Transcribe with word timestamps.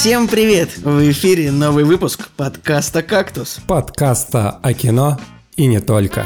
Всем 0.00 0.28
привет! 0.28 0.78
В 0.78 1.10
эфире 1.10 1.50
новый 1.50 1.82
выпуск 1.82 2.28
подкаста 2.36 3.02
«Кактус». 3.02 3.58
Подкаста 3.66 4.50
о 4.62 4.72
кино 4.72 5.18
и 5.56 5.66
не 5.66 5.80
только. 5.80 6.24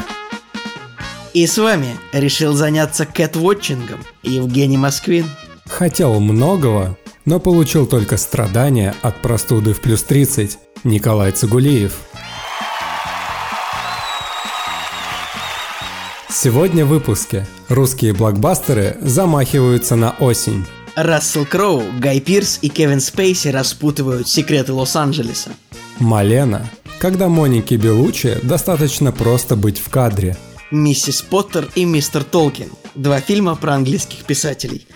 И 1.33 1.47
с 1.47 1.57
вами 1.57 1.97
решил 2.13 2.53
заняться 2.53 3.07
кэтвотчингом 3.07 4.01
Евгений 4.23 4.77
Москвин. 4.77 5.25
Хотел 5.67 6.21
многого, 6.21 6.99
но 7.25 7.41
получил 7.41 7.87
только 7.87 8.19
страдания 8.19 8.95
от 9.01 9.23
простуды 9.23 9.73
в 9.73 9.81
плюс 9.81 10.03
30 10.03 10.59
Николай 10.85 11.33
Цигулиев. 11.33 11.95
Сегодня 16.29 16.85
в 16.85 16.89
выпуске 16.89 17.47
русские 17.71 18.13
блокбастеры 18.13 18.99
замахиваются 19.01 19.97
на 19.97 20.11
осень. 20.21 20.67
Рассел 20.95 21.47
Кроу, 21.47 21.83
Гай 21.99 22.21
Пирс 22.21 22.59
и 22.61 22.69
Кевин 22.69 23.01
Спейси 23.01 23.49
распутывают 23.49 24.29
секреты 24.29 24.75
Лос-Анджелеса. 24.75 25.51
Малена. 25.99 26.69
Когда 26.99 27.29
Монике 27.29 27.77
Белучи 27.77 28.37
достаточно 28.43 29.11
просто 29.11 29.57
быть 29.57 29.79
в 29.79 29.89
кадре. 29.89 30.37
Миссис 30.71 31.23
Поттер 31.23 31.69
и 31.75 31.87
Мистер 31.87 32.25
Толкин. 32.25 32.71
Два 32.95 33.21
фильма 33.21 33.57
про 33.57 33.75
английских 33.75 34.25
писателей. 34.25 34.87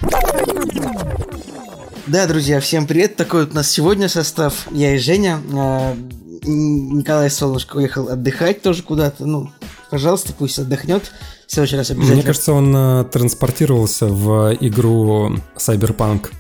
Да, 2.07 2.27
друзья, 2.27 2.61
всем 2.61 2.87
привет. 2.87 3.17
Такой 3.17 3.45
вот 3.45 3.53
у 3.53 3.57
нас 3.57 3.71
сегодня 3.71 4.09
состав. 4.09 4.67
Я 4.71 4.95
и 4.95 4.99
Женя. 4.99 5.41
А, 5.55 5.97
Николай 6.43 7.31
Солнышко 7.31 7.77
уехал 7.77 8.09
отдыхать 8.11 8.61
тоже 8.61 8.83
куда-то. 8.83 9.25
Ну, 9.25 9.51
пожалуйста, 9.91 10.35
пусть 10.35 10.59
отдохнет. 10.59 11.11
В 11.47 11.53
следующий 11.53 11.77
раз 11.77 11.91
обязательно. 11.91 12.15
Мне 12.17 12.25
кажется, 12.25 12.53
он 12.53 12.77
э, 12.77 13.05
транспортировался 13.05 14.07
в 14.07 14.57
игру 14.61 15.37
Cyberpunk, 15.57 16.33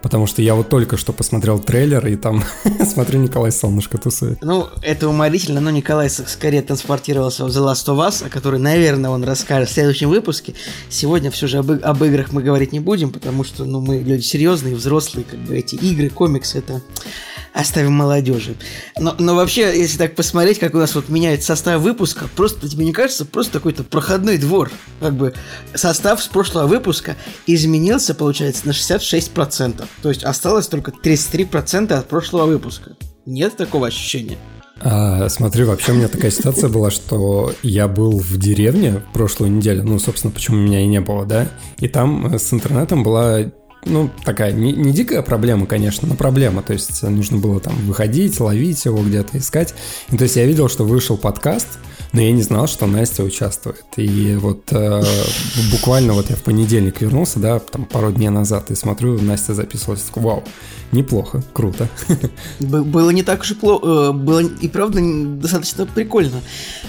потому 0.00 0.26
что 0.26 0.40
я 0.40 0.54
вот 0.54 0.70
только 0.70 0.96
что 0.96 1.12
посмотрел 1.12 1.58
трейлер, 1.58 2.06
и 2.06 2.16
там, 2.16 2.42
смотрю, 2.84 3.20
Николай 3.20 3.52
Солнышко 3.52 3.98
тусует. 3.98 4.42
Ну, 4.42 4.68
это 4.80 5.08
уморительно, 5.08 5.60
но 5.60 5.70
Николай 5.70 6.08
скорее 6.08 6.62
транспортировался 6.62 7.44
в 7.44 7.48
The 7.48 7.62
Last 7.62 7.86
of 7.88 8.08
Us, 8.08 8.26
о 8.26 8.30
которой, 8.30 8.58
наверное, 8.58 9.10
он 9.10 9.22
расскажет 9.24 9.68
в 9.68 9.72
следующем 9.72 10.08
выпуске. 10.08 10.54
Сегодня 10.88 11.30
все 11.30 11.46
же 11.46 11.58
об, 11.58 11.70
об 11.70 12.02
играх 12.02 12.32
мы 12.32 12.42
говорить 12.42 12.72
не 12.72 12.80
будем, 12.80 13.10
потому 13.10 13.44
что, 13.44 13.66
ну, 13.66 13.82
мы 13.82 13.98
люди 13.98 14.22
серьезные, 14.22 14.76
взрослые, 14.76 15.26
как 15.30 15.40
бы 15.40 15.58
эти 15.58 15.74
игры, 15.74 16.08
комиксы, 16.08 16.58
это 16.58 16.80
оставим 17.54 17.92
молодежи. 17.92 18.56
Но, 18.98 19.14
но 19.18 19.36
вообще, 19.36 19.78
если 19.78 19.96
так 19.96 20.16
посмотреть, 20.16 20.58
как 20.58 20.74
у 20.74 20.78
нас 20.78 20.94
вот 20.94 21.08
меняется 21.08 21.46
состав 21.46 21.80
выпуска, 21.80 22.28
просто 22.34 22.68
тебе 22.68 22.84
не 22.84 22.92
кажется, 22.92 23.24
просто 23.24 23.54
какой-то 23.54 23.84
проходной 23.84 24.38
двор. 24.38 24.70
Как 25.00 25.14
бы 25.14 25.32
состав 25.72 26.22
с 26.22 26.26
прошлого 26.26 26.66
выпуска 26.66 27.16
изменился, 27.46 28.14
получается, 28.14 28.66
на 28.66 28.72
66%. 28.72 29.84
То 30.02 30.08
есть 30.08 30.24
осталось 30.24 30.66
только 30.66 30.90
33% 30.90 31.92
от 31.92 32.08
прошлого 32.08 32.46
выпуска. 32.46 32.96
Нет 33.24 33.56
такого 33.56 33.86
ощущения? 33.86 34.36
А, 34.80 35.28
смотри, 35.28 35.64
вообще 35.64 35.92
у 35.92 35.94
меня 35.94 36.08
такая 36.08 36.32
ситуация 36.32 36.68
была, 36.68 36.90
что 36.90 37.52
я 37.62 37.86
был 37.86 38.18
в 38.18 38.36
деревне 38.36 39.00
прошлую 39.12 39.52
неделю, 39.52 39.84
ну, 39.84 40.00
собственно, 40.00 40.32
почему 40.32 40.56
меня 40.56 40.80
и 40.80 40.86
не 40.86 41.00
было, 41.00 41.24
да, 41.24 41.48
и 41.78 41.86
там 41.86 42.36
с 42.36 42.52
интернетом 42.52 43.04
была 43.04 43.44
ну, 43.86 44.10
такая 44.24 44.52
не, 44.52 44.72
не 44.72 44.92
дикая 44.92 45.22
проблема, 45.22 45.66
конечно, 45.66 46.08
но 46.08 46.14
проблема. 46.14 46.62
То 46.62 46.72
есть 46.72 47.02
нужно 47.02 47.38
было 47.38 47.60
там 47.60 47.74
выходить, 47.86 48.38
ловить 48.40 48.84
его 48.84 49.02
где-то, 49.02 49.38
искать. 49.38 49.74
И, 50.10 50.16
то 50.16 50.24
есть 50.24 50.36
я 50.36 50.44
видел, 50.46 50.68
что 50.68 50.84
вышел 50.84 51.16
подкаст, 51.16 51.78
но 52.14 52.20
я 52.20 52.32
не 52.32 52.42
знал, 52.42 52.68
что 52.68 52.86
Настя 52.86 53.24
участвует. 53.24 53.84
И 53.96 54.36
вот 54.36 54.68
э, 54.70 55.02
буквально 55.72 56.12
вот 56.12 56.30
я 56.30 56.36
в 56.36 56.42
понедельник 56.42 57.00
вернулся, 57.00 57.40
да, 57.40 57.58
там 57.58 57.84
пару 57.84 58.12
дней 58.12 58.28
назад, 58.28 58.70
и 58.70 58.76
смотрю, 58.76 59.20
Настя 59.20 59.54
записывалась, 59.54 60.02
такой, 60.02 60.22
вау, 60.22 60.44
неплохо, 60.92 61.42
круто. 61.52 61.88
Было 62.60 63.10
не 63.10 63.24
так 63.24 63.40
уж 63.40 63.50
и 63.50 63.54
плохо, 63.54 63.86
э, 63.86 64.12
было 64.12 64.40
и 64.40 64.68
правда 64.68 65.00
достаточно 65.02 65.86
прикольно. 65.86 66.40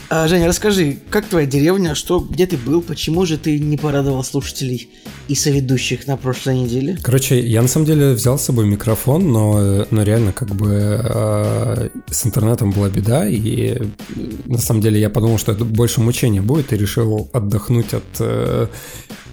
А, 0.09 0.27
Женя, 0.27 0.47
расскажи, 0.47 0.99
как 1.09 1.25
твоя 1.25 1.47
деревня, 1.47 1.95
что, 1.95 2.19
где 2.19 2.45
ты 2.45 2.55
был, 2.57 2.81
почему 2.83 3.25
же 3.25 3.37
ты 3.37 3.59
не 3.59 3.77
порадовал 3.77 4.23
слушателей 4.23 4.89
и 5.27 5.33
соведущих 5.33 6.05
на 6.05 6.17
прошлой 6.17 6.59
неделе? 6.59 6.99
Короче, 7.01 7.39
я 7.39 7.63
на 7.63 7.67
самом 7.67 7.87
деле 7.87 8.13
взял 8.13 8.37
с 8.37 8.43
собой 8.43 8.67
микрофон, 8.67 9.31
но, 9.31 9.87
но 9.89 10.03
реально 10.03 10.33
как 10.33 10.49
бы 10.49 11.01
э, 11.03 11.89
с 12.11 12.25
интернетом 12.27 12.71
была 12.71 12.89
беда, 12.89 13.27
и 13.27 13.81
на 14.45 14.59
самом 14.59 14.81
деле 14.81 14.99
я 14.99 15.09
подумал, 15.15 15.37
что 15.37 15.53
это 15.53 15.63
больше 15.63 16.01
мучения 16.01 16.41
будет, 16.41 16.73
и 16.73 16.77
решил 16.77 17.29
отдохнуть 17.31 17.93
от... 17.93 18.03
Э, 18.19 18.67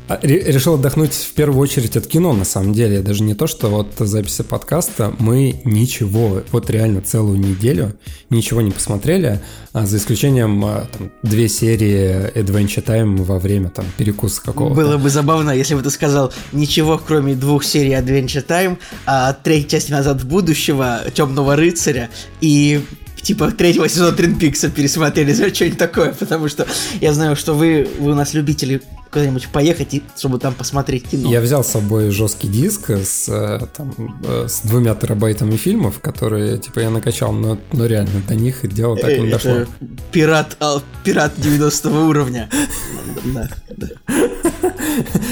а, 0.09 0.19
решил 0.23 0.75
отдохнуть 0.75 1.13
в 1.13 1.33
первую 1.33 1.61
очередь 1.61 1.97
от 1.97 2.07
кино, 2.07 2.33
на 2.33 2.45
самом 2.45 2.73
деле. 2.73 3.01
Даже 3.01 3.25
не 3.25 3.35
то, 3.35 3.49
что 3.49 3.69
вот 3.69 3.89
записи 3.99 4.45
подкаста, 4.45 5.13
мы 5.19 5.61
ничего, 5.65 6.43
вот 6.53 6.71
реально 6.71 7.01
целую 7.01 7.39
неделю 7.39 7.97
ничего 8.31 8.61
не 8.61 8.71
посмотрели, 8.71 9.41
а 9.73 9.85
за 9.85 9.97
исключением 9.97 10.65
а, 10.65 10.87
там, 10.97 11.11
две 11.25 11.49
серии 11.49 12.33
Adventure 12.33 12.85
Time 12.85 13.25
во 13.25 13.41
время 13.41 13.71
там 13.71 13.85
перекуса 13.97 14.41
какого-то. 14.41 14.77
Было 14.77 14.99
бы 14.99 15.11
забавно, 15.11 15.51
если 15.51 15.75
бы 15.75 15.83
ты 15.83 15.91
сказал 15.91 16.33
ничего, 16.53 17.01
кроме 17.05 17.35
двух 17.35 17.65
серий 17.65 17.95
Adventure 17.95 18.47
Time, 18.47 18.79
а 19.05 19.33
третьей 19.33 19.69
части 19.69 19.91
назад 19.91 20.23
в 20.23 20.29
будущего, 20.29 21.01
Темного 21.13 21.57
рыцаря 21.57 22.09
и 22.41 22.85
типа 23.23 23.51
третьего 23.53 23.89
сезона 23.89 24.13
Твин 24.13 24.39
Пикса 24.39 24.71
пересмотрели, 24.71 25.33
за 25.33 25.55
что-нибудь 25.55 25.79
такое, 25.79 26.13
потому 26.13 26.49
что 26.49 26.67
я 27.01 27.13
знаю, 27.13 27.37
что 27.37 27.55
вы, 27.55 27.89
вы 27.99 28.13
у 28.13 28.15
нас 28.15 28.35
любители 28.35 28.83
куда-нибудь 29.13 29.49
поехать, 29.49 29.95
и, 29.95 30.03
чтобы 30.17 30.39
там 30.39 30.55
посмотреть 30.55 31.09
кино. 31.09 31.31
Я 31.31 31.41
взял 31.41 31.63
с 31.63 31.69
собой 31.69 32.11
жесткий 32.11 32.49
диск 32.49 32.91
с, 32.91 33.29
э, 33.29 33.67
там, 33.77 33.95
э, 34.25 34.47
с 34.49 34.61
двумя 34.63 34.95
терабайтами 34.95 35.57
фильмов, 35.57 36.01
которые, 36.01 36.59
типа, 36.59 36.81
я 36.81 36.91
накачал, 36.91 37.33
но, 37.33 37.59
но 37.73 37.87
реально 37.87 38.23
до 38.27 38.35
них 38.35 38.67
дело 38.73 38.97
так 38.97 39.11
не 39.19 39.29
э, 39.29 39.31
дошло. 39.31 39.67
Пират, 40.11 40.57
пират 41.05 41.35
90 41.37 41.91
уровня. 41.91 42.49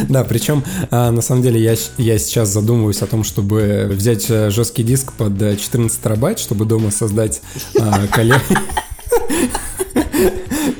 Да, 0.09 0.25
причем, 0.25 0.63
а, 0.91 1.11
на 1.11 1.23
самом 1.23 1.43
деле, 1.43 1.61
я, 1.63 1.75
я 1.97 2.19
сейчас 2.19 2.49
задумываюсь 2.51 3.01
о 3.03 3.07
том, 3.07 3.25
чтобы 3.25 3.89
взять 3.91 4.27
жесткий 4.27 4.83
диск 4.83 5.13
под 5.13 5.39
14 5.39 6.03
терабайт, 6.03 6.39
чтобы 6.39 6.65
дома 6.65 6.91
создать 6.91 7.41
а, 7.79 8.07
коллекцию 8.09 8.59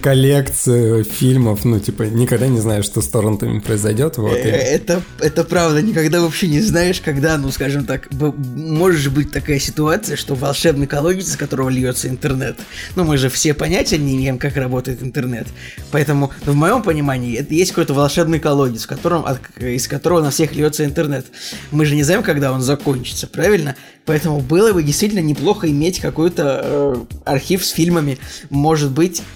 коллекцию 0.01 1.05
фильмов, 1.05 1.65
ну, 1.65 1.79
типа, 1.79 2.05
никогда 2.05 2.47
не 2.47 2.59
знаешь, 2.61 2.85
что 2.85 3.03
с 3.03 3.09
торрентами 3.09 3.59
произойдет. 3.59 4.17
Вот, 4.17 4.37
и... 4.37 4.49
это, 4.49 5.03
это 5.21 5.45
правда, 5.45 5.83
никогда 5.83 6.21
вообще 6.21 6.49
не 6.49 6.61
знаешь, 6.61 7.01
когда, 7.01 7.37
ну, 7.37 7.51
скажем 7.51 7.85
так, 7.85 8.09
может 8.13 9.13
быть 9.13 9.31
такая 9.31 9.59
ситуация, 9.59 10.17
что 10.17 10.35
волшебный 10.35 10.87
колодец, 10.87 11.29
из 11.29 11.37
которого 11.37 11.69
льется 11.69 12.09
интернет. 12.09 12.59
Ну, 12.97 13.05
мы 13.05 13.17
же 13.19 13.29
все 13.29 13.55
понятия 13.55 13.99
не 13.99 14.17
имеем, 14.17 14.39
как 14.39 14.57
работает 14.57 15.03
интернет. 15.03 15.47
Поэтому, 15.91 16.31
в 16.45 16.55
моем 16.55 16.83
понимании, 16.83 17.37
это 17.37 17.55
есть 17.55 17.73
какой-то 17.73 17.95
волшебный 17.95 18.41
колодец, 18.41 18.85
в 18.85 18.89
котором, 18.89 19.25
от, 19.27 19.41
из 19.61 19.87
которого 19.89 20.23
на 20.23 20.31
всех 20.31 20.55
льется 20.55 20.85
интернет. 20.85 21.27
Мы 21.71 21.85
же 21.85 21.95
не 21.95 22.03
знаем, 22.03 22.23
когда 22.23 22.53
он 22.53 22.63
закончится, 22.63 23.27
правильно? 23.27 23.77
Поэтому 24.07 24.41
было 24.41 24.73
бы 24.73 24.83
действительно 24.83 25.21
неплохо 25.21 25.71
иметь 25.71 26.01
какой-то 26.01 26.61
э, 26.63 26.97
архив 27.25 27.65
с 27.65 27.71
фильмами. 27.71 28.19
Может 28.49 28.91
быть, 28.91 29.21
э, 29.21 29.30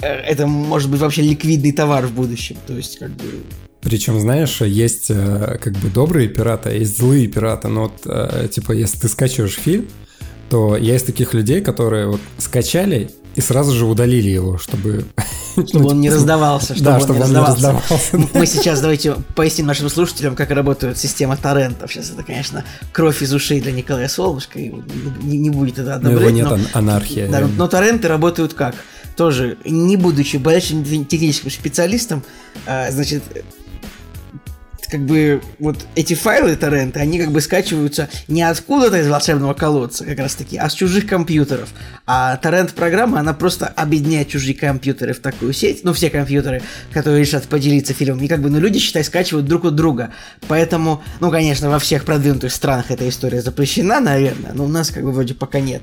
это 0.00 0.46
может 0.46 0.90
быть 0.90 1.00
вообще 1.00 1.22
ликвидный 1.22 1.72
товар 1.72 2.06
в 2.06 2.12
будущем. 2.12 2.56
То 2.66 2.74
есть, 2.74 2.98
как 2.98 3.10
бы... 3.10 3.24
Причем, 3.80 4.20
знаешь, 4.20 4.60
есть 4.60 5.10
э, 5.10 5.58
как 5.60 5.74
бы 5.74 5.88
добрые 5.88 6.28
пираты, 6.28 6.70
а 6.70 6.72
есть 6.72 6.98
злые 6.98 7.26
пираты. 7.26 7.68
Но 7.68 7.82
вот, 7.82 8.00
э, 8.04 8.48
типа, 8.50 8.72
если 8.72 8.98
ты 8.98 9.08
скачиваешь 9.08 9.54
фильм, 9.54 9.88
то 10.50 10.76
я 10.76 10.96
из 10.96 11.02
таких 11.02 11.34
людей, 11.34 11.60
которые 11.60 12.06
вот 12.06 12.20
скачали 12.38 13.10
и 13.34 13.40
сразу 13.40 13.72
же 13.72 13.86
удалили 13.86 14.30
его, 14.30 14.58
чтобы... 14.58 15.04
Чтобы 15.66 15.88
он 15.88 16.00
не 16.00 16.08
раздавался, 16.08 16.76
чтобы, 16.76 16.84
да, 16.84 16.94
он, 16.94 17.00
чтобы 17.00 17.18
не 17.18 17.24
он 17.24 17.30
не 17.32 17.38
раздавался. 17.38 18.16
Мы 18.32 18.46
сейчас 18.46 18.80
давайте 18.80 19.16
поясним 19.34 19.66
нашим 19.66 19.88
слушателям, 19.88 20.36
как 20.36 20.52
работает 20.52 20.98
система 20.98 21.36
торрентов. 21.36 21.92
Сейчас 21.92 22.12
это, 22.12 22.22
конечно, 22.22 22.64
кровь 22.92 23.22
из 23.22 23.34
ушей 23.34 23.60
для 23.60 23.72
Николая 23.72 24.06
Солнышка, 24.06 24.60
и 24.60 24.72
не, 25.20 25.36
не 25.36 25.50
будет 25.50 25.80
это 25.80 25.96
одобрять. 25.96 26.14
Но 26.14 26.28
его 26.28 26.30
нет, 26.30 26.48
но, 26.48 26.78
анархия. 26.78 27.28
Да, 27.28 27.40
но 27.40 27.66
торренты 27.66 28.06
работают 28.06 28.54
как? 28.54 28.76
Тоже, 29.18 29.58
не 29.64 29.96
будучи 29.96 30.36
большим 30.36 30.84
техническим 30.84 31.50
специалистом, 31.50 32.22
а, 32.66 32.88
значит, 32.92 33.24
как 34.88 35.00
бы 35.04 35.42
вот 35.58 35.76
эти 35.96 36.14
файлы 36.14 36.54
торренты, 36.54 37.00
они 37.00 37.18
как 37.18 37.32
бы 37.32 37.40
скачиваются 37.40 38.08
не 38.28 38.44
откуда-то 38.44 39.00
из 39.00 39.08
волшебного 39.08 39.54
колодца, 39.54 40.04
как 40.04 40.20
раз 40.20 40.36
таки, 40.36 40.56
а 40.56 40.70
с 40.70 40.72
чужих 40.72 41.08
компьютеров. 41.08 41.68
А 42.06 42.36
торрент-программа, 42.36 43.18
она 43.18 43.34
просто 43.34 43.66
объединяет 43.66 44.28
чужие 44.28 44.54
компьютеры 44.54 45.14
в 45.14 45.18
такую 45.18 45.52
сеть, 45.52 45.80
ну, 45.82 45.92
все 45.92 46.10
компьютеры, 46.10 46.62
которые 46.92 47.20
решат 47.20 47.48
поделиться 47.48 47.94
фильмом, 47.94 48.22
и 48.22 48.28
как 48.28 48.40
бы, 48.40 48.50
ну, 48.50 48.60
люди, 48.60 48.78
считай, 48.78 49.02
скачивают 49.02 49.46
друг 49.46 49.64
от 49.64 49.74
друга. 49.74 50.10
Поэтому, 50.46 51.02
ну, 51.18 51.32
конечно, 51.32 51.68
во 51.68 51.80
всех 51.80 52.04
продвинутых 52.04 52.52
странах 52.52 52.92
эта 52.92 53.08
история 53.08 53.42
запрещена, 53.42 53.98
наверное, 53.98 54.52
но 54.54 54.64
у 54.64 54.68
нас 54.68 54.90
как 54.90 55.02
бы 55.02 55.10
вроде 55.10 55.34
пока 55.34 55.58
нет. 55.58 55.82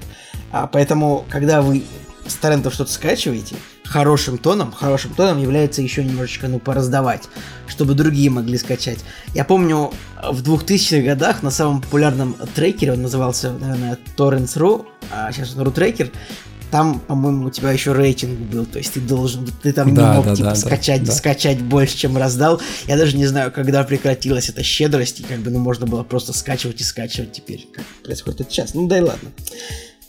А 0.53 0.67
поэтому, 0.67 1.25
когда 1.29 1.61
вы 1.61 1.83
с 2.27 2.35
торрентов 2.35 2.73
что-то 2.73 2.91
скачиваете, 2.91 3.55
хорошим 3.83 4.37
тоном, 4.37 4.71
хорошим 4.71 5.13
тоном 5.13 5.41
является 5.41 5.81
еще 5.81 6.03
немножечко, 6.03 6.47
ну, 6.47 6.59
пораздавать, 6.59 7.23
чтобы 7.67 7.93
другие 7.93 8.29
могли 8.29 8.57
скачать. 8.57 8.99
Я 9.33 9.45
помню, 9.45 9.91
в 10.23 10.41
2000-х 10.41 11.05
годах 11.05 11.43
на 11.43 11.51
самом 11.51 11.81
популярном 11.81 12.35
трекере, 12.55 12.93
он 12.93 13.01
назывался, 13.01 13.53
наверное, 13.53 13.97
Torrents.ru, 14.17 14.85
а 15.11 15.31
сейчас 15.31 15.55
он 15.55 15.67
RuTracker, 15.67 16.11
там, 16.71 16.99
по-моему, 16.99 17.45
у 17.45 17.49
тебя 17.51 17.71
еще 17.71 17.93
рейтинг 17.93 18.37
был, 18.37 18.65
то 18.65 18.79
есть 18.79 18.93
ты 18.93 18.99
должен, 18.99 19.47
ты 19.61 19.71
там 19.71 19.93
да, 19.93 20.09
не 20.09 20.17
мог 20.17 20.25
да, 20.25 20.35
типа 20.35 20.49
да, 20.49 20.55
скачать, 20.55 21.03
да. 21.03 21.11
скачать 21.13 21.61
больше, 21.61 21.95
чем 21.95 22.17
раздал. 22.17 22.59
Я 22.87 22.97
даже 22.97 23.15
не 23.15 23.25
знаю, 23.25 23.51
когда 23.51 23.83
прекратилась 23.83 24.49
эта 24.49 24.63
щедрость, 24.63 25.21
и 25.21 25.23
как 25.23 25.39
бы, 25.39 25.51
ну, 25.51 25.59
можно 25.59 25.85
было 25.85 26.03
просто 26.03 26.33
скачивать 26.33 26.81
и 26.81 26.83
скачивать 26.83 27.31
теперь, 27.31 27.67
как 27.73 27.85
происходит 28.03 28.41
это 28.41 28.51
сейчас. 28.51 28.73
Ну, 28.73 28.87
да 28.87 28.97
и 28.97 29.01
ладно. 29.01 29.29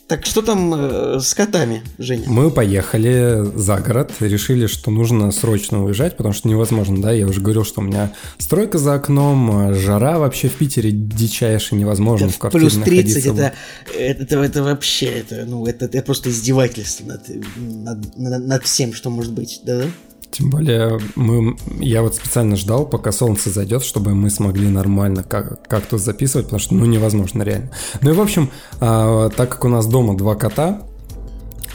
Так 0.07 0.25
что 0.25 0.41
там 0.41 0.73
э, 0.73 1.19
с 1.19 1.33
котами, 1.33 1.83
Женя? 1.97 2.23
Мы 2.27 2.49
поехали 2.49 3.43
за 3.55 3.77
город, 3.79 4.13
решили, 4.21 4.65
что 4.67 4.89
нужно 4.89 5.31
срочно 5.31 5.83
уезжать, 5.83 6.15
потому 6.15 6.33
что 6.33 6.47
невозможно, 6.47 7.01
да, 7.01 7.11
я 7.11 7.27
уже 7.27 7.41
говорил, 7.41 7.65
что 7.65 7.81
у 7.81 7.83
меня 7.83 8.13
стройка 8.37 8.77
за 8.77 8.93
окном, 8.93 9.73
жара 9.75 10.17
вообще 10.17 10.47
в 10.47 10.53
Питере 10.53 10.91
дичайшая, 10.91 11.77
невозможно 11.77 12.27
это 12.27 12.33
в 12.33 12.37
квартире 12.39 12.69
Плюс 12.69 12.83
30, 12.83 13.25
это, 13.25 13.53
это, 13.93 14.23
это, 14.23 14.37
это 14.37 14.63
вообще, 14.63 15.07
это, 15.07 15.45
ну, 15.45 15.65
это, 15.65 15.85
это 15.85 16.01
просто 16.03 16.29
издевательство 16.29 17.05
над, 17.05 17.27
над, 17.57 18.17
над, 18.17 18.47
над 18.47 18.63
всем, 18.63 18.93
что 18.93 19.09
может 19.09 19.33
быть, 19.33 19.59
да-да? 19.65 19.87
Тем 20.31 20.49
более, 20.49 20.99
мы, 21.15 21.57
я 21.79 22.01
вот 22.01 22.15
специально 22.15 22.55
ждал, 22.55 22.85
пока 22.85 23.11
солнце 23.11 23.49
зайдет, 23.49 23.83
чтобы 23.83 24.13
мы 24.13 24.29
смогли 24.29 24.67
нормально 24.67 25.23
как, 25.23 25.67
как-то 25.67 25.97
записывать, 25.97 26.47
потому 26.47 26.59
что, 26.59 26.75
ну, 26.75 26.85
невозможно 26.85 27.43
реально. 27.43 27.71
Ну 28.01 28.11
и, 28.11 28.13
в 28.13 28.21
общем, 28.21 28.49
а, 28.79 29.29
так 29.29 29.49
как 29.49 29.65
у 29.65 29.69
нас 29.69 29.87
дома 29.87 30.15
два 30.15 30.35
кота, 30.35 30.81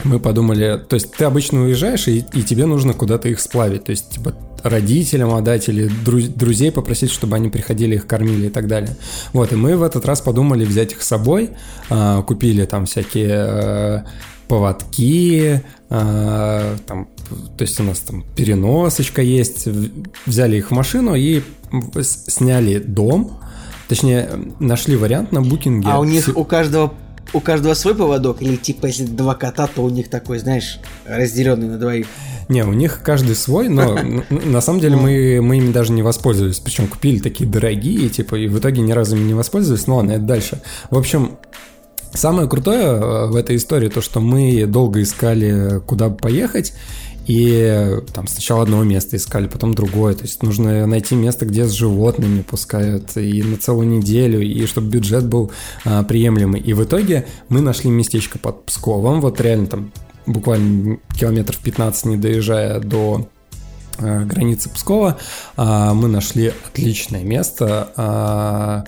мы 0.03 0.19
подумали, 0.19 0.79
то 0.87 0.95
есть 0.95 1.11
ты 1.11 1.25
обычно 1.25 1.63
уезжаешь, 1.63 2.07
и, 2.07 2.25
и 2.33 2.43
тебе 2.43 2.65
нужно 2.65 2.93
куда-то 2.93 3.29
их 3.29 3.39
сплавить, 3.39 3.85
то 3.85 3.91
есть, 3.91 4.11
типа, 4.11 4.33
родителям 4.63 5.33
отдать 5.33 5.67
или 5.69 5.87
друз, 5.87 6.25
друзей 6.25 6.71
попросить, 6.71 7.11
чтобы 7.11 7.35
они 7.35 7.49
приходили, 7.49 7.95
их 7.95 8.07
кормили 8.07 8.47
и 8.47 8.49
так 8.49 8.67
далее. 8.67 8.95
Вот, 9.33 9.51
и 9.51 9.55
мы 9.55 9.75
в 9.75 9.83
этот 9.83 10.05
раз 10.05 10.21
подумали 10.21 10.65
взять 10.65 10.93
их 10.93 11.01
с 11.01 11.07
собой, 11.07 11.51
а, 11.89 12.21
купили 12.23 12.65
там 12.65 12.85
всякие 12.85 13.33
а, 13.33 14.05
поводки, 14.47 15.61
а, 15.89 16.75
там 16.87 17.09
то 17.57 17.61
есть 17.63 17.79
у 17.79 17.83
нас 17.83 17.99
там 17.99 18.23
переносочка 18.35 19.21
есть, 19.21 19.67
взяли 20.25 20.57
их 20.57 20.71
в 20.71 20.73
машину 20.73 21.15
и 21.15 21.41
сняли 22.01 22.79
дом, 22.79 23.39
точнее 23.87 24.29
нашли 24.59 24.95
вариант 24.95 25.31
на 25.31 25.41
букинге. 25.41 25.87
А 25.89 25.99
у 25.99 26.03
них 26.03 26.29
у 26.35 26.43
каждого 26.43 26.93
у 27.31 27.39
каждого 27.39 27.73
свой 27.73 27.95
поводок 27.95 28.41
или 28.41 28.55
типа 28.55 28.87
если 28.87 29.05
два 29.05 29.35
кота, 29.35 29.67
то 29.67 29.81
у 29.83 29.89
них 29.89 30.09
такой, 30.09 30.39
знаешь, 30.39 30.79
разделенный 31.05 31.67
на 31.67 31.77
двоих? 31.77 32.07
Не, 32.49 32.63
у 32.63 32.73
них 32.73 33.01
каждый 33.03 33.35
свой, 33.35 33.69
но 33.69 33.97
на 34.29 34.61
самом 34.61 34.79
деле 34.79 34.95
мы, 34.95 35.39
мы 35.41 35.57
ими 35.57 35.71
даже 35.71 35.91
не 35.93 36.03
воспользовались. 36.03 36.59
Причем 36.59 36.87
купили 36.87 37.19
такие 37.19 37.49
дорогие, 37.49 38.09
типа, 38.09 38.35
и 38.35 38.47
в 38.47 38.59
итоге 38.59 38.81
ни 38.81 38.91
разу 38.91 39.15
ими 39.15 39.27
не 39.27 39.33
воспользовались. 39.33 39.87
Ну 39.87 39.95
ладно, 39.95 40.11
это 40.11 40.23
дальше. 40.23 40.61
В 40.89 40.97
общем, 40.97 41.37
самое 42.13 42.47
крутое 42.47 42.83
э, 42.83 43.27
в 43.27 43.35
этой 43.35 43.55
истории 43.55 43.89
то, 43.89 44.01
что 44.01 44.19
мы 44.19 44.65
долго 44.65 45.01
искали, 45.01 45.79
куда 45.85 46.09
поехать, 46.09 46.73
и 47.25 47.99
там 48.13 48.27
сначала 48.27 48.63
одно 48.63 48.83
место 48.83 49.15
искали, 49.15 49.47
потом 49.47 49.73
другое. 49.73 50.13
То 50.13 50.23
есть 50.23 50.43
нужно 50.43 50.85
найти 50.85 51.15
место, 51.15 51.45
где 51.45 51.65
с 51.65 51.71
животными 51.71 52.41
пускают 52.41 53.15
и 53.17 53.41
на 53.43 53.57
целую 53.57 53.87
неделю, 53.87 54.41
и 54.41 54.65
чтобы 54.65 54.89
бюджет 54.89 55.25
был 55.25 55.51
а, 55.85 56.03
приемлемый. 56.03 56.59
И 56.59 56.73
в 56.73 56.83
итоге 56.83 57.25
мы 57.49 57.61
нашли 57.61 57.89
местечко 57.89 58.39
под 58.39 58.65
Псковом, 58.65 59.21
вот 59.21 59.39
реально 59.39 59.67
там 59.67 59.91
буквально 60.25 60.97
километров 61.17 61.59
15 61.59 62.05
не 62.05 62.17
доезжая 62.17 62.79
до 62.79 63.27
а, 63.97 64.25
границы 64.25 64.69
Пскова, 64.69 65.17
а, 65.55 65.93
мы 65.93 66.07
нашли 66.07 66.53
отличное 66.67 67.23
место. 67.23 67.91
А, 67.95 68.83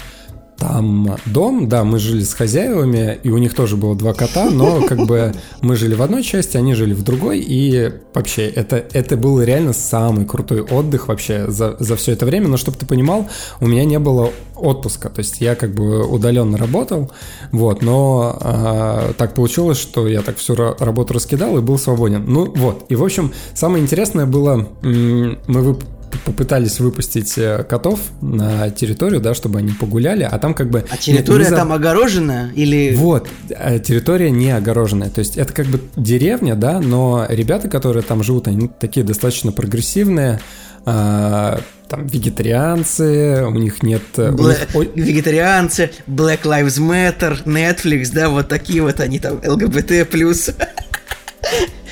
там 0.58 1.18
дом, 1.26 1.68
да, 1.68 1.84
мы 1.84 2.00
жили 2.00 2.24
с 2.24 2.34
хозяевами, 2.34 3.20
и 3.24 3.30
у 3.30 3.38
них 3.38 3.54
тоже 3.54 3.76
было 3.76 3.96
два 3.96 4.14
кота, 4.14 4.50
но 4.50 4.82
как 4.82 5.06
бы 5.06 5.34
мы 5.62 5.76
жили 5.76 5.96
в 5.96 6.02
одной 6.02 6.24
части, 6.24 6.58
они 6.58 6.74
жили 6.74 6.94
в 6.94 7.04
другой, 7.04 7.40
и 7.40 7.92
вообще 8.14 8.48
это, 8.48 8.78
это 8.94 9.18
был 9.18 9.42
реально 9.42 9.74
самый 9.74 10.26
крутой 10.26 10.62
отдых 10.62 11.08
вообще 11.08 11.50
за, 11.50 11.76
за 11.80 11.96
все 11.96 12.14
это 12.14 12.26
время, 12.26 12.48
но 12.48 12.58
чтобы 12.58 12.78
ты 12.78 12.86
понимал, 12.86 13.28
у 13.60 13.68
меня 13.68 13.84
не 13.86 14.00
было 14.00 14.32
отпуска, 14.56 15.10
то 15.10 15.20
есть 15.20 15.42
я 15.42 15.56
как 15.56 15.74
бы 15.74 16.06
удаленно 16.08 16.58
работал, 16.58 17.12
вот, 17.52 17.82
но 17.82 18.38
а, 18.40 19.14
так 19.18 19.34
получилось, 19.34 19.78
что 19.78 20.08
я 20.08 20.22
так 20.22 20.38
всю 20.38 20.56
работу 20.56 21.14
раскидал 21.14 21.58
и 21.58 21.62
был 21.62 21.78
свободен. 21.78 22.24
Ну 22.26 22.52
вот, 22.56 22.86
и 22.90 22.96
в 22.96 23.04
общем, 23.04 23.34
самое 23.54 23.84
интересное 23.84 24.26
было, 24.26 24.68
мы 24.82 25.78
попытались 26.26 26.80
выпустить 26.80 27.38
э, 27.38 27.64
котов 27.64 28.00
на 28.22 28.70
территорию, 28.70 29.22
да, 29.22 29.34
чтобы 29.34 29.60
они 29.60 29.72
погуляли, 29.74 30.24
а 30.24 30.38
там 30.40 30.54
как 30.54 30.70
бы... 30.70 30.86
А 30.90 30.98
территория 30.98 31.46
за... 31.46 31.56
там 31.58 31.74
огорожена 31.74 32.52
или... 32.56 32.96
Вот, 32.96 33.28
э, 33.50 33.80
территория 33.80 34.32
не 34.32 34.52
огороженная, 34.52 35.10
то 35.10 35.20
есть 35.20 35.38
это 35.38 35.52
как 35.54 35.68
бы 35.68 35.82
деревня, 35.96 36.56
да, 36.56 36.80
но 36.80 37.26
ребята, 37.28 37.68
которые 37.70 38.04
там 38.04 38.24
живут, 38.24 38.48
они 38.48 38.70
такие 38.80 39.06
достаточно 39.06 39.52
прогрессивные, 39.52 40.40
а, 40.86 41.60
там 41.90 42.06
вегетарианцы, 42.06 43.44
у 43.46 43.52
них 43.52 43.84
нет... 43.84 44.04
Бла... 44.16 44.54
них... 44.54 44.90
Вегетарианцы, 44.96 45.92
Black 46.08 46.44
Lives 46.44 46.80
Matter, 46.80 47.44
Netflix, 47.46 48.10
да, 48.14 48.30
вот 48.30 48.48
такие 48.48 48.82
вот 48.82 49.00
они 49.00 49.20
там, 49.20 49.42
ЛГБТ+. 49.46 50.08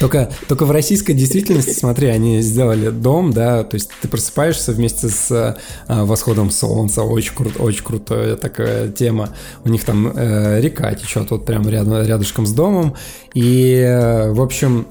Только, 0.03 0.29
только 0.49 0.65
в 0.65 0.71
российской 0.71 1.13
действительности, 1.13 1.71
смотри, 1.71 2.07
они 2.07 2.41
сделали 2.41 2.89
дом, 2.89 3.31
да, 3.31 3.63
то 3.63 3.75
есть 3.75 3.89
ты 4.01 4.09
просыпаешься 4.09 4.73
вместе 4.73 5.07
с 5.07 5.31
а, 5.31 5.55
восходом 6.03 6.51
солнца, 6.51 7.03
очень, 7.03 7.33
кру- 7.33 7.57
очень 7.57 7.85
крутая 7.85 8.35
такая 8.35 8.89
тема. 8.89 9.29
У 9.63 9.69
них 9.69 9.85
там 9.85 10.11
э, 10.13 10.59
река 10.59 10.93
течет 10.93 11.31
вот 11.31 11.45
прямо 11.45 11.69
рядом, 11.69 12.05
рядышком 12.05 12.45
с 12.45 12.51
домом, 12.51 12.95
и, 13.33 13.75
э, 13.77 14.33
в 14.33 14.41
общем, 14.41 14.87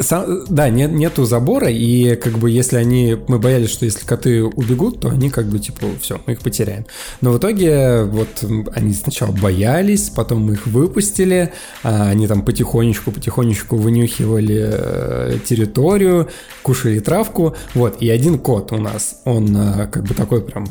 сам, 0.00 0.44
да, 0.48 0.68
нет, 0.68 0.92
нету 0.92 1.24
забора, 1.24 1.68
и 1.70 2.16
как 2.16 2.38
бы 2.38 2.50
если 2.50 2.76
они, 2.76 3.16
мы 3.28 3.38
боялись, 3.38 3.70
что 3.70 3.84
если 3.84 4.04
коты 4.04 4.42
убегут, 4.42 5.00
то 5.00 5.08
они 5.08 5.30
как 5.30 5.46
бы 5.46 5.58
типа, 5.58 5.86
все, 6.00 6.20
мы 6.26 6.34
их 6.34 6.40
потеряем. 6.40 6.86
Но 7.20 7.32
в 7.32 7.38
итоге 7.38 8.04
вот 8.04 8.44
они 8.74 8.94
сначала 8.94 9.32
боялись, 9.32 10.10
потом 10.10 10.46
мы 10.46 10.54
их 10.54 10.66
выпустили, 10.66 11.52
а 11.82 12.08
они 12.08 12.26
там 12.26 12.44
потихонечку, 12.44 13.12
потихонечку 13.12 13.76
вынюхивали 13.76 14.70
э, 14.72 15.38
территорию, 15.44 16.28
кушали 16.62 16.98
травку, 17.00 17.54
вот, 17.74 18.00
и 18.00 18.08
один 18.08 18.38
кот 18.38 18.72
у 18.72 18.76
нас, 18.76 19.20
он 19.24 19.54
э, 19.56 19.86
как 19.86 20.04
бы 20.04 20.14
такой 20.14 20.42
прям 20.42 20.66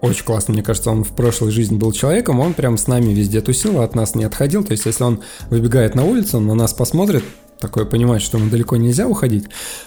очень 0.00 0.24
классно, 0.24 0.54
мне 0.54 0.62
кажется, 0.62 0.90
он 0.90 1.04
в 1.04 1.14
прошлой 1.14 1.50
жизни 1.50 1.76
был 1.76 1.92
человеком, 1.92 2.40
он 2.40 2.54
прям 2.54 2.78
с 2.78 2.86
нами 2.86 3.12
везде 3.12 3.42
тусил, 3.42 3.82
от 3.82 3.94
нас 3.94 4.14
не 4.14 4.24
отходил, 4.24 4.64
то 4.64 4.72
есть 4.72 4.86
если 4.86 5.04
он 5.04 5.20
выбегает 5.50 5.94
на 5.94 6.04
улицу, 6.04 6.38
он 6.38 6.46
на 6.46 6.54
нас 6.54 6.72
посмотрит, 6.72 7.22
такое 7.60 7.84
понимать, 7.84 8.22
что 8.22 8.38
ему 8.38 8.50
далеко 8.50 8.76
нельзя 8.76 9.06
уходить, 9.06 9.44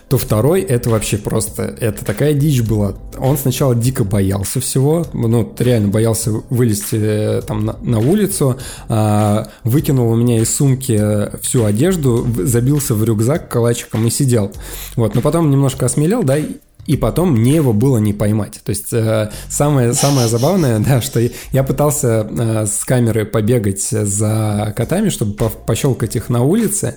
то 0.10 0.18
второй 0.18 0.62
это 0.62 0.90
вообще 0.90 1.18
просто, 1.18 1.64
это 1.64 2.06
такая 2.06 2.34
дичь 2.34 2.62
была. 2.62 2.96
Он 3.18 3.38
сначала 3.38 3.76
дико 3.76 4.04
боялся 4.04 4.60
всего, 4.60 5.06
ну, 5.14 5.54
реально 5.58 5.90
боялся 5.90 6.32
вылезти 6.50 6.98
э, 7.00 7.42
там 7.42 7.66
на, 7.66 7.78
на 7.82 8.00
улицу, 8.00 8.58
а, 8.88 9.50
выкинул 9.64 10.12
у 10.12 10.16
меня 10.16 10.40
из 10.40 10.56
сумки 10.56 11.00
всю 11.42 11.66
одежду, 11.66 12.26
забился 12.44 12.96
в 12.96 13.04
рюкзак 13.04 13.50
калачиком 13.50 14.08
и 14.08 14.10
сидел. 14.10 14.52
Вот, 14.96 15.16
но 15.16 15.22
потом 15.22 15.50
немножко 15.50 15.86
осмелел, 15.86 16.24
да, 16.24 16.38
и 16.86 16.98
потом 16.98 17.32
мне 17.32 17.56
его 17.56 17.74
было 17.74 17.98
не 17.98 18.14
поймать. 18.14 18.60
То 18.64 18.70
есть 18.72 18.92
э, 18.92 19.32
самое, 19.50 19.94
самое 19.94 20.28
забавное, 20.28 20.80
да, 20.88 21.02
что 21.02 21.22
я 21.52 21.64
пытался 21.64 22.28
э, 22.30 22.66
с 22.66 22.84
камеры 22.84 23.26
побегать 23.26 23.84
за 23.84 24.74
котами, 24.76 25.10
чтобы 25.10 25.34
пощелкать 25.50 26.16
их 26.16 26.30
на 26.30 26.44
улице, 26.44 26.96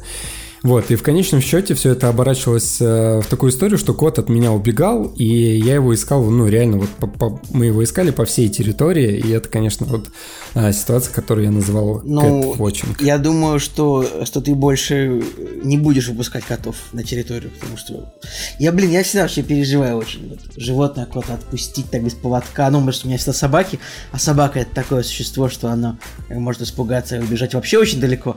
вот, 0.63 0.91
и 0.91 0.97
в 0.97 1.03
конечном 1.03 1.41
счете 1.41 1.75
все 1.75 1.93
это 1.93 2.09
оборачивалось 2.09 2.79
э, 2.81 3.21
в 3.21 3.27
такую 3.27 3.51
историю, 3.53 3.79
что 3.79 3.95
кот 3.95 4.19
от 4.19 4.29
меня 4.29 4.53
убегал, 4.53 5.13
и 5.17 5.25
я 5.25 5.75
его 5.75 5.95
искал, 5.95 6.25
ну, 6.25 6.49
реально, 6.49 6.79
вот 6.79 6.89
по, 6.91 7.07
по, 7.07 7.41
мы 7.51 7.67
его 7.67 7.85
искали 7.85 8.11
по 8.11 8.25
всей 8.25 8.49
территории, 8.49 9.19
и 9.19 9.31
это, 9.31 9.49
конечно, 9.49 9.87
вот 9.87 10.11
э, 10.55 10.73
ситуация, 10.73 11.13
которую 11.13 11.45
я 11.45 11.51
называл 11.51 12.01
ну, 12.05 12.55
cat 12.55 12.97
Я 13.01 13.19
думаю, 13.19 13.61
что, 13.61 14.05
что 14.25 14.41
ты 14.41 14.55
больше 14.55 15.23
не 15.63 15.77
будешь 15.77 16.09
выпускать 16.09 16.45
котов 16.45 16.77
на 16.93 17.03
территорию, 17.03 17.51
потому 17.59 17.77
что... 17.77 18.15
Я, 18.59 18.73
блин, 18.73 18.91
я 18.91 19.03
всегда 19.03 19.23
вообще 19.23 19.43
переживаю 19.43 19.97
очень. 19.97 20.29
Вот, 20.29 20.41
животное 20.57 21.07
кот 21.07 21.31
отпустить 21.31 21.91
так 21.91 22.03
без 22.03 22.15
поводка. 22.15 22.69
Ну, 22.71 22.81
может, 22.81 23.05
у 23.05 23.09
меня 23.09 23.19
всегда 23.19 23.35
собаки, 23.35 23.79
а 24.13 24.19
собака 24.19 24.61
это 24.61 24.75
такое 24.75 25.03
существо, 25.03 25.49
что 25.49 25.69
оно 25.69 25.99
может 26.29 26.63
испугаться 26.63 27.17
и 27.17 27.21
убежать 27.21 27.55
вообще 27.55 27.79
очень 27.79 28.01
далеко. 28.01 28.37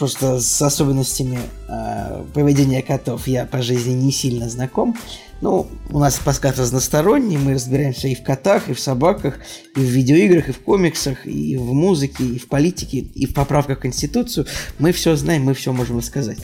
Просто 0.00 0.40
с 0.40 0.62
особенностями 0.62 1.38
э, 1.68 2.24
поведения 2.32 2.80
котов 2.80 3.26
я 3.26 3.44
по 3.44 3.60
жизни 3.60 3.92
не 3.92 4.10
сильно 4.10 4.48
знаком. 4.48 4.96
Ну, 5.42 5.66
у 5.90 5.98
нас 5.98 6.18
подкаст 6.18 6.58
разносторонний, 6.58 7.36
мы 7.36 7.52
разбираемся 7.52 8.08
и 8.08 8.14
в 8.14 8.22
котах, 8.22 8.70
и 8.70 8.72
в 8.72 8.80
собаках, 8.80 9.40
и 9.76 9.80
в 9.80 9.82
видеоиграх, 9.82 10.48
и 10.48 10.52
в 10.52 10.60
комиксах, 10.60 11.26
и 11.26 11.54
в 11.58 11.74
музыке, 11.74 12.24
и 12.24 12.38
в 12.38 12.48
политике, 12.48 13.00
и 13.00 13.26
в 13.26 13.34
поправках 13.34 13.76
в 13.76 13.82
Конституцию. 13.82 14.46
Мы 14.78 14.92
все 14.92 15.16
знаем, 15.16 15.42
мы 15.42 15.52
все 15.52 15.70
можем 15.70 15.98
рассказать. 15.98 16.38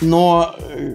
Но, 0.00 0.54
э, 0.60 0.94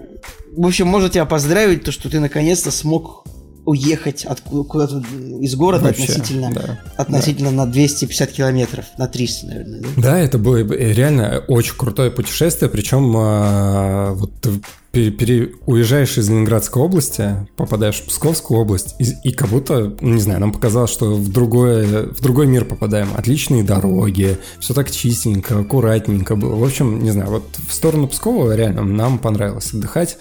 в 0.56 0.66
общем, 0.66 0.86
можно 0.86 1.10
тебя 1.10 1.26
поздравить, 1.26 1.84
то, 1.84 1.92
что 1.92 2.08
ты 2.08 2.20
наконец-то 2.20 2.70
смог 2.70 3.26
уехать 3.68 4.24
от 4.24 4.40
куда-то 4.40 5.02
из 5.40 5.54
города 5.54 5.84
Вообще, 5.84 6.04
относительно, 6.04 6.50
да, 6.50 6.80
относительно 6.96 7.50
да. 7.50 7.66
на 7.66 7.66
250 7.66 8.32
километров, 8.32 8.86
на 8.96 9.06
300, 9.06 9.46
наверное. 9.46 9.80
Да? 9.80 9.88
да, 9.96 10.18
это 10.18 10.38
было 10.38 10.56
реально 10.56 11.44
очень 11.48 11.74
крутое 11.76 12.10
путешествие, 12.10 12.70
причем 12.70 13.14
а, 13.14 14.14
вот 14.14 14.32
ты 14.40 15.10
пере, 15.10 15.52
уезжаешь 15.66 16.16
из 16.16 16.30
Ленинградской 16.30 16.82
области, 16.82 17.46
попадаешь 17.56 17.96
в 17.96 18.06
Псковскую 18.06 18.58
область, 18.58 18.94
и, 18.98 19.04
и 19.22 19.32
как 19.32 19.50
будто, 19.50 19.94
ну, 20.00 20.14
не 20.14 20.20
знаю, 20.20 20.40
нам 20.40 20.52
показалось, 20.52 20.90
что 20.90 21.14
в, 21.14 21.30
другое, 21.30 22.06
в 22.06 22.20
другой 22.22 22.46
мир 22.46 22.64
попадаем. 22.64 23.10
Отличные 23.16 23.62
дороги, 23.62 24.38
все 24.60 24.72
так 24.72 24.90
чистенько, 24.90 25.58
аккуратненько 25.58 26.36
было. 26.36 26.54
В 26.54 26.64
общем, 26.64 27.02
не 27.02 27.10
знаю, 27.10 27.30
вот 27.30 27.44
в 27.68 27.72
сторону 27.72 28.08
Пскова 28.08 28.56
реально 28.56 28.82
нам 28.82 29.18
понравилось 29.18 29.74
отдыхать. 29.74 30.16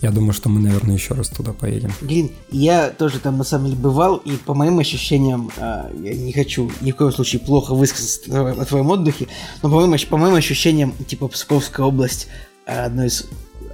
Я 0.00 0.10
думаю, 0.10 0.32
что 0.32 0.48
мы, 0.48 0.60
наверное, 0.60 0.94
еще 0.94 1.14
раз 1.14 1.28
туда 1.28 1.52
поедем. 1.52 1.92
Блин, 2.00 2.30
я 2.50 2.90
тоже 2.90 3.20
там 3.20 3.38
на 3.38 3.44
самом 3.44 3.66
деле 3.66 3.78
бывал, 3.78 4.16
и 4.16 4.32
по 4.32 4.54
моим 4.54 4.78
ощущениям, 4.78 5.50
а, 5.56 5.90
я 6.02 6.14
не 6.14 6.32
хочу 6.32 6.70
ни 6.80 6.90
в 6.90 6.96
коем 6.96 7.12
случае 7.12 7.40
плохо 7.40 7.74
высказаться 7.74 8.50
о 8.50 8.64
твоем 8.64 8.90
отдыхе, 8.90 9.28
но 9.62 9.70
по 9.70 9.80
моим, 9.80 10.08
по 10.08 10.16
моим 10.16 10.34
ощущениям, 10.34 10.92
типа 11.06 11.28
Псковская 11.28 11.86
область 11.86 12.28
а, 12.66 12.86
одно 12.86 13.04
из 13.04 13.26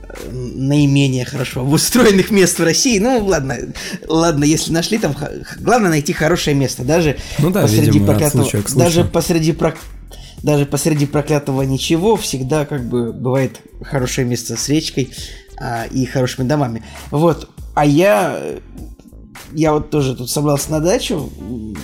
а, 0.08 0.14
наименее 0.30 1.24
хорошо 1.24 1.62
обустроенных 1.62 2.30
мест 2.30 2.58
в 2.58 2.64
России. 2.64 2.98
Ну, 2.98 3.24
ладно, 3.24 3.56
ладно, 4.06 4.44
если 4.44 4.72
нашли 4.72 4.98
там, 4.98 5.16
главное 5.58 5.90
найти 5.90 6.12
хорошее 6.12 6.54
место, 6.54 6.84
даже 6.84 7.16
ну 7.38 7.50
да, 7.50 7.62
посреди 7.62 7.86
видимо, 7.86 8.06
проклятого, 8.06 8.48
даже 8.76 9.04
посреди 9.04 9.52
про, 9.52 9.74
даже 10.42 10.66
посреди 10.66 11.06
проклятого 11.06 11.62
ничего 11.62 12.16
всегда 12.16 12.64
как 12.64 12.88
бы 12.88 13.12
бывает 13.12 13.60
хорошее 13.82 14.26
место 14.26 14.56
с 14.56 14.68
речкой, 14.68 15.10
а, 15.60 15.84
и 15.84 16.06
хорошими 16.06 16.46
домами. 16.46 16.82
Вот. 17.10 17.48
А 17.74 17.84
я 17.84 18.60
я 19.52 19.72
вот 19.72 19.90
тоже 19.90 20.14
тут 20.14 20.30
собрался 20.30 20.70
на 20.70 20.80
дачу 20.80 21.30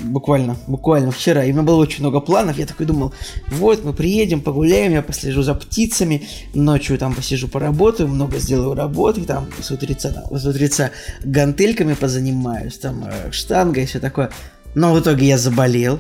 буквально, 0.05 0.57
буквально 0.67 1.11
вчера, 1.11 1.45
и 1.45 1.51
у 1.51 1.55
меня 1.55 1.63
было 1.63 1.77
очень 1.77 2.01
много 2.01 2.21
планов. 2.21 2.59
Я 2.59 2.67
такой 2.67 2.87
думал, 2.87 3.13
вот 3.49 3.85
мы 3.85 3.93
приедем, 3.93 4.41
погуляем, 4.41 4.93
я 4.93 5.03
послежу 5.03 5.43
за 5.43 5.55
птицами, 5.55 6.27
ночью 6.55 6.99
там 6.99 7.15
посижу, 7.15 7.49
поработаю, 7.49 8.09
много 8.09 8.39
сделаю 8.39 8.75
работы, 8.75 9.23
там 9.25 9.49
с 9.61 9.71
утреца, 9.71 10.25
с 10.31 10.47
утреца 10.47 10.91
гантельками 11.25 11.95
позанимаюсь, 11.95 12.79
там 12.79 13.05
э, 13.05 13.33
штангой 13.33 13.85
и 13.85 13.87
все 13.87 14.01
такое. 14.01 14.31
Но 14.75 14.93
в 14.93 15.01
итоге 15.01 15.27
я 15.27 15.39
заболел. 15.39 15.99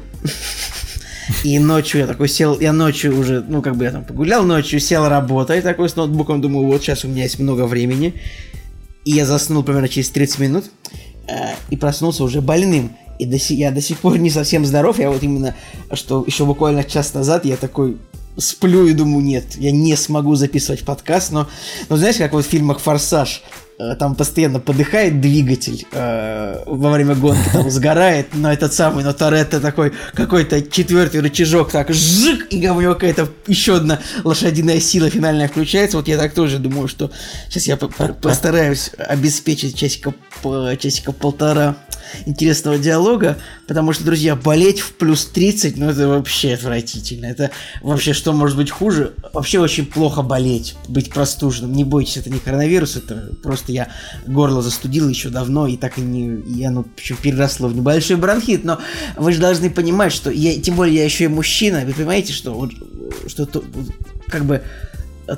И 1.44 1.58
ночью 1.58 2.00
я 2.00 2.06
такой 2.06 2.28
сел, 2.28 2.58
я 2.60 2.72
ночью 2.72 3.18
уже, 3.18 3.44
ну, 3.46 3.62
как 3.62 3.76
бы 3.76 3.84
я 3.84 3.90
там 3.90 4.04
погулял, 4.04 4.44
ночью 4.44 4.80
сел 4.80 5.08
работать 5.08 5.64
такой 5.64 5.88
с 5.88 5.96
ноутбуком, 5.96 6.40
думаю, 6.40 6.66
вот 6.66 6.82
сейчас 6.82 7.04
у 7.04 7.08
меня 7.08 7.24
есть 7.24 7.38
много 7.38 7.66
времени. 7.66 8.14
И 9.04 9.12
я 9.12 9.26
заснул 9.26 9.62
примерно 9.62 9.88
через 9.88 10.10
30 10.10 10.38
минут 10.40 10.64
э, 11.28 11.54
и 11.70 11.76
проснулся 11.76 12.24
уже 12.24 12.40
больным. 12.40 12.96
И 13.18 13.24
до 13.24 13.38
си, 13.38 13.54
я 13.54 13.70
до 13.70 13.80
сих 13.80 13.98
пор 13.98 14.18
не 14.18 14.30
совсем 14.30 14.66
здоров. 14.66 14.98
Я 14.98 15.10
вот 15.10 15.22
именно, 15.22 15.54
что 15.92 16.24
еще 16.26 16.44
буквально 16.44 16.84
час 16.84 17.14
назад 17.14 17.44
я 17.44 17.56
такой 17.56 17.96
сплю 18.36 18.86
и 18.86 18.92
думаю, 18.92 19.24
нет, 19.24 19.56
я 19.56 19.72
не 19.72 19.96
смогу 19.96 20.34
записывать 20.34 20.84
подкаст, 20.84 21.32
но, 21.32 21.48
но 21.88 21.96
знаешь, 21.96 22.16
как 22.16 22.32
вот 22.32 22.44
в 22.44 22.48
фильмах 22.48 22.80
«Форсаж», 22.80 23.42
там 23.98 24.14
постоянно 24.14 24.58
подыхает 24.58 25.20
двигатель 25.20 25.86
э, 25.92 26.62
во 26.66 26.90
время 26.92 27.14
гонки, 27.14 27.48
там 27.52 27.70
сгорает, 27.70 28.28
но 28.32 28.52
этот 28.52 28.72
самый, 28.72 29.04
но 29.04 29.12
Торетто 29.12 29.60
такой 29.60 29.92
какой-то 30.14 30.62
четвертый 30.62 31.20
рычажок 31.20 31.70
так 31.70 31.92
жик, 31.92 32.46
и 32.50 32.68
у 32.68 32.80
него 32.80 32.94
какая-то 32.94 33.28
еще 33.46 33.76
одна 33.76 34.00
лошадиная 34.24 34.80
сила 34.80 35.10
финальная 35.10 35.48
включается. 35.48 35.98
Вот 35.98 36.08
я 36.08 36.16
так 36.16 36.32
тоже 36.32 36.58
думаю, 36.58 36.88
что 36.88 37.10
сейчас 37.48 37.66
я 37.66 37.76
постараюсь 37.76 38.90
обеспечить 38.98 39.76
часика, 39.76 40.14
часика 40.78 41.12
полтора 41.12 41.76
интересного 42.24 42.78
диалога, 42.78 43.38
потому 43.66 43.92
что, 43.92 44.04
друзья, 44.04 44.36
болеть 44.36 44.80
в 44.80 44.92
плюс 44.92 45.26
30, 45.26 45.76
ну 45.76 45.90
это 45.90 46.08
вообще 46.08 46.54
отвратительно. 46.54 47.26
Это 47.26 47.50
вообще 47.82 48.12
что 48.12 48.32
может 48.32 48.56
быть 48.56 48.70
хуже? 48.70 49.14
Вообще 49.32 49.58
очень 49.58 49.86
плохо 49.86 50.22
болеть, 50.22 50.76
быть 50.88 51.10
простуженным. 51.10 51.72
Не 51.72 51.84
бойтесь, 51.84 52.16
это 52.16 52.30
не 52.30 52.38
коронавирус, 52.38 52.96
это 52.96 53.32
просто 53.42 53.65
я 53.72 53.88
горло 54.26 54.62
застудил 54.62 55.08
еще 55.08 55.28
давно, 55.28 55.66
и 55.66 55.76
так 55.76 55.98
и 55.98 56.00
не... 56.00 56.40
И 56.40 56.64
оно 56.64 56.84
еще 56.96 57.14
переросло 57.14 57.68
в 57.68 57.76
небольшой 57.76 58.16
бронхит, 58.16 58.64
но 58.64 58.78
вы 59.16 59.32
же 59.32 59.40
должны 59.40 59.70
понимать, 59.70 60.12
что 60.12 60.30
я, 60.30 60.58
тем 60.60 60.76
более 60.76 60.96
я 60.96 61.04
еще 61.04 61.24
и 61.24 61.28
мужчина, 61.28 61.82
вы 61.84 61.92
понимаете, 61.92 62.32
что, 62.32 62.54
вот, 62.54 62.72
что 63.26 63.46
как 64.28 64.44
бы 64.44 64.62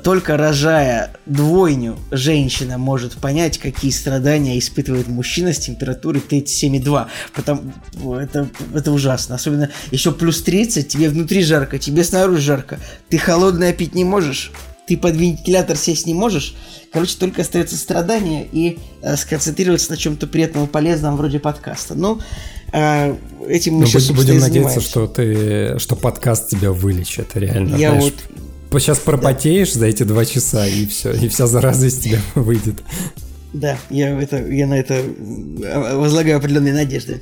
только 0.03 0.37
рожая 0.37 1.13
двойню, 1.25 1.97
женщина 2.11 2.77
может 2.77 3.13
понять, 3.13 3.57
какие 3.57 3.91
страдания 3.91 4.59
испытывает 4.59 5.07
мужчина 5.07 5.51
с 5.51 5.57
температурой 5.57 6.21
37,2. 6.21 7.07
Потому 7.33 7.73
это, 8.15 8.47
это 8.75 8.91
ужасно. 8.91 9.35
Особенно 9.35 9.69
еще 9.89 10.11
плюс 10.11 10.43
30, 10.43 10.87
тебе 10.87 11.09
внутри 11.09 11.41
жарко, 11.41 11.79
тебе 11.79 12.03
снаружи 12.03 12.41
жарко. 12.41 12.79
Ты 13.09 13.17
холодное 13.17 13.73
пить 13.73 13.95
не 13.95 14.03
можешь, 14.03 14.51
ты 14.89 14.97
под 14.97 15.15
вентилятор 15.15 15.77
сесть 15.77 16.07
не 16.07 16.15
можешь. 16.15 16.55
Короче, 16.91 17.15
только 17.19 17.43
остается 17.43 17.77
страдание 17.77 18.47
и 18.51 18.79
э, 19.03 19.15
сконцентрироваться 19.17 19.91
на 19.91 19.97
чем-то 19.97 20.25
приятном 20.25 20.65
и 20.65 20.67
полезном 20.67 21.15
вроде 21.15 21.37
подкаста. 21.39 21.93
Ну, 21.93 22.19
э, 22.73 23.15
этим 23.47 23.75
мы 23.75 23.81
Но 23.81 23.85
сейчас, 23.85 24.09
будем 24.09 24.39
надеяться, 24.39 24.81
что 24.81 25.05
ты, 25.05 25.77
что 25.77 25.95
подкаст 25.95 26.49
тебя 26.49 26.71
вылечит, 26.71 27.35
реально. 27.35 27.75
Я 27.75 27.91
знаешь, 27.91 28.13
вот 28.71 28.81
Сейчас 28.81 28.99
пропотеешь 28.99 29.73
да. 29.73 29.79
за 29.79 29.85
эти 29.87 30.03
два 30.03 30.25
часа, 30.25 30.65
и 30.67 30.87
все, 30.87 31.11
и 31.11 31.27
вся 31.27 31.45
зараза 31.45 31.87
из 31.87 31.99
тебя 31.99 32.19
выйдет. 32.35 32.81
Да, 33.51 33.77
я, 33.89 34.19
это, 34.19 34.37
я 34.47 34.67
на 34.67 34.75
это 34.75 35.01
возлагаю 35.95 36.37
определенные 36.37 36.73
надежды. 36.73 37.21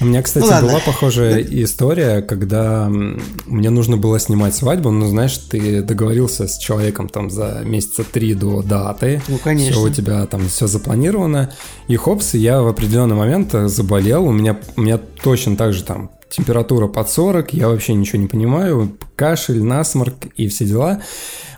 У 0.00 0.04
меня, 0.04 0.22
кстати, 0.22 0.46
ну, 0.46 0.68
была 0.68 0.80
похожая 0.80 1.40
история, 1.40 2.22
когда 2.22 2.88
мне 2.88 3.70
нужно 3.70 3.96
было 3.96 4.20
снимать 4.20 4.54
свадьбу. 4.54 4.90
Ну, 4.90 5.06
знаешь, 5.06 5.36
ты 5.36 5.82
договорился 5.82 6.46
с 6.46 6.58
человеком 6.58 7.08
там 7.08 7.28
за 7.30 7.62
месяца 7.64 8.04
три 8.04 8.34
до 8.34 8.62
даты. 8.62 9.20
Ну, 9.26 9.38
конечно. 9.38 9.72
Все 9.72 9.82
у 9.82 9.90
тебя 9.90 10.24
там 10.26 10.48
все 10.48 10.68
запланировано. 10.68 11.52
И 11.88 11.96
хопс, 11.96 12.34
я 12.34 12.62
в 12.62 12.68
определенный 12.68 13.16
момент 13.16 13.52
заболел. 13.52 14.26
У 14.26 14.32
меня, 14.32 14.58
у 14.76 14.82
меня 14.82 14.98
точно 15.22 15.56
так 15.56 15.72
же 15.72 15.82
там 15.82 16.10
температура 16.28 16.88
под 16.88 17.08
40, 17.10 17.54
я 17.54 17.68
вообще 17.68 17.94
ничего 17.94 18.20
не 18.20 18.26
понимаю, 18.26 18.96
кашель, 19.14 19.62
насморк 19.62 20.14
и 20.36 20.48
все 20.48 20.64
дела. 20.64 21.02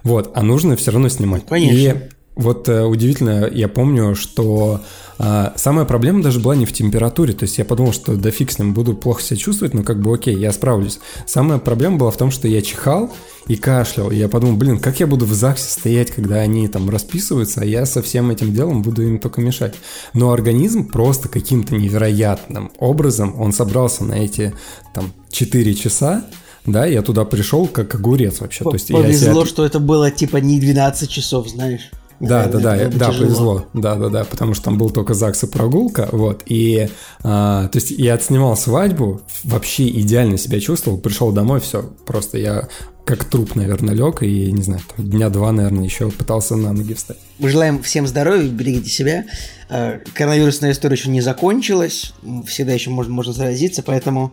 Вот, 0.02 0.32
а 0.34 0.42
нужно 0.42 0.76
все 0.76 0.90
равно 0.90 1.08
снимать. 1.08 1.46
Конечно. 1.46 1.76
И 1.76 2.15
вот 2.36 2.68
э, 2.68 2.84
удивительно, 2.84 3.48
я 3.50 3.66
помню, 3.66 4.14
что 4.14 4.82
э, 5.18 5.50
самая 5.56 5.86
проблема 5.86 6.22
даже 6.22 6.38
была 6.38 6.54
не 6.54 6.66
в 6.66 6.72
температуре. 6.72 7.32
То 7.32 7.44
есть 7.44 7.56
я 7.56 7.64
подумал, 7.64 7.94
что 7.94 8.14
да 8.14 8.30
фиг 8.30 8.52
с 8.52 8.58
ним, 8.58 8.74
буду 8.74 8.92
плохо 8.94 9.22
себя 9.22 9.38
чувствовать, 9.38 9.72
но 9.72 9.82
как 9.82 10.02
бы 10.02 10.14
окей, 10.14 10.36
я 10.36 10.52
справлюсь. 10.52 11.00
Самая 11.26 11.58
проблема 11.58 11.96
была 11.96 12.10
в 12.10 12.18
том, 12.18 12.30
что 12.30 12.46
я 12.46 12.60
чихал 12.60 13.10
и 13.46 13.56
кашлял. 13.56 14.10
И 14.10 14.16
я 14.16 14.28
подумал, 14.28 14.56
блин, 14.56 14.78
как 14.78 15.00
я 15.00 15.06
буду 15.06 15.24
в 15.24 15.32
ЗАГСе 15.32 15.70
стоять, 15.70 16.10
когда 16.10 16.36
они 16.36 16.68
там 16.68 16.90
расписываются, 16.90 17.62
а 17.62 17.64
я 17.64 17.86
со 17.86 18.02
всем 18.02 18.30
этим 18.30 18.52
делом 18.52 18.82
буду 18.82 19.02
им 19.02 19.18
только 19.18 19.40
мешать. 19.40 19.74
Но 20.12 20.30
организм 20.30 20.86
просто 20.86 21.30
каким-то 21.30 21.74
невероятным 21.74 22.70
образом, 22.78 23.40
он 23.40 23.54
собрался 23.54 24.04
на 24.04 24.12
эти 24.12 24.52
там 24.92 25.10
4 25.30 25.74
часа, 25.74 26.26
да, 26.66 26.84
я 26.84 27.00
туда 27.00 27.24
пришел 27.24 27.66
как 27.66 27.94
огурец 27.94 28.40
вообще. 28.40 28.64
По 28.64 28.70
То 28.70 28.76
есть 28.76 28.88
Повезло, 28.88 29.28
я 29.28 29.34
себя... 29.34 29.46
что 29.46 29.64
это 29.64 29.78
было 29.78 30.10
типа 30.10 30.36
не 30.38 30.60
12 30.60 31.08
часов, 31.08 31.48
знаешь. 31.48 31.90
Да, 32.20 32.46
да, 32.46 32.58
да, 32.58 32.88
да, 32.88 33.08
повезло, 33.08 33.66
да, 33.74 33.94
да, 33.96 34.08
да, 34.08 34.24
потому 34.24 34.54
что 34.54 34.64
там 34.64 34.78
был 34.78 34.90
только 34.90 35.14
ЗАГС 35.14 35.44
и 35.44 35.46
прогулка, 35.46 36.08
вот, 36.12 36.42
и, 36.46 36.88
а, 37.22 37.68
то 37.68 37.76
есть 37.76 37.90
я 37.90 38.14
отснимал 38.14 38.56
свадьбу, 38.56 39.20
вообще 39.44 39.88
идеально 39.88 40.38
себя 40.38 40.60
чувствовал, 40.60 40.98
пришел 40.98 41.30
домой, 41.32 41.60
все, 41.60 41.82
просто 42.06 42.38
я 42.38 42.68
как 43.04 43.24
труп, 43.24 43.54
наверное, 43.54 43.94
лег, 43.94 44.22
и, 44.22 44.50
не 44.50 44.62
знаю, 44.62 44.80
там, 44.94 45.08
дня 45.08 45.30
два, 45.30 45.52
наверное, 45.52 45.84
еще 45.84 46.10
пытался 46.10 46.56
на 46.56 46.72
ноги 46.72 46.92
встать. 46.94 47.18
Мы 47.38 47.50
желаем 47.50 47.80
всем 47.82 48.06
здоровья, 48.06 48.48
берегите 48.48 48.90
себя. 48.90 49.24
А, 49.68 50.00
коронавирусная 50.14 50.72
история 50.72 50.96
еще 50.96 51.08
не 51.10 51.20
закончилась, 51.20 52.12
всегда 52.46 52.72
еще 52.72 52.90
можно, 52.90 53.12
можно 53.12 53.32
заразиться, 53.32 53.84
поэтому 53.84 54.32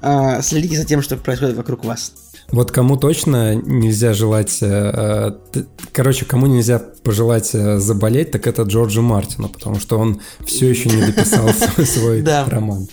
а, 0.00 0.40
следите 0.40 0.76
за 0.76 0.86
тем, 0.86 1.02
что 1.02 1.16
происходит 1.16 1.56
вокруг 1.56 1.84
вас. 1.84 2.12
Вот 2.54 2.70
кому 2.70 2.96
точно 2.96 3.56
нельзя 3.56 4.14
желать, 4.14 4.58
э, 4.62 5.32
э, 5.54 5.62
короче, 5.90 6.24
кому 6.24 6.46
нельзя 6.46 6.78
пожелать 6.78 7.50
э, 7.52 7.78
заболеть, 7.78 8.30
так 8.30 8.46
это 8.46 8.62
Джорджу 8.62 9.02
Мартину, 9.02 9.48
потому 9.48 9.80
что 9.80 9.98
он 9.98 10.20
все 10.46 10.70
еще 10.70 10.88
не 10.88 11.04
дописал 11.04 11.48
свой 11.84 12.22
роман. 12.22 12.86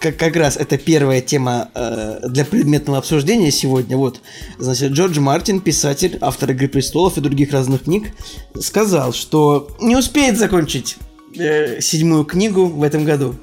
как, 0.00 0.16
как 0.16 0.34
раз 0.36 0.56
это 0.56 0.78
первая 0.78 1.20
тема 1.20 1.68
э, 1.74 2.20
для 2.26 2.46
предметного 2.46 2.96
обсуждения 2.96 3.50
сегодня. 3.50 3.98
Вот, 3.98 4.20
значит, 4.58 4.92
Джордж 4.92 5.20
Мартин, 5.20 5.60
писатель, 5.60 6.16
автор 6.22 6.52
«Игры 6.52 6.68
престолов» 6.68 7.18
и 7.18 7.20
других 7.20 7.52
разных 7.52 7.82
книг, 7.82 8.12
сказал, 8.58 9.12
что 9.12 9.76
не 9.78 9.94
успеет 9.94 10.38
закончить 10.38 10.96
э, 11.36 11.80
седьмую 11.80 12.24
книгу 12.24 12.66
в 12.66 12.82
этом 12.82 13.04
году. 13.04 13.34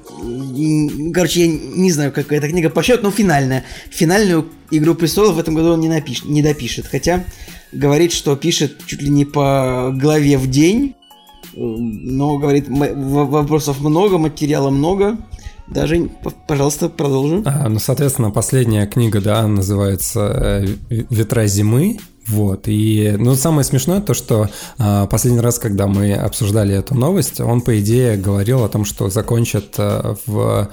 Короче, 1.12 1.46
я 1.46 1.46
не 1.48 1.90
знаю, 1.90 2.12
какая 2.12 2.38
эта 2.38 2.48
книга 2.48 2.70
по 2.70 2.82
счету, 2.82 3.04
но 3.04 3.10
финальная. 3.10 3.64
Финальную 3.90 4.46
«Игру 4.70 4.94
престолов» 4.94 5.36
в 5.36 5.38
этом 5.38 5.54
году 5.54 5.72
он 5.72 5.80
не, 5.80 5.88
напишет, 5.88 6.26
не 6.26 6.42
допишет. 6.42 6.86
Хотя 6.86 7.24
говорит, 7.72 8.12
что 8.12 8.36
пишет 8.36 8.78
чуть 8.86 9.02
ли 9.02 9.08
не 9.08 9.24
по 9.24 9.92
главе 9.94 10.38
в 10.38 10.48
день. 10.48 10.94
Но, 11.54 12.38
говорит, 12.38 12.66
вопросов 12.68 13.80
много, 13.80 14.18
материала 14.18 14.70
много. 14.70 15.18
Даже, 15.68 16.10
пожалуйста, 16.46 16.88
продолжим. 16.88 17.42
А, 17.46 17.68
ну, 17.68 17.78
соответственно, 17.78 18.30
последняя 18.30 18.86
книга, 18.86 19.20
да, 19.20 19.46
называется 19.46 20.66
э, 20.90 21.04
«Ветра 21.10 21.46
зимы». 21.46 21.98
Вот, 22.32 22.62
и, 22.66 23.14
ну, 23.18 23.34
самое 23.34 23.62
смешное 23.62 24.00
то, 24.00 24.14
что 24.14 24.48
а, 24.78 25.06
последний 25.06 25.40
раз, 25.40 25.58
когда 25.58 25.86
мы 25.86 26.14
обсуждали 26.14 26.74
эту 26.74 26.94
новость, 26.94 27.40
он, 27.40 27.60
по 27.60 27.78
идее, 27.78 28.16
говорил 28.16 28.64
о 28.64 28.70
том, 28.70 28.86
что 28.86 29.10
закончат 29.10 29.74
а, 29.76 30.16
в 30.24 30.70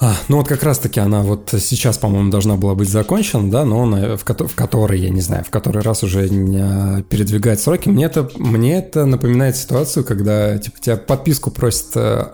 а, 0.00 0.16
ну 0.28 0.38
вот 0.38 0.48
как 0.48 0.62
раз-таки 0.64 0.98
она 0.98 1.22
вот 1.22 1.54
сейчас, 1.60 1.96
по-моему, 1.98 2.30
должна 2.30 2.56
была 2.56 2.74
быть 2.74 2.88
закончена, 2.88 3.50
да, 3.50 3.64
но 3.64 3.82
она 3.84 4.16
в, 4.16 4.24
ко- 4.24 4.46
в 4.46 4.54
которой, 4.54 5.00
я 5.00 5.10
не 5.10 5.20
знаю, 5.20 5.44
в 5.44 5.50
который 5.50 5.82
раз 5.82 6.02
уже 6.02 6.28
не 6.28 6.60
а, 6.60 7.02
передвигает 7.02 7.60
сроки. 7.60 7.88
Мне 7.88 8.06
это, 8.06 8.28
мне 8.36 8.78
это 8.78 9.06
напоминает 9.06 9.56
ситуацию, 9.56 10.04
когда 10.04 10.58
типа 10.58 10.80
тебя 10.80 10.96
подписку 10.96 11.50
просят 11.50 11.96
э, 11.96 12.26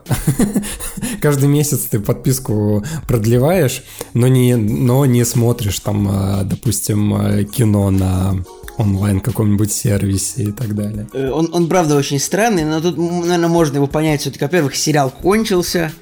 каждый 1.20 1.48
месяц 1.48 1.80
ты 1.90 2.00
подписку 2.00 2.84
продлеваешь, 3.06 3.82
но 4.14 4.28
не, 4.28 4.56
но 4.56 5.04
не 5.04 5.24
смотришь 5.24 5.80
там, 5.80 6.08
э, 6.08 6.44
допустим, 6.44 7.14
э, 7.14 7.44
кино 7.44 7.90
на 7.90 8.36
онлайн 8.78 9.20
каком-нибудь 9.20 9.72
сервисе 9.72 10.44
и 10.44 10.52
так 10.52 10.74
далее. 10.74 11.06
Он, 11.12 11.50
он 11.52 11.68
правда 11.68 11.96
очень 11.96 12.20
странный, 12.20 12.64
но 12.64 12.80
тут, 12.80 12.96
наверное, 12.96 13.48
можно 13.48 13.76
его 13.76 13.88
понять 13.88 14.20
все-таки. 14.22 14.44
Во-первых, 14.44 14.76
сериал 14.76 15.10
кончился, 15.10 15.92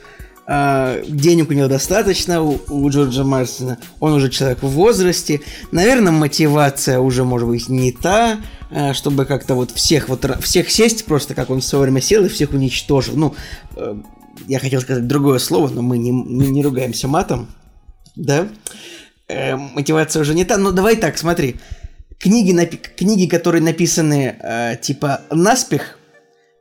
Uh, 0.49 1.05
денег 1.11 1.51
у 1.51 1.55
него 1.55 1.67
достаточно, 1.67 2.41
у, 2.41 2.61
у 2.69 2.89
Джорджа 2.89 3.25
Мартина, 3.25 3.79
он 3.99 4.13
уже 4.13 4.31
человек 4.31 4.63
в 4.63 4.69
возрасте, 4.69 5.41
наверное, 5.73 6.13
мотивация 6.13 7.01
уже, 7.01 7.25
может 7.25 7.49
быть, 7.49 7.69
не 7.69 7.91
та, 7.91 8.39
uh, 8.71 8.95
чтобы 8.95 9.25
как-то 9.25 9.57
вот 9.57 9.73
всех 9.73 10.09
вот 10.09 10.25
всех 10.43 10.71
сесть 10.71 11.05
просто, 11.05 11.35
как 11.35 11.51
он 11.51 11.61
в 11.61 11.65
свое 11.65 11.83
время 11.83 12.01
сел 12.01 12.25
и 12.25 12.29
всех 12.29 12.53
уничтожил. 12.53 13.17
Ну, 13.17 13.35
uh, 13.75 14.01
я 14.47 14.61
хотел 14.61 14.81
сказать 14.81 15.09
другое 15.09 15.41
слово, 15.41 15.69
но 15.69 15.83
мы 15.83 15.99
не, 15.99 16.13
мы 16.13 16.47
не 16.47 16.63
ругаемся 16.63 17.09
матом, 17.09 17.49
да? 18.15 18.47
Э, 19.29 19.57
мотивация 19.57 20.23
уже 20.23 20.35
не 20.35 20.45
та, 20.45 20.57
но 20.57 20.71
давай 20.71 20.97
так, 20.97 21.19
смотри, 21.19 21.57
книги, 22.19 22.53
напи- 22.53 22.81
книги 22.97 23.27
которые 23.27 23.63
написаны 23.63 24.37
э, 24.41 24.77
типа 24.81 25.23
наспех, 25.31 25.96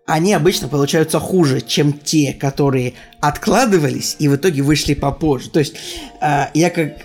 они 0.06 0.34
обычно 0.34 0.68
получаются 0.68 1.20
хуже, 1.20 1.62
чем 1.62 1.94
те, 1.94 2.34
которые 2.34 2.94
откладывались 3.20 4.16
и 4.20 4.28
в 4.28 4.36
итоге 4.36 4.62
вышли 4.62 4.94
попозже. 4.94 5.50
То 5.50 5.60
есть 5.60 5.76
э, 6.22 6.46
я 6.54 6.70
как 6.70 6.98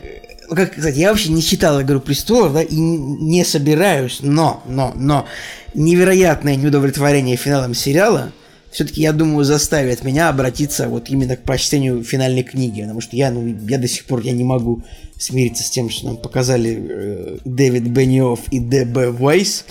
ну, 0.48 0.56
как 0.56 0.72
сказать, 0.72 0.96
я 0.96 1.10
вообще 1.10 1.30
не 1.30 1.42
читал 1.42 1.80
«Игру 1.80 2.00
престолов», 2.00 2.54
да, 2.54 2.62
и 2.62 2.74
не 2.74 3.44
собираюсь, 3.44 4.18
но, 4.20 4.64
но, 4.66 4.92
но 4.96 5.26
невероятное 5.74 6.56
неудовлетворение 6.56 7.36
финалом 7.36 7.72
сериала 7.72 8.32
все-таки, 8.70 9.00
я 9.00 9.12
думаю, 9.12 9.44
заставит 9.44 10.04
меня 10.04 10.28
обратиться 10.28 10.88
вот 10.88 11.08
именно 11.08 11.36
к 11.36 11.42
прочтению 11.42 12.04
финальной 12.04 12.44
книги, 12.44 12.80
потому 12.80 13.00
что 13.00 13.16
я, 13.16 13.30
ну, 13.30 13.46
я 13.68 13.78
до 13.78 13.88
сих 13.88 14.04
пор 14.04 14.20
я 14.20 14.32
не 14.32 14.44
могу 14.44 14.82
смириться 15.18 15.64
с 15.64 15.70
тем, 15.70 15.90
что 15.90 16.06
нам 16.06 16.16
показали 16.16 16.78
э, 16.78 17.38
Дэвид 17.44 17.88
Бенниофф 17.88 18.40
и 18.50 18.60
Д.Б. 18.60 19.10
Вайс. 19.10 19.64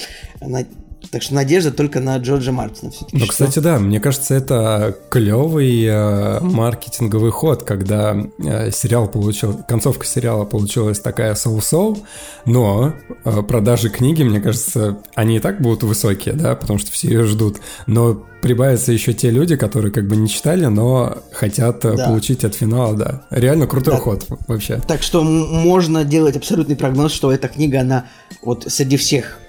Так 1.12 1.24
что 1.24 1.34
надежда 1.34 1.72
только 1.72 2.00
на 2.00 2.18
Джорджа 2.18 2.52
Мартина 2.52 2.92
все-таки. 2.92 3.18
Ну, 3.18 3.26
кстати, 3.26 3.60
да, 3.60 3.80
мне 3.80 4.00
кажется, 4.00 4.36
это 4.36 4.96
клевый 5.10 5.84
э, 5.84 6.40
маркетинговый 6.42 7.32
ход, 7.32 7.64
когда 7.64 8.16
э, 8.38 8.72
сериал 8.72 9.08
получил, 9.08 9.60
концовка 9.68 10.06
сериала 10.06 10.46
получилась 10.46 11.00
такая 11.00 11.34
соу-соу, 11.36 11.98
но 12.46 12.94
э, 13.26 13.42
продажи 13.42 13.90
книги, 13.90 14.24
мне 14.24 14.40
кажется, 14.40 15.00
они 15.16 15.38
и 15.38 15.40
так 15.40 15.62
будут 15.62 15.84
высокие, 15.84 16.36
да, 16.36 16.56
потому 16.56 16.78
что 16.78 16.92
все 16.92 17.08
ее 17.08 17.24
ждут, 17.24 17.58
но 17.88 18.26
прибавятся 18.42 18.92
еще 18.92 19.14
те 19.14 19.32
люди, 19.32 19.56
которые 19.56 19.92
как 19.92 20.08
бы 20.08 20.16
не 20.16 20.30
читали, 20.30 20.66
но 20.66 21.18
хотят 21.32 21.84
э, 21.86 21.96
да. 21.96 22.08
получить 22.08 22.44
от 22.44 22.56
финала, 22.56 22.96
да. 22.96 23.22
Реально 23.32 23.68
крутой 23.68 23.96
да. 23.96 24.00
ход 24.00 24.26
вообще. 24.48 24.82
Так 24.88 25.02
что 25.02 25.24
можно 25.24 26.04
делать 26.04 26.38
абсолютный 26.38 26.76
прогноз, 26.76 27.12
что 27.12 27.32
эта 27.32 27.48
книга, 27.48 27.82
она 27.82 28.06
вот 28.44 28.66
среди 28.68 28.98
всех 28.98 29.40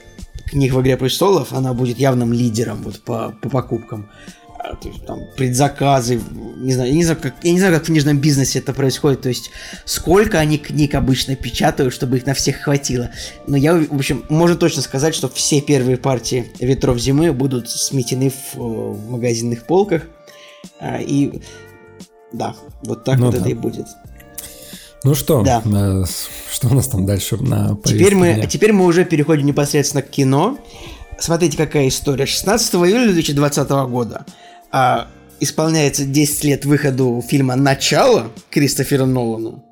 книг 0.51 0.73
в 0.73 0.81
«Игре 0.81 0.97
престолов», 0.97 1.53
она 1.53 1.73
будет 1.73 1.99
явным 1.99 2.33
лидером 2.33 2.83
вот 2.83 3.01
по, 3.01 3.35
по 3.41 3.49
покупкам. 3.49 4.11
А, 4.63 4.77
то 4.77 4.89
есть, 4.89 5.07
там, 5.07 5.21
предзаказы, 5.37 6.21
не 6.59 6.73
знаю, 6.75 6.91
я 6.91 6.97
не 6.97 7.05
знаю, 7.05 7.19
как, 7.21 7.35
я 7.43 7.53
не 7.53 7.59
знаю, 7.59 7.75
как 7.75 7.85
в 7.85 7.87
книжном 7.87 8.19
бизнесе 8.19 8.59
это 8.59 8.75
происходит, 8.75 9.23
то 9.23 9.31
есть 9.31 9.51
сколько 9.87 10.39
они 10.39 10.59
книг 10.59 10.95
обычно 10.95 11.35
печатают, 11.35 11.95
чтобы 11.95 12.19
их 12.19 12.27
на 12.27 12.35
всех 12.35 12.57
хватило. 12.57 13.11
Но 13.47 13.57
я, 13.57 13.75
в 13.75 13.95
общем, 13.95 14.25
можно 14.29 14.57
точно 14.57 14.83
сказать, 14.83 15.15
что 15.15 15.29
все 15.31 15.63
первые 15.63 15.97
партии 15.97 16.53
«Ветров 16.59 16.99
зимы» 16.99 17.33
будут 17.33 17.71
сметены 17.71 18.31
в, 18.31 18.59
в 18.59 19.11
магазинных 19.11 19.65
полках, 19.65 20.03
а, 20.79 20.99
и 21.01 21.41
да, 22.33 22.55
вот 22.83 23.05
так 23.05 23.19
ну, 23.19 23.27
вот 23.27 23.35
да. 23.35 23.41
это 23.41 23.49
и 23.49 23.55
будет. 23.55 23.87
Ну 25.03 25.15
что, 25.15 25.43
да. 25.43 25.63
э, 25.65 26.05
что 26.53 26.69
у 26.69 26.75
нас 26.75 26.89
там 26.89 27.07
дальше 27.07 27.37
на 27.39 27.79
теперь 27.85 28.15
мы, 28.15 28.47
теперь 28.49 28.73
мы 28.73 28.85
уже 28.85 29.05
переходим 29.05 29.47
непосредственно 29.47 30.03
к 30.03 30.11
кино. 30.11 30.59
Смотрите, 31.19 31.57
какая 31.57 31.89
история. 31.89 32.27
16 32.27 32.75
июля 32.75 33.13
2020 33.13 33.71
года 33.71 34.27
а, 34.71 35.09
исполняется 35.39 36.05
10 36.05 36.45
лет 36.45 36.65
выходу 36.65 37.23
фильма 37.27 37.57
«Начало» 37.57 38.31
Кристофера 38.51 39.07
Нолана. 39.07 39.63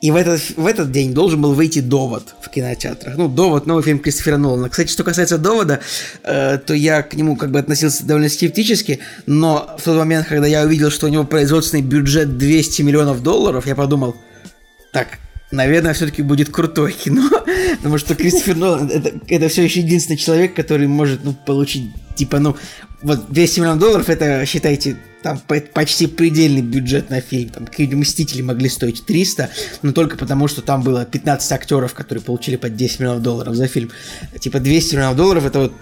И 0.00 0.10
в 0.10 0.16
этот, 0.16 0.40
в 0.56 0.66
этот 0.66 0.90
день 0.90 1.14
должен 1.14 1.40
был 1.40 1.52
выйти 1.52 1.78
«Довод» 1.80 2.34
в 2.40 2.48
кинотеатрах. 2.48 3.16
Ну, 3.16 3.28
«Довод»— 3.28 3.66
новый 3.66 3.84
фильм 3.84 4.00
Кристофера 4.00 4.36
Нолана. 4.36 4.68
Кстати, 4.68 4.90
что 4.90 5.04
касается 5.04 5.38
«Довода», 5.38 5.80
э, 6.24 6.58
то 6.58 6.74
я 6.74 7.02
к 7.02 7.14
нему 7.14 7.36
как 7.36 7.52
бы 7.52 7.58
относился 7.58 8.04
довольно 8.04 8.28
скептически, 8.28 9.00
но 9.26 9.76
в 9.78 9.82
тот 9.82 9.96
момент, 9.96 10.26
когда 10.26 10.46
я 10.46 10.62
увидел, 10.62 10.90
что 10.90 11.06
у 11.06 11.10
него 11.10 11.24
производственный 11.24 11.82
бюджет 11.82 12.36
200 12.36 12.82
миллионов 12.82 13.22
долларов, 13.22 13.66
я 13.66 13.74
подумал– 13.74 14.16
так, 14.92 15.18
наверное, 15.50 15.94
все-таки 15.94 16.22
будет 16.22 16.50
крутое 16.50 16.92
кино, 16.92 17.28
потому 17.76 17.98
что 17.98 18.14
Кристофер 18.14 18.56
Нолан 18.56 18.88
это, 18.88 19.12
это 19.26 19.48
все 19.48 19.62
еще 19.62 19.80
единственный 19.80 20.16
человек, 20.16 20.54
который 20.54 20.86
может 20.86 21.24
ну, 21.24 21.32
получить, 21.32 21.90
типа, 22.14 22.38
ну, 22.38 22.56
вот 23.02 23.30
200 23.30 23.60
миллионов 23.60 23.80
долларов, 23.80 24.08
это, 24.08 24.44
считайте, 24.46 24.96
там 25.22 25.40
почти 25.72 26.06
предельный 26.08 26.62
бюджет 26.62 27.08
на 27.08 27.20
фильм. 27.20 27.50
Там 27.50 27.66
какие-нибудь 27.66 28.06
Мстители 28.06 28.42
могли 28.42 28.68
стоить 28.68 29.04
300, 29.06 29.50
но 29.82 29.92
только 29.92 30.16
потому, 30.16 30.48
что 30.48 30.62
там 30.62 30.82
было 30.82 31.04
15 31.04 31.52
актеров, 31.52 31.94
которые 31.94 32.22
получили 32.22 32.56
по 32.56 32.68
10 32.68 33.00
миллионов 33.00 33.22
долларов 33.22 33.54
за 33.54 33.68
фильм. 33.68 33.90
Типа 34.40 34.58
200 34.58 34.96
миллионов 34.96 35.16
долларов 35.16 35.46
это 35.46 35.58
вот 35.60 35.72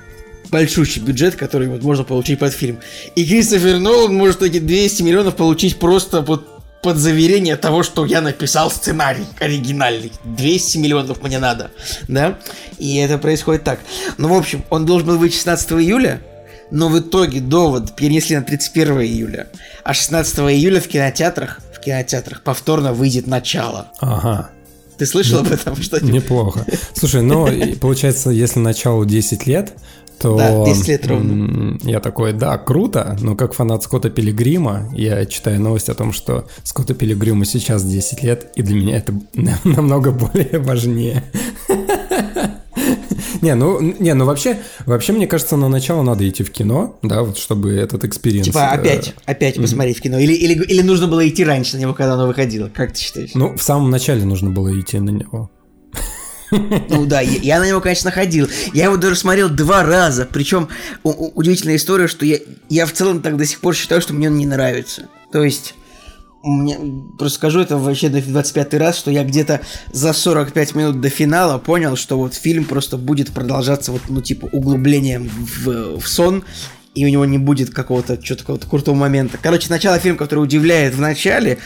большущий 0.51 1.01
бюджет, 1.01 1.37
который 1.37 1.69
вот 1.69 1.83
можно 1.83 2.05
получить 2.05 2.39
под 2.39 2.53
фильм. 2.53 2.81
И 3.17 3.25
Кристофер 3.25 3.79
Нолан 3.79 4.15
может 4.15 4.43
эти 4.43 4.59
200 4.59 5.03
миллионов 5.03 5.37
получить 5.37 5.79
просто 5.79 6.21
вот 6.21 6.60
под 6.83 6.97
заверение 6.97 7.57
того, 7.57 7.83
что 7.83 8.07
я 8.07 8.21
написал 8.21 8.71
сценарий 8.71 9.27
оригинальный. 9.39 10.13
200 10.25 10.79
миллионов 10.79 11.23
мне 11.23 11.39
надо, 11.39 11.71
да? 12.09 12.39
И 12.79 12.97
это 12.97 13.19
происходит 13.19 13.65
так. 13.65 13.81
Ну, 14.19 14.29
в 14.29 14.37
общем, 14.37 14.65
он 14.71 14.87
должен 14.87 15.09
был 15.09 15.19
выйти 15.19 15.35
16 15.35 15.73
июля, 15.73 16.23
но 16.71 16.89
в 16.89 16.99
итоге 16.99 17.41
довод 17.41 17.95
перенесли 17.97 18.37
на 18.37 18.43
31 18.43 19.01
июля. 19.01 19.49
А 19.85 19.93
16 19.93 20.39
июля 20.39 20.81
в 20.81 20.89
кинотеатрах, 20.89 21.61
в 21.75 21.81
кинотеатрах 21.81 22.43
повторно 22.43 22.93
выйдет 22.93 23.27
начало. 23.27 23.89
Ага. 24.01 24.51
Ты 24.97 25.07
слышал 25.07 25.41
об 25.41 25.51
этом 25.51 25.81
что 25.81 25.99
Неплохо. 26.05 26.67
Слушай, 26.95 27.23
ну, 27.23 27.49
получается, 27.81 28.31
если 28.31 28.59
началу 28.59 29.07
10 29.07 29.47
лет, 29.47 29.73
то 30.21 30.37
да, 30.37 30.65
10 30.67 30.89
лет 30.89 31.07
ровно. 31.07 31.79
я 31.83 32.01
такой, 32.01 32.33
да, 32.33 32.59
круто, 32.59 33.17
но 33.21 33.35
как 33.35 33.55
фанат 33.55 33.83
Скотта 33.83 34.11
Пилигрима, 34.11 34.91
я 34.95 35.25
читаю 35.25 35.61
новость 35.61 35.89
о 35.89 35.95
том, 35.95 36.13
что 36.13 36.47
Скотта 36.63 36.95
Пилигриму 36.95 37.45
сейчас 37.45 37.85
10 37.85 38.23
лет, 38.23 38.53
и 38.55 38.63
для 38.63 38.77
меня 38.77 38.99
это 38.99 39.15
намного 39.65 40.11
более 40.11 40.59
важнее. 40.59 41.25
Не, 43.41 43.55
ну, 43.55 43.81
не, 43.81 44.13
ну 44.13 44.27
вообще, 44.27 44.59
вообще, 44.85 45.13
мне 45.13 45.27
кажется, 45.27 45.57
на 45.57 45.69
начало 45.69 46.03
надо 46.03 46.29
идти 46.29 46.43
в 46.43 46.51
кино, 46.51 46.99
да, 47.03 47.23
вот 47.23 47.39
чтобы 47.39 47.73
этот 47.73 48.05
experience... 48.05 48.47
Типа 48.47 48.59
э, 48.59 48.79
опять, 48.79 49.15
опять 49.25 49.57
mm-hmm. 49.57 49.63
посмотреть 49.63 49.99
в 49.99 50.03
кино, 50.03 50.19
или, 50.19 50.35
или, 50.35 50.63
или 50.65 50.83
нужно 50.83 51.07
было 51.07 51.27
идти 51.27 51.43
раньше 51.43 51.77
на 51.77 51.81
него, 51.81 51.95
когда 51.95 52.15
оно 52.15 52.27
выходило, 52.27 52.69
как 52.69 52.93
ты 52.93 53.01
считаешь? 53.01 53.31
Ну, 53.35 53.57
в 53.57 53.63
самом 53.63 53.91
начале 53.91 54.25
нужно 54.25 54.51
было 54.51 54.79
идти 54.79 54.99
на 54.99 55.11
него. 55.11 55.51
Ну 56.51 57.07
да, 57.07 57.21
я, 57.21 57.39
я 57.41 57.61
на 57.61 57.69
него, 57.69 57.81
конечно, 57.81 58.11
ходил. 58.11 58.49
Я 58.75 58.85
его 58.85 58.97
даже 58.97 59.17
смотрел 59.17 59.49
два 59.49 59.83
раза. 59.83 60.29
Причем 60.31 60.69
удивительная 61.03 61.77
история, 61.77 62.09
что 62.09 62.27
я, 62.27 62.39
я 62.69 62.87
в 62.87 62.93
целом 62.93 63.23
так 63.23 63.37
до 63.37 63.47
сих 63.47 63.61
пор 63.61 63.75
считаю, 63.75 64.01
что 64.01 64.15
мне 64.15 64.29
он 64.29 64.37
не 64.37 64.47
нравится. 64.47 65.09
То 65.33 65.43
есть 65.43 65.75
мне, 66.43 66.79
просто 67.19 67.37
скажу 67.39 67.61
это 67.61 67.77
вообще 67.77 68.09
в 68.09 68.33
25 68.33 68.75
раз, 68.75 68.97
что 68.99 69.11
я 69.11 69.25
где-то 69.25 69.61
за 69.93 70.13
45 70.13 70.75
минут 70.75 71.01
до 71.01 71.11
финала 71.11 71.59
понял, 71.59 71.97
что 71.97 72.17
вот 72.19 72.35
фильм 72.35 72.65
просто 72.65 72.97
будет 72.97 73.31
продолжаться 73.31 73.93
вот, 73.93 74.03
ну, 74.09 74.23
типа, 74.23 74.47
углублением 74.47 75.29
в, 75.29 76.01
в 76.01 76.09
сон, 76.09 76.45
и 76.95 77.05
у 77.05 77.09
него 77.09 77.25
не 77.25 77.39
будет 77.39 77.71
какого-то, 77.71 78.23
что-то 78.25 78.41
какого-то 78.41 78.67
крутого 78.67 78.95
момента. 78.95 79.39
Короче, 79.41 79.69
начало 79.71 79.99
фильма, 79.99 80.19
который 80.19 80.41
удивляет 80.41 80.95
в 80.95 81.01
начале, 81.01 81.59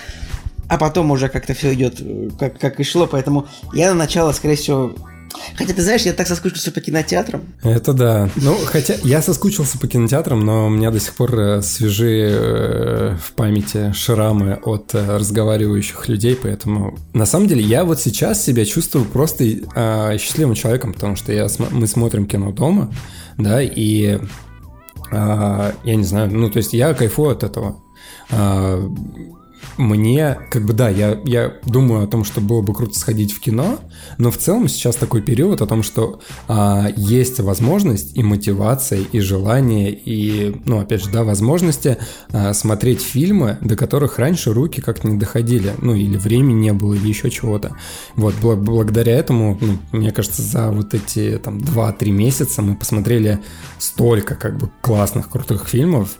а 0.68 0.78
потом 0.78 1.10
уже 1.10 1.28
как-то 1.28 1.54
все 1.54 1.74
идет 1.74 2.00
э, 2.00 2.30
как, 2.38 2.58
как 2.58 2.80
и 2.80 2.84
шло, 2.84 3.06
поэтому 3.06 3.46
я 3.72 3.88
на 3.90 3.94
начало, 3.94 4.32
скорее 4.32 4.56
всего, 4.56 4.94
Хотя, 5.56 5.74
ты 5.74 5.82
знаешь, 5.82 6.02
я 6.02 6.12
так 6.12 6.26
соскучился 6.26 6.70
по 6.70 6.80
кинотеатрам. 6.80 7.42
Это 7.62 7.92
да. 7.92 8.30
Ну, 8.36 8.56
хотя 8.64 8.94
я 9.02 9.20
соскучился 9.20 9.78
по 9.78 9.88
кинотеатрам, 9.88 10.40
но 10.40 10.66
у 10.66 10.70
меня 10.70 10.90
до 10.90 11.00
сих 11.00 11.14
пор 11.14 11.38
э, 11.38 11.62
свежи 11.62 12.28
э, 12.30 13.16
в 13.20 13.32
памяти 13.32 13.92
шрамы 13.92 14.54
от 14.62 14.94
разговаривающих 14.94 16.08
людей, 16.08 16.38
поэтому 16.40 16.96
на 17.12 17.26
самом 17.26 17.48
деле 17.48 17.62
я 17.62 17.84
вот 17.84 18.00
сейчас 18.00 18.42
себя 18.44 18.64
чувствую 18.64 19.04
просто 19.04 19.44
э, 19.44 20.18
счастливым 20.18 20.54
человеком, 20.54 20.92
потому 20.92 21.16
что 21.16 21.32
я, 21.32 21.48
мы 21.70 21.86
смотрим 21.86 22.26
кино 22.26 22.52
дома, 22.52 22.92
да, 23.36 23.60
и 23.60 24.18
э, 25.10 25.72
я 25.84 25.94
не 25.96 26.04
знаю, 26.04 26.30
ну, 26.30 26.50
то 26.50 26.58
есть 26.58 26.72
я 26.72 26.94
кайфую 26.94 27.30
от 27.30 27.42
этого. 27.42 27.82
Э, 28.30 28.88
мне, 29.76 30.38
как 30.50 30.64
бы, 30.64 30.72
да, 30.72 30.88
я, 30.88 31.18
я 31.24 31.54
думаю 31.64 32.04
о 32.04 32.06
том, 32.06 32.24
что 32.24 32.40
было 32.40 32.62
бы 32.62 32.74
круто 32.74 32.98
сходить 32.98 33.32
в 33.32 33.40
кино, 33.40 33.80
но 34.18 34.30
в 34.30 34.38
целом 34.38 34.68
сейчас 34.68 34.96
такой 34.96 35.22
период 35.22 35.62
о 35.62 35.66
том, 35.66 35.82
что 35.82 36.20
а, 36.48 36.88
есть 36.96 37.40
возможность 37.40 38.16
и 38.16 38.22
мотивация, 38.22 39.00
и 39.00 39.20
желание, 39.20 39.92
и, 39.92 40.60
ну, 40.64 40.78
опять 40.80 41.02
же, 41.02 41.10
да, 41.10 41.24
возможности 41.24 41.98
а, 42.32 42.52
смотреть 42.54 43.02
фильмы, 43.02 43.58
до 43.60 43.76
которых 43.76 44.18
раньше 44.18 44.52
руки 44.52 44.80
как-то 44.80 45.08
не 45.08 45.18
доходили, 45.18 45.74
ну, 45.80 45.94
или 45.94 46.16
времени 46.16 46.54
не 46.54 46.72
было, 46.72 46.94
или 46.94 47.08
еще 47.08 47.30
чего-то. 47.30 47.76
Вот, 48.16 48.34
бл- 48.42 48.56
благодаря 48.56 49.16
этому, 49.16 49.58
ну, 49.60 49.78
мне 49.92 50.12
кажется, 50.12 50.42
за 50.42 50.70
вот 50.70 50.94
эти, 50.94 51.40
там, 51.42 51.58
2-3 51.58 52.10
месяца 52.10 52.62
мы 52.62 52.76
посмотрели 52.76 53.40
столько, 53.78 54.34
как 54.34 54.58
бы, 54.58 54.70
классных, 54.80 55.28
крутых 55.30 55.68
фильмов, 55.68 56.18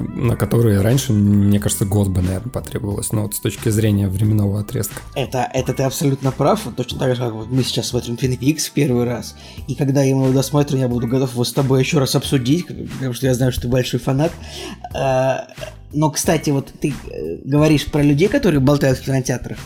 на 0.00 0.36
которые 0.36 0.80
раньше, 0.80 1.12
мне 1.12 1.58
кажется, 1.58 1.84
год 1.84 2.08
бы, 2.08 2.22
наверное, 2.22 2.50
потребовалось, 2.50 3.12
но 3.12 3.22
вот 3.22 3.34
с 3.34 3.40
точки 3.40 3.68
зрения 3.68 4.08
временного 4.08 4.60
отрезка. 4.60 5.00
Это, 5.14 5.48
это 5.52 5.72
ты 5.72 5.82
абсолютно 5.82 6.32
прав, 6.32 6.66
точно 6.76 6.98
так 6.98 7.14
же, 7.14 7.22
как 7.22 7.32
вот 7.32 7.50
мы 7.50 7.62
сейчас 7.62 7.88
смотрим 7.88 8.14
Twin 8.14 8.38
Peaks 8.38 8.68
в 8.68 8.72
первый 8.72 9.04
раз, 9.04 9.34
и 9.68 9.74
когда 9.74 10.02
я 10.02 10.10
его 10.10 10.30
досмотрю, 10.30 10.78
я 10.78 10.88
буду 10.88 11.06
готов 11.06 11.32
его 11.32 11.44
с 11.44 11.52
тобой 11.52 11.80
еще 11.80 11.98
раз 11.98 12.14
обсудить, 12.14 12.66
потому 12.66 13.12
что 13.12 13.26
я 13.26 13.34
знаю, 13.34 13.52
что 13.52 13.62
ты 13.62 13.68
большой 13.68 14.00
фанат. 14.00 14.32
А, 14.94 15.48
но, 15.92 16.10
кстати, 16.10 16.50
вот 16.50 16.72
ты 16.80 16.88
э, 16.90 17.36
говоришь 17.44 17.86
про 17.86 18.02
людей, 18.02 18.28
которые 18.28 18.60
болтают 18.60 18.98
в 18.98 19.04
кинотеатрах. 19.04 19.58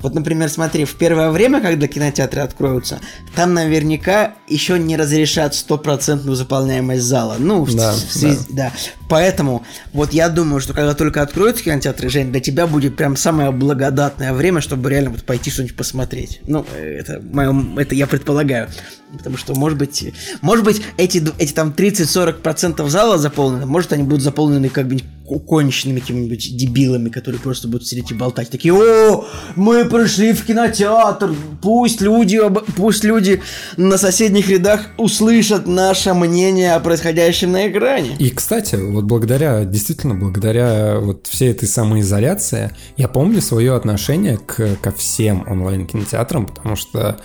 Вот, 0.00 0.14
например, 0.14 0.48
смотри, 0.48 0.84
в 0.84 0.94
первое 0.94 1.30
время, 1.30 1.60
когда 1.60 1.86
кинотеатры 1.86 2.42
откроются, 2.42 3.00
там 3.34 3.54
наверняка 3.54 4.34
еще 4.48 4.78
не 4.78 4.96
разрешат 4.96 5.54
стопроцентную 5.54 6.36
заполняемость 6.36 7.02
зала. 7.02 7.36
Ну, 7.38 7.66
да, 7.66 7.92
в, 7.92 7.96
в 7.96 8.12
связи, 8.12 8.38
да. 8.50 8.70
да. 8.70 8.72
Поэтому 9.08 9.64
вот 9.92 10.12
я 10.12 10.28
думаю, 10.28 10.60
что 10.60 10.74
когда 10.74 10.94
только 10.94 11.22
откроются 11.22 11.64
кинотеатры, 11.64 12.08
Жень, 12.08 12.30
для 12.30 12.40
тебя 12.40 12.66
будет 12.66 12.96
прям 12.96 13.16
самое 13.16 13.50
благодатное 13.50 14.32
время, 14.32 14.60
чтобы 14.60 14.90
реально 14.90 15.10
вот 15.10 15.24
пойти 15.24 15.50
что-нибудь 15.50 15.76
посмотреть. 15.76 16.40
Ну, 16.46 16.64
это, 16.76 17.20
мое, 17.22 17.54
это 17.76 17.94
я 17.94 18.06
предполагаю. 18.06 18.68
Потому 19.16 19.38
что, 19.38 19.54
может 19.54 19.78
быть, 19.78 20.12
может 20.42 20.64
быть, 20.64 20.82
эти, 20.98 21.24
эти 21.38 21.52
там 21.52 21.70
30-40% 21.70 22.86
зала 22.88 23.16
заполнены, 23.16 23.64
может, 23.64 23.92
они 23.92 24.02
будут 24.02 24.22
заполнены 24.22 24.68
как 24.68 24.86
бы 24.86 24.98
конченными 25.38 26.00
какими-нибудь 26.00 26.56
дебилами, 26.56 27.08
которые 27.10 27.40
просто 27.40 27.68
будут 27.68 27.86
сидеть 27.86 28.10
и 28.10 28.14
болтать. 28.14 28.50
Такие, 28.50 28.74
о, 28.74 29.24
мы 29.56 29.84
пришли 29.84 30.32
в 30.32 30.44
кинотеатр, 30.44 31.34
пусть 31.60 32.00
люди, 32.00 32.40
пусть 32.76 33.04
люди 33.04 33.42
на 33.76 33.98
соседних 33.98 34.48
рядах 34.48 34.86
услышат 34.96 35.66
наше 35.66 36.14
мнение 36.14 36.74
о 36.74 36.80
происходящем 36.80 37.52
на 37.52 37.68
экране. 37.68 38.16
И, 38.18 38.30
кстати, 38.30 38.76
вот 38.76 39.04
благодаря, 39.04 39.64
действительно, 39.64 40.14
благодаря 40.14 40.98
вот 40.98 41.26
всей 41.26 41.50
этой 41.50 41.68
самоизоляции, 41.68 42.70
я 42.96 43.08
помню 43.08 43.42
свое 43.42 43.74
отношение 43.74 44.38
к, 44.38 44.76
ко 44.80 44.92
всем 44.92 45.44
онлайн-кинотеатрам, 45.48 46.46
потому 46.46 46.76
что 46.76 47.20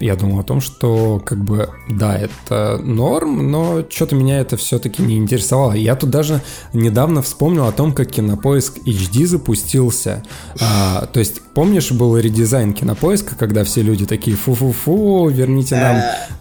я 0.00 0.16
думал 0.16 0.40
о 0.40 0.44
том, 0.44 0.60
что 0.60 1.20
как 1.24 1.44
бы, 1.44 1.68
да, 1.90 2.16
это 2.16 2.78
норм, 2.82 3.50
но 3.50 3.84
что-то 3.88 4.14
меня 4.14 4.38
это 4.38 4.56
все-таки 4.56 5.02
не 5.02 5.16
интересовало. 5.16 5.72
Я 5.72 5.96
тут 5.96 6.10
даже 6.10 6.40
недавно 6.72 7.22
вспомнил 7.22 7.47
о 7.56 7.72
том, 7.72 7.92
как 7.92 8.10
Кинопоиск 8.10 8.78
HD 8.78 9.26
запустился. 9.26 10.22
А, 10.60 11.06
то 11.06 11.20
есть, 11.20 11.40
помнишь, 11.58 11.90
был 11.90 12.16
редизайн 12.16 12.72
Кинопоиска, 12.72 13.34
когда 13.34 13.64
все 13.64 13.82
люди 13.82 14.06
такие 14.06 14.36
фу-фу-фу, 14.36 15.28
верните 15.28 15.74
нам... 15.74 15.96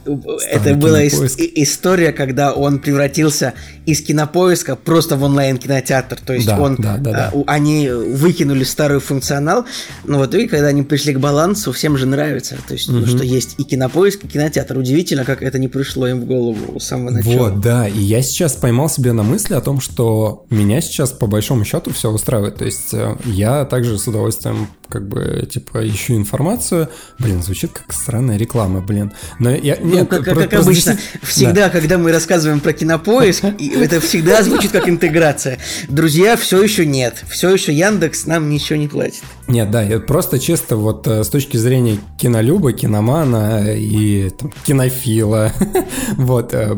Э, 0.06 0.38
это 0.52 0.76
была 0.76 1.08
история, 1.08 2.12
когда 2.12 2.54
он 2.54 2.78
превратился 2.78 3.56
из 3.88 4.04
Кинопоиска 4.04 4.76
просто 4.76 5.18
в 5.18 5.24
онлайн-кинотеатр. 5.24 6.20
То 6.24 6.34
есть, 6.34 6.48
он, 6.48 6.76
да. 6.76 7.34
они 7.48 7.90
выкинули 7.90 8.64
старый 8.64 9.00
функционал, 9.00 9.66
но 10.06 10.20
вот 10.20 10.36
и 10.36 10.48
когда 10.48 10.68
они 10.68 10.84
пришли 10.84 11.16
к 11.16 11.20
балансу, 11.20 11.72
всем 11.72 11.98
же 11.98 12.06
нравится. 12.06 12.56
То 12.68 12.76
есть, 12.76 12.88
ну, 12.88 13.08
что 13.08 13.24
есть 13.24 13.56
и 13.58 13.64
Кинопоиск, 13.64 14.24
и 14.24 14.28
кинотеатр 14.28 14.78
удивительно, 14.78 15.26
как 15.26 15.42
это 15.42 15.58
не 15.58 15.68
пришло 15.68 16.08
им 16.08 16.22
в 16.22 16.26
голову 16.26 16.80
с 16.80 16.84
самого 16.84 17.10
начала. 17.10 17.50
Вот, 17.50 17.60
да, 17.60 17.88
и 17.88 18.00
я 18.00 18.22
сейчас 18.22 18.54
поймал 18.54 18.88
себе 18.88 19.14
на 19.14 19.24
мысли 19.24 19.56
о 19.56 19.62
том, 19.62 19.82
что 19.82 20.46
меня 20.52 20.80
сейчас 20.80 21.12
по 21.12 21.26
большому 21.26 21.66
счету 21.66 21.92
все 21.92 22.12
устраивает. 22.12 22.58
То 22.58 22.66
есть 22.66 22.94
э, 22.94 23.16
я 23.26 23.66
также 23.66 23.98
с 23.98 24.08
удовольствием 24.08 24.68
как 24.90 25.08
бы, 25.08 25.48
типа, 25.50 25.88
ищу 25.88 26.16
информацию. 26.16 26.90
Блин, 27.20 27.42
звучит 27.42 27.72
как 27.72 27.94
странная 27.94 28.38
реклама, 28.38 28.82
блин. 28.82 29.14
Но 29.40 29.52
я, 29.52 29.78
ну, 29.80 29.94
нет, 29.94 30.10
как, 30.10 30.24
про, 30.24 30.36
как 30.36 30.54
обычно, 30.54 30.94
здесь... 30.94 31.06
всегда, 31.24 31.54
да. 31.54 31.70
когда 31.70 31.98
мы 31.98 32.12
рассказываем 32.12 32.60
про 32.60 32.74
кинопоиск, 32.74 33.44
это 33.44 34.00
всегда 34.00 34.44
звучит 34.44 34.72
как 34.72 34.88
интеграция. 34.90 35.60
Друзья, 35.88 36.36
все 36.36 36.62
еще 36.62 36.86
нет. 36.86 37.24
Все 37.30 37.50
еще 37.50 37.74
Яндекс 37.74 38.26
нам 38.26 38.50
ничего 38.50 38.78
не 38.80 38.88
платит. 38.88 39.24
Нет, 39.48 39.72
да, 39.72 39.82
это 39.82 40.02
просто 40.02 40.40
чисто 40.40 40.76
вот 40.76 41.08
э, 41.08 41.24
с 41.24 41.30
точки 41.30 41.56
зрения 41.56 42.00
кинолюба, 42.18 42.74
киномана 42.74 43.74
и 43.74 44.30
там, 44.30 44.52
кинофила. 44.66 45.54
вот, 46.18 46.54
э, 46.54 46.76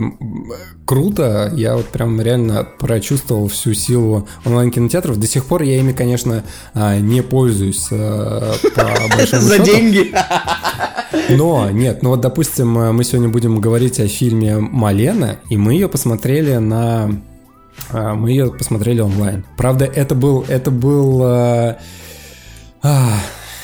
круто, 0.85 1.51
я 1.55 1.75
вот 1.77 1.87
прям 1.87 2.21
реально 2.21 2.67
прочувствовал 2.79 3.47
всю 3.47 3.73
силу 3.73 4.27
онлайн-кинотеатров. 4.45 5.17
До 5.17 5.25
сих 5.25 5.45
пор 5.45 5.63
я 5.63 5.79
ими, 5.79 5.93
конечно, 5.93 6.43
а, 6.75 6.99
не 6.99 7.23
пользуюсь 7.23 7.87
э, 7.89 8.53
по 8.75 8.87
большому 9.17 9.41
За 9.41 9.57
деньги. 9.57 10.13
Но, 11.29 11.71
нет, 11.71 12.03
ну 12.03 12.09
вот, 12.09 12.21
допустим, 12.21 12.69
мы 12.69 13.03
сегодня 13.03 13.29
будем 13.29 13.59
говорить 13.59 13.99
о 13.99 14.07
фильме 14.07 14.57
«Малена», 14.57 15.39
и 15.49 15.57
мы 15.57 15.73
ее 15.73 15.89
посмотрели 15.89 16.57
на... 16.57 17.09
Мы 17.91 18.29
ее 18.29 18.51
посмотрели 18.51 18.99
онлайн. 18.99 19.43
Правда, 19.57 19.85
это 19.85 20.13
был... 20.13 20.45
Это 20.47 20.69
был 20.69 21.77
а, 22.81 23.19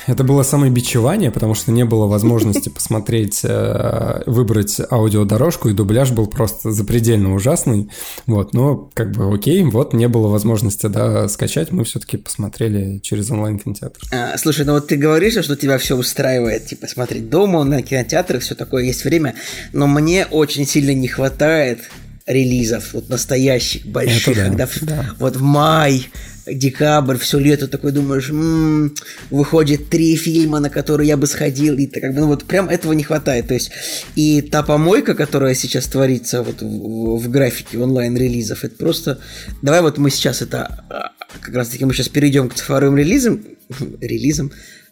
это 0.07 0.23
было 0.23 0.43
самое 0.43 0.71
бичевание, 0.71 1.31
потому 1.31 1.55
что 1.55 1.71
не 1.71 1.83
было 1.83 2.05
возможности 2.05 2.69
посмотреть, 2.75 3.41
э, 3.43 4.21
выбрать 4.25 4.79
аудиодорожку, 4.91 5.69
и 5.69 5.73
дубляж 5.73 6.11
был 6.11 6.27
просто 6.27 6.71
запредельно 6.71 7.33
ужасный. 7.33 7.89
Вот, 8.27 8.53
но 8.53 8.89
как 8.93 9.11
бы 9.11 9.33
окей, 9.33 9.63
вот 9.63 9.93
не 9.93 10.07
было 10.07 10.27
возможности, 10.27 10.87
да, 10.87 11.27
скачать, 11.27 11.71
мы 11.71 11.83
все-таки 11.83 12.17
посмотрели 12.17 12.99
через 12.99 13.31
онлайн-кинотеатр. 13.31 13.99
А, 14.11 14.37
слушай, 14.37 14.65
ну 14.65 14.73
вот 14.73 14.87
ты 14.87 14.95
говоришь, 14.95 15.43
что 15.43 15.55
тебя 15.55 15.77
все 15.77 15.95
устраивает, 15.95 16.67
типа 16.67 16.87
смотреть 16.87 17.29
дома, 17.29 17.63
на 17.63 17.81
кинотеатрах, 17.81 18.43
все 18.43 18.55
такое, 18.55 18.83
есть 18.83 19.03
время, 19.05 19.35
но 19.73 19.87
мне 19.87 20.25
очень 20.25 20.67
сильно 20.67 20.93
не 20.93 21.07
хватает 21.07 21.79
релизов, 22.27 22.93
вот 22.93 23.09
настоящих, 23.09 23.85
больших, 23.85 24.35
да, 24.35 24.45
когда 24.45 24.67
да. 24.81 25.05
вот 25.19 25.35
в 25.35 25.41
май 25.41 26.07
декабрь, 26.47 27.17
все 27.17 27.39
лето 27.39 27.67
такой 27.67 27.91
думаешь, 27.91 28.29
м-м, 28.29 28.95
выходит 29.29 29.89
три 29.89 30.15
фильма, 30.15 30.59
на 30.59 30.69
которые 30.69 31.07
я 31.07 31.17
бы 31.17 31.27
сходил, 31.27 31.77
и 31.77 31.87
как 31.87 32.13
бы, 32.13 32.21
ну 32.21 32.27
вот 32.27 32.45
прям 32.45 32.69
этого 32.69 32.93
не 32.93 33.03
хватает. 33.03 33.47
То 33.47 33.53
есть 33.53 33.71
и 34.15 34.41
та 34.41 34.63
помойка, 34.63 35.15
которая 35.15 35.55
сейчас 35.55 35.85
творится 35.85 36.43
вот 36.43 36.61
в, 36.61 37.17
в 37.17 37.29
графике 37.29 37.79
онлайн-релизов, 37.79 38.63
это 38.63 38.75
просто... 38.75 39.19
Давай 39.61 39.81
вот 39.81 39.97
мы 39.97 40.09
сейчас 40.09 40.41
это... 40.41 40.83
А, 40.89 41.11
как 41.41 41.55
раз 41.55 41.69
таки 41.69 41.85
мы 41.85 41.93
сейчас 41.93 42.09
перейдем 42.09 42.49
к 42.49 42.55
цифровым 42.55 42.97
релизам, 42.97 43.43
релизам, 44.01 44.51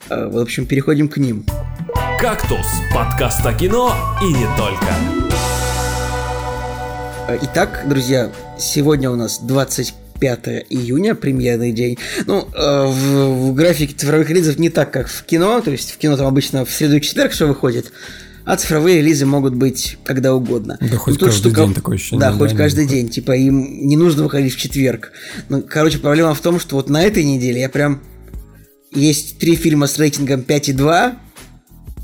а, 0.09 0.29
в 0.29 0.37
общем, 0.37 0.65
переходим 0.65 1.07
к 1.07 1.17
ним. 1.17 1.45
«Кактус»– 2.19 2.65
подкаст 2.93 3.45
о 3.45 3.53
кино 3.53 3.95
и 4.21 4.27
не 4.27 4.47
только. 4.57 4.93
Итак, 7.43 7.85
друзья, 7.87 8.31
сегодня 8.59 9.09
у 9.09 9.15
нас 9.15 9.39
25 9.39 10.02
5 10.23 10.67
июня, 10.69 11.15
премьерный 11.15 11.73
день. 11.73 11.97
Ну, 12.27 12.47
э, 12.53 12.85
в, 12.87 13.49
в 13.49 13.53
графике 13.53 13.93
цифровых 13.93 14.29
релизов 14.29 14.57
не 14.57 14.69
так, 14.69 14.89
как 14.89 15.09
в 15.09 15.25
кино, 15.25 15.59
то 15.59 15.69
есть 15.69 15.91
в 15.91 15.97
кино 15.97 16.15
там 16.15 16.27
обычно 16.27 16.63
в 16.63 16.71
среду 16.71 16.95
и 16.95 17.01
четверг 17.01 17.33
все 17.33 17.45
выходит, 17.45 17.91
а 18.45 18.55
цифровые 18.55 18.99
релизы 18.99 19.25
могут 19.25 19.53
быть 19.53 19.97
когда 20.05 20.33
угодно. 20.33 20.77
Да 20.79 20.95
хоть 20.95 21.19
ну, 21.19 21.25
каждый 21.25 21.49
штука... 21.49 21.65
день 21.65 21.73
такое 21.73 21.95
ощущение. 21.97 22.21
Да, 22.21 22.31
да 22.31 22.37
хоть 22.37 22.51
да, 22.51 22.55
каждый 22.55 22.85
да. 22.85 22.91
день. 22.91 23.09
Типа 23.09 23.33
им 23.33 23.85
не 23.85 23.97
нужно 23.97 24.23
выходить 24.23 24.53
в 24.53 24.57
четверг. 24.57 25.11
Ну, 25.49 25.61
короче, 25.61 25.97
проблема 25.97 26.33
в 26.35 26.39
том, 26.39 26.57
что 26.57 26.77
вот 26.77 26.89
на 26.89 27.03
этой 27.03 27.25
неделе 27.25 27.59
я 27.59 27.67
прям 27.67 28.01
есть 28.93 29.39
три 29.39 29.57
фильма 29.57 29.87
с 29.87 29.99
рейтингом 29.99 30.39
5,2 30.39 31.15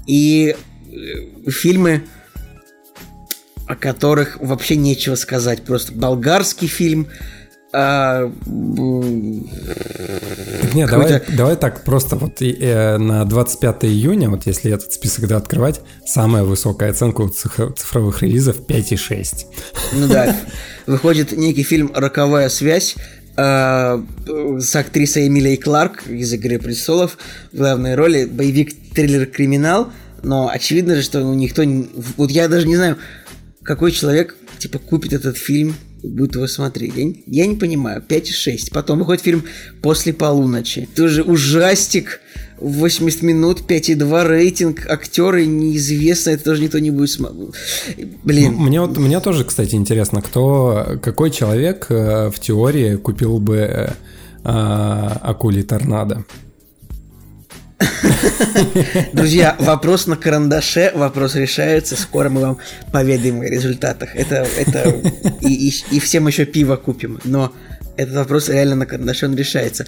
и 0.07 0.57
э, 0.91 1.49
фильмы, 1.49 2.03
о 3.65 3.77
которых 3.77 4.39
вообще 4.41 4.75
нечего 4.75 5.15
сказать. 5.15 5.63
Просто 5.63 5.93
болгарский 5.93 6.67
фильм, 6.67 7.07
а, 7.71 8.31
Нет, 10.73 10.89
давай, 10.89 11.21
давай 11.35 11.55
так, 11.55 11.83
просто 11.83 12.15
вот 12.15 12.41
э, 12.41 12.97
на 12.97 13.25
25 13.25 13.85
июня, 13.85 14.29
вот 14.29 14.47
если 14.47 14.71
этот 14.73 14.91
список 14.91 15.27
да, 15.27 15.37
открывать, 15.37 15.81
самая 16.05 16.43
высокая 16.43 16.89
оценка 16.89 17.21
у 17.21 17.29
цифровых 17.29 18.23
релизов 18.23 18.61
5,6. 18.67 19.45
Ну 19.93 20.07
да, 20.07 20.35
выходит 20.87 21.31
некий 21.33 21.63
фильм 21.63 21.91
«Роковая 21.93 22.49
связь», 22.49 22.95
э, 23.37 24.03
с 24.25 24.75
актрисой 24.75 25.27
Эмилией 25.27 25.57
Кларк 25.57 26.07
из 26.07 26.33
«Игры 26.33 26.57
престолов» 26.57 27.19
в 27.51 27.57
главной 27.57 27.93
роли, 27.93 28.25
боевик, 28.25 28.73
триллер, 28.95 29.27
криминал, 29.27 29.91
но 30.23 30.49
очевидно 30.49 30.95
же, 30.95 31.03
что 31.03 31.21
никто... 31.21 31.63
Вот 32.17 32.31
я 32.31 32.47
даже 32.47 32.67
не 32.67 32.77
знаю, 32.77 32.97
какой 33.61 33.91
человек, 33.91 34.35
типа, 34.57 34.79
купит 34.79 35.13
этот 35.13 35.37
фильм, 35.37 35.75
будет 36.03 36.35
его 36.35 36.47
смотреть. 36.47 36.95
Я, 36.95 37.03
не, 37.03 37.23
я 37.27 37.45
не 37.45 37.55
понимаю. 37.55 38.03
5,6. 38.07 38.71
Потом 38.73 38.99
выходит 38.99 39.23
фильм 39.23 39.43
«После 39.81 40.13
полуночи». 40.13 40.87
Тоже 40.95 41.23
ужастик. 41.23 42.19
80 42.59 43.21
минут, 43.21 43.61
5,2 43.67 44.27
рейтинг, 44.27 44.85
актеры 44.89 45.45
неизвестно, 45.45 46.31
это 46.31 46.43
тоже 46.43 46.61
никто 46.61 46.79
не 46.79 46.91
будет 46.91 47.09
смотреть. 47.09 47.55
Блин. 48.23 48.53
Мне, 48.55 48.81
вот, 48.81 48.97
мне 48.97 49.19
тоже, 49.21 49.45
кстати, 49.45 49.75
интересно, 49.75 50.21
кто, 50.21 50.97
какой 51.01 51.31
человек 51.31 51.85
э, 51.89 52.29
в 52.29 52.39
теории 52.39 52.97
купил 52.97 53.39
бы 53.39 53.55
э, 53.55 53.93
э, 54.43 54.49
акулий 54.49 55.63
торнадо? 55.63 56.25
Друзья, 59.13 59.55
вопрос 59.59 60.07
на 60.07 60.15
карандаше, 60.15 60.91
вопрос 60.95 61.35
решается, 61.35 61.95
скоро 61.95 62.29
мы 62.29 62.41
вам 62.41 62.57
поведаем 62.91 63.41
о 63.41 63.45
результатах. 63.45 64.15
Это, 64.15 64.47
это 64.57 64.89
и, 65.41 65.69
и, 65.69 65.73
и 65.91 65.99
всем 65.99 66.27
еще 66.27 66.45
пиво 66.45 66.75
купим, 66.75 67.19
но 67.23 67.53
этот 67.95 68.15
вопрос 68.15 68.49
реально 68.49 68.75
на 68.75 68.85
карандаше 68.85 69.25
он 69.25 69.35
решается. 69.35 69.85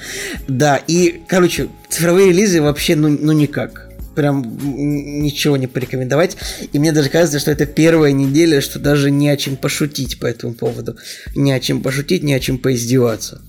Да, 0.47 0.77
и, 0.87 1.21
короче, 1.27 1.67
цифровые 1.89 2.29
релизы 2.29 2.61
вообще, 2.61 2.95
ну, 2.95 3.09
ну 3.09 3.31
никак. 3.31 3.89
Прям 4.15 4.43
ничего 4.61 5.55
не 5.55 5.67
порекомендовать. 5.67 6.35
И 6.73 6.79
мне 6.79 6.91
даже 6.91 7.09
кажется, 7.09 7.39
что 7.39 7.51
это 7.51 7.65
первая 7.65 8.11
неделя, 8.11 8.59
что 8.59 8.77
даже 8.77 9.09
не 9.09 9.29
о 9.29 9.37
чем 9.37 9.55
пошутить 9.55 10.19
по 10.19 10.25
этому 10.25 10.53
поводу. 10.53 10.97
Не 11.33 11.53
о 11.53 11.61
чем 11.61 11.81
пошутить, 11.81 12.21
не 12.21 12.33
о 12.33 12.39
чем 12.41 12.57
поиздеваться. 12.57 13.41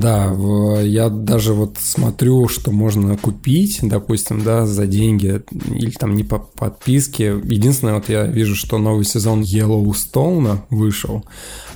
Да, 0.00 0.32
я 0.82 1.08
даже 1.08 1.52
вот 1.52 1.78
смотрю, 1.78 2.48
что 2.48 2.70
можно 2.70 3.16
купить, 3.16 3.80
допустим, 3.82 4.42
да, 4.42 4.66
за 4.66 4.86
деньги 4.86 5.42
или 5.70 5.90
там 5.90 6.14
не 6.14 6.24
по 6.24 6.38
подписке. 6.38 7.40
Единственное, 7.44 7.94
вот 7.94 8.08
я 8.08 8.24
вижу, 8.24 8.54
что 8.54 8.78
новый 8.78 9.04
сезон 9.04 9.42
Yellowstone 9.42 10.58
вышел. 10.70 11.24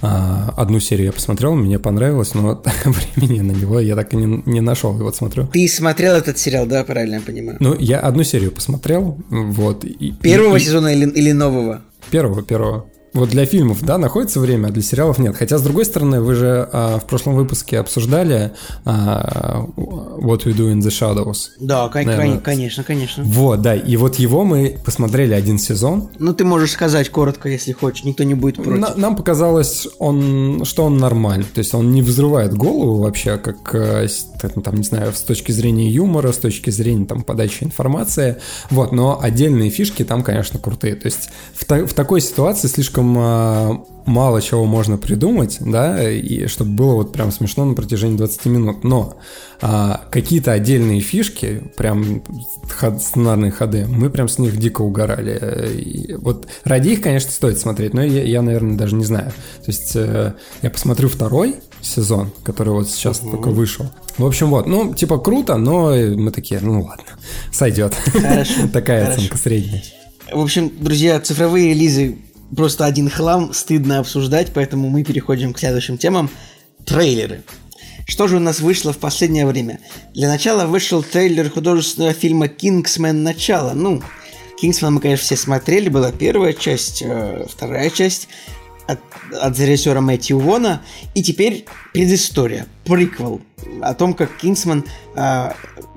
А, 0.02 0.52
одну 0.56 0.80
серию 0.80 1.06
я 1.06 1.12
посмотрел, 1.12 1.54
мне 1.54 1.78
понравилось, 1.78 2.34
но 2.34 2.62
времени 2.84 3.40
на 3.40 3.52
него 3.52 3.80
я 3.80 3.94
так 3.96 4.14
и 4.14 4.16
не, 4.16 4.42
не 4.46 4.60
нашел. 4.60 4.98
И 4.98 5.02
вот 5.02 5.16
смотрю. 5.16 5.46
Ты 5.48 5.68
смотрел 5.68 6.14
этот 6.14 6.38
сериал, 6.38 6.66
да, 6.66 6.84
правильно 6.84 7.16
я 7.16 7.20
понимаю? 7.20 7.58
Ну, 7.60 7.74
я 7.78 8.00
одну 8.00 8.22
серию 8.22 8.52
посмотрел, 8.52 9.18
вот. 9.28 9.84
И, 9.84 10.12
Первого 10.12 10.56
и, 10.56 10.60
сезона 10.60 10.88
или, 10.88 11.08
или 11.10 11.32
нового? 11.32 11.82
Первого, 12.10 12.42
первого. 12.42 12.86
Вот 13.12 13.30
для 13.30 13.44
фильмов, 13.44 13.82
да, 13.82 13.98
находится 13.98 14.38
время, 14.38 14.68
а 14.68 14.70
для 14.70 14.82
сериалов 14.82 15.18
нет. 15.18 15.34
Хотя, 15.36 15.58
с 15.58 15.62
другой 15.62 15.84
стороны, 15.84 16.20
вы 16.20 16.34
же 16.34 16.68
а, 16.72 16.98
в 16.98 17.06
прошлом 17.06 17.34
выпуске 17.34 17.78
обсуждали 17.78 18.52
а, 18.84 19.64
What 19.76 20.44
We 20.44 20.54
Do 20.54 20.72
in 20.72 20.78
the 20.78 20.90
Shadows. 20.90 21.48
Да, 21.58 21.90
Наверное. 21.92 22.38
конечно, 22.38 22.84
конечно. 22.84 23.24
Вот, 23.24 23.62
да, 23.62 23.74
и 23.74 23.96
вот 23.96 24.16
его 24.16 24.44
мы 24.44 24.78
посмотрели 24.84 25.34
один 25.34 25.58
сезон. 25.58 26.08
Ну, 26.18 26.32
ты 26.34 26.44
можешь 26.44 26.72
сказать 26.72 27.08
коротко, 27.08 27.48
если 27.48 27.72
хочешь, 27.72 28.04
никто 28.04 28.22
не 28.22 28.34
будет 28.34 28.56
против. 28.56 28.78
На, 28.78 28.94
нам 28.94 29.16
показалось, 29.16 29.88
он, 29.98 30.64
что 30.64 30.84
он 30.84 30.98
нормальный, 30.98 31.46
то 31.52 31.58
есть 31.58 31.74
он 31.74 31.90
не 31.90 32.02
взрывает 32.02 32.54
голову 32.54 33.02
вообще, 33.02 33.38
как, 33.38 33.74
э, 33.74 34.06
там, 34.62 34.76
не 34.76 34.84
знаю, 34.84 35.12
с 35.12 35.22
точки 35.22 35.50
зрения 35.50 35.90
юмора, 35.90 36.30
с 36.30 36.36
точки 36.36 36.70
зрения 36.70 37.06
там 37.06 37.22
подачи 37.22 37.64
информации, 37.64 38.36
вот, 38.70 38.92
но 38.92 39.18
отдельные 39.20 39.70
фишки 39.70 40.04
там, 40.04 40.22
конечно, 40.22 40.60
крутые. 40.60 40.94
То 40.94 41.06
есть 41.06 41.30
в, 41.54 41.64
та, 41.64 41.84
в 41.84 41.92
такой 41.92 42.20
ситуации 42.20 42.68
слишком 42.68 42.99
слишком 43.00 43.16
а, 43.18 43.84
мало 44.06 44.42
чего 44.42 44.64
можно 44.66 44.96
придумать, 44.96 45.58
да, 45.60 46.10
и 46.10 46.46
чтобы 46.46 46.72
было 46.72 46.94
вот 46.94 47.12
прям 47.12 47.30
смешно 47.32 47.64
на 47.64 47.74
протяжении 47.74 48.16
20 48.16 48.46
минут. 48.46 48.84
Но 48.84 49.14
а, 49.60 50.02
какие-то 50.10 50.52
отдельные 50.52 51.00
фишки, 51.00 51.62
прям 51.76 52.22
ход, 52.78 53.02
сценарные 53.02 53.50
ходы, 53.50 53.86
мы 53.86 54.10
прям 54.10 54.28
с 54.28 54.38
них 54.38 54.56
дико 54.56 54.82
угорали. 54.82 55.80
И 55.80 56.14
вот 56.14 56.46
ради 56.64 56.90
их, 56.90 57.00
конечно, 57.00 57.30
стоит 57.30 57.58
смотреть, 57.58 57.94
но 57.94 58.02
я, 58.02 58.22
я 58.22 58.42
наверное, 58.42 58.76
даже 58.76 58.96
не 58.96 59.04
знаю. 59.04 59.30
То 59.64 59.70
есть 59.70 59.92
э, 59.94 60.34
я 60.62 60.70
посмотрю 60.70 61.08
второй 61.08 61.56
сезон, 61.80 62.30
который 62.44 62.74
вот 62.74 62.90
сейчас 62.90 63.20
угу. 63.20 63.30
только 63.30 63.48
вышел. 63.48 63.86
В 64.18 64.26
общем, 64.26 64.50
вот, 64.50 64.66
ну, 64.66 64.94
типа 64.94 65.18
круто, 65.18 65.56
но 65.56 65.94
мы 65.94 66.30
такие, 66.30 66.60
ну 66.60 66.82
ладно, 66.82 67.04
сойдет. 67.52 67.94
Такая 68.72 69.12
оценка 69.12 69.38
средняя. 69.38 69.82
В 70.32 70.40
общем, 70.40 70.70
друзья, 70.78 71.18
цифровые 71.20 71.70
релизы 71.70 72.18
просто 72.56 72.84
один 72.84 73.08
хлам, 73.08 73.52
стыдно 73.52 73.98
обсуждать, 73.98 74.52
поэтому 74.54 74.88
мы 74.88 75.04
переходим 75.04 75.52
к 75.52 75.58
следующим 75.58 75.98
темам. 75.98 76.30
Трейлеры. 76.84 77.42
Что 78.06 78.26
же 78.26 78.36
у 78.36 78.40
нас 78.40 78.60
вышло 78.60 78.92
в 78.92 78.98
последнее 78.98 79.46
время? 79.46 79.78
Для 80.14 80.28
начала 80.28 80.66
вышел 80.66 81.02
трейлер 81.02 81.48
художественного 81.48 82.12
фильма 82.12 82.48
«Кингсмен. 82.48 83.22
Начало». 83.22 83.72
Ну, 83.72 84.02
«Кингсмен» 84.60 84.94
мы, 84.94 85.00
конечно, 85.00 85.24
все 85.24 85.36
смотрели. 85.36 85.88
Была 85.88 86.10
первая 86.10 86.52
часть, 86.52 87.02
э, 87.02 87.46
вторая 87.48 87.88
часть 87.90 88.28
от, 88.88 88.98
от 89.40 89.58
режиссера 89.58 90.00
Мэтью 90.00 90.40
Вона. 90.40 90.82
И 91.14 91.22
теперь 91.22 91.66
предыстория, 91.92 92.66
приквел 92.84 93.40
о 93.80 93.94
том, 93.94 94.14
как 94.14 94.36
Кингсман 94.38 94.84
э, 95.14 95.52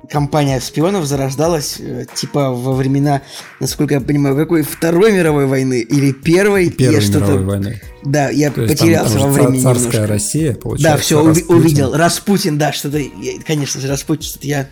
компания 0.10 0.60
шпионов 0.60 1.06
зарождалась 1.06 1.78
э, 1.80 2.06
типа 2.14 2.52
во 2.52 2.74
времена, 2.74 3.22
насколько 3.60 3.96
я 3.96 4.02
понимаю, 4.02 4.36
какой 4.36 4.64
Второй 4.64 5.12
мировой 5.12 5.46
войны 5.48 5.82
или 5.82 6.12
Первой. 6.12 6.70
Первой 6.70 7.04
я 7.04 7.10
мировой 7.20 7.44
войны. 7.44 7.82
Да, 8.04 8.30
я 8.30 8.52
То 8.52 8.68
потерялся 8.68 9.14
там, 9.14 9.22
там 9.22 9.32
во 9.32 9.34
времени 9.34 9.62
царская 9.62 9.92
немножко. 9.92 10.08
Россия, 10.08 10.54
получается. 10.56 10.98
Да, 10.98 10.98
все, 11.02 11.26
Распутин. 11.26 11.56
увидел. 11.56 11.94
Распутин, 11.94 12.58
да, 12.58 12.74
что-то, 12.74 13.02
конечно 13.46 13.80
же, 13.80 13.88
Распутин, 13.88 14.24
что-то 14.24 14.48
я 14.48 14.68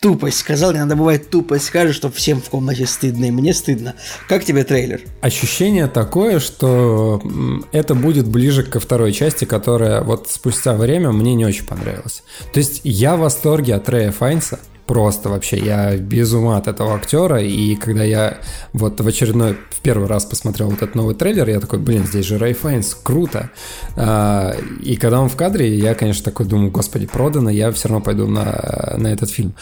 тупость 0.00 0.38
сказал, 0.38 0.72
иногда 0.72 0.96
бывает 0.96 1.30
тупость 1.30 1.66
скажешь, 1.66 1.96
что 1.96 2.10
всем 2.10 2.40
в 2.40 2.48
комнате 2.48 2.86
стыдно, 2.86 3.26
и 3.26 3.30
мне 3.30 3.52
стыдно. 3.54 3.94
Как 4.28 4.44
тебе 4.44 4.64
трейлер? 4.64 5.02
Ощущение 5.20 5.86
такое, 5.86 6.40
что 6.40 7.20
это 7.72 7.94
будет 7.94 8.28
ближе 8.28 8.62
ко 8.62 8.80
второй 8.80 9.12
части, 9.12 9.44
которая 9.44 10.02
вот 10.02 10.28
спустя 10.28 10.74
время 10.74 11.12
мне 11.12 11.34
не 11.34 11.44
очень 11.44 11.66
понравилась. 11.66 12.22
То 12.52 12.58
есть 12.58 12.80
я 12.84 13.16
в 13.16 13.20
восторге 13.20 13.74
от 13.74 13.88
Рэя 13.88 14.12
Файнса, 14.12 14.60
просто 14.88 15.28
вообще, 15.28 15.58
я 15.58 15.96
без 15.98 16.32
ума 16.32 16.56
от 16.56 16.66
этого 16.66 16.94
актера, 16.94 17.42
и 17.42 17.76
когда 17.76 18.02
я 18.02 18.38
вот 18.72 18.98
в 18.98 19.06
очередной, 19.06 19.58
в 19.70 19.80
первый 19.82 20.08
раз 20.08 20.24
посмотрел 20.24 20.70
вот 20.70 20.78
этот 20.78 20.94
новый 20.94 21.14
трейлер, 21.14 21.46
я 21.48 21.60
такой, 21.60 21.78
блин, 21.78 22.06
здесь 22.06 22.24
же 22.24 22.38
Рэй 22.38 22.54
Файнс, 22.54 22.94
круто. 22.94 23.50
А, 23.96 24.56
и 24.82 24.96
когда 24.96 25.20
он 25.20 25.28
в 25.28 25.36
кадре, 25.36 25.76
я, 25.76 25.94
конечно, 25.94 26.24
такой 26.24 26.46
думаю, 26.46 26.72
господи, 26.72 27.06
продано, 27.06 27.50
я 27.50 27.70
все 27.70 27.88
равно 27.88 28.02
пойду 28.02 28.26
на, 28.26 28.94
на 28.96 29.08
этот 29.08 29.30
фильм. 29.30 29.54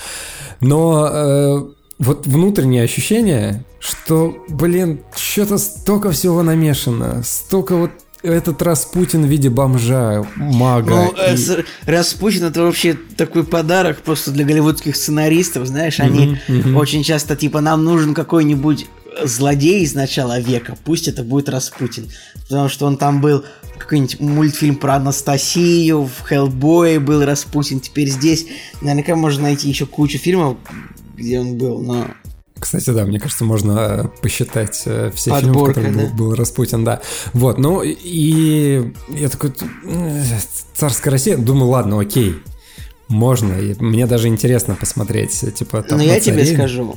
Но 0.61 1.09
э, 1.13 1.63
вот 1.99 2.27
внутреннее 2.27 2.85
ощущение, 2.85 3.65
что, 3.81 4.37
блин, 4.49 5.01
что-то 5.17 5.59
столько 5.59 6.13
всего 6.13 6.45
намешано, 6.45 7.23
столько 7.25 7.75
вот 7.75 7.91
этот 8.31 8.63
Распутин 8.63 9.25
в 9.25 9.29
виде 9.29 9.49
бомжа, 9.49 10.25
мага. 10.37 10.91
Ну, 10.91 11.13
и... 11.13 11.37
Э, 11.51 11.65
Распутин 11.87 12.45
это 12.45 12.63
вообще 12.63 12.95
такой 13.17 13.45
подарок 13.45 14.03
просто 14.03 14.31
для 14.31 14.45
голливудских 14.45 14.97
сценаристов, 14.97 15.67
знаешь, 15.67 16.01
они 16.01 16.27
mm-hmm, 16.27 16.39
mm-hmm. 16.49 16.77
очень 16.77 17.03
часто 17.03 17.37
типа 17.37 17.61
нам 17.61 17.85
нужен 17.85 18.15
какой-нибудь 18.15 18.87
злодей 19.25 19.83
из 19.83 19.95
начала 19.95 20.39
века, 20.41 20.77
пусть 20.85 21.09
это 21.09 21.23
будет 21.23 21.49
Распутин, 21.49 22.11
потому 22.49 22.69
что 22.69 22.87
он 22.87 22.97
там 22.97 23.21
был 23.21 23.45
какой-нибудь 23.79 24.21
мультфильм 24.21 24.77
про 24.77 24.97
Анастасию, 24.97 26.03
в 26.05 26.29
Хеллбое 26.29 27.01
был 27.01 27.25
Распутин, 27.25 27.81
теперь 27.81 28.09
здесь 28.09 28.47
наверняка 28.81 29.17
можно 29.17 29.45
найти 29.45 29.69
еще 29.69 29.87
кучу 29.87 30.19
фильмов, 30.19 30.59
где 31.17 31.41
он 31.41 31.57
был, 31.57 31.81
но 31.81 32.09
кстати, 32.59 32.91
да, 32.91 33.05
мне 33.05 33.21
кажется, 33.21 33.45
можно 33.45 33.73
э, 33.79 34.21
посчитать 34.23 34.83
э, 34.87 35.11
все 35.15 35.31
Подборка, 35.31 35.81
фильмы, 35.81 35.91
в 35.91 35.97
которых 35.97 35.97
да? 35.97 36.17
был, 36.17 36.29
был 36.29 36.35
Распутин, 36.35 36.85
да. 36.85 37.01
Вот, 37.33 37.59
ну 37.59 37.83
и 37.83 38.93
я 39.09 39.29
такой, 39.29 39.53
царская 40.75 41.13
Россия, 41.13 41.37
думаю, 41.37 41.69
ладно, 41.69 42.01
окей, 42.01 42.37
можно. 43.09 43.53
И 43.53 43.75
мне 43.79 44.07
даже 44.07 44.29
интересно 44.29 44.75
посмотреть, 44.75 45.45
типа, 45.55 45.83
там, 45.83 45.99
Но 45.99 46.05
я 46.05 46.19
тебе 46.19 46.45
скажу, 46.47 46.97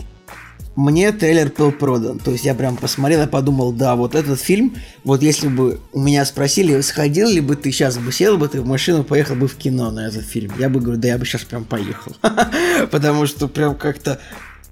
мне 0.80 1.12
трейлер 1.12 1.52
был 1.58 1.74
продан. 1.74 2.19
То 2.19 2.32
есть 2.32 2.45
я 2.45 2.56
прям 2.56 2.78
посмотрел 2.78 3.24
и 3.24 3.28
подумал, 3.28 3.74
да, 3.74 3.95
вот 3.95 4.15
этот 4.15 4.39
фильм, 4.39 4.76
вот 5.04 5.22
если 5.22 5.50
бы 5.50 5.80
у 5.91 6.00
меня 6.00 6.24
спросили, 6.24 6.80
сходил 6.82 7.28
ли 7.28 7.41
бы 7.41 7.58
ты 7.58 7.72
сейчас 7.72 7.98
бы 7.98 8.13
сел 8.13 8.38
бы 8.38 8.48
ты 8.48 8.62
в 8.62 8.65
машину, 8.65 9.04
поехал 9.04 9.36
бы 9.36 9.50
в 9.50 9.56
кино 9.56 9.91
на 9.91 10.08
этот 10.08 10.24
фильм, 10.24 10.54
я 10.58 10.69
бы 10.69 10.80
говорю, 10.80 11.00
да 11.00 11.10
я 11.10 11.17
бы 11.17 11.26
сейчас 11.26 11.41
прям 11.41 11.65
поехал. 11.65 12.15
Потому 12.91 13.26
что 13.26 13.50
прям 13.50 13.76
как-то 13.76 14.22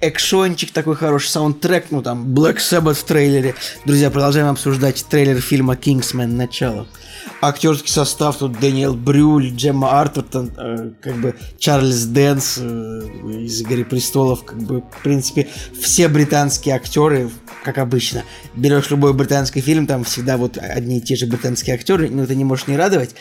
экшончик 0.02 0.72
такой 0.72 0.96
хороший, 0.96 1.30
саундтрек, 1.30 1.88
ну 1.92 2.02
там 2.02 2.34
Black 2.34 2.58
Sabbath 2.58 2.96
в 2.96 3.04
трейлере. 3.04 3.56
Друзья, 3.86 4.12
продолжаем 4.12 4.48
обсуждать 4.48 5.04
трейлер 5.10 5.42
фильма 5.42 5.74
Kingsman 5.74 6.28
начало. 6.28 6.88
Актерский 7.42 7.90
состав 7.90 8.38
тут 8.38 8.60
Дэниел 8.60 8.96
Брюль, 8.96 9.50
Джемма 9.50 10.00
Артертон, 10.00 10.52
э, 10.58 10.92
как 11.02 11.16
бы 11.18 11.36
Чарльз 11.60 12.06
Дэнс 12.06 12.58
э, 12.60 12.62
из 13.44 13.62
«Игры 13.62 13.86
престолов», 13.86 14.44
как 14.44 14.58
бы, 14.60 14.82
в 14.82 15.04
принципе, 15.04 15.48
все 15.80 16.08
британские 16.08 16.76
актеры, 16.76 17.30
как 17.64 17.78
обычно. 17.78 18.24
Берешь 18.56 18.90
любой 18.90 19.14
британский 19.14 19.62
фильм, 19.62 19.88
там 19.88 20.04
всегда 20.04 20.38
вот 20.38 20.58
одни 20.58 21.00
и 21.00 21.02
те 21.02 21.16
же 21.16 21.28
британские 21.28 21.76
актеры, 21.76 22.10
но 22.10 22.24
это 22.24 22.34
не 22.34 22.46
может 22.46 22.68
не 22.68 22.78
радовать. 22.78 23.16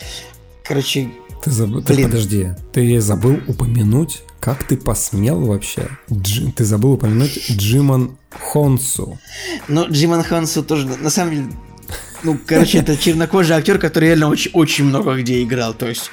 Короче, 0.63 1.11
ты, 1.43 1.51
забыл, 1.51 1.81
ты 1.81 2.03
подожди, 2.03 2.49
ты 2.73 2.99
забыл 3.01 3.39
упомянуть, 3.47 4.23
как 4.39 4.63
ты 4.63 4.77
посмел 4.77 5.45
вообще? 5.45 5.87
Джи, 6.11 6.51
ты 6.51 6.65
забыл 6.65 6.93
упомянуть 6.93 7.51
Джиман 7.51 8.17
Хонсу. 8.31 9.19
Ну, 9.67 9.89
Джиман 9.89 10.23
Хонсу 10.23 10.63
тоже, 10.63 10.87
на 10.87 11.09
самом 11.09 11.31
деле, 11.31 11.47
ну, 12.23 12.37
короче, 12.45 12.79
это 12.79 12.97
чернокожий 12.97 13.55
актер, 13.55 13.79
который 13.79 14.05
реально 14.05 14.29
очень, 14.29 14.51
очень 14.53 14.85
много 14.85 15.15
где 15.15 15.43
играл. 15.43 15.73
То 15.73 15.87
есть, 15.87 16.09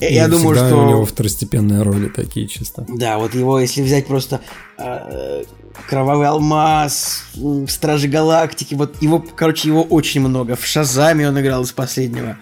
и 0.00 0.12
я 0.12 0.28
думаю, 0.28 0.54
что... 0.54 0.76
у 0.76 0.88
него 0.88 1.04
второстепенные 1.04 1.82
роли 1.82 2.08
такие 2.08 2.46
чисто. 2.46 2.84
Да, 2.88 3.18
вот 3.18 3.34
его, 3.34 3.58
если 3.58 3.82
взять 3.82 4.06
просто 4.06 4.40
э, 4.78 5.44
Кровавый 5.88 6.28
Алмаз, 6.28 7.24
Стражи 7.68 8.08
Галактики, 8.08 8.74
вот 8.74 9.00
его, 9.02 9.24
короче, 9.34 9.68
его 9.68 9.82
очень 9.82 10.20
много. 10.20 10.56
В 10.56 10.66
Шазаме 10.66 11.28
он 11.28 11.40
играл 11.40 11.62
из 11.62 11.72
последнего. 11.72 12.36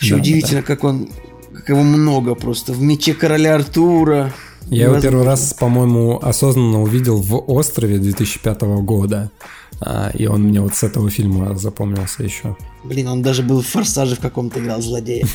Еще 0.00 0.14
да, 0.14 0.20
удивительно, 0.20 0.60
да. 0.60 0.66
как 0.66 0.84
он 0.84 1.08
как 1.62 1.68
его 1.68 1.82
много 1.82 2.34
просто. 2.34 2.72
В 2.72 2.82
мече 2.82 3.14
короля 3.14 3.54
Артура. 3.54 4.32
Я 4.66 4.86
его 4.86 5.00
первый 5.00 5.24
раз, 5.24 5.54
по-моему, 5.54 6.18
осознанно 6.20 6.82
увидел 6.82 7.22
в 7.22 7.36
«Острове» 7.36 7.98
2005 7.98 8.62
года. 8.82 9.30
А, 9.80 10.10
и 10.12 10.26
он 10.26 10.42
мне 10.42 10.60
вот 10.60 10.74
с 10.74 10.82
этого 10.82 11.08
фильма 11.08 11.56
запомнился 11.56 12.24
еще. 12.24 12.56
Блин, 12.84 13.08
он 13.08 13.22
даже 13.22 13.42
был 13.42 13.62
в 13.62 13.66
«Форсаже» 13.68 14.16
в 14.16 14.20
каком-то 14.20 14.60
играл 14.60 14.82
злодея. 14.82 15.26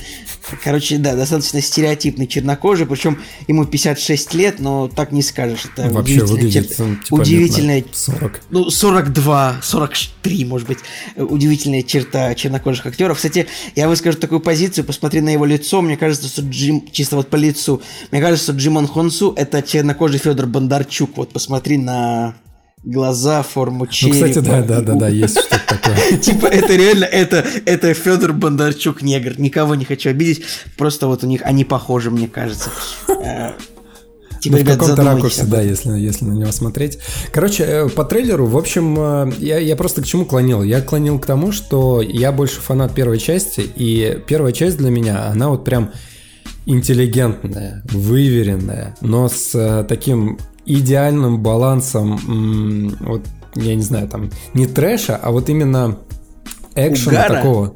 Короче, 0.63 0.97
да, 0.97 1.15
достаточно 1.15 1.61
стереотипный 1.61 2.27
чернокожий, 2.27 2.85
причем 2.85 3.19
ему 3.47 3.65
56 3.65 4.33
лет, 4.33 4.59
но 4.59 4.87
так 4.87 5.11
не 5.11 5.21
скажешь. 5.21 5.65
Это 5.65 5.89
Вообще 5.89 6.23
выглядит 6.23 6.75
чер... 6.75 6.97
типа, 7.03 7.15
удивительная... 7.15 7.83
40. 7.91 8.41
Ну, 8.49 8.69
42, 8.69 9.61
43, 9.61 10.45
может 10.45 10.67
быть. 10.67 10.79
Удивительная 11.15 11.83
черта 11.83 12.35
чернокожих 12.35 12.85
актеров. 12.85 13.17
Кстати, 13.17 13.47
я 13.75 13.87
выскажу 13.87 14.17
такую 14.17 14.39
позицию, 14.39 14.85
посмотри 14.85 15.21
на 15.21 15.29
его 15.29 15.45
лицо, 15.45 15.81
мне 15.81 15.97
кажется, 15.97 16.27
что 16.27 16.41
Джим, 16.41 16.85
чисто 16.91 17.15
вот 17.15 17.29
по 17.29 17.35
лицу, 17.35 17.81
мне 18.11 18.21
кажется, 18.21 18.51
что 18.51 18.53
Джимон 18.53 18.87
Хонсу 18.87 19.33
это 19.35 19.61
чернокожий 19.61 20.19
Федор 20.19 20.47
Бондарчук. 20.47 21.17
Вот 21.17 21.31
посмотри 21.31 21.77
на 21.77 22.35
глаза, 22.87 23.43
форму 23.43 23.85
черепа. 23.85 24.15
Ну, 24.15 24.27
кстати, 24.27 24.45
да, 24.45 24.61
да, 24.61 24.81
да, 24.81 24.93
да, 24.93 25.07
есть 25.09 25.37
что-то 25.39 25.61
такое. 25.67 26.17
Типа, 26.21 26.45
это 26.47 26.73
реально, 26.75 27.03
это, 27.03 27.45
это 27.65 27.93
Федор 27.93 28.33
Бондарчук 28.33 29.01
негр. 29.01 29.39
Никого 29.39 29.75
не 29.75 29.85
хочу 29.85 30.09
обидеть, 30.09 30.43
просто 30.77 31.07
вот 31.07 31.23
у 31.23 31.27
них 31.27 31.41
они 31.43 31.65
похожи, 31.65 32.09
мне 32.09 32.27
кажется. 32.27 32.69
Типа, 34.39 34.55
ну, 34.55 34.61
ребят, 34.61 34.75
в 34.75 34.79
каком-то 34.79 35.03
ракурсе, 35.03 35.43
да, 35.45 35.61
если, 35.61 35.99
если 35.99 36.25
на 36.25 36.33
него 36.33 36.51
смотреть. 36.51 36.99
Короче, 37.31 37.63
э, 37.63 37.89
по 37.89 38.05
трейлеру, 38.05 38.45
в 38.45 38.55
общем, 38.55 38.95
э, 38.99 39.31
я, 39.39 39.57
я 39.57 39.75
просто 39.75 40.03
к 40.03 40.05
чему 40.05 40.25
клонил? 40.25 40.61
Я 40.61 40.79
клонил 40.81 41.17
к 41.19 41.25
тому, 41.25 41.51
что 41.51 42.01
я 42.01 42.31
больше 42.31 42.61
фанат 42.61 42.93
первой 42.93 43.17
части, 43.17 43.61
и 43.61 44.21
первая 44.27 44.53
часть 44.53 44.77
для 44.77 44.91
меня, 44.91 45.25
она 45.25 45.49
вот 45.49 45.65
прям 45.65 45.91
интеллигентная, 46.67 47.81
выверенная, 47.91 48.95
но 49.01 49.27
с 49.27 49.85
таким 49.89 50.37
идеальным 50.67 51.41
балансом, 51.41 52.95
вот, 52.99 53.21
я 53.55 53.75
не 53.75 53.81
знаю, 53.81 54.07
там, 54.07 54.29
не 54.53 54.67
трэша, 54.67 55.15
а 55.15 55.31
вот 55.31 55.49
именно 55.49 55.97
экшена 56.75 57.27
такого 57.27 57.75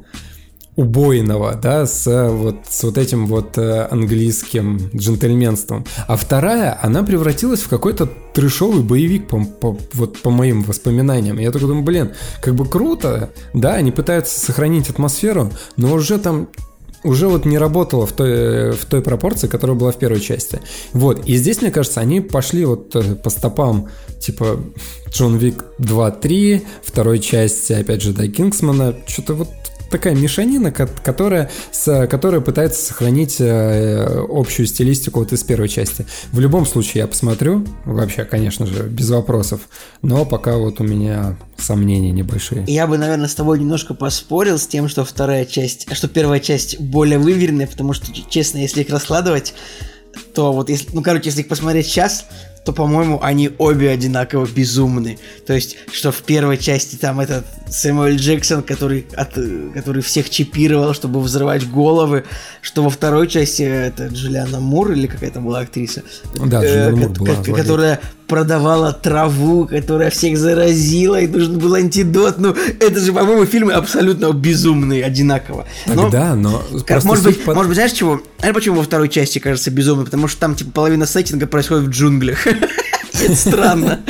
убойного, 0.74 1.54
да, 1.54 1.86
с 1.86 2.06
вот, 2.30 2.56
с 2.68 2.82
вот 2.82 2.96
этим 2.96 3.26
вот 3.26 3.58
э, 3.58 3.88
английским 3.90 4.90
джентльменством. 4.96 5.84
А 6.08 6.16
вторая, 6.16 6.78
она 6.80 7.02
превратилась 7.02 7.60
в 7.60 7.68
какой-то 7.68 8.08
трешовый 8.32 8.82
боевик, 8.82 9.28
по, 9.28 9.44
по, 9.44 9.76
вот 9.92 10.18
по 10.22 10.30
моим 10.30 10.62
воспоминаниям. 10.62 11.38
Я 11.38 11.50
такой 11.50 11.68
думаю, 11.68 11.84
блин, 11.84 12.12
как 12.40 12.54
бы 12.54 12.64
круто, 12.66 13.30
да, 13.52 13.74
они 13.74 13.90
пытаются 13.90 14.40
сохранить 14.40 14.88
атмосферу, 14.88 15.50
но 15.76 15.92
уже 15.92 16.18
там 16.18 16.48
уже 17.04 17.28
вот 17.28 17.44
не 17.44 17.58
работало 17.58 18.06
в 18.06 18.12
той, 18.12 18.72
в 18.72 18.84
той 18.86 19.02
пропорции, 19.02 19.48
которая 19.48 19.76
была 19.76 19.92
в 19.92 19.98
первой 19.98 20.20
части. 20.20 20.60
Вот, 20.92 21.26
и 21.26 21.36
здесь, 21.36 21.60
мне 21.60 21.70
кажется, 21.70 22.00
они 22.00 22.20
пошли 22.20 22.64
вот 22.64 22.94
э, 22.94 23.14
по 23.14 23.30
стопам, 23.30 23.88
типа, 24.20 24.60
Джон 25.10 25.36
Вик 25.36 25.64
2-3, 25.78 26.62
второй 26.82 27.18
части, 27.18 27.72
опять 27.72 28.02
же, 28.02 28.12
до 28.12 28.28
Кингсмана, 28.28 28.94
что-то 29.06 29.34
вот 29.34 29.48
такая 29.92 30.14
мешанина, 30.14 30.72
которая, 30.72 31.50
с, 31.70 32.06
которая 32.08 32.40
пытается 32.40 32.84
сохранить 32.84 33.36
э, 33.38 34.24
общую 34.28 34.66
стилистику 34.66 35.20
вот 35.20 35.32
из 35.32 35.44
первой 35.44 35.68
части. 35.68 36.06
В 36.32 36.40
любом 36.40 36.66
случае 36.66 37.02
я 37.02 37.06
посмотрю, 37.06 37.64
вообще, 37.84 38.24
конечно 38.24 38.66
же, 38.66 38.84
без 38.88 39.10
вопросов, 39.10 39.60
но 40.00 40.24
пока 40.24 40.56
вот 40.56 40.80
у 40.80 40.84
меня 40.84 41.36
сомнения 41.56 42.10
небольшие. 42.10 42.64
Я 42.66 42.88
бы, 42.88 42.98
наверное, 42.98 43.28
с 43.28 43.34
тобой 43.34 43.60
немножко 43.60 43.94
поспорил 43.94 44.58
с 44.58 44.66
тем, 44.66 44.88
что 44.88 45.04
вторая 45.04 45.44
часть, 45.44 45.94
что 45.94 46.08
первая 46.08 46.40
часть 46.40 46.80
более 46.80 47.18
выверенная, 47.18 47.68
потому 47.68 47.92
что, 47.92 48.06
честно, 48.28 48.58
если 48.58 48.80
их 48.80 48.90
раскладывать, 48.90 49.54
то 50.34 50.52
вот 50.52 50.70
если, 50.70 50.88
ну, 50.92 51.02
короче, 51.02 51.26
если 51.26 51.42
их 51.42 51.48
посмотреть 51.48 51.86
сейчас, 51.86 52.26
то, 52.64 52.72
по-моему, 52.72 53.20
они 53.22 53.50
обе 53.58 53.90
одинаково 53.90 54.46
безумны. 54.46 55.18
То 55.46 55.52
есть, 55.52 55.76
что 55.92 56.12
в 56.12 56.22
первой 56.22 56.58
части 56.58 56.96
там 56.96 57.18
этот 57.18 57.44
Сэмюэль 57.68 58.16
Джексон, 58.16 58.62
который, 58.62 59.06
от, 59.16 59.34
который 59.74 60.02
всех 60.02 60.30
чипировал, 60.30 60.94
чтобы 60.94 61.20
взрывать 61.20 61.68
головы, 61.68 62.24
что 62.60 62.82
во 62.84 62.90
второй 62.90 63.26
части 63.28 63.62
это 63.62 64.06
Джулиана 64.06 64.60
Мур 64.60 64.92
или 64.92 65.06
какая-то 65.06 65.40
была 65.40 65.60
актриса, 65.60 66.02
да, 66.34 66.64
э, 66.64 66.90
Мур 66.92 67.10
была, 67.10 67.42
которая 67.42 68.00
продавала 68.32 68.94
траву, 68.94 69.66
которая 69.66 70.08
всех 70.08 70.38
заразила, 70.38 71.20
и 71.20 71.26
нужен 71.26 71.58
был 71.58 71.74
антидот. 71.74 72.38
Ну, 72.38 72.56
это 72.80 72.98
же, 72.98 73.12
по-моему, 73.12 73.44
фильмы 73.44 73.74
абсолютно 73.74 74.32
безумные, 74.32 75.04
одинаково. 75.04 75.66
Но, 75.84 76.08
да, 76.08 76.34
но... 76.34 76.64
Как, 76.86 77.04
может, 77.04 77.24
быть, 77.24 77.44
под... 77.44 77.54
может 77.54 77.68
быть, 77.68 77.76
знаешь 77.76 77.92
чего? 77.92 78.22
А 78.40 78.50
почему 78.54 78.76
во 78.76 78.84
второй 78.84 79.10
части 79.10 79.38
кажется 79.38 79.70
безумным? 79.70 80.06
Потому 80.06 80.28
что 80.28 80.40
там, 80.40 80.54
типа, 80.54 80.70
половина 80.70 81.04
сеттинга 81.04 81.46
происходит 81.46 81.88
в 81.88 81.90
джунглях. 81.90 82.46
Это 83.22 83.36
странно. 83.36 84.00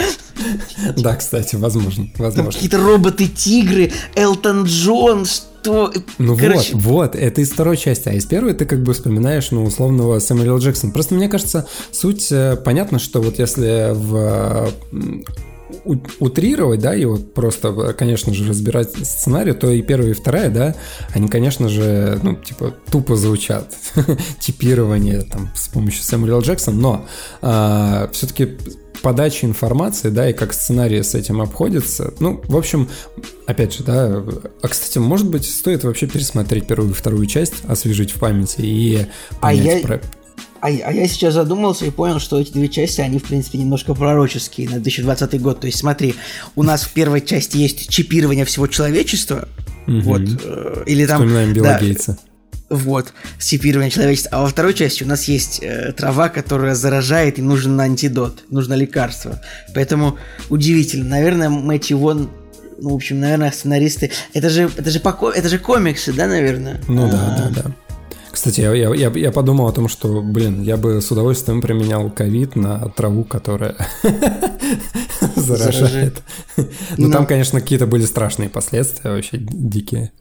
Да, 0.97 1.17
кстати, 1.17 1.57
возможно. 1.57 2.09
возможно. 2.19 2.53
Какие-то 2.53 2.79
роботы-тигры, 2.79 3.93
Элтон 4.15 4.65
Джон, 4.65 5.27
что... 5.27 5.93
Ну 6.19 6.37
Короче... 6.37 6.75
вот, 6.75 6.83
вот, 6.83 7.17
это 7.17 7.41
из 7.41 7.51
второй 7.51 7.77
части, 7.77 8.09
а 8.09 8.13
из 8.13 8.27
первой 8.27 8.55
ты 8.55 8.65
как 8.65 8.83
бы 8.83 8.95
вспоминаешь, 8.95 9.51
ну, 9.51 9.65
условного 9.65 10.19
Сэмюэля 10.19 10.57
Джексона. 10.57 10.93
Просто 10.93 11.15
мне 11.15 11.29
кажется, 11.29 11.67
суть 11.91 12.33
э, 12.33 12.57
понятно, 12.57 12.99
что 12.99 13.21
вот 13.23 13.39
если 13.39 13.93
в 13.93 14.73
утрировать, 16.21 16.81
да, 16.81 16.95
и 16.95 17.05
вот 17.05 17.35
просто, 17.35 17.93
конечно 17.93 18.33
же, 18.35 18.49
разбирать 18.49 18.91
сценарий, 19.07 19.53
то 19.53 19.71
и 19.71 19.83
первая, 19.83 20.11
и 20.11 20.15
вторая, 20.15 20.51
да, 20.51 20.75
они, 21.15 21.29
конечно 21.29 21.69
же, 21.69 22.19
ну, 22.23 22.37
типа, 22.37 22.75
тупо 22.91 23.17
звучат. 23.17 23.75
Типирование 24.41 25.23
там 25.23 25.51
с 25.55 25.69
помощью 25.69 26.03
Сэмюэля 26.05 26.41
Джексона, 26.41 26.77
но 26.81 27.07
а, 27.41 28.09
все-таки 28.13 28.57
подачи 29.03 29.45
информации, 29.45 30.11
да, 30.11 30.31
и 30.31 30.33
как 30.33 30.53
сценарий 30.53 31.03
с 31.03 31.15
этим 31.15 31.41
обходится. 31.41 32.15
Ну, 32.21 32.41
в 32.45 32.57
общем, 32.57 32.89
опять 33.47 33.75
же, 33.75 33.85
да. 33.85 34.23
А, 34.63 34.69
кстати, 34.69 34.99
может 34.99 35.29
быть, 35.29 35.45
стоит 35.45 35.85
вообще 35.85 36.07
пересмотреть 36.07 36.67
первую 36.67 36.91
и 36.91 36.95
вторую 36.95 37.27
часть, 37.27 37.65
освежить 37.67 38.13
в 38.13 38.19
памяти 38.19 38.61
и 38.61 39.07
понять 39.41 39.67
а 39.67 39.79
я... 39.79 39.87
про... 39.87 40.01
А, 40.63 40.69
а 40.69 40.93
я 40.93 41.09
сейчас 41.09 41.35
задумался 41.35 41.85
и 41.87 41.91
понял, 41.91 42.21
что 42.21 42.41
эти 42.41 42.53
две 42.53 42.69
части, 42.69 43.01
они, 43.01 43.19
в 43.19 43.25
принципе, 43.25 43.59
немножко 43.59 43.95
пророческие 43.95 44.69
на 44.69 44.79
2020 44.79 45.41
год. 45.43 45.61
То 45.61 45.67
есть, 45.67 45.81
смотри, 45.81 46.15
у 46.55 46.63
нас 46.63 46.85
в 46.85 46.93
первой 46.93 47.21
части 47.21 47.57
есть 47.57 47.89
чипирование 47.89 48.45
всего 48.45 48.69
человечества, 48.69 49.49
угу. 49.89 50.01
вот, 50.03 50.23
э, 50.23 50.85
или 50.87 51.05
там... 51.05 51.19
Вспоминаем 51.19 51.53
Билла 51.53 51.67
да, 51.67 51.81
Гейтса. 51.81 52.17
Вот, 52.71 53.13
чипирование 53.41 53.91
человечества. 53.91 54.39
А 54.39 54.43
во 54.43 54.49
второй 54.49 54.73
части 54.75 55.03
у 55.03 55.07
нас 55.09 55.25
есть 55.25 55.59
э, 55.61 55.93
трава, 55.97 56.29
которая 56.29 56.77
заражает, 56.77 57.41
и 57.41 57.43
нужен 57.43 57.79
антидот, 57.81 58.45
нужно 58.49 58.75
лекарство. 58.75 59.43
Поэтому 59.75 60.17
удивительно. 60.49 61.09
Наверное, 61.09 61.49
Мэтью 61.49 61.99
Вон 61.99 62.31
ну, 62.79 62.91
в 62.91 62.95
общем, 62.95 63.21
наверное, 63.21 63.51
сценаристы. 63.53 64.11
Это 64.33 64.49
же, 64.49 64.71
это 64.77 64.91
же, 64.91 64.99
по, 64.99 65.31
это 65.31 65.49
же 65.49 65.59
комиксы, 65.59 66.13
да, 66.13 66.27
наверное? 66.27 66.81
Ну 66.89 67.09
да, 67.09 67.37
да, 67.39 67.63
да. 67.63 67.73
Кстати, 68.33 68.63
я, 68.63 68.73
я, 68.73 69.11
я 69.15 69.31
подумал 69.31 69.69
о 69.69 69.73
том, 69.73 69.89
что, 69.89 70.23
блин, 70.23 70.63
я 70.63 70.79
бы 70.79 71.03
с 71.03 71.11
удовольствием 71.11 71.61
применял 71.61 72.11
ковид 72.11 72.57
на 72.57 72.89
траву, 72.89 73.25
которая 73.25 73.77
заражает. 75.37 76.23
Ну, 76.97 77.11
там, 77.11 77.27
конечно, 77.27 77.61
какие-то 77.61 77.87
были 77.87 78.07
страшные 78.07 78.49
последствия, 78.49 79.11
вообще 79.11 79.37
дикие. 79.39 80.13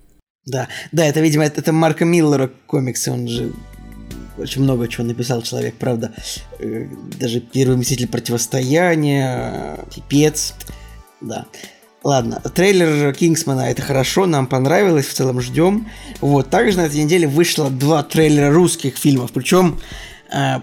Да, 0.45 0.68
да, 0.91 1.05
это, 1.05 1.22
видимо, 1.22 1.45
это, 1.45 1.62
это 1.62 1.72
Марка 1.72 2.03
Миллера 2.03 2.51
комиксы, 2.68 3.12
он 3.12 3.30
же 3.30 3.53
очень 4.38 4.64
много 4.64 4.88
чего 4.89 5.05
написал 5.05 5.41
человек, 5.41 5.76
правда. 5.76 6.12
Э, 6.59 6.88
даже 7.18 7.39
первый 7.39 7.78
мститель 7.78 8.07
противостояния, 8.07 9.80
пипец. 9.93 10.53
Да. 11.22 11.45
Ладно, 12.04 12.41
трейлер 12.56 13.14
Кингсмана 13.14 13.70
это 13.70 13.84
хорошо, 13.84 14.26
нам 14.26 14.47
понравилось, 14.47 15.06
в 15.06 15.14
целом 15.14 15.39
ждем. 15.39 15.88
Вот, 16.20 16.49
также 16.49 16.78
на 16.78 16.88
этой 16.88 17.04
неделе 17.04 17.28
вышло 17.28 17.70
два 17.70 18.02
трейлера 18.02 18.52
русских 18.52 18.97
фильмов, 18.97 19.32
причем 19.32 19.80
э, 20.34 20.62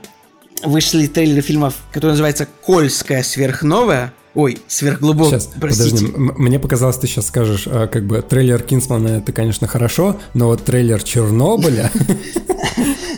вышли 0.64 1.06
трейлеры 1.06 1.42
фильмов, 1.42 1.74
которые 1.92 2.12
называются 2.12 2.48
«Кольская 2.64 3.22
сверхновая», 3.22 4.12
Ой, 4.34 4.58
сверхглубокая. 4.68 5.40
Сейчас, 5.40 5.50
простите. 5.58 6.06
подожди, 6.06 6.32
мне 6.36 6.58
показалось, 6.60 6.96
ты 6.96 7.06
сейчас 7.06 7.26
скажешь, 7.26 7.66
а, 7.66 7.88
как 7.88 8.06
бы 8.06 8.22
трейлер 8.22 8.62
Кингсмана 8.62 9.08
это, 9.08 9.32
конечно, 9.32 9.66
хорошо, 9.66 10.20
но 10.34 10.46
вот 10.46 10.64
трейлер 10.64 11.02
Чернобыля... 11.02 11.90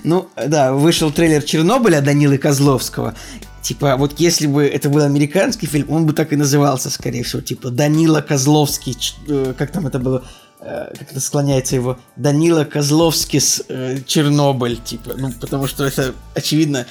Ну, 0.03 0.29
да, 0.47 0.73
вышел 0.73 1.11
трейлер 1.12 1.43
Чернобыля 1.43 2.01
Данилы 2.01 2.39
Козловского, 2.39 3.14
Типа, 3.62 3.96
вот 3.96 4.18
если 4.18 4.46
бы 4.46 4.64
это 4.64 4.88
был 4.88 5.02
американский 5.02 5.66
фильм, 5.66 5.90
он 5.90 6.06
бы 6.06 6.12
так 6.12 6.32
и 6.32 6.36
назывался, 6.36 6.90
скорее 6.90 7.22
всего. 7.22 7.42
Типа, 7.42 7.70
Данила 7.70 8.20
Козловский, 8.20 8.96
э, 9.28 9.54
как 9.56 9.70
там 9.70 9.86
это 9.86 9.98
было, 9.98 10.24
э, 10.61 10.92
как 10.98 11.11
это 11.11 11.20
склоняется 11.20 11.76
его, 11.76 11.98
Данила 12.16 12.64
Козловский 12.64 13.40
с 13.40 13.62
э, 13.68 13.98
Чернобыль, 14.06 14.78
типа, 14.78 15.14
ну, 15.16 15.30
потому 15.40 15.66
что 15.66 15.84
это, 15.84 16.14
очевидно, 16.34 16.86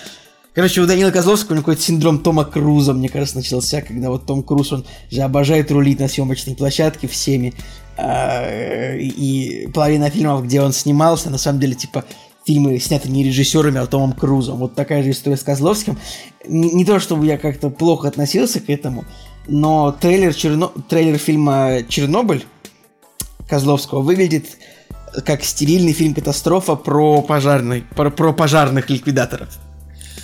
Короче, 0.56 0.82
у 0.82 0.88
Данила 0.88 1.12
Козловского 1.12 1.56
какой-то 1.56 1.82
синдром 1.82 2.20
Тома 2.20 2.44
Круза, 2.44 2.94
мне 2.94 3.08
кажется, 3.08 3.38
начался, 3.38 3.82
когда 3.82 4.10
вот 4.10 4.26
Том 4.26 4.44
Круз, 4.44 4.74
он 4.74 4.86
же 5.10 5.22
обожает 5.22 5.72
рулить 5.72 6.00
на 6.00 6.08
съемочной 6.10 6.56
площадке 6.56 7.08
всеми, 7.08 7.54
а, 7.98 8.96
и 8.96 9.68
половина 9.68 10.10
фильмов, 10.10 10.44
где 10.44 10.62
он 10.62 10.74
снимался, 10.74 11.30
на 11.30 11.38
самом 11.38 11.60
деле, 11.60 11.76
типа, 11.76 12.04
фильмы 12.50 12.80
сняты 12.80 13.10
не 13.10 13.24
режиссерами, 13.24 13.80
а 13.80 13.86
Томом 13.86 14.14
Крузом. 14.14 14.58
Вот 14.58 14.74
такая 14.74 15.04
же 15.04 15.12
история 15.12 15.38
с 15.38 15.44
Козловским. 15.44 16.00
Не, 16.48 16.74
не 16.74 16.84
то, 16.84 17.00
чтобы 17.00 17.28
я 17.28 17.38
как-то 17.38 17.70
плохо 17.70 18.08
относился 18.08 18.60
к 18.60 18.72
этому, 18.72 19.06
но 19.48 19.92
трейлер, 19.92 20.34
Черно... 20.34 20.74
трейлер 20.90 21.20
фильма 21.20 21.84
«Чернобыль» 21.88 22.46
Козловского 23.48 24.02
выглядит 24.02 24.46
как 25.26 25.44
стерильный 25.44 25.94
фильм 25.94 26.16
«Катастрофа» 26.16 26.74
про, 26.74 27.22
пожарный, 27.22 27.84
про, 27.96 28.10
про 28.10 28.34
пожарных 28.34 28.90
ликвидаторов. 28.90 29.50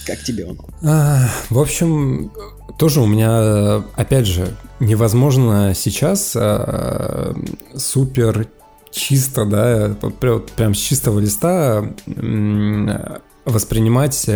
Как 0.07 0.19
тебе 0.23 0.47
он? 0.47 0.59
А, 0.83 1.29
в 1.51 1.59
общем, 1.59 2.31
тоже 2.79 3.01
у 3.01 3.05
меня, 3.05 3.83
опять 3.95 4.25
же, 4.25 4.55
невозможно 4.79 5.73
сейчас 5.75 6.35
а, 6.35 7.35
супер 7.75 8.47
чисто, 8.95 9.45
да, 9.45 9.95
прям 10.55 10.73
с 10.73 10.77
чистого 10.77 11.19
листа 11.19 11.93
воспринимать 13.45 14.29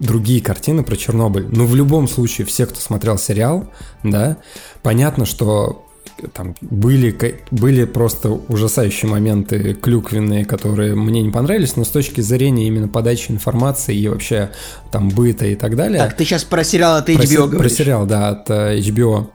другие 0.00 0.40
картины 0.40 0.82
про 0.82 0.96
Чернобыль. 0.96 1.46
Ну, 1.50 1.66
в 1.66 1.76
любом 1.76 2.08
случае, 2.08 2.46
все, 2.46 2.66
кто 2.66 2.80
смотрел 2.80 3.16
сериал, 3.18 3.70
да, 4.02 4.38
понятно, 4.82 5.24
что 5.24 5.86
там 6.32 6.54
были, 6.60 7.40
были 7.50 7.84
просто 7.84 8.30
ужасающие 8.30 9.10
моменты 9.10 9.74
клюквенные, 9.74 10.44
которые 10.44 10.94
мне 10.94 11.22
не 11.22 11.30
понравились, 11.30 11.76
но 11.76 11.84
с 11.84 11.88
точки 11.88 12.20
зрения 12.20 12.66
именно 12.66 12.88
подачи 12.88 13.30
информации 13.30 13.96
и 13.96 14.08
вообще 14.08 14.50
там 14.90 15.08
быта 15.10 15.46
и 15.46 15.54
так 15.54 15.76
далее. 15.76 15.98
Так, 15.98 16.16
ты 16.16 16.24
сейчас 16.24 16.44
про 16.44 16.64
сериал 16.64 16.96
от 16.96 17.08
HBO 17.08 17.36
про, 17.36 17.46
говоришь? 17.46 17.58
Про 17.58 17.68
сериал, 17.68 18.06
да, 18.06 18.28
от 18.30 18.50
э, 18.50 18.78
HBO. 18.80 19.28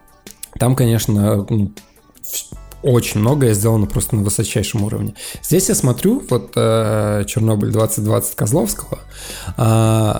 Там, 0.59 0.76
конечно, 0.76 1.45
ну, 1.49 1.72
очень 2.86 3.20
многое 3.20 3.54
сделано 3.54 3.88
просто 3.88 4.16
на 4.16 4.24
высочайшем 4.24 4.84
уровне. 4.84 5.16
Здесь 5.42 5.70
я 5.70 5.76
смотрю, 5.76 6.24
вот 6.30 6.52
э, 6.56 7.24
Чернобыль 7.28 7.72
2020 7.72 8.36
Козловского, 8.36 9.00
э, 9.58 10.14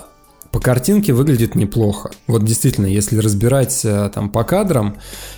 по 0.50 0.60
картинке 0.60 1.12
выглядит 1.12 1.54
неплохо. 1.54 2.10
Вот 2.26 2.42
действительно, 2.44 2.86
если 2.86 3.18
разбирать 3.18 3.82
э, 3.84 4.10
там 4.12 4.30
по 4.30 4.42
кадрам, 4.42 4.96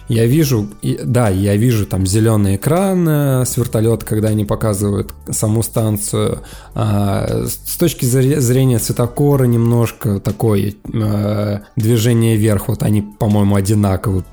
я 0.09 0.24
вижу, 0.26 0.68
и, 0.81 0.99
да, 1.05 1.29
я 1.29 1.57
вижу 1.57 1.87
там 1.87 2.07
зеленый 2.07 2.57
экран 2.57 3.07
э, 3.07 3.45
с 3.45 3.57
вертолета, 3.59 4.07
когда 4.07 4.29
они 4.29 4.45
показывают 4.45 5.12
саму 5.31 5.62
станцию. 5.62 6.43
Э, 6.74 7.47
с 7.47 7.76
точки 7.76 8.07
зрения 8.07 8.79
цветокора 8.79 9.45
немножко 9.45 10.18
такое 10.18 10.74
э, 10.91 11.59
движение 11.76 12.37
вверх, 12.37 12.68
вот 12.68 12.83
они, 12.83 13.03
по-моему, 13.03 13.57
одинаковые 13.57 14.24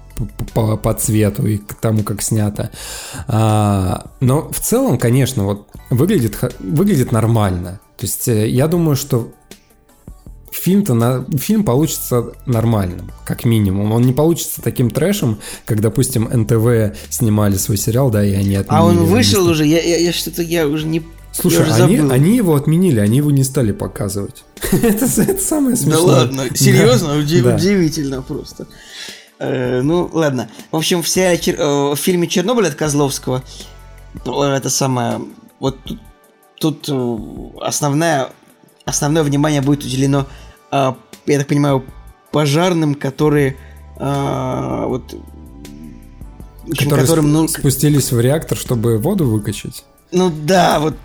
по, 0.53 0.77
по 0.77 0.93
цвету 0.93 1.45
и 1.45 1.57
к 1.57 1.73
тому, 1.75 2.03
как 2.03 2.21
снято. 2.21 2.71
А, 3.27 4.11
но 4.19 4.49
в 4.49 4.59
целом, 4.59 4.97
конечно, 4.97 5.43
вот 5.43 5.67
выглядит, 5.89 6.37
выглядит 6.59 7.11
нормально. 7.11 7.79
То 7.97 8.05
есть 8.05 8.27
э, 8.27 8.49
я 8.49 8.67
думаю, 8.67 8.95
что 8.95 9.31
фильм-то 10.51 10.93
на, 10.93 11.25
фильм 11.37 11.63
получится 11.63 12.31
нормальным, 12.45 13.11
как 13.25 13.45
минимум. 13.45 13.91
Он 13.91 14.01
не 14.01 14.13
получится 14.13 14.61
таким 14.61 14.89
трэшем, 14.89 15.39
как, 15.65 15.81
допустим, 15.81 16.29
НТВ 16.31 16.97
снимали 17.09 17.57
свой 17.57 17.77
сериал, 17.77 18.09
да, 18.09 18.23
и 18.23 18.33
они 18.33 18.55
отменили. 18.55 18.67
А 18.69 18.85
он 18.85 19.05
вышел 19.05 19.47
уже? 19.47 19.65
Я, 19.65 19.81
я, 19.81 19.97
я 19.97 20.13
что-то 20.13 20.41
я 20.41 20.67
уже 20.67 20.85
не 20.85 21.03
Слушай, 21.33 21.65
они, 21.69 21.97
они 21.97 22.37
его 22.37 22.55
отменили, 22.55 22.99
они 23.01 23.17
его 23.17 23.29
не 23.29 23.43
стали 23.43 23.73
показывать. 23.73 24.45
это, 24.71 25.05
это 25.05 25.41
самое 25.41 25.75
смешное. 25.75 26.05
Да 26.05 26.13
ладно, 26.13 26.45
серьезно? 26.55 27.17
Удивительно 27.17 28.21
просто. 28.21 28.67
Э, 29.39 29.81
ну, 29.81 30.09
ладно. 30.11 30.49
В 30.71 30.75
общем, 30.75 31.01
в, 31.01 31.09
сериале, 31.09 31.37
э, 31.37 31.93
в 31.93 31.97
фильме 31.97 32.27
«Чернобыль» 32.27 32.67
от 32.67 32.75
Козловского 32.75 33.43
это 34.23 34.69
самое... 34.69 35.21
Вот 35.59 35.77
тут, 35.83 35.99
тут 36.59 36.89
э, 36.89 37.59
основная, 37.61 38.29
основное 38.85 39.23
внимание 39.23 39.61
будет 39.61 39.83
уделено, 39.83 40.27
э, 40.71 40.93
я 41.25 41.37
так 41.37 41.47
понимаю, 41.47 41.83
пожарным, 42.31 42.95
которые 42.95 43.57
э, 43.97 44.83
вот... 44.87 45.15
Которые 46.71 47.01
которым, 47.01 47.31
ну, 47.31 47.47
спустились 47.47 48.11
в 48.11 48.19
реактор, 48.19 48.57
чтобы 48.57 48.97
воду 48.97 49.25
выкачать. 49.25 49.85
Ну 50.15 50.29
да, 50.29 50.79
вот 50.79 50.95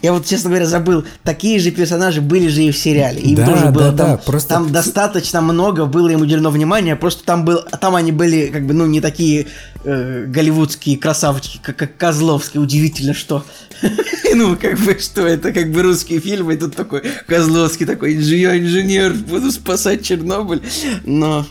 я 0.00 0.14
вот, 0.14 0.24
честно 0.24 0.48
говоря, 0.48 0.64
забыл. 0.64 1.04
Такие 1.22 1.60
же 1.60 1.70
персонажи 1.70 2.22
были 2.22 2.48
же 2.48 2.62
и 2.62 2.70
в 2.70 2.78
сериале. 2.78 3.20
Им 3.20 3.34
да, 3.34 3.46
тоже 3.46 3.66
было 3.66 3.92
да, 3.92 3.96
там, 3.96 4.16
да, 4.16 4.16
просто... 4.16 4.48
там 4.48 4.72
достаточно 4.72 5.42
много 5.42 5.84
было 5.84 6.08
им 6.08 6.22
уделено 6.22 6.48
внимания. 6.48 6.96
Просто 6.96 7.24
там 7.24 7.44
был, 7.44 7.60
там 7.78 7.94
они 7.94 8.10
были 8.10 8.46
как 8.46 8.66
бы 8.66 8.72
ну 8.72 8.86
не 8.86 9.02
такие 9.02 9.48
э, 9.84 10.24
голливудские 10.26 10.96
красавчики, 10.96 11.60
как, 11.62 11.76
как 11.76 11.98
Козловский. 11.98 12.58
Удивительно, 12.58 13.12
что 13.12 13.44
ну 14.34 14.56
как 14.56 14.78
бы 14.78 14.98
что 14.98 15.26
это 15.26 15.52
как 15.52 15.70
бы 15.70 15.82
русские 15.82 16.20
фильмы. 16.20 16.54
И 16.54 16.56
тут 16.56 16.74
такой 16.74 17.02
Козловский 17.26 17.84
такой 17.84 18.16
инженер, 18.16 18.56
инженер, 18.56 19.12
буду 19.12 19.52
спасать 19.52 20.02
Чернобыль. 20.02 20.62
Но 21.04 21.44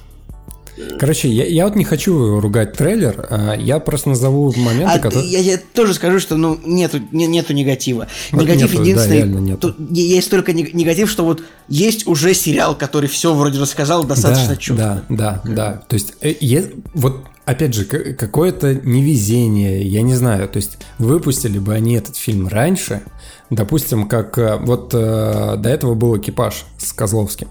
Короче, 0.99 1.30
я, 1.30 1.45
я 1.45 1.65
вот 1.65 1.76
не 1.76 1.84
хочу 1.84 2.39
ругать 2.39 2.74
трейлер, 2.74 3.28
а 3.30 3.55
я 3.55 3.80
просто 3.80 4.09
назову 4.09 4.53
моменты, 4.55 4.95
а 4.95 4.99
которые... 4.99 5.30
Я, 5.30 5.39
я 5.39 5.59
тоже 5.74 5.93
скажу, 5.93 6.19
что 6.19 6.36
ну 6.36 6.59
нету, 6.65 6.99
не, 7.11 7.28
нету 7.28 7.53
негатива. 7.53 8.07
Негатив 8.32 8.71
нету, 8.71 8.82
единственный... 8.82 9.24
Да, 9.24 9.39
нету. 9.39 9.74
Тут 9.74 9.91
есть 9.91 10.30
только 10.30 10.53
негатив, 10.53 11.09
что 11.09 11.26
вот 11.26 11.43
есть 11.67 12.07
уже 12.07 12.34
сериал, 12.34 12.76
который 12.76 13.07
все 13.07 13.34
вроде 13.34 13.59
рассказал 13.59 14.03
достаточно 14.03 14.49
да, 14.49 14.55
четко. 14.55 14.76
Да, 14.82 15.03
да, 15.09 15.41
да. 15.45 15.84
То 15.88 15.93
есть, 15.93 16.13
э, 16.21 16.34
е, 16.39 16.71
вот 16.93 17.24
опять 17.45 17.74
же, 17.74 17.86
какое-то 17.86 18.74
невезение, 18.74 19.84
я 19.84 20.01
не 20.01 20.15
знаю. 20.15 20.47
То 20.49 20.57
есть, 20.57 20.78
выпустили 20.97 21.59
бы 21.59 21.74
они 21.74 21.95
этот 21.95 22.17
фильм 22.17 22.47
раньше, 22.47 23.01
допустим, 23.49 24.07
как 24.07 24.38
э, 24.38 24.57
вот 24.57 24.93
э, 24.93 25.55
до 25.57 25.69
этого 25.69 25.93
был 25.93 26.17
экипаж 26.17 26.65
с 26.78 26.93
Козловским. 26.93 27.47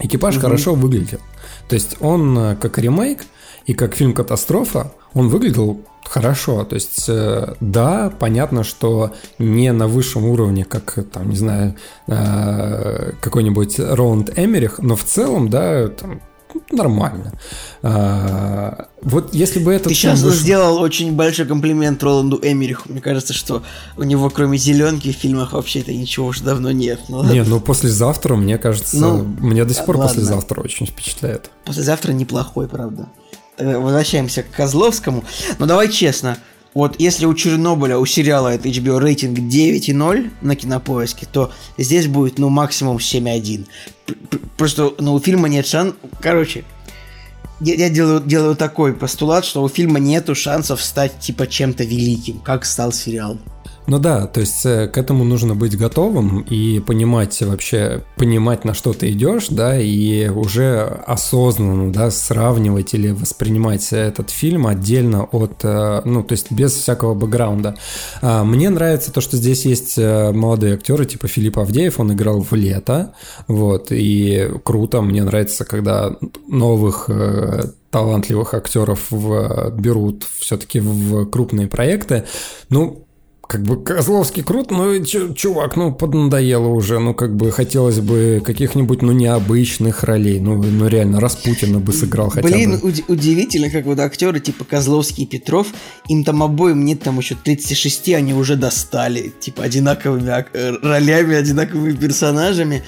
Экипаж 0.00 0.36
угу. 0.36 0.42
хорошо 0.42 0.74
выглядел. 0.74 1.20
То 1.70 1.74
есть 1.74 1.98
он 2.00 2.36
э, 2.36 2.56
как 2.56 2.78
ремейк 2.78 3.20
и 3.64 3.74
как 3.74 3.94
фильм 3.94 4.12
«Катастрофа», 4.12 4.92
он 5.14 5.28
выглядел 5.28 5.80
хорошо. 6.04 6.64
То 6.64 6.74
есть, 6.74 7.04
э, 7.08 7.54
да, 7.60 8.12
понятно, 8.18 8.64
что 8.64 9.12
не 9.38 9.70
на 9.70 9.86
высшем 9.86 10.24
уровне, 10.24 10.64
как, 10.64 10.98
там, 11.12 11.30
не 11.30 11.36
знаю, 11.36 11.76
э, 12.08 13.12
какой-нибудь 13.20 13.78
Роланд 13.78 14.36
Эмерих, 14.36 14.80
но 14.80 14.96
в 14.96 15.04
целом, 15.04 15.48
да, 15.48 15.86
там, 15.86 16.20
нормально. 16.70 17.32
А, 17.82 18.88
вот 19.02 19.34
если 19.34 19.58
бы 19.60 19.72
это... 19.72 19.88
Ты 19.88 19.94
сейчас 19.94 20.20
вышел... 20.20 20.38
сделал 20.38 20.78
очень 20.78 21.12
большой 21.12 21.46
комплимент 21.46 22.02
Роланду 22.02 22.38
Эмериху. 22.42 22.90
Мне 22.90 23.00
кажется, 23.00 23.32
что 23.32 23.62
у 23.96 24.02
него 24.02 24.30
кроме 24.30 24.58
зеленки 24.58 25.12
в 25.12 25.16
фильмах 25.16 25.52
вообще-то 25.52 25.92
ничего 25.92 26.26
уже 26.26 26.42
давно 26.42 26.70
нет. 26.70 27.00
Ну, 27.08 27.24
не, 27.24 27.42
ну 27.42 27.60
послезавтра, 27.60 28.36
мне 28.36 28.58
кажется, 28.58 28.96
ну, 28.98 29.22
мне 29.22 29.64
до 29.64 29.74
сих 29.74 29.84
пор 29.84 29.96
ладно. 29.96 30.12
послезавтра 30.12 30.60
очень 30.60 30.86
впечатляет. 30.86 31.50
Послезавтра 31.64 32.12
неплохой, 32.12 32.68
правда. 32.68 33.08
Возвращаемся 33.58 34.42
к 34.42 34.50
Козловскому. 34.50 35.24
Но 35.58 35.66
давай 35.66 35.88
честно, 35.88 36.38
вот 36.74 36.96
если 37.00 37.26
у 37.26 37.34
Чернобыля, 37.34 37.98
у 37.98 38.06
сериала 38.06 38.48
это 38.48 38.68
HBO 38.68 38.98
рейтинг 38.98 39.38
9,0 39.38 40.30
на 40.40 40.56
кинопоиске, 40.56 41.26
то 41.30 41.52
здесь 41.76 42.06
будет, 42.06 42.38
ну, 42.38 42.48
максимум 42.48 42.98
7,1. 42.98 43.66
Просто, 44.56 44.92
ну, 44.98 45.14
у 45.14 45.20
фильма 45.20 45.48
нет 45.48 45.66
шан... 45.66 45.94
Короче, 46.20 46.64
я, 47.60 47.74
я 47.74 47.90
делаю, 47.90 48.20
делаю 48.20 48.54
такой 48.54 48.94
постулат, 48.94 49.44
что 49.44 49.62
у 49.62 49.68
фильма 49.68 49.98
нету 49.98 50.34
шансов 50.34 50.80
стать 50.82 51.18
типа 51.18 51.46
чем-то 51.46 51.84
великим, 51.84 52.38
как 52.38 52.64
стал 52.64 52.92
сериал. 52.92 53.38
Ну 53.86 53.98
да, 53.98 54.26
то 54.26 54.40
есть 54.40 54.64
э, 54.66 54.88
к 54.88 54.98
этому 54.98 55.24
нужно 55.24 55.54
быть 55.54 55.76
готовым 55.76 56.42
и 56.42 56.80
понимать 56.80 57.40
вообще, 57.42 58.04
понимать, 58.16 58.64
на 58.64 58.74
что 58.74 58.92
ты 58.92 59.10
идешь, 59.10 59.48
да, 59.48 59.80
и 59.80 60.28
уже 60.28 60.82
осознанно, 61.06 61.92
да, 61.92 62.10
сравнивать 62.10 62.94
или 62.94 63.10
воспринимать 63.10 63.92
этот 63.92 64.30
фильм 64.30 64.66
отдельно 64.66 65.24
от, 65.24 65.64
э, 65.64 66.02
ну, 66.04 66.22
то 66.22 66.32
есть 66.32 66.52
без 66.52 66.72
всякого 66.72 67.14
бэкграунда. 67.14 67.76
А, 68.22 68.44
мне 68.44 68.70
нравится 68.70 69.12
то, 69.12 69.20
что 69.20 69.36
здесь 69.36 69.64
есть 69.64 69.98
э, 69.98 70.30
молодые 70.32 70.74
актеры, 70.74 71.04
типа 71.04 71.26
Филипп 71.26 71.58
Авдеев, 71.58 71.98
он 71.98 72.12
играл 72.12 72.42
в 72.42 72.52
«Лето», 72.52 73.14
вот, 73.48 73.88
и 73.90 74.50
круто, 74.62 75.00
мне 75.00 75.24
нравится, 75.24 75.64
когда 75.64 76.16
новых 76.46 77.10
талантливых 77.90 78.54
актеров 78.54 79.10
в, 79.10 79.70
берут 79.72 80.24
все-таки 80.38 80.78
в 80.80 81.26
крупные 81.26 81.66
проекты. 81.66 82.24
Ну, 82.68 83.04
как 83.50 83.62
бы 83.62 83.82
Козловский 83.82 84.44
крут, 84.44 84.70
но 84.70 84.96
чувак, 85.00 85.74
ну, 85.74 85.92
поднадоело 85.92 86.68
уже, 86.68 87.00
ну, 87.00 87.14
как 87.14 87.34
бы 87.34 87.50
хотелось 87.50 87.98
бы 87.98 88.40
каких-нибудь, 88.46 89.02
ну, 89.02 89.10
необычных 89.10 90.04
ролей, 90.04 90.38
ну, 90.38 90.54
ну 90.62 90.86
реально, 90.86 91.18
Распутина 91.18 91.80
бы 91.80 91.92
сыграл 91.92 92.30
хотя 92.30 92.46
Блин, 92.46 92.78
бы. 92.78 92.92
Блин, 92.92 93.04
удивительно, 93.08 93.68
как 93.68 93.86
вот 93.86 93.98
актеры 93.98 94.38
типа 94.38 94.64
Козловский 94.64 95.24
и 95.24 95.26
Петров, 95.26 95.66
им 96.06 96.22
там 96.22 96.44
обоим 96.44 96.84
нет 96.84 97.02
там 97.02 97.18
еще 97.18 97.34
36, 97.34 98.10
они 98.10 98.34
уже 98.34 98.54
достали, 98.54 99.32
типа, 99.40 99.64
одинаковыми 99.64 100.30
ролями, 100.86 101.34
одинаковыми 101.34 101.96
персонажами, 101.96 102.84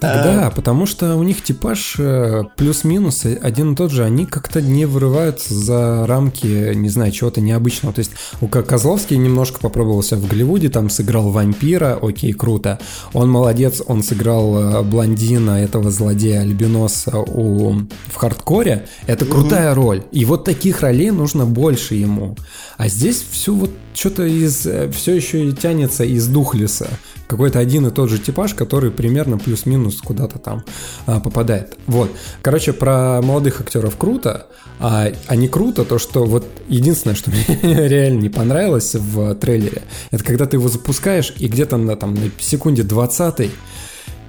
да, 0.00 0.52
потому 0.54 0.86
что 0.86 1.16
у 1.16 1.22
них 1.22 1.42
типаж 1.42 1.96
э, 1.98 2.42
плюс-минус 2.56 3.24
один 3.24 3.72
и 3.72 3.76
тот 3.76 3.90
же, 3.90 4.04
они 4.04 4.26
как-то 4.26 4.60
не 4.60 4.86
вырываются 4.86 5.54
за 5.54 6.06
рамки, 6.06 6.74
не 6.74 6.88
знаю, 6.88 7.12
чего-то 7.12 7.40
необычного. 7.40 7.94
То 7.94 8.00
есть 8.00 8.12
у 8.40 8.48
Козловский 8.48 9.16
немножко 9.16 9.60
попробовался 9.60 10.16
в 10.16 10.26
Голливуде, 10.26 10.68
там 10.68 10.90
сыграл 10.90 11.30
вампира, 11.30 11.98
окей, 12.00 12.32
круто. 12.32 12.78
Он 13.12 13.30
молодец, 13.30 13.82
он 13.86 14.02
сыграл 14.02 14.56
э, 14.56 14.82
блондина, 14.82 15.62
этого 15.62 15.90
злодея 15.90 16.40
Альбиноса 16.40 17.18
у... 17.18 17.72
в 18.06 18.14
хардкоре. 18.14 18.86
Это 19.06 19.24
крутая 19.24 19.72
угу. 19.72 19.80
роль. 19.82 20.02
И 20.12 20.24
вот 20.24 20.44
таких 20.44 20.80
ролей 20.80 21.10
нужно 21.10 21.46
больше 21.46 21.94
ему. 21.94 22.36
А 22.76 22.88
здесь 22.88 23.24
все 23.30 23.54
вот 23.54 23.70
что-то 23.94 24.24
из... 24.24 24.66
Э, 24.66 24.90
все 24.90 25.14
еще 25.14 25.48
и 25.48 25.52
тянется 25.52 26.04
из 26.04 26.26
Духлиса 26.26 26.88
какой-то 27.26 27.58
один 27.58 27.86
и 27.86 27.90
тот 27.90 28.10
же 28.10 28.18
типаж, 28.18 28.54
который 28.54 28.90
примерно 28.90 29.38
плюс-минус 29.38 30.00
куда-то 30.00 30.38
там 30.38 30.64
а, 31.06 31.20
попадает. 31.20 31.76
Вот. 31.86 32.10
Короче, 32.42 32.72
про 32.72 33.20
молодых 33.22 33.60
актеров 33.60 33.96
круто, 33.96 34.46
а, 34.80 35.08
а 35.26 35.36
не 35.36 35.48
круто 35.48 35.84
то, 35.84 35.98
что 35.98 36.24
вот 36.24 36.46
единственное, 36.68 37.16
что 37.16 37.30
мне 37.62 37.88
реально 37.88 38.20
не 38.20 38.28
понравилось 38.28 38.94
в 38.94 39.34
трейлере, 39.36 39.82
это 40.10 40.24
когда 40.24 40.46
ты 40.46 40.56
его 40.56 40.68
запускаешь 40.68 41.32
и 41.38 41.48
где-то 41.48 41.76
на, 41.76 41.96
там, 41.96 42.14
на 42.14 42.30
секунде 42.38 42.82
20 42.82 43.50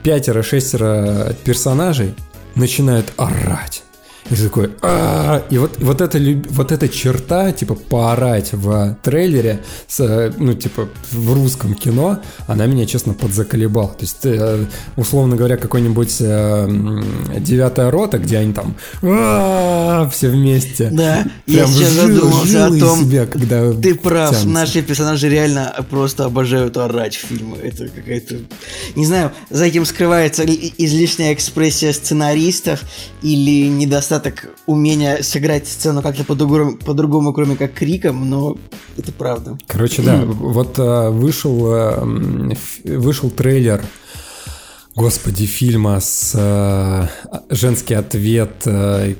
пятеро-шестеро 0.03 1.35
персонажей 1.43 2.13
начинают 2.55 3.11
орать. 3.17 3.84
И 4.31 4.35
такой, 4.35 4.71
а 4.81 5.43
и 5.51 5.59
вот, 5.59 5.77
вот, 5.79 6.01
эта, 6.01 6.19
вот 6.49 6.71
эта 6.71 6.89
черта, 6.89 7.51
типа, 7.51 7.75
поорать 7.75 8.53
в 8.53 8.97
трейлере, 9.03 9.61
с, 9.87 10.33
ну, 10.39 10.55
типа, 10.55 10.89
в 11.11 11.33
русском 11.35 11.75
кино, 11.75 12.19
она 12.47 12.65
меня, 12.65 12.87
честно, 12.87 13.13
подзаколебала. 13.13 13.89
То 13.89 14.01
есть, 14.01 14.25
э, 14.25 14.65
условно 14.95 15.35
говоря, 15.35 15.57
какой-нибудь 15.57 16.15
э, 16.21 16.67
девятая 17.37 17.91
рота, 17.91 18.17
где 18.17 18.39
они 18.39 18.53
там 18.53 18.75
все 20.09 20.29
вместе. 20.29 20.89
Да, 20.91 21.23
я 21.45 21.67
сейчас 21.67 21.91
задумался 21.91 22.65
о 22.65 22.79
том, 22.79 23.01
себя, 23.01 23.27
когда 23.27 23.73
ты 23.73 23.93
прав, 23.93 24.31
тянутся. 24.31 24.49
наши 24.49 24.81
персонажи 24.81 25.29
реально 25.29 25.85
просто 25.91 26.25
обожают 26.25 26.77
орать 26.77 27.15
в 27.15 27.27
фильмы. 27.27 27.57
Это 27.57 27.89
какая-то... 27.89 28.37
Не 28.95 29.05
знаю, 29.05 29.33
за 29.51 29.65
этим 29.65 29.85
скрывается 29.85 30.43
излишняя 30.45 31.31
экспрессия 31.31 31.93
сценаристов 31.93 32.81
или 33.21 33.67
недостаток 33.67 34.14
недостаток 34.15 34.49
умения 34.65 35.21
сыграть 35.21 35.67
сцену 35.67 36.01
как-то 36.01 36.23
по-другому, 36.23 36.77
по-другому, 36.77 37.33
кроме 37.33 37.55
как 37.55 37.73
криком, 37.73 38.29
но 38.29 38.57
это 38.97 39.11
правда. 39.11 39.57
Короче, 39.67 40.01
да, 40.01 40.21
вот 40.25 40.79
э, 40.79 41.09
вышел, 41.09 41.73
э, 41.73 42.55
вышел 42.85 43.29
трейлер 43.29 43.81
господи, 44.95 45.45
фильма 45.45 45.99
с 45.99 46.31
э, 46.35 47.07
женский 47.49 47.95
ответ 47.95 48.63
э, 48.65 49.15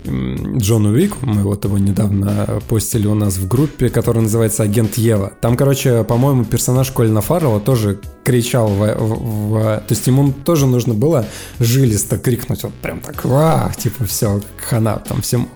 Джону 0.58 0.92
Уик. 0.92 1.22
Мы 1.22 1.44
вот 1.44 1.66
его 1.66 1.78
недавно 1.78 2.62
постили 2.70 3.08
у 3.08 3.14
нас 3.14 3.38
в 3.38 3.48
группе, 3.48 3.90
которая 3.90 4.24
называется 4.24 4.64
Агент 4.64 4.98
Ева. 4.98 5.34
Там, 5.42 5.58
короче, 5.58 6.04
по-моему, 6.06 6.46
персонаж 6.46 6.92
Колина 6.92 7.22
Фаррелла 7.22 7.60
тоже 7.60 8.00
кричал 8.24 8.70
в, 8.70 8.96
в, 8.96 9.50
в... 9.50 9.84
То 9.88 9.94
есть 9.94 10.08
ему 10.08 10.32
тоже 10.32 10.66
нужно 10.66 10.94
было 10.94 11.26
жилисто 11.60 12.18
крикнуть, 12.18 12.64
вот 12.64 12.74
прям 12.76 13.02
так, 13.02 13.26
ва, 13.26 13.72
типа 13.78 14.06
все, 14.06 14.42
хана 14.58 14.98
там 14.98 15.22
всему. 15.22 15.50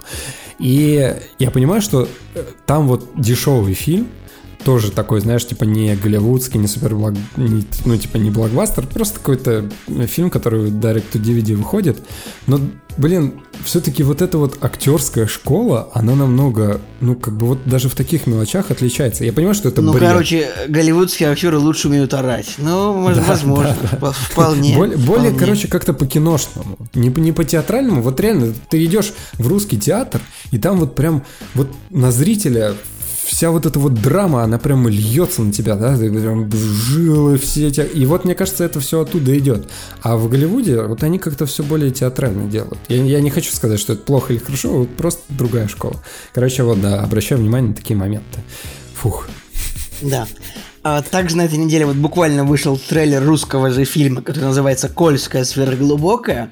И 0.60 1.16
я 1.40 1.52
понимаю, 1.52 1.82
что 1.82 2.08
э, 2.36 2.44
там 2.66 2.90
вот 2.90 3.08
дешевый 3.16 3.74
фильм, 3.74 4.10
тоже 4.64 4.92
такой, 4.92 5.22
знаешь, 5.22 5.46
типа 5.48 5.64
не 5.64 5.96
голливудский, 5.96 6.60
не 6.60 6.68
супер 6.68 6.96
благ... 6.96 7.16
не, 7.38 7.64
ну, 7.86 7.98
типа 7.98 8.18
не 8.18 8.30
блокбастер, 8.30 8.86
просто 8.88 9.20
какой-то 9.20 9.70
фильм, 10.08 10.30
который 10.30 10.70
Direct 10.70 11.12
to 11.14 11.22
DVD 11.22 11.56
выходит. 11.56 12.00
Но, 12.46 12.60
блин, 12.98 13.42
все-таки 13.64 14.04
вот 14.04 14.22
эта 14.22 14.38
вот 14.38 14.58
актерская 14.62 15.28
школа, 15.28 15.90
она 15.94 16.16
намного, 16.16 16.82
ну, 17.00 17.16
как 17.16 17.38
бы 17.38 17.48
вот 17.48 17.60
даже 17.66 17.90
в 17.90 17.96
таких 17.96 18.28
мелочах 18.28 18.72
отличается. 18.72 19.24
Я 19.24 19.34
понимаю, 19.34 19.56
что 19.56 19.70
это 19.70 19.82
Ну, 19.82 19.94
бред. 19.94 20.10
короче, 20.10 20.50
голливудские 20.68 21.30
актеры 21.30 21.58
лучше 21.58 21.88
умеют 21.88 22.14
орать. 22.14 22.56
Ну, 22.58 23.10
да, 23.14 23.24
возможно, 23.28 23.78
да, 23.92 23.98
да. 24.00 24.12
вполне. 24.12 24.76
Более, 24.76 24.98
более 24.98 25.34
короче, 25.34 25.68
как-то 25.68 25.94
по-киношному. 25.94 26.78
Не, 26.94 27.10
не 27.10 27.32
по-театральному. 27.32 28.02
Вот 28.02 28.20
реально, 28.20 28.54
ты 28.70 28.84
идешь 28.86 29.14
в 29.34 29.48
русский 29.48 29.80
театр, 29.80 30.22
и 30.52 30.58
там 30.58 30.80
вот 30.80 30.96
прям 30.96 31.24
вот 31.54 31.70
на 31.90 32.12
зрителя 32.12 32.76
вся 33.30 33.52
вот 33.52 33.66
эта 33.66 33.80
вот 33.80 33.94
драма, 33.94 34.44
она 34.44 34.58
прям 34.58 34.88
льется 34.88 35.44
на 35.44 35.54
тебя, 35.54 35.76
да, 35.76 35.96
ты 35.96 36.12
прям 36.12 36.52
жилы 36.52 37.38
все 37.38 37.68
эти... 37.68 37.82
И 37.82 38.06
вот, 38.06 38.26
мне 38.26 38.34
кажется, 38.34 38.64
это 38.64 38.80
все 38.80 39.02
оттуда 39.02 39.38
идет. 39.38 39.70
А 40.02 40.18
в 40.18 40.28
Голливуде 40.30 40.82
вот 40.82 41.04
они 41.04 41.20
как-то 41.20 41.46
все 41.46 41.64
более 41.64 41.92
театрально 41.92 42.50
делают. 42.50 42.80
Я, 42.88 43.04
я 43.04 43.22
не 43.22 43.30
хочу 43.30 43.54
сказать, 43.54 43.80
что 43.80 43.94
это 43.94 44.02
плохо 44.02 44.34
или 44.34 44.40
хорошо, 44.40 44.70
вот 44.80 44.96
просто 44.96 45.22
другая 45.30 45.68
школа. 45.68 46.02
Короче, 46.34 46.64
вот, 46.64 46.82
да, 46.82 47.02
обращаю 47.02 47.40
внимание 47.40 47.70
на 47.70 47.76
такие 47.76 47.96
моменты. 47.96 48.40
Фух. 48.96 49.30
Да. 50.02 50.28
А 50.82 51.02
также 51.04 51.38
на 51.38 51.44
этой 51.44 51.60
неделе 51.60 51.86
вот 51.86 51.98
буквально 51.98 52.44
вышел 52.44 52.78
трейлер 52.78 53.24
русского 53.24 53.70
же 53.70 53.86
фильма, 53.86 54.22
который 54.22 54.46
называется 54.46 54.90
«Кольская 54.90 55.44
сверхглубокая». 55.44 56.52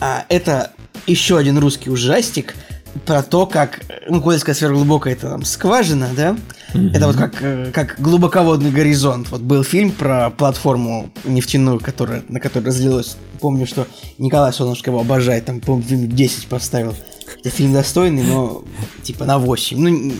А, 0.00 0.24
это 0.28 0.72
еще 1.06 1.38
один 1.38 1.58
русский 1.58 1.90
ужастик– 1.90 2.54
про 3.06 3.22
то, 3.22 3.46
как, 3.46 3.80
ну, 4.08 4.20
Кольская 4.20 4.54
сверхглубокая 4.54 5.14
это 5.14 5.30
там 5.30 5.44
скважина, 5.44 6.10
да? 6.16 6.36
Mm-hmm. 6.74 6.96
Это 6.96 7.06
вот 7.06 7.16
как, 7.16 7.42
э, 7.42 7.70
как 7.72 7.96
глубоководный 7.98 8.70
горизонт. 8.70 9.30
Вот 9.30 9.40
был 9.40 9.64
фильм 9.64 9.90
про 9.90 10.30
платформу 10.30 11.10
нефтяную, 11.24 11.80
которая, 11.80 12.22
на 12.28 12.40
которой 12.40 12.66
разлилось. 12.66 13.16
Помню, 13.40 13.66
что 13.66 13.86
Николай 14.18 14.52
Солнышко 14.52 14.90
его 14.90 15.00
обожает, 15.00 15.46
там, 15.46 15.60
помню, 15.60 15.84
фильм 15.84 16.08
10 16.08 16.46
поставил. 16.48 16.94
Это 17.40 17.50
фильм 17.50 17.72
достойный, 17.72 18.22
но 18.22 18.64
типа 19.02 19.24
на 19.24 19.38
8. 19.38 19.78
Ну, 19.78 20.12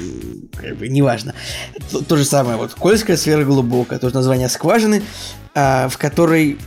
как 0.57 0.77
бы, 0.77 0.89
неважно. 0.89 1.35
То, 1.91 2.03
то 2.03 2.17
же 2.17 2.25
самое, 2.25 2.57
вот 2.57 2.75
Кольская 2.75 3.17
сверхглубокая, 3.17 3.99
тоже 3.99 4.15
название 4.15 4.49
скважины, 4.49 5.03
а, 5.55 5.89
в 5.89 5.99
которой 5.99 6.59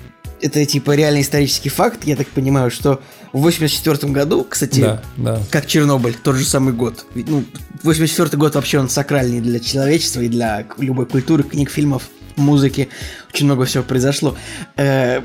это 0.42 0.66
типа 0.66 0.96
реальный 0.96 1.22
исторический 1.22 1.70
факт. 1.70 2.04
Я 2.04 2.16
так 2.16 2.28
понимаю, 2.28 2.70
что 2.72 3.02
в 3.36 3.42
84 3.42 4.14
году, 4.14 4.48
кстати, 4.50 4.80
да, 4.80 5.02
да. 5.18 5.42
как 5.52 5.66
Чернобыль, 5.68 6.16
тот 6.16 6.38
же 6.38 6.46
самый 6.46 6.74
год. 6.74 7.06
Ну, 7.16 7.44
84 7.84 8.38
год 8.38 8.56
вообще 8.56 8.80
он 8.80 8.88
сакральный 8.88 9.42
для 9.42 9.60
человечества 9.60 10.22
и 10.22 10.30
для 10.30 10.66
любой 10.78 11.06
культуры, 11.06 11.44
книг, 11.44 11.70
фильмов, 11.70 12.04
музыки. 12.38 12.88
Очень 13.34 13.48
много 13.48 13.66
всего 13.66 13.84
произошло. 13.84 14.38
Э, 14.78 15.20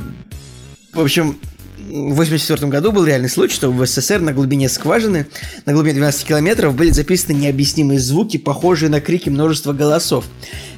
в 0.93 1.01
общем, 1.01 1.39
в 1.79 2.19
1984 2.19 2.69
году 2.69 2.91
был 2.91 3.05
реальный 3.05 3.29
случай, 3.29 3.55
что 3.55 3.71
в 3.71 3.87
СССР 3.87 4.19
на 4.19 4.33
глубине 4.33 4.69
скважины, 4.69 5.29
на 5.65 5.73
глубине 5.73 5.95
12 5.95 6.27
километров, 6.27 6.75
были 6.75 6.91
записаны 6.91 7.37
необъяснимые 7.37 8.01
звуки, 8.01 8.39
похожие 8.39 8.91
на 8.91 9.01
крики 9.01 9.29
множества 9.29 9.73
голосов. 9.73 10.25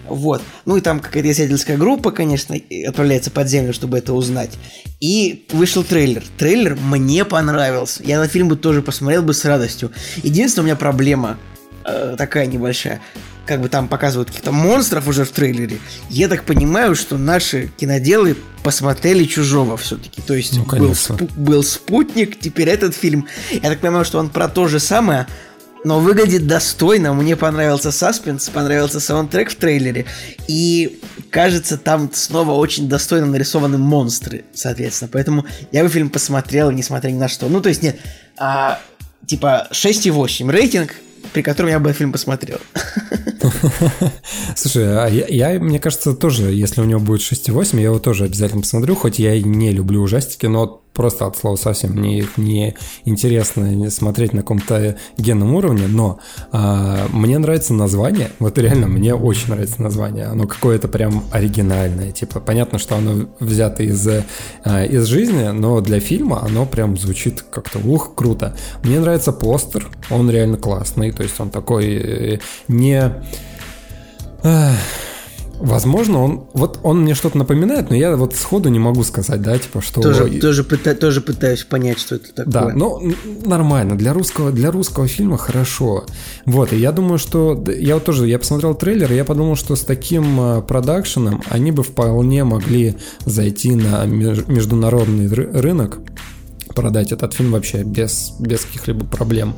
Вот. 0.09 0.43
Ну 0.65 0.77
и 0.77 0.81
там 0.81 1.01
какая-то 1.01 1.31
исследовательская 1.31 1.77
группа, 1.77 2.11
конечно, 2.11 2.57
отправляется 2.87 3.31
под 3.31 3.49
землю, 3.49 3.73
чтобы 3.73 3.99
это 3.99 4.13
узнать. 4.13 4.51
И 5.01 5.47
вышел 5.53 5.85
трейлер. 5.85 6.25
Трейлер 6.39 6.77
мне 6.77 7.25
понравился. 7.25 8.03
Я 8.05 8.19
на 8.19 8.29
фильм 8.29 8.49
бы 8.49 8.57
тоже 8.57 8.83
посмотрел 8.83 9.23
бы 9.23 9.33
с 9.33 9.45
радостью. 9.45 9.91
Единственная 10.23 10.65
у 10.65 10.67
меня 10.67 10.77
проблема 10.77 11.39
э, 11.85 12.17
такая 12.19 12.47
небольшая. 12.47 13.01
как 13.47 13.61
бы 13.61 13.69
там 13.69 13.89
показывают 13.89 14.29
каких-то 14.29 14.53
монстров 14.53 15.09
уже 15.09 15.25
в 15.25 15.31
трейлере, 15.31 15.79
я 16.11 16.29
так 16.29 16.45
понимаю, 16.45 16.95
что 16.95 17.19
наши 17.19 17.71
киноделы 17.77 18.37
посмотрели 18.63 19.25
«Чужого» 19.25 19.77
все-таки. 19.77 20.23
То 20.23 20.35
есть 20.35 20.57
ну, 20.57 20.65
был, 20.65 20.93
спу- 20.93 21.31
был 21.37 21.65
«Спутник», 21.65 22.39
теперь 22.39 22.69
этот 22.69 22.95
фильм. 22.95 23.27
Я 23.51 23.71
так 23.71 23.81
понимаю, 23.81 24.05
что 24.05 24.19
он 24.19 24.31
про 24.31 24.49
то 24.49 24.69
же 24.69 24.79
самое, 24.79 25.27
но 25.85 26.01
выглядит 26.01 26.47
достойно. 26.47 27.13
Мне 27.13 27.37
понравился 27.37 27.93
саспенс, 27.93 28.49
понравился 28.49 29.01
саундтрек 29.01 29.51
в 29.51 29.57
трейлере. 29.57 30.07
И 30.49 31.01
кажется, 31.31 31.77
там 31.77 32.11
снова 32.13 32.53
очень 32.53 32.89
достойно 32.89 33.27
нарисованы 33.27 33.79
монстры, 33.79 34.45
соответственно. 34.55 35.11
Поэтому 35.13 35.45
я 35.73 35.83
бы 35.83 35.89
фильм 35.89 36.11
посмотрел, 36.11 36.71
несмотря 36.71 37.11
ни 37.11 37.19
на 37.19 37.29
что. 37.29 37.49
Ну, 37.49 37.61
то 37.61 37.69
есть, 37.69 37.83
нет, 37.83 37.99
а, 38.39 38.81
типа 39.27 39.69
6,8 39.73 40.51
рейтинг, 40.51 40.95
при 41.33 41.43
котором 41.43 41.71
я 41.71 41.79
бы 41.79 41.93
фильм 41.93 42.13
посмотрел. 42.13 42.59
Слушай, 44.57 45.05
а 45.05 45.09
я, 45.09 45.53
я, 45.53 45.61
мне 45.61 45.79
кажется, 45.79 46.15
тоже, 46.15 46.53
если 46.53 46.81
у 46.81 46.85
него 46.85 47.01
будет 47.01 47.21
6,8, 47.21 47.77
я 47.77 47.85
его 47.85 47.99
тоже 47.99 48.25
обязательно 48.25 48.63
посмотрю, 48.63 48.95
хоть 48.95 49.19
я 49.19 49.35
и 49.35 49.43
не 49.43 49.73
люблю 49.73 50.03
ужастики, 50.03 50.47
но 50.47 50.82
просто 50.95 51.27
от 51.27 51.37
слова 51.37 51.57
совсем 51.57 52.03
их 52.05 52.37
не 52.37 52.75
интересно 53.05 53.91
смотреть 53.91 54.33
на 54.33 54.43
каком-то 54.43 54.97
генном 55.17 55.55
уровне, 55.55 55.87
но 55.87 56.19
а, 56.51 57.07
мне 57.13 57.39
нравится 57.39 57.75
название, 57.75 58.31
вот 58.39 58.59
реально 58.59 58.87
мне 58.89 59.15
очень 59.15 59.49
нравится 59.51 59.83
название, 59.83 60.27
оно 60.27 60.47
какое-то 60.47 60.89
прям 60.89 61.25
оригинальное, 61.31 62.13
типа 62.13 62.41
понятно, 62.41 62.79
что 62.79 62.97
оно 62.97 63.27
взято 63.41 63.83
из, 63.83 64.07
а, 64.65 64.85
из 64.85 65.07
жизни, 65.07 65.49
но 65.49 65.81
для 65.81 66.01
фильма 66.01 66.43
оно 66.45 66.67
прям 66.67 66.97
звучит 66.97 67.43
как-то 67.43 67.79
ух, 67.79 68.15
круто. 68.15 68.57
Мне 68.83 69.01
нравится 69.01 69.33
постер, 69.33 69.89
он 70.11 70.31
реально 70.31 70.57
классный, 70.57 71.13
то 71.13 71.23
есть 71.23 71.39
он 71.41 71.51
такой 71.51 71.87
э, 71.87 72.39
не... 72.69 73.13
Возможно, 75.63 76.23
он 76.25 76.45
вот 76.55 76.81
он 76.83 77.03
мне 77.03 77.15
что-то 77.15 77.39
напоминает, 77.39 77.89
но 77.89 77.95
я 77.95 78.17
вот 78.17 78.35
сходу 78.35 78.69
не 78.69 78.81
могу 78.81 79.05
сказать, 79.05 79.41
да, 79.43 79.57
типа 79.57 79.81
что. 79.81 80.01
Тоже, 80.01 80.41
тоже, 80.41 80.65
пыта, 80.65 80.95
тоже 80.97 81.21
пытаюсь 81.21 81.63
понять, 81.63 82.01
что 82.01 82.17
это 82.17 82.33
такое. 82.35 82.53
Да, 82.53 82.73
ну 82.75 83.15
нормально 83.47 83.97
для 83.97 84.13
русского 84.13 84.51
для 84.51 84.73
русского 84.73 85.07
фильма 85.07 85.39
хорошо. 85.39 86.05
Вот 86.47 86.73
и 86.73 86.77
я 86.77 86.91
думаю, 86.91 87.19
что 87.19 87.65
я 87.69 87.95
вот 87.95 88.05
тоже 88.05 88.27
я 88.27 88.41
посмотрел 88.41 88.75
трейлер, 88.75 89.13
и 89.13 89.15
я 89.15 89.25
подумал, 89.25 89.55
что 89.55 89.77
с 89.77 89.83
таким 89.83 90.41
а, 90.41 90.61
продакшеном 90.63 91.43
они 91.49 91.71
бы 91.71 91.85
вполне 91.85 92.43
могли 92.43 92.97
зайти 93.25 93.77
на 93.77 94.05
международный 94.05 95.29
рынок, 95.29 96.01
продать 96.75 97.13
этот 97.13 97.35
фильм 97.35 97.53
вообще 97.53 97.85
без 97.85 98.33
без 98.41 98.65
каких-либо 98.65 99.07
проблем. 99.07 99.55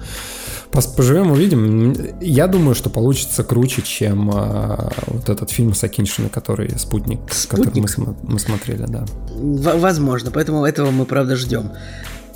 Поживем, 0.97 1.31
увидим. 1.31 1.95
Я 2.21 2.47
думаю, 2.47 2.75
что 2.75 2.91
получится 2.91 3.45
круче, 3.45 3.83
чем 3.83 4.31
а, 4.35 4.91
вот 5.07 5.29
этот 5.29 5.51
фильм 5.51 5.75
с 5.75 5.85
Акиншиной, 5.85 6.31
который 6.31 6.77
«Спутник», 6.79 7.21
«Спутник»? 7.33 7.67
который 7.69 7.81
мы, 7.83 7.89
см- 7.89 8.17
мы 8.23 8.39
смотрели, 8.39 8.85
да. 8.89 9.05
В- 9.31 9.79
возможно, 9.79 10.31
поэтому 10.31 10.65
этого 10.65 10.91
мы, 10.91 11.05
правда, 11.05 11.37
ждем. 11.37 11.71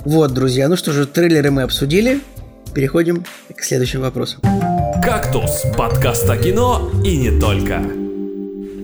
Вот, 0.05 0.33
друзья, 0.33 0.69
ну 0.69 0.75
что 0.77 0.91
же, 0.93 1.05
трейлеры 1.05 1.51
мы 1.51 1.63
обсудили. 1.63 2.21
Переходим 2.73 3.25
к 3.55 3.63
следующему 3.63 4.03
вопросу. 4.03 4.37
«Кактус»– 5.03 5.63
подкаст 5.77 6.29
о 6.29 6.37
кино 6.37 6.89
и 7.03 7.17
не 7.17 7.39
только. 7.39 7.81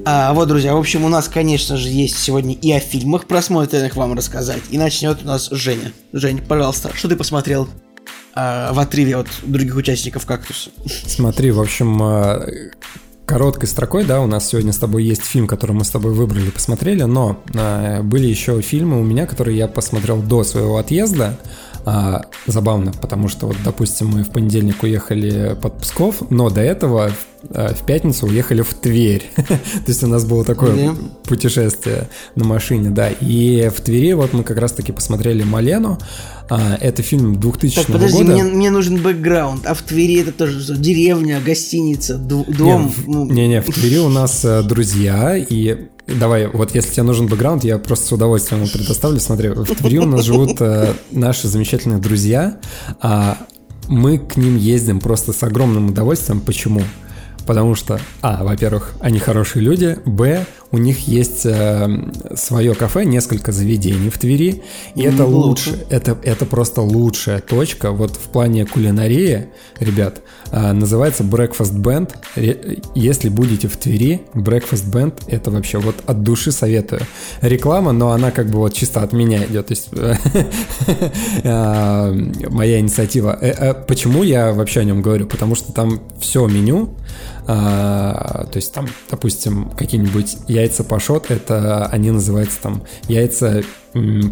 А 0.08 0.34
вот, 0.34 0.48
друзья, 0.48 0.76
в 0.76 0.78
общем, 0.78 1.04
у 1.04 1.10
нас, 1.10 1.28
конечно 1.28 1.78
же, 1.78 1.88
есть 1.90 2.18
сегодня 2.20 2.54
и 2.54 2.72
о 2.72 2.80
фильмах 2.80 3.26
просмотренных 3.26 3.96
вам 3.96 4.14
рассказать. 4.14 4.62
И 4.70 4.78
начнет 4.78 5.24
у 5.24 5.28
нас 5.28 5.50
Женя. 5.52 5.94
Жень, 6.14 6.42
пожалуйста, 6.48 6.92
что 6.94 7.08
ты 7.10 7.16
посмотрел? 7.16 7.68
Э, 8.36 8.72
в 8.72 8.80
отрыве 8.80 9.18
от 9.18 9.28
других 9.44 9.76
участников 9.76 10.26
«Кактуса». 10.26 10.70
Смотри, 11.08 11.52
в 11.52 11.62
общем, 11.62 12.02
э, 12.04 12.72
короткой 13.26 13.68
строкой, 13.68 14.06
да, 14.06 14.22
у 14.22 14.28
нас 14.28 14.50
сегодня 14.50 14.72
с 14.72 14.78
тобой 14.78 15.04
есть 15.04 15.24
фильм, 15.24 15.48
который 15.48 15.72
мы 15.72 15.84
с 15.84 15.90
тобой 15.90 16.14
выбрали, 16.14 16.50
посмотрели, 16.50 17.04
но 17.04 17.42
э, 17.54 18.02
были 18.02 18.28
еще 18.28 18.62
фильмы 18.62 19.00
у 19.00 19.04
меня, 19.04 19.26
которые 19.26 19.58
я 19.58 19.68
посмотрел 19.68 20.22
до 20.22 20.44
своего 20.44 20.78
отъезда. 20.78 21.38
А, 21.88 22.24
забавно, 22.48 22.92
потому 23.00 23.28
что 23.28 23.46
вот, 23.46 23.58
допустим, 23.64 24.08
мы 24.08 24.24
в 24.24 24.32
понедельник 24.32 24.82
уехали 24.82 25.56
под 25.62 25.82
Псков, 25.82 26.32
но 26.32 26.50
до 26.50 26.62
этого 26.62 27.10
в 27.10 27.35
пятницу 27.86 28.28
уехали 28.28 28.62
в 28.62 28.74
Тверь. 28.74 29.30
То 29.36 29.88
есть 29.88 30.04
у 30.04 30.08
нас 30.08 30.26
было 30.26 30.44
такое 30.44 30.76
yeah. 30.76 30.98
путешествие 31.24 32.10
на 32.36 32.46
машине, 32.46 32.90
да. 32.90 33.10
И 33.10 33.70
в 33.70 33.82
Твери 33.82 34.14
вот 34.14 34.34
мы 34.34 34.44
как 34.44 34.58
раз-таки 34.58 34.92
посмотрели 34.92 35.44
«Малену». 35.44 35.98
А, 36.50 36.78
это 36.80 37.02
фильм 37.02 37.40
2000 37.40 37.76
так, 37.76 37.86
подожди, 37.88 38.18
года. 38.18 38.34
Мне, 38.34 38.44
мне 38.44 38.70
нужен 38.70 39.02
бэкграунд. 39.02 39.66
А 39.66 39.74
в 39.74 39.82
Твери 39.82 40.22
это 40.22 40.32
тоже 40.32 40.76
деревня, 40.78 41.42
гостиница, 41.44 42.18
дом? 42.18 42.94
Не-не, 43.08 43.62
в 43.62 43.74
Твери 43.74 43.98
у 43.98 44.10
нас 44.10 44.46
э, 44.46 44.62
друзья, 44.64 45.38
и 45.38 45.88
Давай, 46.08 46.48
вот 46.48 46.76
если 46.76 46.92
тебе 46.92 47.04
нужен 47.04 47.26
бэкграунд, 47.26 47.64
я 47.64 47.80
просто 47.80 48.06
с 48.06 48.12
удовольствием 48.12 48.62
ему 48.62 48.72
предоставлю. 48.72 49.20
Смотри, 49.20 49.50
в 49.50 49.66
Твери 49.66 49.98
у 49.98 50.06
нас 50.06 50.24
живут 50.24 50.58
э, 50.60 50.94
наши 51.10 51.48
замечательные 51.48 51.98
друзья, 51.98 52.60
а 53.02 53.40
мы 53.88 54.20
к 54.20 54.38
ним 54.38 54.56
ездим 54.56 55.00
просто 55.00 55.34
с 55.34 55.42
огромным 55.42 55.88
удовольствием. 55.88 56.42
Почему? 56.42 56.82
Потому 57.46 57.76
что, 57.76 58.00
а, 58.22 58.44
во-первых, 58.44 58.94
они 59.00 59.20
хорошие 59.20 59.64
люди, 59.64 59.98
б, 60.06 60.46
у 60.72 60.78
них 60.78 61.08
есть 61.08 61.46
э, 61.46 61.88
свое 62.36 62.74
кафе, 62.74 63.06
несколько 63.06 63.52
заведений 63.54 64.10
в 64.10 64.18
Твери, 64.18 64.64
и 64.96 65.04
mm, 65.04 65.14
это 65.14 65.26
лучше, 65.26 65.86
это, 65.90 66.18
это 66.22 66.46
просто 66.46 66.82
лучшая 66.82 67.40
точка, 67.40 67.92
вот 67.92 68.18
в 68.18 68.30
плане 68.30 68.66
кулинарии, 68.66 69.48
ребят, 69.80 70.22
э, 70.52 70.74
называется 70.74 71.24
Breakfast 71.24 71.76
Band, 71.78 72.16
если 72.96 73.30
будете 73.30 73.70
в 73.70 73.78
Твери, 73.78 74.24
Breakfast 74.34 74.92
Band, 74.92 75.14
это 75.28 75.52
вообще 75.52 75.78
вот 75.78 75.96
от 76.06 76.24
души 76.24 76.52
советую. 76.52 77.02
Реклама, 77.42 77.92
но 77.94 78.12
она 78.12 78.32
как 78.32 78.50
бы 78.50 78.58
вот 78.60 78.74
чисто 78.74 79.02
от 79.02 79.14
меня 79.14 79.46
идет, 79.46 79.68
то 79.68 79.72
есть 79.72 79.90
э, 79.94 80.16
моя 82.50 82.80
инициатива. 82.80 83.38
Э, 83.40 83.52
э, 83.52 83.74
почему 83.88 84.24
я 84.24 84.52
вообще 84.52 84.82
о 84.82 84.84
нем 84.84 85.02
говорю? 85.02 85.28
Потому 85.28 85.56
что 85.56 85.72
там 85.72 86.02
все 86.20 86.46
меню, 86.48 86.96
а, 87.48 88.48
то 88.52 88.58
есть 88.58 88.74
там, 88.74 88.88
допустим, 89.10 89.70
какие-нибудь 89.78 90.38
яйца 90.48 90.84
пашот, 90.84 91.30
это 91.30 91.86
они 91.88 92.12
называются 92.12 92.60
там 92.62 92.82
яйца 93.08 93.62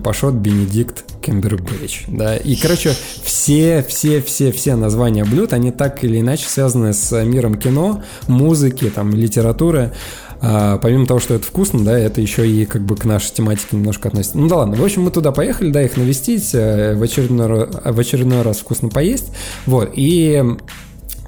пашот 0.04 0.34
Бенедикт 0.34 1.06
Кембербэтч, 1.22 2.06
да, 2.08 2.36
и, 2.36 2.56
короче, 2.56 2.94
все, 3.24 3.86
все, 3.88 4.22
все, 4.22 4.52
все 4.52 4.76
названия 4.76 5.24
блюд, 5.24 5.54
они 5.54 5.72
так 5.72 6.04
или 6.04 6.20
иначе 6.20 6.48
связаны 6.48 6.94
с 6.94 7.24
миром 7.24 7.56
кино, 7.56 8.04
музыки, 8.28 8.90
там, 8.90 9.12
литературы, 9.12 9.94
а, 10.42 10.78
помимо 10.80 11.06
того, 11.06 11.22
что 11.22 11.36
это 11.36 11.46
вкусно, 11.46 11.86
да, 11.86 11.98
это 11.98 12.20
еще 12.20 12.50
и 12.50 12.66
как 12.66 12.82
бы 12.82 12.98
к 12.98 13.06
нашей 13.06 13.32
тематике 13.32 13.78
немножко 13.78 14.10
относится. 14.10 14.38
Ну 14.38 14.50
да 14.50 14.58
ладно, 14.58 14.76
в 14.76 14.84
общем, 14.84 15.04
мы 15.04 15.12
туда 15.12 15.32
поехали, 15.32 15.72
да, 15.72 15.82
их 15.82 15.96
навестить, 15.96 16.50
э, 16.54 16.96
в 16.96 17.04
очередной, 17.04 17.68
в 17.68 18.00
очередной 18.00 18.42
раз 18.42 18.58
вкусно 18.58 18.90
поесть, 18.90 19.32
вот, 19.66 19.92
и 19.94 20.44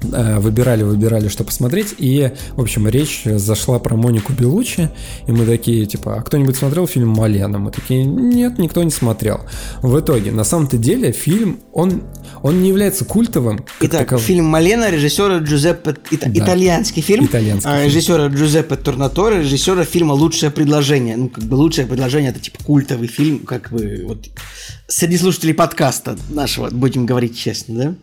выбирали, 0.02 0.82
выбирали, 0.82 1.28
что 1.28 1.44
посмотреть, 1.44 1.94
и, 1.98 2.32
в 2.54 2.60
общем, 2.60 2.88
речь 2.88 3.22
зашла 3.24 3.78
про 3.78 3.96
Монику 3.96 4.32
Белучи, 4.32 4.90
и 5.26 5.32
мы 5.32 5.46
такие, 5.46 5.86
типа, 5.86 6.16
а 6.16 6.22
кто-нибудь 6.22 6.56
смотрел 6.56 6.86
фильм 6.86 7.08
«Малена»? 7.08 7.58
Мы 7.58 7.70
такие, 7.70 8.04
нет, 8.04 8.58
никто 8.58 8.82
не 8.82 8.90
смотрел. 8.90 9.40
В 9.82 9.98
итоге, 9.98 10.32
на 10.32 10.44
самом-то 10.44 10.76
деле, 10.76 11.12
фильм, 11.12 11.60
он, 11.72 12.02
он 12.42 12.62
не 12.62 12.68
является 12.68 13.04
культовым. 13.04 13.64
Итак, 13.80 14.08
таков... 14.08 14.22
фильм 14.22 14.44
«Малена» 14.46 14.90
режиссера 14.90 15.38
Джузеппе... 15.38 15.96
Ит... 16.10 16.20
Да. 16.20 16.44
Итальянский 16.44 17.02
фильм. 17.02 17.24
Итальянский 17.24 17.70
а, 17.70 17.84
режиссера 17.84 18.26
Джузеппе 18.26 18.76
Торнаторе, 18.76 19.40
режиссера 19.40 19.84
фильма 19.84 20.12
«Лучшее 20.12 20.50
предложение». 20.50 21.16
Ну, 21.16 21.28
как 21.28 21.44
бы 21.44 21.54
«Лучшее 21.54 21.86
предложение»— 21.86 22.30
это, 22.32 22.40
типа, 22.40 22.58
культовый 22.64 23.08
фильм, 23.08 23.40
как 23.40 23.70
бы, 23.70 24.04
вот, 24.06 24.26
среди 24.88 25.16
слушателей 25.18 25.54
подкаста 25.54 26.16
нашего, 26.28 26.70
будем 26.70 27.06
говорить 27.06 27.36
честно, 27.38 27.74
да? 27.76 27.94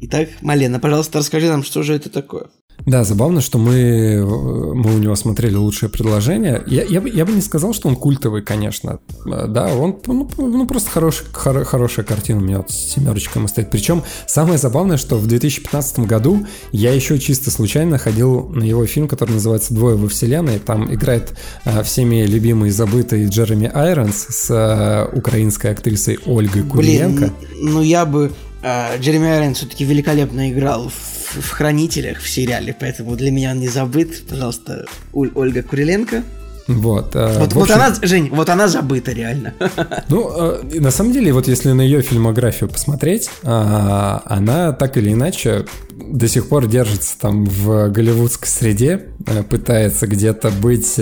Итак, 0.00 0.28
Малена, 0.42 0.78
пожалуйста, 0.78 1.18
расскажи 1.18 1.48
нам, 1.48 1.62
что 1.62 1.82
же 1.82 1.94
это 1.94 2.08
такое. 2.08 2.46
Да, 2.86 3.04
забавно, 3.04 3.40
что 3.40 3.58
мы, 3.58 4.24
мы 4.24 4.94
у 4.94 4.98
него 4.98 5.14
смотрели 5.14 5.56
лучшее 5.56 5.90
предложение. 5.90 6.62
Я, 6.66 6.84
я, 6.84 7.00
бы, 7.00 7.10
я 7.10 7.26
бы 7.26 7.32
не 7.32 7.42
сказал, 7.42 7.74
что 7.74 7.88
он 7.88 7.96
культовый, 7.96 8.42
конечно. 8.42 9.00
Да, 9.26 9.74
он 9.74 9.98
ну, 10.06 10.30
ну, 10.38 10.66
просто 10.66 10.90
хороший, 10.90 11.26
хор, 11.32 11.64
хорошая 11.64 12.06
картина 12.06 12.38
у 12.38 12.42
меня 12.42 12.58
вот 12.58 12.70
с 12.70 12.94
семерочкой 12.94 13.46
стоит. 13.48 13.70
Причем 13.70 14.04
самое 14.26 14.58
забавное, 14.58 14.96
что 14.96 15.16
в 15.16 15.26
2015 15.26 16.00
году 16.00 16.46
я 16.72 16.92
еще 16.92 17.18
чисто 17.18 17.50
случайно 17.50 17.98
ходил 17.98 18.48
на 18.48 18.62
его 18.62 18.86
фильм, 18.86 19.08
который 19.08 19.32
называется 19.32 19.74
«Двое 19.74 19.96
во 19.96 20.08
вселенной». 20.08 20.58
Там 20.58 20.92
играет 20.92 21.36
а, 21.64 21.82
всеми 21.82 22.24
любимый 22.24 22.68
и 22.68 22.72
забытый 22.72 23.26
Джереми 23.26 23.70
Айронс 23.72 24.28
с 24.30 24.50
а, 24.50 25.10
украинской 25.12 25.72
актрисой 25.72 26.18
Ольгой 26.24 26.62
Куриенко. 26.62 27.32
Блин, 27.50 27.72
ну 27.72 27.82
я 27.82 28.06
бы 28.06 28.32
Джереми 28.62 29.28
Айрон 29.28 29.54
все-таки 29.54 29.84
великолепно 29.84 30.50
играл 30.50 30.88
в, 30.88 31.40
в 31.40 31.50
«Хранителях» 31.50 32.18
в 32.18 32.28
сериале, 32.28 32.74
поэтому 32.78 33.14
для 33.16 33.30
меня 33.30 33.52
он 33.52 33.60
не 33.60 33.68
забыт. 33.68 34.24
Пожалуйста, 34.28 34.86
Уль, 35.12 35.30
Ольга 35.34 35.62
Куриленко. 35.62 36.24
Вот, 36.68 37.16
э, 37.16 37.38
вот, 37.38 37.54
вот 37.54 37.70
она, 37.70 37.94
Жень, 38.02 38.28
вот 38.30 38.50
она 38.50 38.68
забыта 38.68 39.12
реально. 39.12 39.54
Ну, 40.10 40.30
э, 40.36 40.80
на 40.80 40.90
самом 40.90 41.12
деле, 41.12 41.32
вот 41.32 41.48
если 41.48 41.72
на 41.72 41.80
ее 41.80 42.02
фильмографию 42.02 42.68
посмотреть, 42.68 43.30
а, 43.42 44.22
она 44.26 44.72
так 44.72 44.96
или 44.98 45.12
иначе 45.12 45.64
до 45.90 46.28
сих 46.28 46.48
пор 46.48 46.66
держится 46.66 47.18
там 47.18 47.46
в 47.46 47.88
голливудской 47.88 48.48
среде, 48.48 49.06
э, 49.26 49.42
пытается 49.44 50.06
где-то 50.06 50.50
быть 50.50 51.00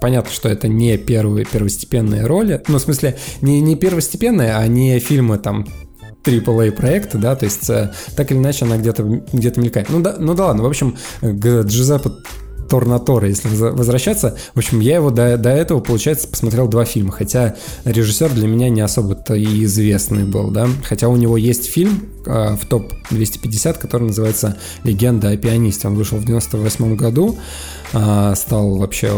понятно, 0.00 0.30
что 0.32 0.48
это 0.48 0.68
не 0.68 0.96
первые 0.98 1.44
первостепенные 1.44 2.26
роли. 2.26 2.62
Ну, 2.68 2.78
в 2.78 2.80
смысле, 2.80 3.16
не, 3.40 3.60
не 3.60 3.76
первостепенные, 3.76 4.54
а 4.54 4.66
не 4.66 4.98
фильмы 4.98 5.38
там 5.38 5.66
AAA 6.26 6.72
проекты, 6.72 7.18
да, 7.18 7.36
то 7.36 7.44
есть 7.44 7.66
так 8.16 8.30
или 8.30 8.38
иначе 8.38 8.64
она 8.64 8.76
где-то 8.76 9.02
где 9.32 9.52
мелькает. 9.56 9.88
Ну 9.90 10.00
да, 10.00 10.16
ну 10.18 10.34
да 10.34 10.46
ладно, 10.46 10.62
в 10.62 10.66
общем, 10.66 10.96
к 11.20 11.62
Джузеппе 11.62 12.10
Торнатора, 12.68 13.28
если 13.28 13.48
возвращаться. 13.48 14.36
В 14.54 14.58
общем, 14.58 14.80
я 14.80 14.96
его 14.96 15.10
до, 15.10 15.36
до 15.36 15.50
этого, 15.50 15.80
получается, 15.80 16.28
посмотрел 16.28 16.68
два 16.68 16.84
фильма, 16.84 17.12
хотя 17.12 17.54
режиссер 17.84 18.32
для 18.32 18.48
меня 18.48 18.68
не 18.68 18.80
особо-то 18.80 19.34
и 19.34 19.64
известный 19.64 20.24
был, 20.24 20.50
да. 20.50 20.68
Хотя 20.84 21.08
у 21.08 21.16
него 21.16 21.36
есть 21.36 21.66
фильм 21.70 22.08
э, 22.26 22.56
в 22.56 22.66
топ-250, 22.66 23.78
который 23.78 24.08
называется 24.08 24.56
«Легенда 24.84 25.30
о 25.30 25.36
пианисте». 25.36 25.88
Он 25.88 25.94
вышел 25.94 26.18
в 26.18 26.24
98 26.24 26.96
году, 26.96 27.38
э, 27.92 28.34
стал 28.36 28.76
вообще 28.76 29.12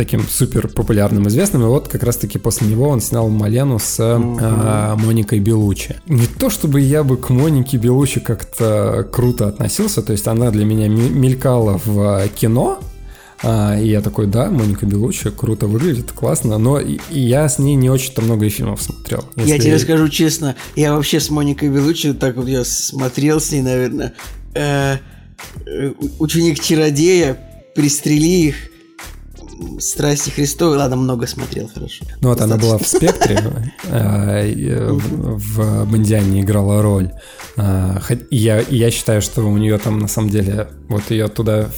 таким 0.00 0.26
супер 0.26 0.68
популярным, 0.68 1.28
известным. 1.28 1.62
И 1.62 1.66
вот 1.66 1.88
как 1.88 2.02
раз-таки 2.04 2.38
после 2.38 2.68
него 2.68 2.88
он 2.88 3.02
снял 3.02 3.28
Малену 3.28 3.78
с 3.78 4.00
э, 4.00 4.16
Моникой 4.16 5.40
Белучи. 5.40 5.96
Не 6.06 6.26
то 6.26 6.48
чтобы 6.48 6.80
я 6.80 7.04
бы 7.04 7.18
к 7.18 7.28
Монике 7.28 7.76
Белучи 7.76 8.18
как-то 8.18 9.06
круто 9.12 9.48
относился, 9.48 10.00
то 10.00 10.12
есть 10.12 10.26
она 10.26 10.50
для 10.50 10.64
меня 10.64 10.88
мелькала 10.88 11.78
в 11.84 12.26
кино, 12.28 12.80
а, 13.42 13.78
и 13.78 13.88
я 13.88 14.00
такой, 14.00 14.26
да, 14.26 14.50
Моника 14.50 14.86
Белучи 14.86 15.30
круто 15.30 15.66
выглядит, 15.66 16.12
классно, 16.12 16.56
но 16.56 16.80
и, 16.80 16.98
и 17.10 17.20
я 17.20 17.46
с 17.46 17.58
ней 17.58 17.74
не 17.74 17.90
очень-то 17.90 18.22
много 18.22 18.48
фильмов 18.48 18.82
смотрел. 18.82 19.26
Если... 19.36 19.50
Я 19.50 19.58
тебе 19.58 19.78
скажу 19.78 20.08
честно, 20.08 20.56
я 20.76 20.94
вообще 20.94 21.20
с 21.20 21.28
Моникой 21.28 21.68
Белучи, 21.68 22.14
так 22.14 22.36
вот 22.36 22.48
я 22.48 22.64
смотрел 22.64 23.38
с 23.38 23.52
ней, 23.52 23.60
наверное, 23.60 24.14
э, 24.54 24.96
э, 25.66 25.92
ученик 26.18 26.58
чародея, 26.60 27.36
пристрели 27.74 28.46
их, 28.48 28.69
Страсти 29.78 30.30
Христовой, 30.30 30.76
ладно, 30.76 30.96
много 30.96 31.26
смотрел, 31.26 31.68
хорошо. 31.72 32.04
Ну 32.20 32.28
вот 32.28 32.40
она 32.40 32.56
была 32.56 32.78
в 32.78 32.86
«Спектре», 32.86 33.38
э, 33.84 34.90
в 34.92 35.84
«Бондиане» 35.86 36.42
играла 36.42 36.82
роль. 36.82 37.10
А, 37.56 38.00
я, 38.30 38.90
считаю, 38.90 39.22
что 39.22 39.42
у 39.42 39.56
нее 39.56 39.78
там 39.78 39.98
на 39.98 40.08
самом 40.08 40.30
деле, 40.30 40.68
вот 40.88 41.10
ее 41.10 41.28
туда 41.28 41.68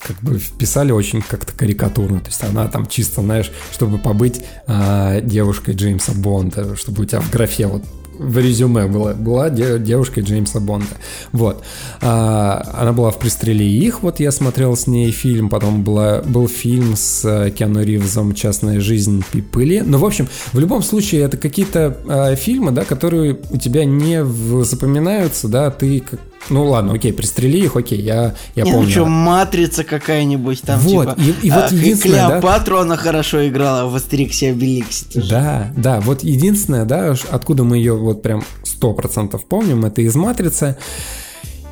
как 0.00 0.20
бы 0.20 0.38
вписали 0.38 0.92
очень 0.92 1.22
как-то 1.22 1.52
карикатурно. 1.52 2.20
То 2.20 2.26
есть 2.26 2.42
она 2.42 2.66
там 2.68 2.86
чисто, 2.86 3.22
знаешь, 3.22 3.50
чтобы 3.72 3.98
побыть 3.98 4.40
а, 4.66 5.20
девушкой 5.20 5.74
Джеймса 5.74 6.12
Бонда, 6.12 6.76
чтобы 6.76 7.02
у 7.02 7.04
тебя 7.04 7.20
в 7.20 7.30
графе 7.30 7.66
вот 7.66 7.84
в 8.18 8.38
резюме 8.38 8.86
была, 8.86 9.14
была 9.14 9.50
девушкой 9.50 10.22
Джеймса 10.22 10.60
Бонда. 10.60 10.86
Вот. 11.32 11.62
А, 12.00 12.62
она 12.74 12.92
была 12.92 13.10
в 13.10 13.18
«Пристрели 13.18 13.64
их», 13.64 14.02
вот 14.02 14.20
я 14.20 14.32
смотрел 14.32 14.76
с 14.76 14.86
ней 14.86 15.10
фильм, 15.10 15.48
потом 15.48 15.82
была, 15.82 16.22
был 16.22 16.48
фильм 16.48 16.96
с 16.96 17.24
э, 17.24 17.50
Киану 17.50 17.82
Ривзом 17.82 18.34
«Частная 18.34 18.80
жизнь 18.80 19.24
Пипыли». 19.32 19.82
Ну, 19.84 19.98
в 19.98 20.04
общем, 20.04 20.28
в 20.52 20.58
любом 20.58 20.82
случае, 20.82 21.22
это 21.22 21.36
какие-то 21.36 21.96
а, 22.06 22.34
фильмы, 22.36 22.70
да, 22.70 22.84
которые 22.84 23.38
у 23.50 23.56
тебя 23.56 23.84
не 23.84 24.24
запоминаются, 24.64 25.48
да, 25.48 25.70
ты 25.70 26.00
как 26.00 26.20
ну 26.50 26.64
ладно, 26.66 26.94
окей, 26.94 27.12
пристрели 27.12 27.58
их, 27.58 27.76
окей, 27.76 28.00
я, 28.00 28.34
я 28.54 28.64
не, 28.64 28.70
ну 28.70 28.78
помню. 28.78 28.86
Ну 28.86 28.90
что, 28.90 29.04
матрица 29.06 29.84
какая-нибудь 29.84 30.62
там, 30.62 30.80
вот, 30.80 31.16
типа. 31.16 31.20
И, 31.20 31.46
и 31.46 31.50
вот 31.50 31.70
а, 31.70 31.74
единственное, 31.74 32.28
Клеопатру 32.28 32.76
да? 32.76 32.82
она 32.82 32.96
хорошо 32.96 33.48
играла 33.48 33.88
в 33.88 33.94
Астериксе 33.94 34.50
Обеликсе. 34.50 35.22
Да, 35.28 35.72
да, 35.76 36.00
вот 36.00 36.22
единственное, 36.22 36.84
да, 36.84 37.14
откуда 37.30 37.64
мы 37.64 37.76
ее 37.76 37.94
вот 37.96 38.22
прям 38.22 38.44
сто 38.64 38.92
процентов 38.92 39.44
помним, 39.44 39.84
это 39.84 40.02
из 40.02 40.14
матрицы. 40.14 40.76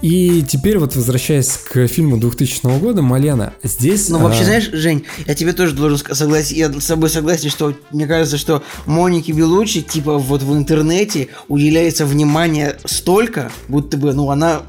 И 0.03 0.43
теперь 0.43 0.79
вот 0.79 0.97
возвращаясь 0.97 1.49
к 1.51 1.87
фильму 1.87 2.17
2000 2.17 2.79
года 2.79 3.03
«Малена», 3.03 3.53
здесь... 3.63 4.09
Ну, 4.09 4.19
вообще, 4.19 4.43
а... 4.43 4.45
знаешь, 4.45 4.71
Жень, 4.73 5.05
я 5.27 5.35
тебе 5.35 5.53
тоже 5.53 5.75
должен 5.75 5.99
согласиться, 5.99 6.55
я 6.55 6.73
с 6.73 6.85
собой 6.85 7.11
согласен, 7.11 7.51
что 7.51 7.75
мне 7.91 8.07
кажется, 8.07 8.39
что 8.39 8.63
Монике 8.87 9.33
Белучи, 9.33 9.83
типа, 9.83 10.17
вот 10.19 10.43
в 10.43 10.57
интернете 10.57 11.29
уделяется 11.49 12.07
внимание 12.07 12.79
столько, 12.87 13.53
будто 13.69 13.99
бы, 13.99 14.15
ну, 14.15 14.31
она 14.31 14.63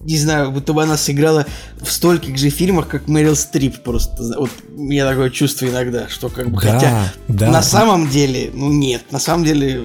не 0.00 0.18
знаю, 0.18 0.52
будто 0.52 0.72
бы 0.72 0.82
она 0.82 0.96
сыграла 0.96 1.46
в 1.80 1.90
стольких 1.90 2.38
же 2.38 2.48
фильмах, 2.48 2.86
как 2.86 3.08
Мэрил 3.08 3.34
Стрип 3.34 3.82
просто. 3.82 4.38
Вот 4.38 4.50
я 4.76 5.08
такое 5.08 5.30
чувство 5.30 5.66
иногда, 5.66 6.08
что 6.08 6.28
как 6.28 6.48
бы, 6.48 6.60
да, 6.60 6.72
хотя 6.72 7.12
да. 7.28 7.50
на 7.50 7.62
самом 7.62 8.08
деле, 8.08 8.50
ну 8.54 8.70
нет, 8.70 9.10
на 9.10 9.18
самом 9.18 9.44
деле 9.44 9.82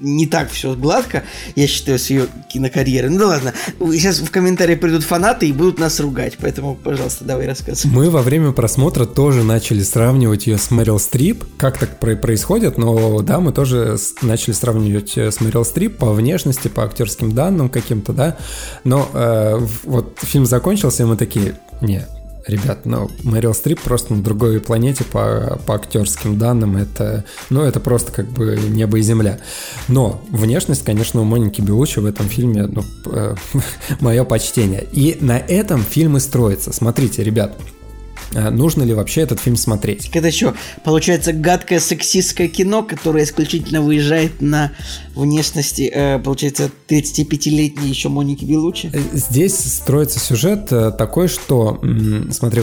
не 0.00 0.26
так 0.26 0.50
все 0.50 0.74
гладко, 0.74 1.24
я 1.54 1.66
считаю, 1.66 1.98
с 1.98 2.10
ее 2.10 2.26
кинокарьерой. 2.52 3.10
Ну 3.10 3.18
да 3.18 3.26
ладно, 3.26 3.54
сейчас 3.78 4.18
в 4.18 4.30
комментариях 4.30 4.80
придут 4.80 5.02
фанаты 5.02 5.48
и 5.48 5.52
будут 5.52 5.78
нас 5.78 6.00
ругать, 6.00 6.36
поэтому, 6.40 6.74
пожалуйста, 6.76 7.24
давай 7.24 7.46
рассказывай. 7.46 7.92
Мы 7.92 8.10
во 8.10 8.22
время 8.22 8.52
просмотра 8.52 9.04
тоже 9.04 9.42
начали 9.42 9.82
сравнивать 9.82 10.46
ее 10.46 10.58
с 10.58 10.70
Мэрил 10.70 10.98
Стрип. 10.98 11.44
Как 11.56 11.78
так 11.78 11.98
происходит? 11.98 12.78
Но 12.78 13.22
да, 13.22 13.40
мы 13.40 13.52
тоже 13.52 13.98
начали 14.22 14.52
сравнивать 14.52 15.16
с 15.16 15.40
Мэрил 15.40 15.64
Стрип 15.64 15.98
по 15.98 16.12
внешности, 16.12 16.68
по 16.68 16.84
актерским 16.84 17.32
данным 17.32 17.68
каким-то, 17.68 18.12
да. 18.12 18.36
Но 18.84 19.08
э, 19.12 19.58
вот 19.84 20.18
фильм 20.22 20.46
закончился, 20.46 21.02
и 21.02 21.06
мы 21.06 21.16
такие, 21.16 21.54
нет, 21.80 22.08
ребят, 22.48 22.86
ну, 22.86 23.10
Мэрил 23.22 23.54
Стрип 23.54 23.80
просто 23.80 24.14
на 24.14 24.22
другой 24.22 24.60
планете 24.60 25.04
по, 25.04 25.60
по 25.66 25.74
актерским 25.74 26.38
данным, 26.38 26.76
это, 26.76 27.24
ну, 27.50 27.62
это 27.62 27.78
просто 27.80 28.12
как 28.12 28.26
бы 28.28 28.58
небо 28.68 28.98
и 28.98 29.02
земля. 29.02 29.38
Но 29.86 30.22
внешность, 30.30 30.84
конечно, 30.84 31.20
у 31.20 31.24
Моники 31.24 31.60
Белучи 31.60 32.00
в 32.00 32.06
этом 32.06 32.28
фильме, 32.28 32.66
ну, 32.66 32.84
мое 34.00 34.24
почтение. 34.24 34.86
И 34.92 35.18
на 35.20 35.38
этом 35.38 35.82
фильм 35.82 36.16
и 36.16 36.20
строится. 36.20 36.72
Смотрите, 36.72 37.22
ребят, 37.22 37.56
нужно 38.32 38.82
ли 38.82 38.94
вообще 38.94 39.22
этот 39.22 39.40
фильм 39.40 39.56
смотреть. 39.56 40.10
Это 40.12 40.30
что, 40.30 40.54
получается 40.84 41.32
гадкое 41.32 41.80
сексистское 41.80 42.48
кино, 42.48 42.82
которое 42.82 43.24
исключительно 43.24 43.82
выезжает 43.82 44.40
на 44.40 44.72
внешности, 45.14 45.90
э, 45.92 46.18
получается, 46.18 46.70
35-летней 46.88 47.88
еще 47.88 48.08
Моники 48.08 48.44
Белучи? 48.44 48.90
Э, 48.92 48.98
здесь 49.12 49.58
строится 49.58 50.18
сюжет 50.18 50.70
э, 50.70 50.92
такой, 50.92 51.28
что, 51.28 51.80
смотри, 52.30 52.62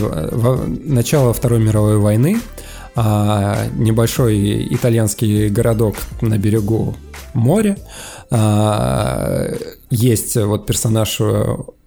начало 0.85 1.33
Второй 1.33 1.59
мировой 1.59 1.97
войны 1.97 2.37
а, 2.97 3.67
небольшой 3.73 4.73
итальянский 4.73 5.49
городок 5.49 5.97
на 6.21 6.37
берегу 6.37 6.95
моря, 7.33 7.77
есть 9.91 10.35
вот 10.35 10.65
персонаж 10.65 11.21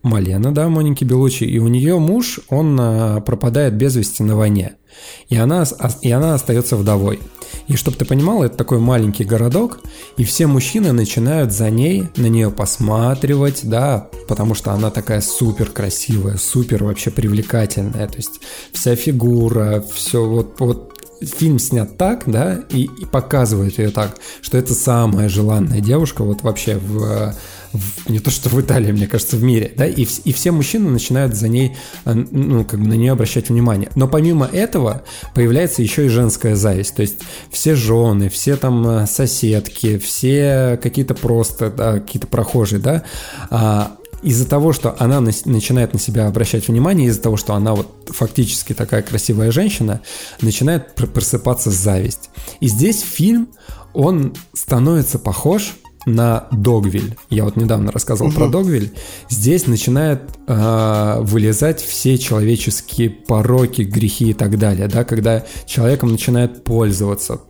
Малена, 0.02 0.54
да, 0.54 0.68
Моники 0.68 1.04
Белучи, 1.04 1.44
и 1.44 1.58
у 1.58 1.68
нее 1.68 1.98
муж, 1.98 2.40
он 2.48 2.78
а, 2.80 3.20
пропадает 3.20 3.74
без 3.74 3.96
вести 3.96 4.22
на 4.22 4.36
войне, 4.36 4.76
и 5.28 5.36
она, 5.36 5.64
и 6.02 6.10
она 6.10 6.34
остается 6.34 6.76
вдовой. 6.76 7.18
И 7.66 7.76
чтобы 7.76 7.96
ты 7.96 8.04
понимал, 8.04 8.42
это 8.44 8.56
такой 8.56 8.78
маленький 8.78 9.24
городок, 9.24 9.80
и 10.16 10.24
все 10.24 10.46
мужчины 10.46 10.92
начинают 10.92 11.52
за 11.52 11.68
ней, 11.70 12.08
на 12.16 12.26
нее 12.26 12.50
посматривать, 12.50 13.60
да, 13.64 14.08
потому 14.28 14.54
что 14.54 14.72
она 14.72 14.90
такая 14.90 15.20
супер 15.20 15.66
красивая, 15.70 16.36
супер 16.36 16.84
вообще 16.84 17.10
привлекательная, 17.10 18.06
то 18.06 18.16
есть 18.16 18.40
вся 18.72 18.94
фигура, 18.94 19.84
все 19.92 20.24
вот, 20.24 20.60
вот 20.60 20.97
фильм 21.20 21.58
снят 21.58 21.96
так, 21.96 22.24
да, 22.26 22.60
и, 22.70 22.84
и 22.84 23.04
показывает 23.04 23.78
ее 23.78 23.90
так, 23.90 24.16
что 24.40 24.58
это 24.58 24.74
самая 24.74 25.28
желанная 25.28 25.80
девушка 25.80 26.22
вот 26.22 26.42
вообще 26.42 26.76
в, 26.76 27.34
в 27.72 28.10
не 28.10 28.20
то 28.20 28.30
что 28.30 28.48
в 28.48 28.60
Италии, 28.60 28.92
мне 28.92 29.06
кажется, 29.06 29.36
в 29.36 29.42
мире, 29.42 29.72
да, 29.76 29.86
и, 29.86 30.06
и 30.24 30.32
все 30.32 30.50
мужчины 30.50 30.90
начинают 30.90 31.34
за 31.34 31.48
ней, 31.48 31.76
э, 32.04 32.14
ну, 32.14 32.64
как 32.64 32.80
бы 32.80 32.86
на 32.86 32.94
нее 32.94 33.12
обращать 33.12 33.48
внимание. 33.48 33.90
Но 33.94 34.08
помимо 34.08 34.46
этого 34.46 35.02
появляется 35.34 35.82
еще 35.82 36.06
и 36.06 36.08
женская 36.08 36.56
зависть, 36.56 36.94
то 36.94 37.02
есть 37.02 37.18
все 37.50 37.74
жены, 37.74 38.28
все 38.28 38.56
там 38.56 38.86
э, 38.86 39.06
соседки, 39.06 39.98
все 39.98 40.78
какие-то 40.82 41.14
просто, 41.14 41.70
да, 41.70 41.94
какие-то 41.94 42.26
прохожие, 42.26 42.80
да, 42.80 43.02
а, 43.50 43.96
из-за 44.22 44.48
того, 44.48 44.72
что 44.72 44.96
она 44.98 45.20
на, 45.20 45.30
начинает 45.44 45.92
на 45.92 45.98
себя 45.98 46.26
обращать 46.26 46.68
внимание, 46.68 47.08
из-за 47.08 47.22
того, 47.22 47.36
что 47.36 47.54
она 47.54 47.74
вот 47.74 47.88
фактически 48.08 48.72
такая 48.72 49.02
красивая 49.02 49.50
женщина, 49.52 50.00
начинает 50.40 50.94
просыпаться 50.94 51.70
зависть. 51.70 52.30
И 52.60 52.68
здесь 52.68 53.00
фильм, 53.00 53.48
он 53.94 54.34
становится 54.54 55.18
похож 55.18 55.74
на 56.06 56.46
Догвиль. 56.50 57.16
Я 57.30 57.44
вот 57.44 57.56
недавно 57.56 57.92
рассказывал 57.92 58.30
угу. 58.30 58.38
про 58.38 58.48
Догвиль. 58.48 58.92
Здесь 59.28 59.66
начинают 59.66 60.22
э, 60.46 61.18
вылезать 61.20 61.82
все 61.82 62.18
человеческие 62.18 63.10
пороки, 63.10 63.82
грехи 63.82 64.30
и 64.30 64.34
так 64.34 64.58
далее, 64.58 64.88
да, 64.88 65.04
когда 65.04 65.44
человеком 65.66 66.10
начинает 66.10 66.64
пользоваться, 66.64 67.40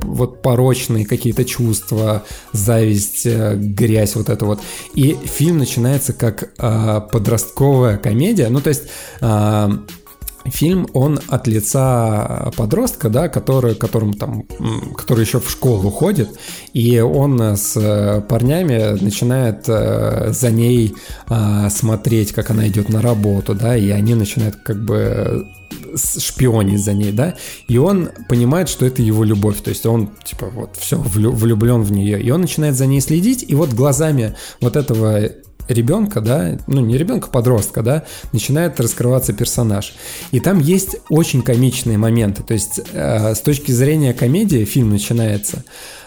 вот 0.00 0.42
порочные 0.42 1.06
какие-то 1.06 1.44
чувства, 1.44 2.24
зависть, 2.52 3.26
э, 3.26 3.56
грязь, 3.56 4.16
вот 4.16 4.28
это 4.28 4.44
вот. 4.44 4.60
И 4.94 5.16
фильм 5.24 5.58
начинается 5.58 6.12
как 6.12 6.50
э, 6.58 7.00
подростковая 7.12 7.98
комедия. 7.98 8.48
Ну, 8.48 8.60
то 8.60 8.68
есть 8.68 8.84
э, 9.20 9.68
фильм, 10.46 10.88
он 10.92 11.20
от 11.28 11.46
лица 11.46 12.50
подростка, 12.56 13.08
да, 13.08 13.28
который, 13.28 13.74
которым 13.74 14.14
там, 14.14 14.44
который 14.96 15.24
еще 15.24 15.40
в 15.40 15.50
школу 15.50 15.90
ходит, 15.90 16.30
и 16.72 16.98
он 17.00 17.40
с 17.56 18.24
парнями 18.28 19.00
начинает 19.02 19.64
э, 19.68 20.32
за 20.32 20.50
ней 20.50 20.94
а, 21.26 21.68
смотреть, 21.70 22.32
как 22.32 22.50
она 22.50 22.68
идет 22.68 22.88
на 22.88 23.02
работу, 23.02 23.54
да, 23.54 23.76
и 23.76 23.90
они 23.90 24.14
начинают 24.14 24.56
как 24.56 24.84
бы 24.84 25.46
шпионить 25.96 26.82
за 26.82 26.92
ней, 26.92 27.12
да, 27.12 27.34
и 27.66 27.78
он 27.78 28.10
понимает, 28.28 28.68
что 28.68 28.86
это 28.86 29.02
его 29.02 29.24
любовь, 29.24 29.60
то 29.62 29.70
есть 29.70 29.86
он, 29.86 30.10
типа, 30.24 30.46
вот, 30.46 30.76
все, 30.76 30.98
влюблен 30.98 31.82
в 31.82 31.92
нее, 31.92 32.20
и 32.20 32.30
он 32.30 32.42
начинает 32.42 32.76
за 32.76 32.86
ней 32.86 33.00
следить, 33.00 33.44
и 33.46 33.54
вот 33.54 33.70
глазами 33.70 34.34
вот 34.60 34.76
этого 34.76 35.28
ребенка, 35.68 36.20
да, 36.20 36.58
ну 36.66 36.80
не 36.80 36.96
ребенка, 36.98 37.28
подростка, 37.28 37.82
да, 37.82 38.04
начинает 38.32 38.80
раскрываться 38.80 39.32
персонаж. 39.32 39.94
И 40.32 40.40
там 40.40 40.58
есть 40.58 40.96
очень 41.08 41.42
комичные 41.42 41.98
моменты. 41.98 42.42
То 42.42 42.54
есть 42.54 42.80
э, 42.92 43.34
с 43.34 43.40
точки 43.40 43.72
зрения 43.72 44.12
комедии 44.14 44.64
фильм 44.64 44.90
начинается 44.90 45.64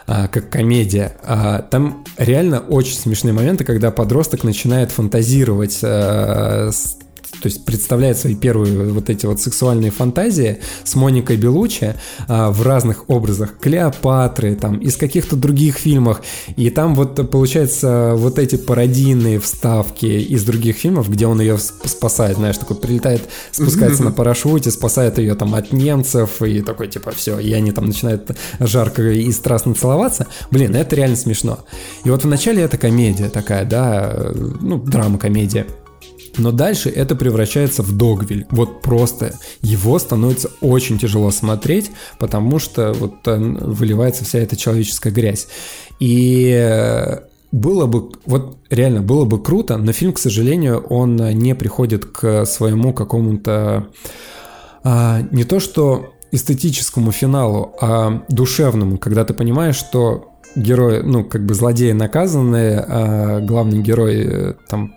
э, 0.07 0.27
как 0.27 0.49
комедия. 0.49 1.17
А 1.23 1.61
там 1.61 2.03
реально 2.17 2.59
очень 2.59 2.95
смешные 2.95 3.33
моменты, 3.33 3.63
когда 3.63 3.91
подросток 3.91 4.43
начинает 4.43 4.91
фантазировать 4.91 5.79
э, 5.81 6.71
с 6.71 6.97
то 7.31 7.47
есть 7.47 7.65
представляет 7.65 8.17
свои 8.17 8.35
первые 8.35 8.91
вот 8.91 9.09
эти 9.09 9.25
вот 9.25 9.39
сексуальные 9.39 9.91
фантазии 9.91 10.59
с 10.83 10.95
Моникой 10.95 11.37
Белучи 11.37 11.95
а, 12.27 12.51
в 12.51 12.61
разных 12.61 13.09
образах 13.09 13.57
Клеопатры, 13.59 14.55
там, 14.55 14.77
из 14.77 14.97
каких-то 14.97 15.35
других 15.35 15.77
фильмах, 15.77 16.21
и 16.55 16.69
там 16.69 16.95
вот 16.95 17.29
получается 17.29 18.13
вот 18.15 18.37
эти 18.37 18.57
пародийные 18.57 19.39
вставки 19.39 20.05
из 20.05 20.43
других 20.43 20.77
фильмов, 20.77 21.09
где 21.09 21.27
он 21.27 21.41
ее 21.41 21.57
спасает, 21.57 22.37
знаешь, 22.37 22.57
такой 22.57 22.77
прилетает, 22.77 23.21
спускается 23.51 24.03
на 24.03 24.11
парашюте, 24.11 24.71
спасает 24.71 25.17
ее 25.17 25.35
там 25.35 25.55
от 25.55 25.71
немцев, 25.71 26.41
и 26.41 26.61
такой 26.61 26.87
типа 26.87 27.11
все, 27.11 27.39
и 27.39 27.51
они 27.53 27.71
там 27.71 27.87
начинают 27.87 28.31
жарко 28.59 29.01
и 29.03 29.31
страстно 29.31 29.73
целоваться. 29.73 30.27
Блин, 30.51 30.75
это 30.75 30.95
реально 30.95 31.15
смешно. 31.15 31.59
И 32.03 32.09
вот 32.09 32.23
вначале 32.23 32.61
это 32.61 32.77
комедия 32.77 33.29
такая, 33.29 33.65
да, 33.65 34.31
ну, 34.33 34.77
драма-комедия. 34.77 35.65
Но 36.37 36.51
дальше 36.51 36.89
это 36.89 37.15
превращается 37.15 37.83
в 37.83 37.95
догвиль. 37.95 38.45
Вот 38.49 38.81
просто 38.81 39.33
его 39.61 39.99
становится 39.99 40.49
очень 40.61 40.97
тяжело 40.97 41.31
смотреть, 41.31 41.91
потому 42.19 42.59
что 42.59 42.93
вот 42.93 43.15
выливается 43.25 44.23
вся 44.23 44.39
эта 44.39 44.55
человеческая 44.55 45.11
грязь. 45.11 45.47
И 45.99 46.49
э, 46.51 47.19
было 47.51 47.85
бы, 47.85 48.11
вот 48.25 48.57
реально 48.69 49.01
было 49.01 49.25
бы 49.25 49.41
круто, 49.41 49.77
но 49.77 49.91
фильм, 49.91 50.13
к 50.13 50.19
сожалению, 50.19 50.79
он 50.89 51.15
не 51.15 51.53
приходит 51.53 52.05
к 52.05 52.45
своему 52.45 52.93
какому-то 52.93 53.87
а, 54.83 55.21
не 55.31 55.43
то 55.43 55.59
что 55.59 56.13
эстетическому 56.31 57.11
финалу, 57.11 57.75
а 57.81 58.23
душевному, 58.29 58.97
когда 58.97 59.25
ты 59.25 59.33
понимаешь, 59.33 59.75
что 59.75 60.29
герои, 60.55 61.01
ну, 61.01 61.23
как 61.23 61.45
бы 61.45 61.53
злодеи 61.53 61.91
наказаны, 61.91 62.77
а 62.77 63.39
главный 63.41 63.81
герой 63.81 64.23
э, 64.25 64.53
там 64.69 64.93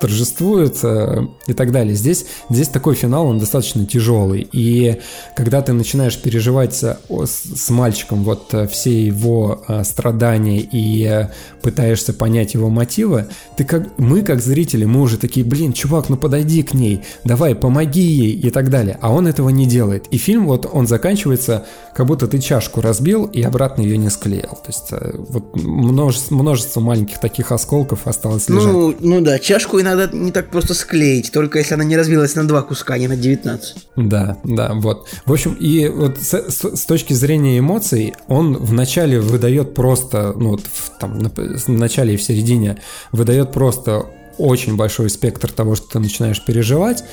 торжествует 0.00 0.78
э, 0.82 1.26
и 1.46 1.52
так 1.52 1.72
далее. 1.72 1.94
Здесь, 1.94 2.26
здесь 2.50 2.68
такой 2.68 2.94
финал, 2.94 3.26
он 3.26 3.38
достаточно 3.38 3.84
тяжелый. 3.86 4.48
И 4.52 5.00
когда 5.36 5.62
ты 5.62 5.72
начинаешь 5.72 6.18
переживать 6.18 6.74
с, 6.74 6.98
с 7.08 7.70
мальчиком 7.70 8.24
вот 8.24 8.54
э, 8.54 8.66
все 8.68 9.06
его 9.06 9.62
э, 9.66 9.84
страдания 9.84 10.60
и 10.60 11.26
пытаешься 11.62 12.12
понять 12.12 12.54
его 12.54 12.68
мотивы, 12.68 13.26
ты 13.56 13.64
как, 13.64 13.98
мы 13.98 14.22
как 14.22 14.40
зрители, 14.40 14.84
мы 14.84 15.00
уже 15.02 15.18
такие, 15.18 15.44
блин, 15.44 15.72
чувак, 15.72 16.08
ну 16.08 16.16
подойди 16.16 16.62
к 16.62 16.74
ней, 16.74 17.02
давай, 17.24 17.54
помоги 17.54 18.00
ей 18.00 18.32
и 18.32 18.50
так 18.50 18.70
далее. 18.70 18.98
А 19.00 19.12
он 19.12 19.26
этого 19.26 19.48
не 19.48 19.66
делает. 19.66 20.06
И 20.10 20.18
фильм 20.18 20.46
вот 20.46 20.68
он 20.70 20.86
заканчивается, 20.86 21.66
как 21.94 22.06
будто 22.06 22.28
ты 22.28 22.38
чашку 22.38 22.80
разбил 22.80 23.24
и 23.24 23.42
обратно 23.42 23.82
ее 23.82 23.98
не 23.98 24.10
склеил. 24.10 24.58
То 24.64 24.68
есть 24.68 24.92
вот 25.28 25.56
множество, 25.56 26.34
множество 26.34 26.80
маленьких 26.80 27.18
таких 27.18 27.50
осколков 27.52 28.06
осталось 28.06 28.48
лежать. 28.48 28.72
Ну, 28.72 28.94
ну 29.00 29.20
да, 29.20 29.38
чашку 29.38 29.80
иногда 29.88 30.16
не 30.16 30.32
так 30.32 30.50
просто 30.50 30.74
склеить, 30.74 31.32
только 31.32 31.58
если 31.58 31.74
она 31.74 31.84
не 31.84 31.96
разбилась 31.96 32.34
на 32.34 32.46
два 32.46 32.62
куска, 32.62 32.94
а 32.94 32.98
не 32.98 33.08
на 33.08 33.16
19. 33.16 33.88
Да, 33.96 34.38
да, 34.44 34.72
вот. 34.74 35.08
В 35.26 35.32
общем, 35.32 35.54
и 35.54 35.88
вот 35.88 36.18
с, 36.18 36.32
с, 36.32 36.76
с 36.76 36.86
точки 36.86 37.12
зрения 37.12 37.58
эмоций, 37.58 38.14
он 38.26 38.56
вначале 38.56 39.20
выдает 39.20 39.74
просто, 39.74 40.32
ну 40.36 40.50
вот 40.50 40.62
в, 40.62 40.98
там, 40.98 41.18
на, 41.18 41.30
в 41.30 41.68
начале 41.68 42.14
и 42.14 42.16
в 42.16 42.22
середине 42.22 42.78
выдает 43.12 43.52
просто 43.52 44.06
очень 44.38 44.76
большой 44.76 45.10
спектр 45.10 45.50
того, 45.50 45.74
что 45.74 45.88
ты 45.88 45.98
начинаешь 45.98 46.44
переживать, 46.44 47.04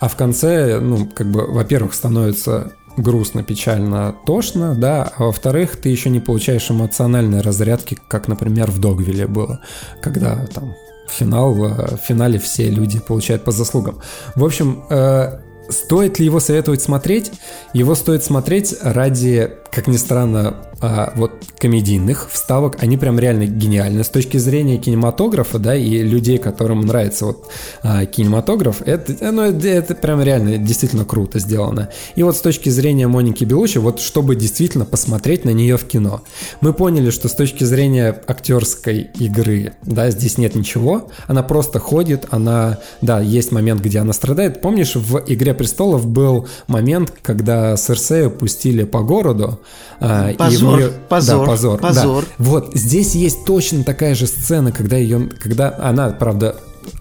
а 0.00 0.08
в 0.08 0.16
конце, 0.16 0.80
ну, 0.80 1.06
как 1.06 1.30
бы, 1.30 1.46
во-первых, 1.46 1.94
становится 1.94 2.72
грустно, 2.96 3.42
печально, 3.42 4.14
тошно, 4.26 4.74
да, 4.74 5.12
а 5.16 5.24
во-вторых, 5.24 5.76
ты 5.76 5.88
еще 5.88 6.10
не 6.10 6.20
получаешь 6.20 6.70
эмоциональной 6.70 7.40
разрядки, 7.40 7.96
как, 8.08 8.28
например, 8.28 8.70
в 8.70 8.78
Догвилле 8.80 9.26
было, 9.26 9.60
когда 10.02 10.46
там 10.46 10.74
финал, 11.10 11.54
э, 11.64 11.96
в 11.96 12.00
финале 12.00 12.38
все 12.38 12.68
люди 12.70 12.98
получают 12.98 13.44
по 13.44 13.50
заслугам. 13.50 14.00
В 14.34 14.44
общем, 14.44 14.84
э, 14.90 15.40
стоит 15.68 16.18
ли 16.18 16.26
его 16.26 16.40
советовать 16.40 16.82
смотреть? 16.82 17.32
Его 17.72 17.94
стоит 17.94 18.24
смотреть 18.24 18.74
ради, 18.82 19.50
как 19.70 19.86
ни 19.86 19.96
странно, 19.96 20.67
а, 20.80 21.12
вот 21.16 21.32
комедийных 21.58 22.30
вставок, 22.30 22.76
они 22.80 22.96
прям 22.96 23.18
реально 23.18 23.46
гениальны. 23.46 24.04
С 24.04 24.08
точки 24.08 24.36
зрения 24.36 24.78
кинематографа, 24.78 25.58
да, 25.58 25.74
и 25.74 26.02
людей, 26.02 26.38
которым 26.38 26.82
нравится 26.82 27.26
вот 27.26 27.48
а, 27.82 28.06
кинематограф, 28.06 28.82
это, 28.82 29.32
ну, 29.32 29.42
это, 29.42 29.66
это 29.66 29.94
прям 29.94 30.22
реально 30.22 30.58
действительно 30.58 31.04
круто 31.04 31.40
сделано. 31.40 31.88
И 32.14 32.22
вот 32.22 32.36
с 32.36 32.40
точки 32.40 32.68
зрения 32.68 33.08
Моники 33.08 33.44
Белучи, 33.44 33.78
вот 33.78 34.00
чтобы 34.00 34.36
действительно 34.36 34.84
посмотреть 34.84 35.44
на 35.44 35.50
нее 35.50 35.76
в 35.76 35.84
кино. 35.84 36.22
Мы 36.60 36.72
поняли, 36.72 37.10
что 37.10 37.28
с 37.28 37.32
точки 37.32 37.64
зрения 37.64 38.16
актерской 38.26 39.10
игры, 39.18 39.72
да, 39.82 40.10
здесь 40.10 40.38
нет 40.38 40.54
ничего, 40.54 41.08
она 41.26 41.42
просто 41.42 41.80
ходит, 41.80 42.26
она, 42.30 42.78
да, 43.02 43.20
есть 43.20 43.50
момент, 43.50 43.80
где 43.80 43.98
она 43.98 44.12
страдает. 44.12 44.60
Помнишь, 44.60 44.94
в 44.94 45.24
«Игре 45.26 45.54
престолов» 45.54 46.06
был 46.06 46.46
момент, 46.68 47.12
когда 47.22 47.76
Серсею 47.76 48.30
пустили 48.30 48.84
по 48.84 49.00
городу, 49.00 49.60
а, 50.00 50.30
и 50.30 50.56
позор, 50.68 50.78
нее... 50.78 50.92
позор, 51.08 51.40
да, 51.40 51.46
позор, 51.46 51.80
позор. 51.80 52.24
Да. 52.24 52.44
Вот 52.44 52.70
здесь 52.74 53.14
есть 53.14 53.44
точно 53.44 53.84
такая 53.84 54.14
же 54.14 54.26
сцена, 54.26 54.72
когда 54.72 54.96
ее, 54.96 55.28
когда 55.40 55.74
она, 55.78 56.10
правда, 56.10 56.56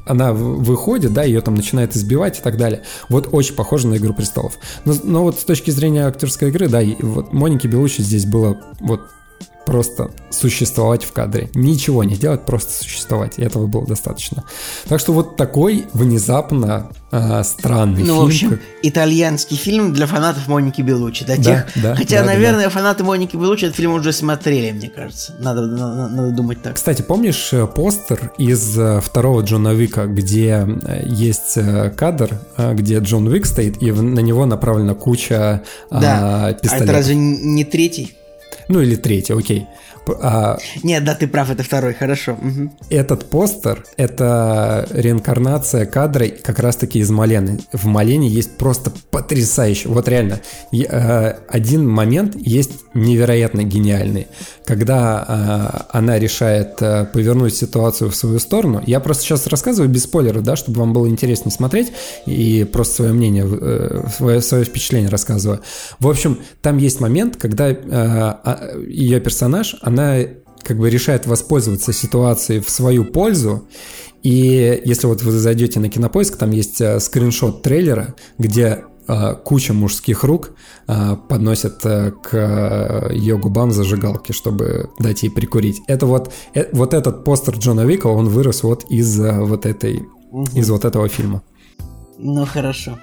она 0.05 0.34
выходит, 0.34 1.13
да, 1.13 1.24
ее 1.24 1.41
там 1.41 1.55
начинает 1.55 1.95
избивать 1.95 2.39
и 2.39 2.41
так 2.41 2.57
далее. 2.57 2.84
Вот 3.09 3.30
очень 3.32 3.55
похоже 3.55 3.88
на 3.88 3.95
«Игру 3.95 4.13
престолов». 4.13 4.53
Но, 4.86 4.93
но 5.03 5.24
вот 5.24 5.39
с 5.39 5.43
точки 5.43 5.72
зрения 5.72 6.05
актерской 6.05 6.49
игры, 6.49 6.68
да, 6.68 6.82
вот 7.01 7.34
Моники 7.34 7.68
Белучи 7.68 8.01
здесь 8.01 8.26
было 8.26 8.57
вот 8.80 9.01
просто 9.68 10.11
существовать 10.30 11.03
в 11.03 11.11
кадре. 11.11 11.49
Ничего 11.53 12.01
не 12.05 12.15
делать, 12.15 12.45
просто 12.45 12.72
существовать. 12.72 13.34
И 13.36 13.41
этого 13.41 13.68
было 13.68 13.86
достаточно. 13.86 14.45
Так 14.88 15.01
что 15.01 15.11
вот 15.11 15.36
такой 15.36 15.88
внезапно 15.91 16.89
э, 17.11 17.43
странный 17.43 18.03
ну, 18.03 18.05
фильм. 18.05 18.18
в 18.18 18.26
общем, 18.26 18.59
итальянский 18.82 19.57
фильм 19.57 19.91
для 19.91 20.07
фанатов 20.07 20.47
Моники 20.47 20.82
Белучи. 20.82 21.26
Для 21.26 21.36
да, 21.36 21.43
тех... 21.43 21.84
да, 21.84 21.95
Хотя, 21.95 22.22
да, 22.22 22.28
наверное, 22.28 22.63
да. 22.65 22.70
фанаты 22.70 23.03
Моники 23.03 23.36
Белучи 23.36 23.65
этот 23.65 23.76
фильм 23.76 23.91
уже 23.91 24.13
смотрели, 24.13 24.72
мне 24.72 24.88
кажется. 24.88 25.36
Надо, 25.39 25.63
надо, 25.63 26.07
надо 26.07 26.32
думать 26.32 26.61
так. 26.61 26.76
Кстати, 26.76 27.01
помнишь 27.01 27.49
э, 27.51 27.68
постер 27.68 28.32
из 28.38 28.80
э, 28.80 29.01
второго 29.01 29.41
Джона 29.41 29.74
Вика, 29.74 30.05
где 30.05 30.65
э, 30.65 31.03
есть 31.07 31.57
кадр, 31.97 32.39
где 32.57 32.99
Джон 32.99 33.28
Вик 33.28 33.45
стоит, 33.45 33.84
и 33.84 33.91
на 33.91 34.22
него 34.22 34.45
направлена 34.45 34.93
куча 34.93 35.63
да. 35.91 36.53
пистолетов? 36.53 36.80
А 36.80 36.84
это 36.86 36.93
разве 36.93 37.15
не 37.15 37.65
третий? 37.65 38.15
Ну 38.68 38.82
или 38.82 38.95
третий, 38.95 39.34
окей. 39.34 39.65
А, 40.22 40.58
Нет, 40.84 41.03
да, 41.03 41.16
ты 41.16 41.28
прав, 41.28 41.49
это 41.49 41.64
второй, 41.64 41.93
хорошо. 41.93 42.34
Угу. 42.34 42.72
Этот 42.89 43.30
постер— 43.30 43.86
это 43.97 44.88
реинкарнация 44.91 45.86
кадра 45.86 46.28
как 46.28 46.60
раз-таки 46.60 46.99
из 46.99 47.10
Малены. 47.10 47.60
В 47.74 47.86
Малене 47.86 48.28
есть 48.28 48.58
просто 48.58 48.91
потрясающе. 49.12 49.89
Вот 49.89 50.08
реально, 50.08 50.39
э, 50.72 51.34
один 51.49 51.88
момент 51.88 52.36
есть 52.36 52.72
невероятно 52.93 53.64
гениальный. 53.64 54.28
Когда 54.66 55.84
э, 55.91 55.97
она 55.97 56.20
решает 56.20 56.82
э, 56.82 57.05
повернуть 57.05 57.55
ситуацию 57.55 58.10
в 58.10 58.16
свою 58.16 58.39
сторону, 58.39 58.82
я 58.86 58.99
просто 58.99 59.24
сейчас 59.24 59.47
рассказываю 59.47 59.89
без 59.89 60.03
спойлеров, 60.03 60.43
да, 60.43 60.55
чтобы 60.55 60.80
вам 60.80 60.93
было 60.93 61.08
интереснее 61.08 61.51
смотреть, 61.51 61.91
и 62.26 62.64
просто 62.64 62.95
свое 62.95 63.14
мнение, 63.14 63.47
свое, 64.16 64.41
свое 64.41 64.64
впечатление 64.64 65.10
рассказываю. 65.10 65.62
В 65.99 66.08
общем, 66.08 66.39
там 66.62 66.78
есть 66.78 66.99
момент, 66.99 67.38
когда 67.38 67.68
а, 67.68 68.76
ее 68.88 69.20
персонаж, 69.20 69.76
она 69.82 69.96
она 69.97 70.25
как 70.63 70.77
бы 70.77 70.89
решает 70.89 71.27
воспользоваться 71.27 71.93
ситуацией 71.93 72.59
в 72.59 72.69
свою 72.69 73.05
пользу. 73.05 73.67
И 74.23 74.81
если 74.83 75.07
вот 75.07 75.21
вы 75.21 75.31
зайдете 75.31 75.79
на 75.79 75.89
кинопоиск, 75.89 76.35
там 76.37 76.51
есть 76.51 76.81
э, 76.81 76.99
скриншот 76.99 77.61
трейлера, 77.61 78.15
где 78.37 78.83
э, 79.07 79.35
куча 79.35 79.73
мужских 79.73 80.23
рук 80.23 80.51
э, 80.87 81.15
подносят 81.29 81.81
к 81.81 83.09
ее 83.13 83.37
губам 83.37 83.71
зажигалки, 83.71 84.33
чтобы 84.33 84.89
дать 84.99 85.23
ей 85.23 85.29
прикурить. 85.29 85.77
Это 85.87 86.05
вот, 86.05 86.33
вот 86.73 86.93
этот 86.93 87.23
постер 87.23 87.55
Джона 87.55 87.85
Вика, 87.85 88.07
он 88.07 88.27
вырос 88.27 88.63
вот 88.63 88.85
из 88.89 89.17
вот 89.17 89.65
этой, 89.65 90.03
угу. 90.31 90.47
из 90.53 90.69
вот 90.69 90.83
этого 90.83 91.07
фильма. 91.07 91.43
Ну 92.17 92.45
хорошо. 92.45 92.99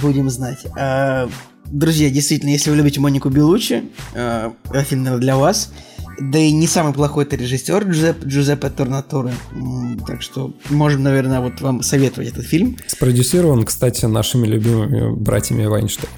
Будем 0.00 0.28
знать. 0.30 0.66
А, 0.78 1.28
друзья, 1.64 2.10
действительно, 2.10 2.50
если 2.50 2.70
вы 2.70 2.76
любите 2.76 3.00
Монику 3.00 3.30
Белучи, 3.30 3.90
а, 4.14 4.52
это 4.70 4.84
фильм 4.84 5.18
для 5.18 5.36
вас. 5.36 5.72
Да 6.18 6.38
и 6.38 6.50
не 6.52 6.66
самый 6.66 6.94
плохой 6.94 7.24
это 7.24 7.36
режиссер 7.36 7.84
Джузеп, 7.84 8.24
Джузеппе 8.24 8.70
Торнаторе. 8.70 9.34
Так 10.06 10.22
что 10.22 10.54
можем, 10.70 11.02
наверное, 11.02 11.40
вот 11.40 11.60
вам 11.60 11.82
советовать 11.82 12.28
этот 12.28 12.46
фильм. 12.46 12.76
Спродюсирован, 12.86 13.64
кстати, 13.64 14.06
нашими 14.06 14.46
любимыми 14.46 15.14
братьями 15.14 15.66
Вайнштейн. 15.66 16.10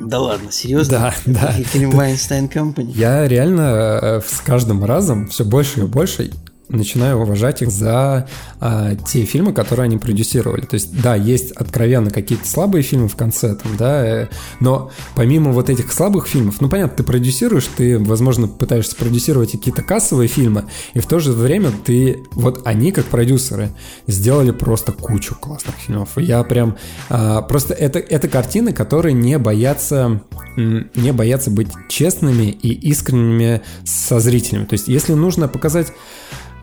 Да 0.00 0.20
ладно, 0.20 0.52
серьезно? 0.52 0.98
Да, 0.98 1.14
да. 1.24 1.52
Фильм 1.52 1.90
Weinstein 1.90 2.52
Company. 2.52 2.92
Я 2.94 3.26
реально 3.26 3.98
э, 4.02 4.20
с 4.20 4.40
каждым 4.40 4.84
разом 4.84 5.28
все 5.28 5.44
больше 5.44 5.80
и 5.80 5.84
больше 5.84 6.30
начинаю 6.68 7.18
уважать 7.18 7.62
их 7.62 7.70
за 7.70 8.28
а, 8.60 8.94
те 8.94 9.24
фильмы, 9.24 9.52
которые 9.52 9.84
они 9.84 9.98
продюсировали. 9.98 10.62
То 10.62 10.74
есть, 10.74 11.00
да, 11.00 11.14
есть 11.14 11.52
откровенно 11.52 12.10
какие-то 12.10 12.46
слабые 12.48 12.82
фильмы 12.82 13.08
в 13.08 13.16
конце, 13.16 13.54
там, 13.54 13.76
да, 13.76 14.04
э, 14.06 14.28
но 14.60 14.90
помимо 15.14 15.52
вот 15.52 15.70
этих 15.70 15.92
слабых 15.92 16.26
фильмов, 16.26 16.60
ну, 16.60 16.68
понятно, 16.68 16.96
ты 16.96 17.02
продюсируешь, 17.02 17.68
ты, 17.76 17.98
возможно, 17.98 18.48
пытаешься 18.48 18.96
продюсировать 18.96 19.52
какие-то 19.52 19.82
кассовые 19.82 20.28
фильмы, 20.28 20.64
и 20.94 21.00
в 21.00 21.06
то 21.06 21.20
же 21.20 21.32
время 21.32 21.70
ты, 21.84 22.24
вот 22.32 22.66
они, 22.66 22.92
как 22.92 23.06
продюсеры, 23.06 23.70
сделали 24.06 24.50
просто 24.50 24.92
кучу 24.92 25.34
классных 25.34 25.76
фильмов. 25.76 26.10
Я 26.16 26.42
прям, 26.42 26.76
а, 27.08 27.42
просто 27.42 27.74
это, 27.74 27.98
это 27.98 28.28
картины, 28.28 28.72
которые 28.72 29.12
не 29.12 29.38
боятся, 29.38 30.22
не 30.56 31.12
боятся 31.12 31.50
быть 31.50 31.68
честными 31.88 32.46
и 32.46 32.72
искренними 32.72 33.62
со 33.84 34.18
зрителями. 34.20 34.64
То 34.64 34.74
есть, 34.74 34.88
если 34.88 35.12
нужно 35.14 35.48
показать 35.48 35.92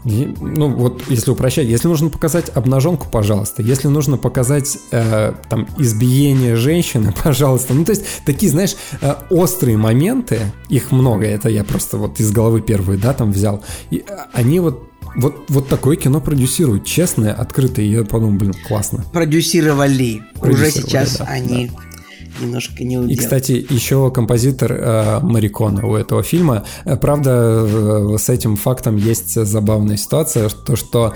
ну 0.03 0.69
вот, 0.69 1.03
если 1.09 1.31
упрощать, 1.31 1.67
если 1.67 1.87
нужно 1.87 2.09
показать 2.09 2.49
обнаженку, 2.53 3.07
пожалуйста. 3.09 3.61
Если 3.61 3.87
нужно 3.87 4.17
показать 4.17 4.77
э, 4.91 5.33
там 5.49 5.67
избиение 5.77 6.55
женщины, 6.55 7.13
пожалуйста. 7.23 7.73
Ну 7.73 7.85
то 7.85 7.91
есть 7.91 8.03
такие, 8.25 8.51
знаешь, 8.51 8.75
э, 9.01 9.13
острые 9.29 9.77
моменты, 9.77 10.51
их 10.69 10.91
много. 10.91 11.25
Это 11.25 11.49
я 11.49 11.63
просто 11.63 11.97
вот 11.97 12.19
из 12.19 12.31
головы 12.31 12.61
первые, 12.61 12.99
да, 12.99 13.13
там 13.13 13.31
взял. 13.31 13.63
И 13.91 14.03
э, 14.07 14.17
они 14.33 14.59
вот 14.59 14.89
вот, 15.15 15.45
вот 15.49 15.67
такое 15.67 15.95
кино 15.95 16.21
продюсируют, 16.21 16.85
честное, 16.85 17.33
открытое. 17.33 17.85
Я 17.85 18.03
подумал, 18.03 18.33
блин, 18.33 18.55
классно. 18.67 19.05
Продюсировали. 19.13 20.23
Уже 20.41 20.71
сейчас 20.71 21.17
да, 21.17 21.25
они 21.25 21.67
да 21.67 21.92
немножко 22.41 22.83
не 22.83 22.97
удел. 22.97 23.09
И, 23.09 23.15
кстати, 23.15 23.65
еще 23.69 24.11
композитор 24.11 24.71
э, 24.73 25.19
Марикона 25.21 25.85
у 25.85 25.95
этого 25.95 26.23
фильма. 26.23 26.65
Э, 26.85 26.97
правда, 26.97 27.65
э, 27.65 28.17
с 28.17 28.29
этим 28.29 28.55
фактом 28.55 28.97
есть 28.97 29.33
забавная 29.33 29.97
ситуация, 29.97 30.49
то, 30.49 30.75
что 30.75 31.13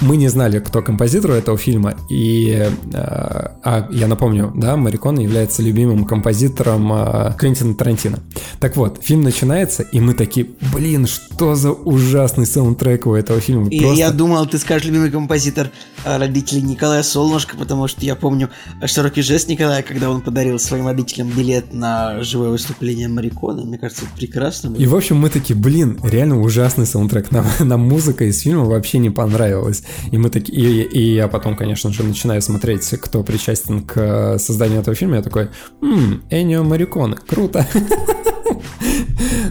мы 0.00 0.16
не 0.16 0.28
знали, 0.28 0.58
кто 0.58 0.82
композитор 0.82 1.32
у 1.32 1.34
этого 1.34 1.58
фильма, 1.58 1.94
и, 2.10 2.50
э, 2.50 2.72
а 2.94 3.88
я 3.90 4.06
напомню, 4.06 4.52
да, 4.54 4.76
Марикона 4.76 5.20
является 5.20 5.62
любимым 5.62 6.04
композитором 6.04 6.92
э, 6.92 7.34
Квентина 7.38 7.74
Тарантино. 7.74 8.20
Так 8.60 8.76
вот, 8.76 8.98
фильм 9.02 9.22
начинается, 9.22 9.82
и 9.82 10.00
мы 10.00 10.14
такие, 10.14 10.48
блин, 10.72 11.06
что 11.06 11.54
за 11.54 11.72
ужасный 11.72 12.46
саундтрек 12.46 13.06
у 13.06 13.14
этого 13.14 13.40
фильма. 13.40 13.68
И 13.68 13.80
Просто... 13.80 13.98
я 13.98 14.10
думал, 14.10 14.46
ты 14.46 14.58
скажешь 14.58 14.86
любимый 14.86 15.10
композитор 15.10 15.70
э, 16.04 16.18
родителей 16.18 16.62
Николая 16.62 17.02
Солнышко, 17.02 17.56
потому 17.56 17.88
что 17.88 18.04
я 18.04 18.16
помню 18.16 18.50
широкий 18.84 19.22
жест 19.22 19.48
Николая, 19.48 19.82
когда 19.82 20.10
он 20.10 20.20
подарил 20.20 20.51
подарил 20.52 20.58
своим 20.58 20.86
родителям 20.86 21.28
билет 21.30 21.72
на 21.72 22.22
живое 22.22 22.50
выступление 22.50 23.08
Марикона. 23.08 23.64
Мне 23.64 23.78
кажется, 23.78 24.04
это 24.04 24.14
прекрасно. 24.14 24.70
Было. 24.70 24.78
И, 24.78 24.86
в 24.86 24.94
общем, 24.94 25.16
мы 25.16 25.30
такие, 25.30 25.58
блин, 25.58 25.98
реально 26.02 26.40
ужасный 26.40 26.86
саундтрек. 26.86 27.30
Нам, 27.30 27.46
нам 27.60 27.80
музыка 27.80 28.24
из 28.24 28.40
фильма 28.40 28.64
вообще 28.64 28.98
не 28.98 29.10
понравилась. 29.10 29.82
И 30.10 30.18
мы 30.18 30.28
такие, 30.28 30.58
и, 30.58 30.82
и 30.82 31.14
я 31.14 31.28
потом, 31.28 31.56
конечно 31.56 31.90
же, 31.90 32.02
начинаю 32.02 32.42
смотреть, 32.42 32.88
кто 33.00 33.22
причастен 33.22 33.82
к 33.82 34.38
созданию 34.38 34.80
этого 34.80 34.94
фильма. 34.94 35.16
Я 35.16 35.22
такой, 35.22 35.48
ммм, 35.80 36.22
Энио 36.30 36.62
Мариконе, 36.64 37.16
круто. 37.16 37.66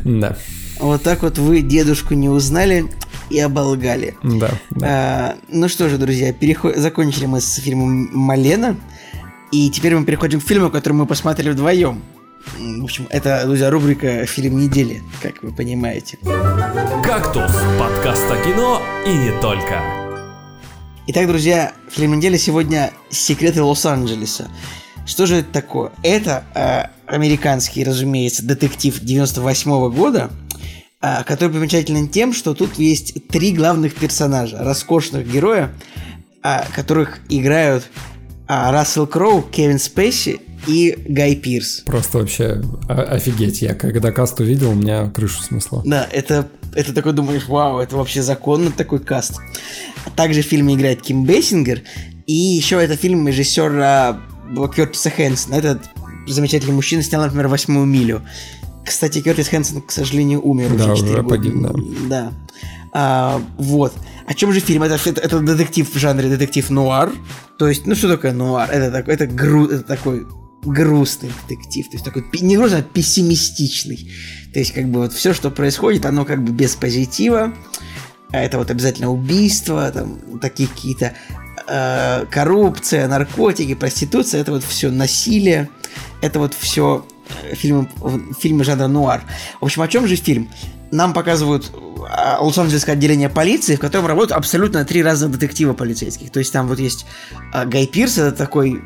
Да. 0.03 0.35
Вот 0.79 1.03
так 1.03 1.21
вот 1.21 1.37
вы 1.37 1.61
дедушку 1.61 2.15
не 2.15 2.27
узнали 2.29 2.85
и 3.29 3.39
оболгали. 3.39 4.15
Да. 4.23 4.51
да. 4.71 4.87
А, 4.87 5.35
ну 5.47 5.67
что 5.69 5.89
же, 5.89 5.97
друзья, 5.97 6.33
переход... 6.33 6.75
закончили 6.75 7.25
мы 7.25 7.39
с 7.39 7.55
фильмом 7.55 8.09
Малена. 8.11 8.75
И 9.51 9.69
теперь 9.69 9.95
мы 9.95 10.05
переходим 10.05 10.39
к 10.39 10.45
фильму, 10.45 10.69
который 10.69 10.93
мы 10.93 11.05
посмотрели 11.05 11.49
вдвоем. 11.49 12.01
В 12.57 12.83
общем, 12.85 13.05
это, 13.09 13.43
друзья, 13.45 13.69
рубрика 13.69 14.25
«Фильм 14.25 14.57
недели», 14.57 15.03
как 15.21 15.43
вы 15.43 15.53
понимаете. 15.53 16.17
«Кактус»– 17.03 17.51
подкаст 17.79 18.31
о 18.31 18.37
кино 18.45 18.81
и 19.05 19.09
не 19.09 19.41
только. 19.41 19.81
Итак, 21.07 21.27
друзья, 21.27 21.73
фильм 21.89 22.17
недели 22.17 22.37
сегодня 22.37 22.93
«Секреты 23.09 23.61
Лос-Анджелеса». 23.61 24.49
Что 25.05 25.25
же 25.25 25.37
это 25.37 25.51
такое? 25.51 25.91
Это 26.01 26.45
э, 26.55 27.13
американский, 27.13 27.83
разумеется, 27.83 28.45
детектив 28.45 28.97
98 29.01 29.69
-го 29.69 29.91
года, 29.91 30.31
э, 31.01 31.23
который 31.25 31.49
примечателен 31.49 32.07
тем, 32.07 32.31
что 32.31 32.53
тут 32.53 32.79
есть 32.79 33.27
три 33.27 33.51
главных 33.51 33.95
персонажа, 33.95 34.63
роскошных 34.63 35.29
героя, 35.29 35.73
э, 36.41 36.61
которых 36.73 37.19
играют 37.27 37.89
а, 38.53 38.69
Рассел 38.69 39.07
Кроу, 39.07 39.43
Кевин 39.43 39.79
Спейси 39.79 40.41
и 40.67 40.97
Гай 41.07 41.35
Пирс. 41.35 41.83
Просто 41.85 42.17
вообще 42.17 42.61
офигеть. 42.89 43.61
Я 43.61 43.75
когда 43.75 44.11
каст 44.11 44.37
увидел, 44.41 44.71
у 44.71 44.73
меня 44.73 45.09
крышу 45.09 45.41
снесло. 45.41 45.81
Да, 45.85 46.05
это, 46.11 46.49
это 46.75 46.93
такой 46.93 47.13
думаешь, 47.13 47.47
вау, 47.47 47.79
это 47.79 47.95
вообще 47.95 48.21
законно 48.21 48.69
такой 48.69 48.99
каст. 48.99 49.39
Также 50.17 50.41
в 50.41 50.45
фильме 50.45 50.75
играет 50.75 51.01
Ким 51.01 51.23
Бессингер. 51.23 51.83
И 52.27 52.33
еще 52.33 52.83
это 52.83 52.97
фильм 52.97 53.25
режиссера 53.25 54.19
Кертиса 54.75 55.11
Хэнсона. 55.11 55.55
Этот 55.55 55.83
замечательный 56.27 56.73
мужчина 56.73 57.03
снял, 57.03 57.21
например, 57.21 57.47
«Восьмую 57.47 57.85
милю». 57.85 58.21
Кстати, 58.85 59.21
Кертис 59.21 59.47
Хэнсон, 59.47 59.81
к 59.81 59.91
сожалению, 59.91 60.41
умер 60.45 60.75
да, 60.77 60.91
уже 60.91 60.97
4 60.97 61.13
уже 61.13 61.23
года. 61.23 61.35
Погиб, 61.37 61.53
да. 61.61 61.71
да. 62.09 62.33
А, 62.91 63.41
вот. 63.57 63.93
О 64.25 64.33
чем 64.33 64.51
же 64.53 64.59
фильм? 64.59 64.83
Это, 64.83 64.95
это, 65.09 65.21
это 65.21 65.39
детектив 65.39 65.89
в 65.93 65.97
жанре 65.97 66.29
детектив 66.29 66.69
нуар. 66.69 67.11
То 67.57 67.67
есть, 67.67 67.85
ну 67.85 67.95
что 67.95 68.07
такое 68.09 68.31
нуар? 68.31 68.69
Это, 68.69 68.91
такой, 68.91 69.13
это, 69.13 69.27
гру, 69.27 69.65
это 69.65 69.83
такой 69.83 70.25
грустный 70.63 71.31
детектив. 71.47 71.87
То 71.87 71.93
есть 71.93 72.05
такой 72.05 72.25
не 72.41 72.57
грустный, 72.57 72.79
а 72.79 72.83
пессимистичный. 72.83 74.11
То 74.53 74.59
есть 74.59 74.73
как 74.73 74.89
бы 74.89 74.99
вот 74.99 75.13
все, 75.13 75.33
что 75.33 75.49
происходит, 75.49 76.05
оно 76.05 76.25
как 76.25 76.43
бы 76.43 76.51
без 76.51 76.75
позитива. 76.75 77.53
А 78.29 78.37
это 78.37 78.57
вот 78.57 78.71
обязательно 78.71 79.11
убийство, 79.11 79.91
там 79.91 80.39
такие 80.39 80.69
какие-то 80.69 81.13
э, 81.67 82.25
коррупция, 82.29 83.07
наркотики, 83.07 83.75
проституция. 83.75 84.41
Это 84.41 84.51
вот 84.51 84.63
все 84.63 84.89
насилие. 84.89 85.69
Это 86.21 86.39
вот 86.39 86.53
все 86.53 87.05
э, 87.43 87.55
фильмы, 87.55 87.89
фильмы 88.39 88.63
жанра 88.63 88.87
нуар. 88.87 89.23
В 89.59 89.65
общем, 89.65 89.81
о 89.81 89.87
чем 89.87 90.07
же 90.07 90.15
фильм? 90.15 90.49
Нам 90.91 91.13
показывают 91.13 91.71
Лос-Анджелесское 92.39 92.95
отделение 92.95 93.29
полиции, 93.29 93.75
в 93.75 93.79
котором 93.79 94.07
работают 94.07 94.37
абсолютно 94.37 94.85
три 94.85 95.03
разных 95.03 95.31
детектива 95.31 95.73
полицейских. 95.73 96.31
То 96.31 96.39
есть 96.39 96.51
там 96.51 96.67
вот 96.67 96.79
есть 96.79 97.05
э, 97.53 97.65
Гай 97.65 97.87
Пирс, 97.87 98.17
это 98.17 98.31
такой 98.31 98.81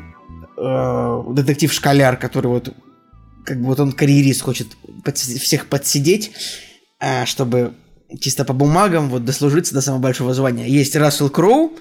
э, 0.56 1.22
детектив-школяр, 1.30 2.16
который 2.16 2.48
вот 2.48 2.74
как 3.44 3.60
бы 3.60 3.66
вот 3.66 3.80
он 3.80 3.92
карьерист, 3.92 4.42
хочет 4.42 4.68
под, 5.04 5.16
всех 5.16 5.66
подсидеть, 5.66 6.32
э, 7.00 7.24
чтобы 7.24 7.74
чисто 8.20 8.44
по 8.44 8.52
бумагам 8.52 9.08
вот 9.08 9.24
дослужиться 9.24 9.74
до 9.74 9.80
самого 9.80 10.00
большого 10.00 10.34
звания. 10.34 10.66
Есть 10.66 10.96
Рассел 10.96 11.30
Кроу, 11.30 11.72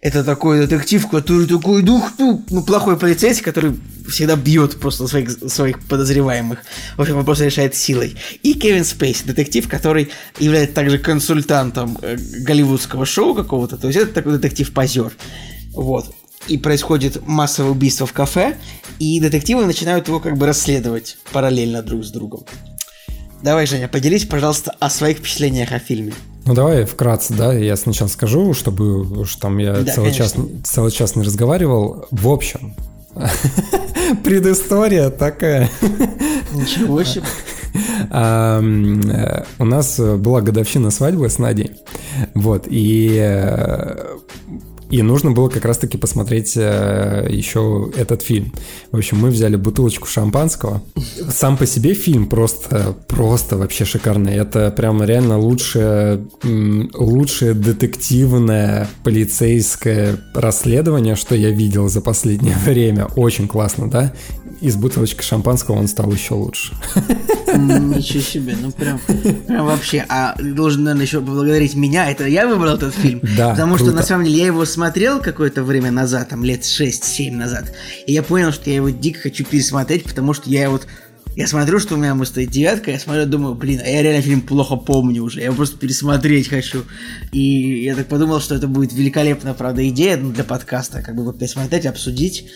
это 0.00 0.22
такой 0.22 0.60
детектив, 0.60 1.08
который 1.08 1.46
такой 1.46 1.82
дух, 1.82 2.12
ну, 2.18 2.44
ну, 2.50 2.62
плохой 2.62 2.96
полицейский, 2.96 3.44
который 3.44 3.78
всегда 4.08 4.36
бьет 4.36 4.78
просто 4.78 5.06
своих, 5.08 5.30
своих 5.30 5.84
подозреваемых. 5.86 6.60
В 6.96 7.00
общем, 7.00 7.16
вопрос 7.16 7.40
решает 7.40 7.74
силой. 7.74 8.16
И 8.42 8.54
Кевин 8.54 8.84
Спейс, 8.84 9.22
детектив, 9.22 9.68
который 9.68 10.10
является 10.38 10.74
также 10.74 10.98
консультантом 10.98 11.98
э, 12.00 12.16
голливудского 12.16 13.06
шоу 13.06 13.34
какого-то. 13.34 13.76
То 13.76 13.88
есть 13.88 13.98
это 13.98 14.12
такой 14.12 14.32
детектив-позер. 14.34 15.12
Вот. 15.72 16.14
И 16.46 16.56
происходит 16.58 17.26
массовое 17.26 17.72
убийство 17.72 18.06
в 18.06 18.12
кафе, 18.12 18.56
и 18.98 19.20
детективы 19.20 19.66
начинают 19.66 20.08
его 20.08 20.20
как 20.20 20.38
бы 20.38 20.46
расследовать 20.46 21.18
параллельно 21.32 21.82
друг 21.82 22.04
с 22.04 22.10
другом. 22.10 22.44
Давай, 23.42 23.66
Женя, 23.66 23.88
поделись, 23.88 24.24
пожалуйста, 24.24 24.74
о 24.80 24.90
своих 24.90 25.18
впечатлениях 25.18 25.72
о 25.72 25.78
фильме. 25.78 26.12
Ну 26.44 26.54
давай 26.54 26.84
вкратце, 26.84 27.34
да, 27.34 27.52
я 27.52 27.76
сначала 27.76 28.08
скажу, 28.08 28.54
чтобы 28.54 29.20
уж 29.20 29.36
там 29.36 29.58
я 29.58 29.74
да, 29.74 29.92
целый, 29.92 30.12
час, 30.12 30.34
целый 30.64 30.90
час 30.90 31.14
не 31.14 31.22
разговаривал. 31.22 32.06
В 32.10 32.28
общем, 32.28 32.74
предыстория 34.24 35.10
такая. 35.10 35.70
Ничего 36.52 37.04
себе. 37.04 37.24
А, 38.10 38.60
у 39.58 39.64
нас 39.64 40.00
была 40.00 40.40
годовщина 40.40 40.90
свадьбы 40.90 41.28
с 41.28 41.38
Надей. 41.38 41.72
Вот, 42.34 42.66
и 42.66 43.18
э, 43.20 44.16
И 44.90 45.02
нужно 45.02 45.32
было 45.32 45.48
как 45.48 45.64
раз-таки 45.64 45.98
посмотреть 45.98 46.54
э, 46.56 47.26
еще 47.30 47.90
этот 47.96 48.22
фильм. 48.22 48.52
В 48.90 48.96
общем, 48.96 49.18
мы 49.18 49.30
взяли 49.30 49.56
бутылочку 49.56 50.06
шампанского. 50.06 50.82
Сам 51.30 51.56
по 51.56 51.66
себе 51.66 51.94
фильм 51.94 52.26
просто, 52.26 52.96
просто 53.06 53.56
вообще 53.56 53.84
шикарный. 53.84 54.34
Это 54.34 54.70
прям 54.70 55.02
реально 55.02 55.38
лучшее, 55.38 56.26
лучшее 56.42 57.54
детективное 57.54 58.88
полицейское 59.04 60.18
расследование, 60.34 61.16
что 61.16 61.34
я 61.34 61.50
видел 61.50 61.88
за 61.88 62.00
последнее 62.00 62.56
время. 62.64 63.06
Очень 63.16 63.48
классно, 63.48 63.90
да? 63.90 64.12
Из 64.60 64.76
бутылочки 64.76 65.22
шампанского 65.22 65.76
он 65.76 65.88
стал 65.88 66.12
еще 66.12 66.34
лучше. 66.34 66.74
Ничего 67.54 68.20
себе, 68.20 68.56
ну 68.60 68.70
прям, 68.70 69.00
прям 69.46 69.66
вообще. 69.66 70.04
А 70.08 70.34
должен, 70.40 70.84
наверное, 70.84 71.06
еще 71.06 71.20
поблагодарить 71.20 71.74
меня. 71.74 72.10
Это 72.10 72.26
я 72.26 72.46
выбрал 72.46 72.74
этот 72.74 72.94
фильм. 72.94 73.20
Да, 73.36 73.50
Потому 73.50 73.76
круто. 73.76 73.90
что, 73.90 73.96
на 73.96 74.02
самом 74.02 74.24
деле, 74.24 74.38
я 74.38 74.46
его 74.46 74.64
смотрел 74.64 75.20
какое-то 75.20 75.62
время 75.62 75.90
назад, 75.90 76.28
там 76.30 76.44
лет 76.44 76.62
6-7 76.62 77.32
назад. 77.32 77.72
И 78.06 78.12
я 78.12 78.22
понял, 78.22 78.52
что 78.52 78.70
я 78.70 78.76
его 78.76 78.90
дико 78.90 79.20
хочу 79.20 79.44
пересмотреть, 79.44 80.04
потому 80.04 80.34
что 80.34 80.50
я 80.50 80.70
вот 80.70 80.86
я 81.36 81.46
смотрю, 81.46 81.78
что 81.78 81.94
у 81.94 81.98
меня 81.98 82.24
стоит 82.24 82.50
девятка, 82.50 82.90
я 82.90 82.98
смотрю, 82.98 83.24
думаю, 83.24 83.54
блин, 83.54 83.80
а 83.84 83.88
я 83.88 84.02
реально 84.02 84.22
фильм 84.22 84.40
плохо 84.40 84.74
помню 84.74 85.22
уже, 85.22 85.38
я 85.38 85.46
его 85.46 85.54
просто 85.54 85.78
пересмотреть 85.78 86.48
хочу. 86.48 86.82
И 87.30 87.84
я 87.84 87.94
так 87.94 88.08
подумал, 88.08 88.40
что 88.40 88.56
это 88.56 88.66
будет 88.66 88.92
великолепная, 88.92 89.54
правда, 89.54 89.88
идея 89.88 90.16
ну, 90.16 90.32
для 90.32 90.42
подкаста, 90.42 91.00
как 91.00 91.14
бы 91.14 91.22
вот 91.22 91.38
пересмотреть, 91.38 91.86
обсудить 91.86 92.46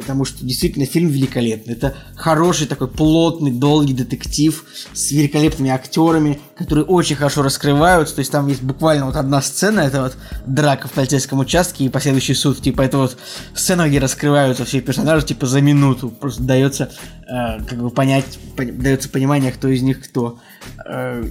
потому 0.00 0.24
что 0.24 0.44
действительно 0.44 0.86
фильм 0.86 1.08
великолепный. 1.08 1.74
Это 1.74 1.94
хороший 2.16 2.66
такой 2.66 2.88
плотный, 2.88 3.52
долгий 3.52 3.94
детектив 3.94 4.64
с 4.92 5.10
великолепными 5.10 5.70
актерами, 5.70 6.40
которые 6.56 6.84
очень 6.84 7.16
хорошо 7.16 7.42
раскрываются. 7.42 8.14
То 8.16 8.20
есть 8.20 8.32
там 8.32 8.48
есть 8.48 8.62
буквально 8.62 9.06
вот 9.06 9.16
одна 9.16 9.40
сцена, 9.42 9.80
это 9.80 10.02
вот 10.02 10.16
драка 10.46 10.88
в 10.88 10.92
полицейском 10.92 11.38
участке 11.38 11.84
и 11.84 11.88
последующий 11.88 12.34
суд. 12.34 12.60
Типа 12.60 12.82
это 12.82 12.98
вот 12.98 13.16
сцена, 13.54 13.88
где 13.88 13.98
раскрываются 13.98 14.64
все 14.64 14.80
персонажи, 14.80 15.26
типа 15.26 15.46
за 15.46 15.60
минуту. 15.60 16.08
Просто 16.08 16.42
дается 16.42 16.90
э, 17.28 17.62
как 17.64 17.78
бы 17.78 17.90
понять, 17.90 18.38
дается 18.56 19.08
понимание, 19.08 19.52
кто 19.52 19.68
из 19.68 19.82
них 19.82 20.02
кто. 20.02 20.38
Э, 20.86 21.22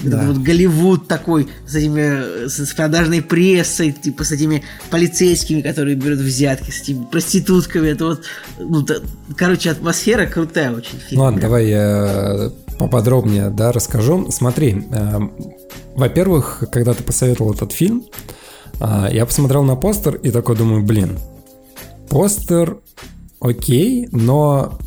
да. 0.00 0.22
вот 0.26 0.38
Голливуд 0.38 1.08
такой 1.08 1.48
с 1.66 1.74
этими 1.74 2.48
с 2.48 2.74
продажной 2.74 3.22
прессой, 3.22 3.92
типа 3.92 4.24
с 4.24 4.32
этими 4.32 4.64
полицейскими, 4.90 5.60
которые 5.60 5.96
берут 5.96 6.18
взятки, 6.18 6.70
с 6.70 6.82
этими 6.82 7.04
проститутками. 7.04 7.88
Это 7.88 8.01
вот, 8.02 8.24
ну, 8.58 8.82
та, 8.82 8.94
короче, 9.36 9.70
атмосфера 9.70 10.26
крутая 10.26 10.74
очень. 10.74 10.98
Фильм, 10.98 11.22
ладно, 11.22 11.38
прям. 11.38 11.50
давай 11.50 11.68
я 11.68 12.50
поподробнее, 12.78 13.50
да, 13.50 13.72
расскажу. 13.72 14.30
Смотри, 14.30 14.86
э, 14.90 15.18
во-первых, 15.94 16.64
когда 16.72 16.94
ты 16.94 17.02
посоветовал 17.02 17.52
этот 17.54 17.72
фильм, 17.72 18.04
э, 18.80 19.08
я 19.12 19.26
посмотрел 19.26 19.62
на 19.62 19.76
постер 19.76 20.16
и 20.16 20.30
такой 20.30 20.56
думаю, 20.56 20.82
блин, 20.82 21.18
постер 22.08 22.78
окей, 23.40 24.08
но 24.12 24.78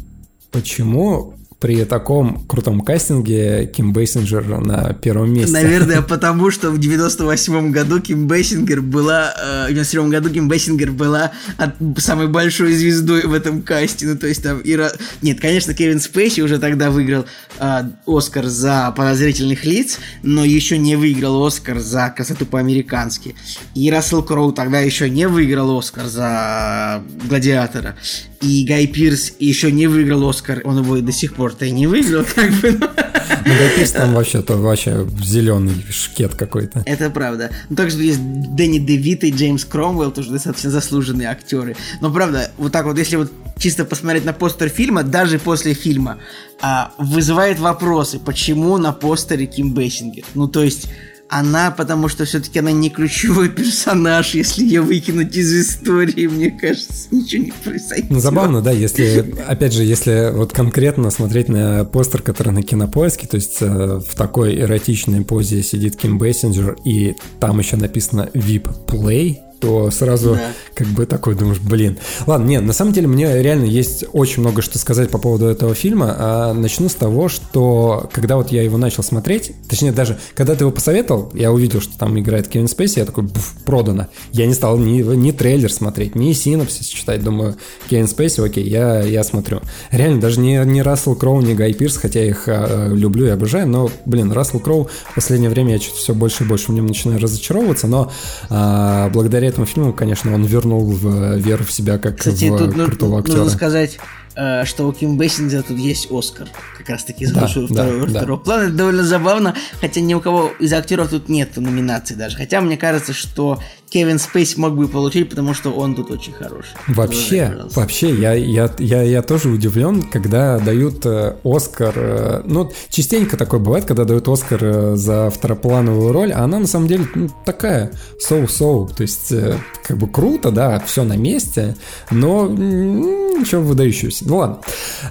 почему 0.51 1.34
при 1.65 1.83
таком 1.83 2.45
крутом 2.45 2.81
кастинге 2.81 3.65
Ким 3.65 3.91
Бейсинджер 3.91 4.59
на 4.59 4.93
первом 4.93 5.33
месте. 5.33 5.51
Наверное, 5.51 6.01
потому 6.07 6.51
что 6.51 6.69
в 6.69 6.77
98 6.77 7.71
году 7.71 7.99
Ким 7.99 8.27
Бейсингер 8.27 8.83
была, 8.83 9.33
э, 9.35 9.65
в 9.65 9.73
97 9.73 10.09
году 10.11 10.29
Ким 10.29 10.47
Бейсингер 10.47 10.91
была 10.91 11.31
от, 11.57 11.71
самой 11.97 12.27
большой 12.27 12.73
звездой 12.73 13.23
в 13.23 13.33
этом 13.33 13.63
касте. 13.63 14.05
Ну, 14.05 14.15
то 14.15 14.27
есть 14.27 14.43
там 14.43 14.61
Ира... 14.63 14.91
Нет, 15.23 15.39
конечно, 15.39 15.73
Кевин 15.73 15.99
Спейси 15.99 16.41
уже 16.41 16.59
тогда 16.59 16.91
выиграл 16.91 17.25
э, 17.57 17.81
Оскар 18.05 18.45
за 18.45 18.93
подозрительных 18.95 19.65
лиц, 19.65 19.97
но 20.21 20.45
еще 20.45 20.77
не 20.77 20.95
выиграл 20.95 21.43
Оскар 21.47 21.79
за 21.79 22.13
красоту 22.15 22.45
по-американски. 22.45 23.33
И 23.73 23.89
Рассел 23.89 24.21
Кроу 24.21 24.51
тогда 24.51 24.81
еще 24.81 25.09
не 25.09 25.27
выиграл 25.27 25.75
Оскар 25.79 26.05
за 26.05 27.03
Гладиатора. 27.27 27.95
И 28.41 28.63
Гай 28.65 28.85
Пирс 28.85 29.33
еще 29.39 29.71
не 29.71 29.87
выиграл 29.87 30.29
Оскар, 30.29 30.61
он 30.65 30.77
его 30.77 30.97
и 30.97 31.01
до 31.01 31.11
сих 31.11 31.35
пор-то 31.55 31.65
и 31.65 31.71
не 31.71 31.87
выиграл, 31.87 32.25
как 32.35 32.51
бы. 32.51 32.71
Ну, 32.71 33.53
Гай 33.57 33.75
Пирс 33.75 33.91
там 33.91 34.13
вообще-то 34.13 34.57
вообще 34.57 35.07
зеленый 35.23 35.85
шкет 35.89 36.35
какой-то. 36.35 36.83
Это 36.85 37.09
правда. 37.09 37.49
Ну, 37.69 37.75
также 37.75 37.97
есть 38.03 38.19
Дэнни 38.21 38.79
Девит 38.79 39.23
и 39.23 39.31
Джеймс 39.31 39.65
Кромвелл, 39.65 40.11
тоже 40.11 40.31
достаточно 40.31 40.69
заслуженные 40.69 41.29
актеры. 41.29 41.75
Но 42.01 42.11
правда, 42.11 42.51
вот 42.57 42.71
так 42.71 42.85
вот, 42.85 42.97
если 42.97 43.15
вот 43.15 43.31
чисто 43.57 43.85
посмотреть 43.85 44.25
на 44.25 44.33
постер 44.33 44.69
фильма, 44.69 45.03
даже 45.03 45.39
после 45.39 45.73
фильма, 45.73 46.17
а, 46.61 46.91
вызывает 46.97 47.59
вопросы, 47.59 48.19
почему 48.19 48.77
на 48.77 48.91
постере 48.91 49.45
Ким 49.45 49.73
Бейсингер. 49.73 50.23
Ну, 50.33 50.47
то 50.47 50.63
есть 50.63 50.87
она, 51.29 51.71
потому 51.71 52.07
что 52.07 52.25
все-таки 52.25 52.59
она 52.59 52.71
не 52.71 52.89
ключевой 52.89 53.49
персонаж, 53.49 54.33
если 54.35 54.63
ее 54.63 54.81
выкинуть 54.81 55.35
из 55.35 55.53
истории, 55.53 56.27
мне 56.27 56.51
кажется, 56.51 57.07
ничего 57.11 57.45
не 57.45 57.53
произойдет. 57.63 58.11
Ну, 58.11 58.19
забавно, 58.19 58.61
да, 58.61 58.71
если, 58.71 59.33
опять 59.47 59.73
же, 59.73 59.83
если 59.83 60.31
вот 60.33 60.53
конкретно 60.53 61.09
смотреть 61.09 61.49
на 61.49 61.85
постер, 61.85 62.21
который 62.21 62.53
на 62.53 62.63
кинопоиске, 62.63 63.27
то 63.27 63.35
есть 63.35 63.57
э, 63.61 63.99
в 63.99 64.15
такой 64.15 64.59
эротичной 64.59 65.25
позе 65.25 65.63
сидит 65.63 65.95
Ким 65.95 66.17
Бейсинджер, 66.17 66.77
и 66.85 67.15
там 67.39 67.59
еще 67.59 67.77
написано 67.77 68.29
VIP 68.33 68.69
Play, 68.87 69.37
то 69.65 69.89
сразу 69.89 70.35
да. 70.35 70.51
как 70.75 70.87
бы 70.89 71.07
такой 71.07 71.33
думаешь, 71.33 71.59
блин. 71.59 71.97
Ладно, 72.27 72.45
нет, 72.45 72.63
на 72.63 72.73
самом 72.73 72.93
деле 72.93 73.07
мне 73.07 73.41
реально 73.41 73.65
есть 73.65 74.05
очень 74.13 74.41
много 74.43 74.61
что 74.61 74.77
сказать 74.77 75.09
по 75.09 75.17
поводу 75.17 75.47
этого 75.47 75.73
фильма. 75.73 76.15
А 76.17 76.53
начну 76.53 76.87
с 76.87 76.93
того, 76.93 77.29
что 77.29 78.07
когда 78.13 78.35
вот 78.35 78.51
я 78.51 78.61
его 78.61 78.77
начал 78.77 79.01
смотреть, 79.01 79.53
точнее 79.67 79.91
даже 79.91 80.19
когда 80.35 80.53
ты 80.53 80.65
его 80.65 80.71
посоветовал, 80.71 81.31
я 81.33 81.51
увидел, 81.51 81.81
что 81.81 81.97
там 81.97 82.17
играет 82.19 82.47
Кевин 82.47 82.67
Спейси, 82.67 82.99
я 82.99 83.05
такой, 83.05 83.23
буф, 83.23 83.55
продано. 83.65 84.07
Я 84.31 84.45
не 84.45 84.53
стал 84.53 84.77
ни, 84.77 85.01
ни 85.01 85.31
трейлер 85.31 85.73
смотреть, 85.73 86.13
ни 86.13 86.31
синопсис 86.33 86.85
читать, 86.85 87.23
думаю, 87.23 87.55
Кевин 87.89 88.07
Спейси, 88.07 88.41
окей, 88.41 88.69
я, 88.69 89.01
я 89.01 89.23
смотрю. 89.23 89.61
Реально, 89.89 90.21
даже 90.21 90.39
не, 90.39 90.57
не 90.65 90.83
Рассел 90.83 91.15
Кроу, 91.15 91.41
не 91.41 91.55
Гай 91.55 91.73
Пирс, 91.73 91.97
хотя 91.97 92.19
я 92.19 92.27
их 92.27 92.43
э, 92.45 92.89
люблю 92.93 93.25
и 93.25 93.29
обожаю, 93.29 93.67
но, 93.67 93.89
блин, 94.05 94.31
Рассел 94.31 94.59
Кроу 94.59 94.89
в 95.09 95.15
последнее 95.15 95.49
время 95.49 95.73
я 95.73 95.79
что-то 95.79 95.97
все 95.97 96.13
больше 96.13 96.43
и 96.43 96.47
больше 96.47 96.71
в 96.71 96.75
нем 96.75 96.85
начинаю 96.85 97.19
разочаровываться, 97.19 97.87
но 97.87 98.11
э, 98.51 99.09
благодаря 99.11 99.47
этому 99.55 99.65
фильму, 99.65 99.93
конечно, 99.93 100.33
он 100.33 100.45
вернул 100.45 100.91
в 100.91 101.35
веру 101.37 101.63
в 101.63 101.71
себя 101.71 101.97
как 101.97 102.17
Кстати, 102.17 102.49
в 102.49 102.57
тут 102.57 102.73
крутого 102.73 103.19
актера. 103.19 103.37
Нужно 103.37 103.51
сказать, 103.51 103.97
Э, 103.97 104.24
что 104.65 104.87
у 104.87 104.91
Ким 104.91 105.17
Бейсингера 105.17 105.61
тут 105.61 105.77
есть 105.77 106.11
Оскар, 106.11 106.47
как 106.77 106.89
раз 106.89 107.03
таки 107.03 107.25
за 107.25 107.35
да, 107.35 107.41
лучшего 107.43 107.67
да, 107.67 107.73
второго, 107.73 108.07
да. 108.07 108.19
второго 108.19 108.39
плана. 108.39 108.61
Это 108.63 108.73
довольно 108.73 109.03
забавно, 109.03 109.55
хотя 109.79 110.01
ни 110.01 110.13
у 110.13 110.19
кого 110.19 110.51
из 110.59 110.73
актеров 110.73 111.09
тут 111.09 111.29
нет 111.29 111.55
номинаций 111.57 112.15
даже. 112.15 112.37
Хотя 112.37 112.61
мне 112.61 112.77
кажется, 112.77 113.13
что 113.13 113.59
Кевин 113.89 114.19
Спейс 114.19 114.57
мог 114.57 114.75
бы 114.75 114.87
получить, 114.87 115.29
потому 115.29 115.53
что 115.53 115.71
он 115.71 115.95
тут 115.95 116.11
очень 116.11 116.33
хороший. 116.33 116.71
Вообще, 116.87 117.47
Продолжай, 117.47 117.75
вообще, 117.75 118.15
я, 118.15 118.33
я, 118.33 118.69
я, 118.79 119.01
я 119.03 119.21
тоже 119.21 119.49
удивлен, 119.49 120.03
когда 120.03 120.59
дают 120.59 121.05
э, 121.05 121.35
Оскар. 121.43 121.93
Э, 121.95 122.41
ну, 122.45 122.69
частенько 122.89 123.37
такое 123.37 123.59
бывает, 123.59 123.85
когда 123.85 124.03
дают 124.03 124.27
Оскар 124.27 124.59
э, 124.61 124.95
за 124.95 125.29
второплановую 125.29 126.11
роль, 126.11 126.33
а 126.33 126.43
она 126.43 126.59
на 126.59 126.67
самом 126.67 126.87
деле 126.87 127.07
ну, 127.15 127.29
такая 127.45 127.91
соу-соу. 128.19 128.87
То 128.87 129.03
есть, 129.03 129.31
э, 129.31 129.57
как 129.87 129.97
бы 129.97 130.07
круто, 130.07 130.51
да, 130.51 130.79
все 130.85 131.03
на 131.03 131.15
месте, 131.15 131.77
но 132.11 132.47
ничего 132.47 133.61
выдающегося. 133.61 134.24
Ну 134.25 134.37
ладно. 134.37 134.59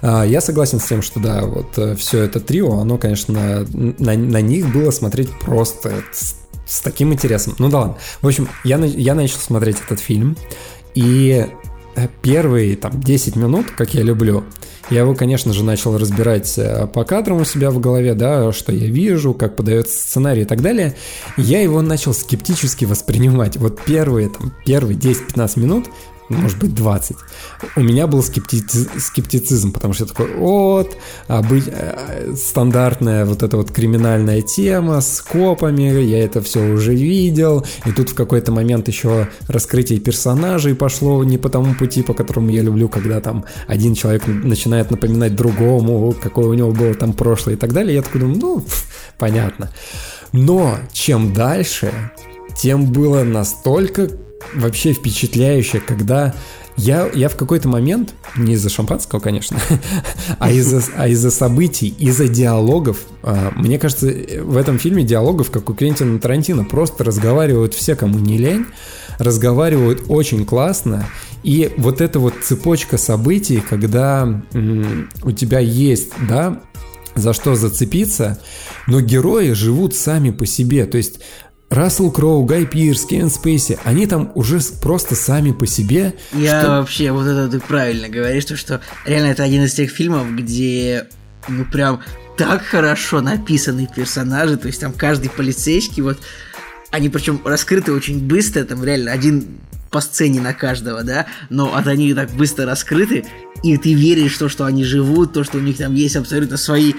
А, 0.02 0.24
я 0.24 0.40
согласен 0.40 0.80
с 0.80 0.84
тем, 0.84 1.02
что 1.02 1.20
да, 1.20 1.44
вот 1.44 1.78
э, 1.78 1.94
все 1.96 2.22
это 2.22 2.40
трио, 2.40 2.78
оно, 2.78 2.98
конечно, 2.98 3.64
на, 3.72 4.16
на 4.16 4.40
них 4.40 4.72
было 4.72 4.90
смотреть 4.90 5.30
просто 5.40 6.02
с, 6.12 6.36
с 6.66 6.80
таким 6.80 7.12
интересом. 7.12 7.54
Ну 7.58 7.70
да 7.70 7.78
ладно. 7.78 7.96
В 8.20 8.26
общем, 8.26 8.48
я, 8.64 8.76
я 8.78 9.14
начал 9.14 9.38
смотреть 9.38 9.76
этот 9.84 10.00
фильм, 10.00 10.36
и 10.94 11.46
э, 11.96 12.08
первые 12.22 12.76
там 12.76 13.00
10 13.00 13.36
минут, 13.36 13.70
как 13.70 13.94
я 13.94 14.02
люблю, 14.02 14.44
я 14.90 15.00
его, 15.00 15.14
конечно 15.14 15.52
же, 15.52 15.64
начал 15.64 15.96
разбирать 15.96 16.58
э, 16.58 16.86
по 16.86 17.04
кадрам 17.04 17.40
у 17.40 17.44
себя 17.44 17.70
в 17.70 17.78
голове, 17.78 18.14
да, 18.14 18.52
что 18.52 18.70
я 18.70 18.86
вижу, 18.86 19.32
как 19.32 19.56
подается 19.56 19.96
сценарий 19.96 20.42
и 20.42 20.44
так 20.44 20.60
далее. 20.60 20.94
Я 21.38 21.62
его 21.62 21.80
начал 21.80 22.12
скептически 22.12 22.84
воспринимать. 22.84 23.56
Вот 23.56 23.80
первые, 23.82 24.28
там, 24.28 24.52
первые 24.66 24.98
10-15 24.98 25.60
минут 25.60 25.86
может 26.28 26.58
быть 26.58 26.74
20. 26.74 27.16
У 27.76 27.80
меня 27.80 28.06
был 28.06 28.22
скептициз, 28.22 28.88
скептицизм, 28.98 29.72
потому 29.72 29.94
что 29.94 30.04
я 30.04 30.08
такой, 30.08 30.34
вот, 30.34 30.96
быть, 31.50 31.64
э, 31.66 32.34
стандартная 32.36 33.24
вот 33.24 33.42
эта 33.42 33.56
вот 33.56 33.70
криминальная 33.70 34.42
тема 34.42 35.00
с 35.00 35.20
копами, 35.20 36.02
я 36.02 36.24
это 36.24 36.40
все 36.40 36.60
уже 36.60 36.94
видел, 36.94 37.64
и 37.86 37.92
тут 37.92 38.10
в 38.10 38.14
какой-то 38.14 38.52
момент 38.52 38.88
еще 38.88 39.28
раскрытие 39.48 40.00
персонажей 40.00 40.74
пошло 40.74 41.22
не 41.24 41.38
по 41.38 41.48
тому 41.48 41.74
пути, 41.74 42.02
по 42.02 42.14
которому 42.14 42.50
я 42.50 42.62
люблю, 42.62 42.88
когда 42.88 43.20
там 43.20 43.44
один 43.66 43.94
человек 43.94 44.26
начинает 44.26 44.90
напоминать 44.90 45.36
другому, 45.36 46.14
какое 46.20 46.46
у 46.46 46.54
него 46.54 46.72
было 46.72 46.94
там 46.94 47.12
прошлое 47.12 47.54
и 47.54 47.58
так 47.58 47.72
далее, 47.72 47.94
я 47.94 48.02
такой 48.02 48.20
думаю, 48.20 48.38
ну, 48.40 48.64
понятно. 49.18 49.70
Но 50.32 50.78
чем 50.92 51.32
дальше, 51.32 51.92
тем 52.56 52.86
было 52.86 53.22
настолько 53.22 54.08
вообще 54.54 54.92
впечатляюще, 54.92 55.80
когда 55.80 56.34
я, 56.76 57.08
я 57.14 57.28
в 57.28 57.36
какой-то 57.36 57.68
момент, 57.68 58.14
не 58.36 58.54
из-за 58.54 58.68
шампанского, 58.68 59.20
конечно, 59.20 59.58
а 60.38 60.50
из-за 60.50 60.82
а 60.96 61.06
из 61.06 61.22
событий, 61.32 61.94
из-за 61.98 62.26
диалогов, 62.26 62.98
э, 63.22 63.50
мне 63.54 63.78
кажется, 63.78 64.06
в 64.42 64.56
этом 64.56 64.78
фильме 64.78 65.04
диалогов, 65.04 65.50
как 65.50 65.70
у 65.70 65.74
Квентина 65.74 66.18
Тарантино, 66.18 66.64
просто 66.64 67.04
разговаривают 67.04 67.74
все, 67.74 67.94
кому 67.94 68.18
не 68.18 68.38
лень, 68.38 68.66
разговаривают 69.18 70.04
очень 70.08 70.44
классно, 70.44 71.06
и 71.44 71.72
вот 71.76 72.00
эта 72.00 72.18
вот 72.18 72.34
цепочка 72.42 72.98
событий, 72.98 73.60
когда 73.60 74.42
у 75.22 75.30
тебя 75.30 75.60
есть, 75.60 76.12
да, 76.28 76.62
за 77.14 77.32
что 77.32 77.54
зацепиться, 77.54 78.40
но 78.86 79.00
герои 79.00 79.52
живут 79.52 79.94
сами 79.94 80.30
по 80.30 80.46
себе, 80.46 80.86
то 80.86 80.96
есть 80.96 81.20
Рассел 81.74 82.12
Кроу, 82.12 82.44
Гай 82.44 82.66
Пирс, 82.66 83.04
Кен 83.04 83.28
Спейси, 83.28 83.78
они 83.82 84.06
там 84.06 84.30
уже 84.36 84.60
просто 84.80 85.16
сами 85.16 85.50
по 85.50 85.66
себе. 85.66 86.14
Я 86.32 86.60
что... 86.60 86.70
вообще, 86.70 87.10
вот 87.10 87.26
это 87.26 87.48
ты 87.48 87.58
правильно 87.58 88.08
говоришь, 88.08 88.44
то, 88.44 88.56
что 88.56 88.80
реально 89.04 89.26
это 89.26 89.42
один 89.42 89.64
из 89.64 89.74
тех 89.74 89.90
фильмов, 89.90 90.32
где 90.36 91.08
ну 91.48 91.64
прям 91.64 92.00
так 92.36 92.62
хорошо 92.62 93.20
написанные 93.20 93.88
персонажи, 93.92 94.56
то 94.56 94.68
есть 94.68 94.80
там 94.80 94.92
каждый 94.92 95.30
полицейский, 95.30 96.02
вот 96.02 96.18
они 96.90 97.08
причем 97.08 97.40
раскрыты 97.44 97.92
очень 97.92 98.24
быстро, 98.24 98.62
там 98.62 98.84
реально 98.84 99.10
один 99.10 99.58
по 99.90 100.00
сцене 100.00 100.40
на 100.40 100.54
каждого, 100.54 101.02
да, 101.02 101.26
но 101.50 101.70
вот 101.70 101.86
они 101.88 102.14
так 102.14 102.30
быстро 102.30 102.66
раскрыты, 102.66 103.24
и 103.64 103.76
ты 103.78 103.94
веришь 103.94 104.36
в 104.36 104.38
то, 104.38 104.48
что 104.48 104.64
они 104.64 104.84
живут, 104.84 105.32
то, 105.32 105.42
что 105.42 105.58
у 105.58 105.60
них 105.60 105.78
там 105.78 105.94
есть 105.94 106.14
абсолютно 106.14 106.56
свои 106.56 106.92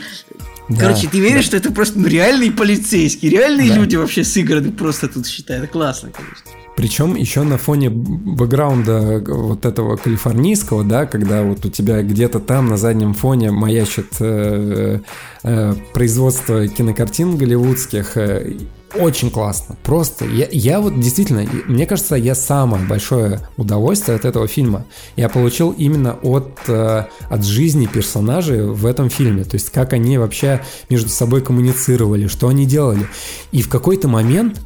да, 0.70 0.80
Короче, 0.80 1.08
ты 1.08 1.20
веришь, 1.20 1.44
да. 1.44 1.48
что 1.48 1.58
это 1.58 1.72
просто 1.72 2.00
ну, 2.00 2.08
реальные 2.08 2.52
полицейские, 2.52 3.32
реальные 3.32 3.70
да. 3.70 3.76
люди 3.76 3.96
вообще 3.96 4.24
сыграны 4.24 4.72
просто 4.72 5.08
тут 5.08 5.28
считают. 5.28 5.64
Это 5.66 5.72
классно, 5.72 6.10
конечно. 6.12 6.52
Причем 6.76 7.16
еще 7.16 7.44
на 7.44 7.58
фоне 7.58 7.90
бэкграунда 7.90 9.24
вот 9.28 9.66
этого 9.66 9.96
калифорнийского, 9.96 10.84
да, 10.84 11.06
когда 11.06 11.44
вот 11.44 11.66
у 11.66 11.70
тебя 11.70 12.02
где-то 12.02 12.40
там 12.40 12.68
на 12.68 12.78
заднем 12.78 13.14
фоне 13.14 13.52
маячит 13.52 14.08
э, 14.20 15.00
э, 15.44 15.74
производство 15.94 16.68
кинокартин 16.68 17.38
голливудских, 17.38 18.18
э, 18.18 18.58
очень 18.96 19.30
классно. 19.30 19.76
Просто 19.84 20.26
я, 20.26 20.48
я 20.52 20.80
вот 20.80 21.00
действительно, 21.00 21.46
мне 21.68 21.86
кажется, 21.86 22.16
я 22.16 22.36
самое 22.36 22.86
большое 22.86 23.48
удовольствие 23.58 24.16
от 24.16 24.26
этого 24.26 24.48
фильма 24.48 24.86
я 25.16 25.30
получил 25.30 25.72
именно 25.72 26.14
от, 26.22 26.60
э, 26.68 27.06
от 27.30 27.46
жизни 27.46 27.86
персонажей 27.86 28.66
в 28.66 28.86
этом 28.86 29.10
фильме. 29.10 29.44
То 29.44 29.56
есть 29.56 29.70
как 29.70 29.94
они 29.94 30.18
вообще 30.18 30.62
между 30.90 31.10
собой 31.10 31.42
коммуницировали, 31.42 32.28
что 32.28 32.48
они 32.48 32.66
делали. 32.66 33.08
И 33.52 33.62
в 33.62 33.70
какой-то 33.70 34.08
момент 34.08 34.60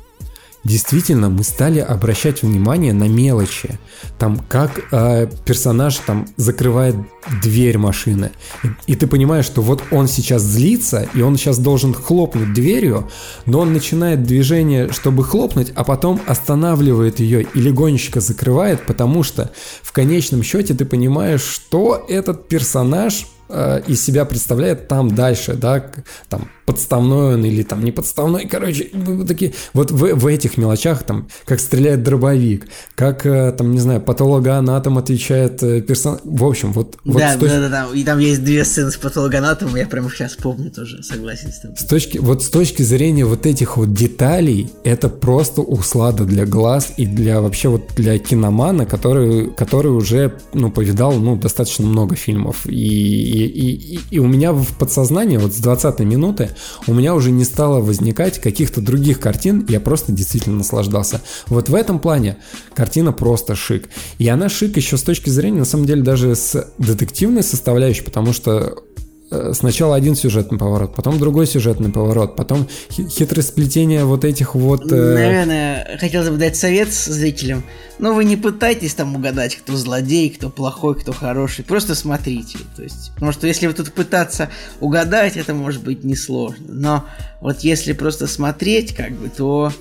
действительно 0.63 1.29
мы 1.29 1.43
стали 1.43 1.79
обращать 1.79 2.43
внимание 2.43 2.93
на 2.93 3.07
мелочи. 3.07 3.79
Там 4.17 4.39
как 4.47 4.81
э, 4.91 5.27
персонаж 5.45 5.97
там 5.97 6.27
закрывает 6.37 6.95
дверь 7.41 7.77
машины. 7.77 8.31
И, 8.63 8.93
и 8.93 8.95
ты 8.95 9.07
понимаешь, 9.07 9.45
что 9.45 9.61
вот 9.61 9.83
он 9.91 10.07
сейчас 10.07 10.41
злится, 10.41 11.07
и 11.13 11.21
он 11.21 11.37
сейчас 11.37 11.59
должен 11.59 11.93
хлопнуть 11.93 12.53
дверью, 12.53 13.09
но 13.45 13.59
он 13.59 13.73
начинает 13.73 14.23
движение, 14.23 14.91
чтобы 14.91 15.23
хлопнуть, 15.23 15.71
а 15.75 15.83
потом 15.83 16.21
останавливает 16.27 17.19
ее 17.19 17.43
и 17.43 17.59
легонечко 17.59 18.19
закрывает, 18.19 18.85
потому 18.85 19.23
что 19.23 19.51
в 19.81 19.91
конечном 19.91 20.43
счете 20.43 20.73
ты 20.73 20.85
понимаешь, 20.85 21.41
что 21.41 22.05
этот 22.07 22.47
персонаж 22.47 23.27
э, 23.49 23.81
из 23.87 24.03
себя 24.03 24.25
представляет 24.25 24.87
там 24.87 25.15
дальше, 25.15 25.53
да, 25.53 25.85
там 26.27 26.49
подставной 26.69 27.33
он 27.33 27.43
или 27.43 27.63
там 27.63 27.83
не 27.83 27.91
подставной, 27.91 28.47
короче, 28.47 28.91
такие, 29.27 29.55
вот 29.73 29.89
в, 29.89 30.13
в 30.13 30.27
этих 30.27 30.55
мелочах, 30.55 31.01
там, 31.01 31.27
как 31.45 31.59
стреляет 31.59 32.03
дробовик, 32.03 32.67
как, 32.93 33.25
э, 33.25 33.51
там, 33.53 33.71
не 33.71 33.79
знаю, 33.79 34.01
патологоанатом 34.01 34.99
отвечает 34.99 35.63
э, 35.63 35.81
персонаж, 35.81 36.19
в 36.23 36.45
общем, 36.45 36.71
вот... 36.71 36.97
вот 37.03 37.17
да, 37.17 37.35
точ... 37.37 37.49
да, 37.49 37.59
да, 37.61 37.69
да, 37.69 37.87
и 37.91 38.03
там 38.03 38.19
есть 38.19 38.43
две 38.43 38.63
сцены 38.63 38.91
с 38.91 38.97
патологоанатомом, 38.97 39.77
я 39.77 39.87
прямо 39.87 40.11
сейчас 40.11 40.35
помню 40.35 40.69
тоже, 40.69 41.01
согласен 41.01 41.51
с 41.51 41.59
тобой. 41.59 41.75
С 41.75 41.85
точки, 41.85 42.19
вот 42.19 42.43
с 42.43 42.49
точки 42.49 42.83
зрения 42.83 43.25
вот 43.25 43.47
этих 43.47 43.77
вот 43.77 43.91
деталей, 43.91 44.71
это 44.83 45.09
просто 45.09 45.61
услада 45.61 46.23
для 46.23 46.45
глаз 46.45 46.93
и 46.97 47.07
для 47.07 47.41
вообще 47.41 47.69
вот 47.69 47.81
для 47.95 48.19
киномана, 48.19 48.85
который, 48.85 49.49
который 49.49 49.91
уже, 49.91 50.37
ну, 50.53 50.69
повидал, 50.69 51.13
ну, 51.13 51.35
достаточно 51.35 51.87
много 51.87 52.15
фильмов, 52.15 52.67
и, 52.67 52.75
и, 52.75 53.95
и, 53.95 53.99
и 54.11 54.19
у 54.19 54.27
меня 54.27 54.53
в 54.53 54.77
подсознании 54.77 55.37
вот 55.37 55.55
с 55.55 55.57
20 55.57 56.01
минуты 56.01 56.49
у 56.87 56.93
меня 56.93 57.15
уже 57.15 57.31
не 57.31 57.43
стало 57.43 57.81
возникать 57.81 58.39
каких-то 58.39 58.81
других 58.81 59.19
картин, 59.19 59.65
я 59.69 59.79
просто 59.79 60.11
действительно 60.11 60.57
наслаждался. 60.57 61.21
Вот 61.47 61.69
в 61.69 61.75
этом 61.75 61.99
плане 61.99 62.37
картина 62.73 63.11
просто 63.11 63.55
шик. 63.55 63.89
И 64.17 64.27
она 64.27 64.49
шик 64.49 64.77
еще 64.77 64.97
с 64.97 65.03
точки 65.03 65.29
зрения, 65.29 65.59
на 65.59 65.65
самом 65.65 65.85
деле, 65.85 66.01
даже 66.01 66.35
с 66.35 66.71
детективной 66.77 67.43
составляющей, 67.43 68.03
потому 68.03 68.33
что 68.33 68.83
сначала 69.53 69.95
один 69.95 70.15
сюжетный 70.15 70.57
поворот, 70.57 70.95
потом 70.95 71.19
другой 71.19 71.47
сюжетный 71.47 71.91
поворот, 71.91 72.35
потом 72.35 72.67
хитрое 72.91 73.43
сплетение 73.43 74.05
вот 74.05 74.25
этих 74.25 74.55
вот... 74.55 74.91
Э... 74.91 75.13
Наверное, 75.13 75.97
хотелось 75.99 76.29
бы 76.29 76.37
дать 76.37 76.55
совет 76.55 76.91
зрителям. 76.91 77.63
Но 77.99 78.13
вы 78.13 78.25
не 78.25 78.37
пытайтесь 78.37 78.93
там 78.93 79.15
угадать, 79.15 79.55
кто 79.55 79.75
злодей, 79.75 80.29
кто 80.29 80.49
плохой, 80.49 80.95
кто 80.95 81.11
хороший. 81.11 81.65
Просто 81.65 81.95
смотрите. 81.95 82.57
То 82.75 82.83
есть, 82.83 83.11
потому 83.13 83.31
что 83.31 83.45
если 83.45 83.67
вы 83.67 83.73
тут 83.73 83.91
пытаться 83.91 84.49
угадать, 84.79 85.37
это 85.37 85.53
может 85.53 85.83
быть 85.83 86.03
несложно. 86.03 86.65
Но 86.67 87.05
вот 87.41 87.59
если 87.59 87.93
просто 87.93 88.27
смотреть, 88.27 88.95
как 88.95 89.11
бы, 89.11 89.29
то... 89.29 89.71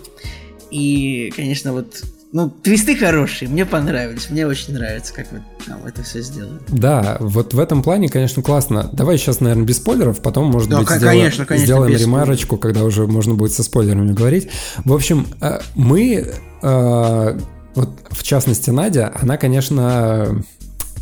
И, 0.70 1.32
конечно, 1.34 1.72
вот 1.72 2.02
ну, 2.30 2.50
твисты 2.50 2.94
хорошие, 2.94 3.48
мне 3.48 3.64
понравились, 3.64 4.28
мне 4.28 4.46
очень 4.46 4.74
нравится, 4.74 5.14
как 5.14 5.32
вы 5.32 5.42
там 5.66 5.84
это 5.86 6.02
все 6.02 6.20
сделали. 6.20 6.58
Да, 6.68 7.16
вот 7.20 7.54
в 7.54 7.58
этом 7.58 7.82
плане, 7.82 8.10
конечно, 8.10 8.42
классно. 8.42 8.90
Давай 8.92 9.16
сейчас, 9.16 9.40
наверное, 9.40 9.64
без 9.64 9.76
спойлеров, 9.76 10.20
потом, 10.20 10.50
может 10.50 10.68
да, 10.68 10.80
быть, 10.80 10.88
конечно, 10.88 11.08
сделаем, 11.08 11.46
конечно, 11.46 11.66
сделаем 11.66 11.96
ремарочку, 11.96 12.56
спойлеров. 12.56 12.60
когда 12.60 12.84
уже 12.84 13.06
можно 13.06 13.34
будет 13.34 13.52
со 13.52 13.62
спойлерами 13.62 14.12
говорить. 14.12 14.50
В 14.84 14.92
общем, 14.92 15.26
э, 15.40 15.60
мы, 15.74 16.30
э, 16.62 17.38
вот 17.74 17.90
в 18.10 18.22
частности 18.22 18.70
Надя, 18.70 19.10
она, 19.18 19.38
конечно, 19.38 20.42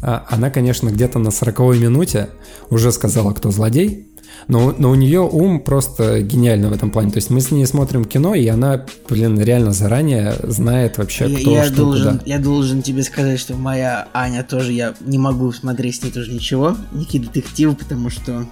э, 0.02 0.18
она, 0.28 0.50
конечно, 0.50 0.90
где-то 0.90 1.18
на 1.18 1.32
40 1.32 1.76
минуте 1.76 2.28
уже 2.70 2.92
сказала, 2.92 3.32
кто 3.32 3.50
злодей, 3.50 4.12
но, 4.48 4.74
но 4.76 4.90
у 4.90 4.94
нее 4.94 5.20
ум 5.20 5.60
просто 5.60 6.22
гениальный 6.22 6.68
в 6.68 6.72
этом 6.72 6.90
плане. 6.90 7.10
То 7.10 7.18
есть 7.18 7.30
мы 7.30 7.40
с 7.40 7.50
ней 7.50 7.66
смотрим 7.66 8.04
кино, 8.04 8.34
и 8.34 8.46
она, 8.46 8.84
блин, 9.08 9.40
реально 9.40 9.72
заранее 9.72 10.34
знает 10.42 10.98
вообще, 10.98 11.28
кто 11.28 11.50
я, 11.50 11.64
что 11.66 11.76
должен, 11.76 12.18
куда. 12.18 12.22
Я 12.26 12.38
должен 12.38 12.82
тебе 12.82 13.02
сказать, 13.02 13.40
что 13.40 13.54
моя 13.54 14.08
Аня 14.12 14.42
тоже, 14.44 14.72
я 14.72 14.94
не 15.00 15.18
могу 15.18 15.52
смотреть 15.52 15.96
с 15.96 16.02
ней 16.02 16.10
тоже 16.10 16.32
ничего, 16.32 16.76
никакие 16.92 17.24
детективы, 17.24 17.74
потому 17.74 18.10
что 18.10 18.46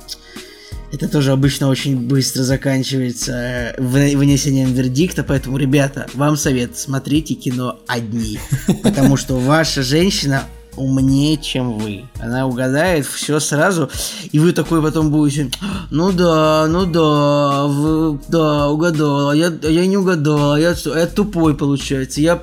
это 0.94 1.08
тоже 1.08 1.32
обычно 1.32 1.68
очень 1.68 1.96
быстро 1.96 2.44
заканчивается 2.44 3.74
вынесением 3.78 4.72
вердикта, 4.72 5.24
поэтому, 5.24 5.56
ребята, 5.56 6.06
вам 6.14 6.36
совет, 6.36 6.76
смотрите 6.76 7.34
кино 7.34 7.80
одни, 7.88 8.38
потому 8.82 9.16
что 9.16 9.36
ваша 9.36 9.82
женщина 9.82 10.44
умнее, 10.76 11.36
чем 11.36 11.78
вы. 11.78 12.04
Она 12.20 12.46
угадает 12.46 13.06
все 13.06 13.40
сразу, 13.40 13.90
и 14.32 14.38
вы 14.38 14.52
такой 14.52 14.82
потом 14.82 15.10
будете, 15.10 15.50
ну 15.90 16.12
да, 16.12 16.66
ну 16.68 16.86
да, 16.86 17.64
вы, 17.66 18.18
да, 18.28 18.68
угадал, 18.68 19.30
а 19.30 19.36
я, 19.36 19.52
я 19.62 19.86
не 19.86 19.96
угадал, 19.96 20.52
а 20.52 20.60
я, 20.60 20.74
я 20.84 21.06
тупой 21.06 21.56
получается, 21.56 22.20
я, 22.20 22.40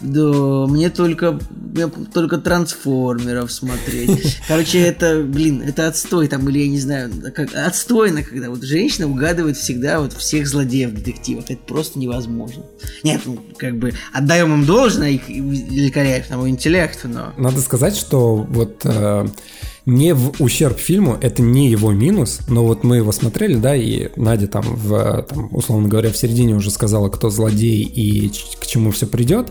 да, 0.00 0.66
мне 0.66 0.90
только, 0.90 1.38
мне 1.50 1.88
только 2.12 2.38
трансформеров 2.38 3.52
смотреть. 3.52 4.38
Короче, 4.48 4.80
это, 4.80 5.22
блин, 5.22 5.62
это 5.62 5.88
отстой 5.88 6.28
там, 6.28 6.48
или 6.48 6.60
я 6.60 6.68
не 6.68 6.80
знаю, 6.80 7.10
как, 7.34 7.54
отстойно, 7.54 8.22
когда 8.22 8.50
вот 8.50 8.62
женщина 8.62 9.08
угадывает 9.08 9.56
всегда 9.56 10.00
вот 10.00 10.12
всех 10.12 10.46
злодеев 10.46 10.90
в 10.90 10.94
детективах, 10.94 11.44
это 11.48 11.60
просто 11.66 11.98
невозможно. 11.98 12.62
Нет, 13.02 13.22
ну, 13.24 13.38
как 13.56 13.76
бы, 13.76 13.92
отдаем 14.12 14.52
им 14.54 14.64
должное, 14.64 15.10
их 15.10 15.28
великолепному 15.28 16.48
интеллекту, 16.48 17.08
но... 17.08 17.32
Надо 17.36 17.60
сказать, 17.60 17.73
сказать, 17.74 17.96
что 17.96 18.36
вот 18.36 18.82
э, 18.84 19.26
не 19.84 20.14
в 20.14 20.40
ущерб 20.40 20.78
фильму, 20.78 21.18
это 21.20 21.42
не 21.42 21.68
его 21.68 21.90
минус, 21.90 22.38
но 22.48 22.64
вот 22.64 22.84
мы 22.84 22.98
его 22.98 23.10
смотрели, 23.10 23.56
да, 23.56 23.74
и 23.74 24.10
Надя 24.14 24.46
там, 24.46 24.62
в, 24.62 25.22
там 25.22 25.48
условно 25.50 25.88
говоря, 25.88 26.12
в 26.12 26.16
середине 26.16 26.54
уже 26.54 26.70
сказала, 26.70 27.08
кто 27.08 27.30
злодей 27.30 27.82
и 27.82 28.30
к 28.60 28.66
чему 28.66 28.92
все 28.92 29.08
придет. 29.08 29.48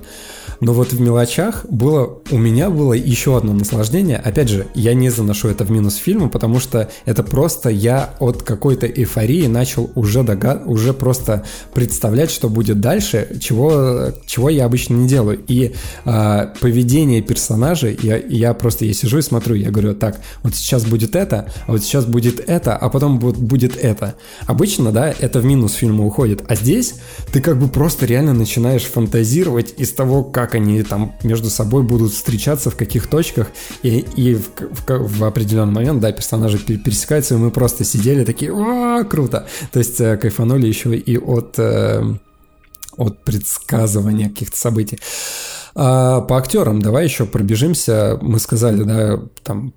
Но 0.63 0.71
вот 0.71 0.93
в 0.93 1.01
мелочах 1.01 1.65
было, 1.69 2.19
у 2.31 2.37
меня 2.37 2.69
было 2.69 2.93
еще 2.93 3.35
одно 3.35 3.51
наслаждение. 3.51 4.15
Опять 4.15 4.47
же, 4.47 4.67
я 4.73 4.93
не 4.93 5.09
заношу 5.09 5.49
это 5.49 5.65
в 5.65 5.71
минус 5.71 5.97
фильма, 5.97 6.29
потому 6.29 6.61
что 6.61 6.89
это 7.03 7.21
просто 7.21 7.69
я 7.69 8.13
от 8.19 8.43
какой-то 8.43 8.87
эйфории 8.87 9.47
начал 9.47 9.91
уже 9.95 10.23
догад... 10.23 10.61
уже 10.65 10.93
просто 10.93 11.43
представлять, 11.73 12.31
что 12.31 12.47
будет 12.47 12.79
дальше, 12.79 13.27
чего, 13.41 14.13
чего 14.25 14.49
я 14.49 14.63
обычно 14.63 14.93
не 14.93 15.09
делаю. 15.09 15.43
И 15.49 15.73
э, 16.05 16.47
поведение 16.61 17.21
персонажей, 17.21 17.99
я, 18.01 18.15
я 18.15 18.53
просто 18.53 18.85
я 18.85 18.93
сижу 18.93 19.17
и 19.17 19.21
смотрю, 19.21 19.55
я 19.55 19.69
говорю, 19.69 19.95
так, 19.95 20.21
вот 20.43 20.55
сейчас 20.55 20.85
будет 20.85 21.17
это, 21.17 21.51
а 21.67 21.73
вот 21.73 21.83
сейчас 21.83 22.05
будет 22.05 22.39
это, 22.39 22.77
а 22.77 22.87
потом 22.87 23.19
будет, 23.19 23.37
будет 23.37 23.75
это. 23.75 24.15
Обычно, 24.47 24.93
да, 24.93 25.13
это 25.19 25.41
в 25.41 25.45
минус 25.45 25.73
фильма 25.73 26.05
уходит. 26.05 26.41
А 26.47 26.55
здесь 26.55 26.95
ты 27.33 27.41
как 27.41 27.59
бы 27.59 27.67
просто 27.67 28.05
реально 28.05 28.33
начинаешь 28.33 28.83
фантазировать 28.83 29.73
из 29.75 29.91
того, 29.91 30.23
как 30.23 30.52
они 30.55 30.83
там 30.83 31.15
между 31.23 31.49
собой 31.49 31.83
будут 31.83 32.11
встречаться 32.11 32.69
в 32.69 32.75
каких 32.75 33.07
точках, 33.07 33.51
и, 33.81 33.99
и 34.15 34.35
в, 34.35 34.49
в, 34.59 35.19
в 35.19 35.23
определенный 35.23 35.73
момент, 35.73 35.99
да, 35.99 36.11
персонажи 36.11 36.57
пересекаются, 36.57 37.35
и 37.35 37.37
мы 37.37 37.51
просто 37.51 37.83
сидели 37.83 38.23
такие, 38.23 38.51
о, 38.51 39.03
круто! 39.03 39.47
То 39.71 39.79
есть 39.79 39.99
э, 40.01 40.17
кайфанули 40.17 40.67
еще 40.67 40.95
и 40.95 41.17
от, 41.17 41.55
э, 41.57 42.03
от 42.97 43.23
предсказывания 43.23 44.29
каких-то 44.29 44.57
событий. 44.57 44.99
А 45.75 46.21
по 46.21 46.37
актерам 46.37 46.81
давай 46.81 47.05
еще 47.05 47.25
пробежимся. 47.25 48.19
Мы 48.21 48.39
сказали, 48.39 48.83
да, 48.83 49.19
там 49.41 49.73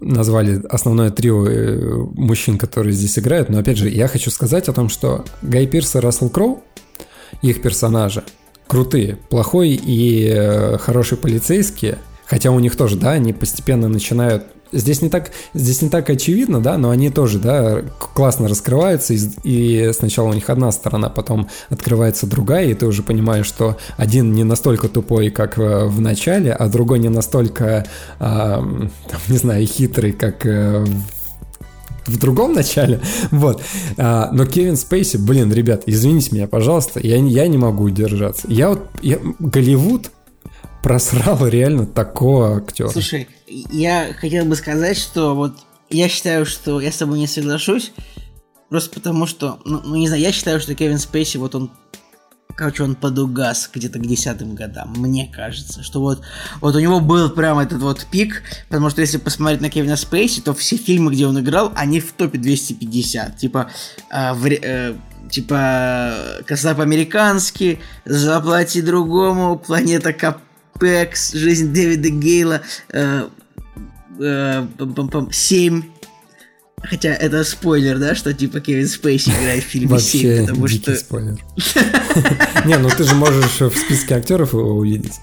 назвали 0.00 0.62
основное 0.68 1.10
трио 1.10 1.46
э, 1.46 1.96
мужчин, 2.14 2.58
которые 2.58 2.92
здесь 2.92 3.18
играют. 3.18 3.48
Но 3.48 3.58
опять 3.58 3.78
же, 3.78 3.88
я 3.88 4.06
хочу 4.06 4.30
сказать 4.30 4.68
о 4.68 4.74
том, 4.74 4.90
что 4.90 5.24
Гай 5.40 5.66
Пирс 5.66 5.94
и 5.96 5.98
Рассел 5.98 6.28
Кроу, 6.28 6.62
их 7.40 7.62
персонажи, 7.62 8.22
крутые. 8.70 9.18
Плохой 9.28 9.70
и 9.70 10.32
э, 10.32 10.78
хороший 10.78 11.18
полицейские, 11.18 11.98
хотя 12.24 12.52
у 12.52 12.60
них 12.60 12.76
тоже, 12.76 12.96
да, 12.96 13.10
они 13.10 13.32
постепенно 13.32 13.88
начинают 13.88 14.44
Здесь 14.72 15.02
не 15.02 15.08
так, 15.08 15.32
здесь 15.52 15.82
не 15.82 15.88
так 15.88 16.08
очевидно, 16.10 16.60
да, 16.60 16.78
но 16.78 16.90
они 16.90 17.10
тоже, 17.10 17.40
да, 17.40 17.82
классно 17.98 18.46
раскрываются, 18.46 19.14
и, 19.14 19.18
и 19.42 19.92
сначала 19.92 20.28
у 20.28 20.32
них 20.32 20.48
одна 20.48 20.70
сторона, 20.70 21.08
потом 21.08 21.48
открывается 21.70 22.28
другая, 22.28 22.66
и 22.66 22.74
ты 22.74 22.86
уже 22.86 23.02
понимаешь, 23.02 23.46
что 23.46 23.78
один 23.96 24.32
не 24.32 24.44
настолько 24.44 24.88
тупой, 24.88 25.30
как 25.30 25.56
в, 25.56 25.88
в 25.88 26.00
начале, 26.00 26.52
а 26.52 26.68
другой 26.68 27.00
не 27.00 27.08
настолько, 27.08 27.84
э, 28.20 28.62
не 29.26 29.38
знаю, 29.38 29.66
хитрый, 29.66 30.12
как 30.12 30.46
э, 30.46 30.86
в 32.10 32.18
другом 32.18 32.52
начале, 32.52 33.00
вот. 33.30 33.62
А, 33.96 34.30
но 34.32 34.46
Кевин 34.46 34.76
Спейси, 34.76 35.16
блин, 35.16 35.52
ребят, 35.52 35.84
извините 35.86 36.34
меня, 36.34 36.46
пожалуйста, 36.46 37.00
я, 37.00 37.16
я 37.16 37.46
не 37.46 37.58
могу 37.58 37.84
удержаться. 37.84 38.46
Я 38.48 38.70
вот, 38.70 38.88
я, 39.02 39.18
Голливуд 39.38 40.10
просрал 40.82 41.46
реально 41.46 41.86
такого 41.86 42.56
актера. 42.56 42.88
Слушай, 42.88 43.28
я 43.46 44.14
хотел 44.18 44.44
бы 44.44 44.56
сказать, 44.56 44.98
что 44.98 45.34
вот 45.34 45.54
я 45.90 46.08
считаю, 46.08 46.46
что 46.46 46.80
я 46.80 46.92
с 46.92 46.96
тобой 46.96 47.18
не 47.18 47.26
соглашусь, 47.26 47.92
просто 48.68 48.94
потому 48.94 49.26
что, 49.26 49.58
ну, 49.64 49.80
ну 49.84 49.96
не 49.96 50.06
знаю, 50.06 50.22
я 50.22 50.32
считаю, 50.32 50.60
что 50.60 50.74
Кевин 50.74 50.98
Спейси, 50.98 51.36
вот 51.36 51.54
он 51.54 51.70
короче, 52.56 52.82
он 52.82 52.94
подугас 52.94 53.70
где-то 53.72 53.98
к 53.98 54.06
десятым 54.06 54.54
годам, 54.54 54.92
мне 54.96 55.30
кажется, 55.32 55.82
что 55.82 56.00
вот, 56.00 56.22
вот 56.60 56.74
у 56.74 56.80
него 56.80 57.00
был 57.00 57.30
прям 57.30 57.58
этот 57.58 57.80
вот 57.80 58.06
пик, 58.10 58.42
потому 58.68 58.90
что 58.90 59.00
если 59.00 59.18
посмотреть 59.18 59.60
на 59.60 59.70
Кевина 59.70 59.96
Спейси, 59.96 60.40
то 60.40 60.54
все 60.54 60.76
фильмы, 60.76 61.12
где 61.12 61.26
он 61.26 61.38
играл, 61.40 61.72
они 61.76 62.00
в 62.00 62.12
топе 62.12 62.38
250, 62.38 63.36
типа, 63.36 63.70
э, 64.10 64.32
в, 64.32 64.46
э, 64.46 64.94
типа, 65.30 66.14
Коса 66.46 66.74
по-американски, 66.74 67.80
Заплати 68.04 68.82
другому, 68.82 69.58
Планета 69.58 70.12
Капекс, 70.12 71.32
Жизнь 71.32 71.72
Дэвида 71.72 72.10
Гейла, 72.10 72.60
э, 72.92 73.28
э, 74.18 74.66
7 75.32 75.82
Хотя 76.82 77.10
это 77.10 77.44
спойлер, 77.44 77.98
да, 77.98 78.14
что 78.14 78.32
типа 78.32 78.60
Кевин 78.60 78.88
Спейси 78.88 79.30
играет 79.30 79.64
в 79.64 79.66
фильме 79.66 79.88
Вообще 79.88 80.18
7, 80.18 80.46
потому 80.46 80.68
что... 80.68 80.96
спойлер. 80.96 81.38
Не, 82.64 82.78
ну 82.78 82.88
ты 82.88 83.04
же 83.04 83.14
можешь 83.14 83.60
в 83.60 83.76
списке 83.76 84.14
актеров 84.14 84.54
его 84.54 84.76
увидеть. 84.76 85.14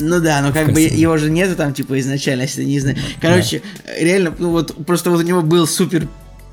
Ну 0.00 0.20
да, 0.20 0.42
но 0.42 0.52
как 0.52 0.72
бы 0.72 0.80
его 0.80 1.16
же 1.16 1.30
нету 1.30 1.56
там, 1.56 1.72
типа, 1.72 1.98
изначально, 2.00 2.42
если 2.42 2.64
не 2.64 2.80
знаю. 2.80 2.96
Короче, 3.20 3.62
реально, 3.98 4.34
ну 4.38 4.50
вот, 4.50 4.74
просто 4.86 5.10
вот 5.10 5.20
у 5.20 5.22
него 5.22 5.42
был 5.42 5.66
супер 5.66 6.08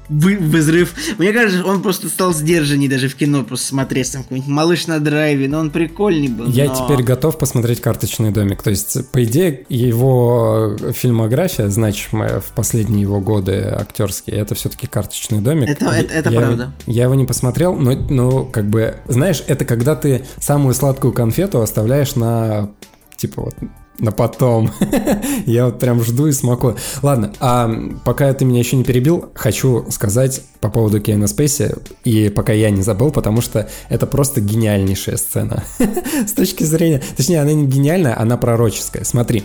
вы, 0.10 0.38
взрыв. 0.38 0.94
Мне 1.18 1.34
кажется, 1.34 1.66
он 1.66 1.82
просто 1.82 2.10
стал 2.10 2.34
сдержанней 2.34 2.88
даже 2.88 3.08
в 3.08 3.16
кино 3.16 3.44
просто 3.44 3.68
смотреть 3.68 4.12
там 4.12 4.24
какой-нибудь 4.24 4.50
малыш 4.50 4.88
на 4.88 5.00
драйве, 5.00 5.48
но 5.48 5.60
он 5.60 5.72
прикольный 5.72 6.28
был. 6.28 6.48
Я 6.48 6.66
но... 6.66 6.76
теперь 6.76 7.04
готов 7.04 7.38
посмотреть 7.38 7.82
карточный 7.82 8.32
домик. 8.32 8.62
То 8.64 8.70
есть, 8.70 9.10
по 9.12 9.24
идее, 9.24 9.66
его 9.70 10.78
фильмография, 10.94 11.70
значимая 11.70 12.40
в 12.40 12.54
последние 12.54 13.02
его 13.02 13.20
годы 13.20 13.62
актерские, 13.62 14.38
это 14.38 14.56
все-таки 14.56 14.88
карточный 14.88 15.40
домик. 15.40 15.70
Это, 15.70 15.86
это, 15.86 16.14
это 16.14 16.30
я, 16.30 16.40
правда. 16.40 16.74
Я 16.86 17.04
его 17.04 17.16
не 17.16 17.26
посмотрел, 17.26 17.76
но, 17.76 17.94
но 17.94 18.44
как 18.46 18.70
бы, 18.70 18.96
знаешь, 19.08 19.44
это 19.48 19.66
когда 19.66 19.96
ты 19.96 20.26
самую 20.40 20.74
сладкую 20.74 21.14
конфету 21.14 21.62
оставляешь 21.62 22.16
на 22.16 22.72
типа 23.18 23.42
вот 23.42 23.56
на 24.00 24.12
потом. 24.12 24.72
я 25.46 25.66
вот 25.66 25.80
прям 25.80 26.04
жду 26.04 26.28
и 26.28 26.32
смакую. 26.32 26.78
Ладно, 27.02 27.34
а 27.40 27.72
пока 28.04 28.34
ты 28.34 28.46
меня 28.46 28.60
еще 28.60 28.76
не 28.76 28.84
перебил, 28.84 29.30
хочу 29.34 29.86
сказать 29.90 30.42
по 30.60 30.70
поводу 30.70 31.00
Кейна 31.00 31.28
Спейси, 31.28 31.76
и 32.04 32.30
пока 32.30 32.54
я 32.54 32.70
не 32.70 32.82
забыл, 32.82 33.12
потому 33.12 33.42
что 33.42 33.70
это 33.90 34.08
просто 34.08 34.42
гениальнейшая 34.42 35.18
сцена. 35.18 35.64
С 36.28 36.34
точки 36.34 36.64
зрения... 36.64 37.02
Точнее, 37.16 37.42
она 37.42 37.54
не 37.54 37.66
гениальная, 37.66 38.20
она 38.20 38.38
пророческая. 38.38 39.04
Смотри, 39.04 39.44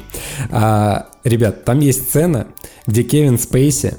а, 0.50 1.08
ребят, 1.24 1.64
там 1.64 1.80
есть 1.80 2.08
сцена, 2.08 2.46
где 2.86 3.02
Кевин 3.02 3.38
Спейси 3.38 3.94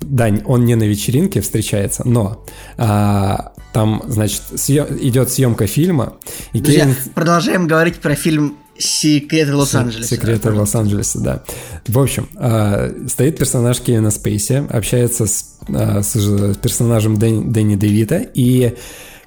да, 0.00 0.30
он 0.44 0.64
не 0.64 0.74
на 0.74 0.84
вечеринке 0.84 1.40
встречается, 1.40 2.06
но 2.06 2.44
а, 2.78 3.52
там, 3.72 4.02
значит, 4.06 4.42
съем, 4.54 4.86
идет 5.00 5.30
съемка 5.30 5.66
фильма. 5.66 6.14
И 6.52 6.60
Друзья, 6.60 6.84
Кевин... 6.84 6.96
продолжаем 7.14 7.66
говорить 7.66 7.96
про 7.96 8.14
фильм 8.14 8.56
Секреты 8.78 9.54
Лос-Анджелеса. 9.54 10.08
Секреты 10.08 10.52
Лос-Анджелеса, 10.52 11.20
да. 11.20 11.42
В 11.86 11.98
общем, 11.98 12.28
э, 12.36 13.06
стоит 13.08 13.38
персонаж 13.38 13.80
Кевина 13.80 14.10
Спейси, 14.10 14.66
общается 14.68 15.26
с, 15.26 15.58
э, 15.68 16.02
с 16.02 16.56
персонажем 16.56 17.18
Дэн, 17.18 17.52
Дэнни 17.52 17.76
Девита, 17.76 18.18
и 18.18 18.74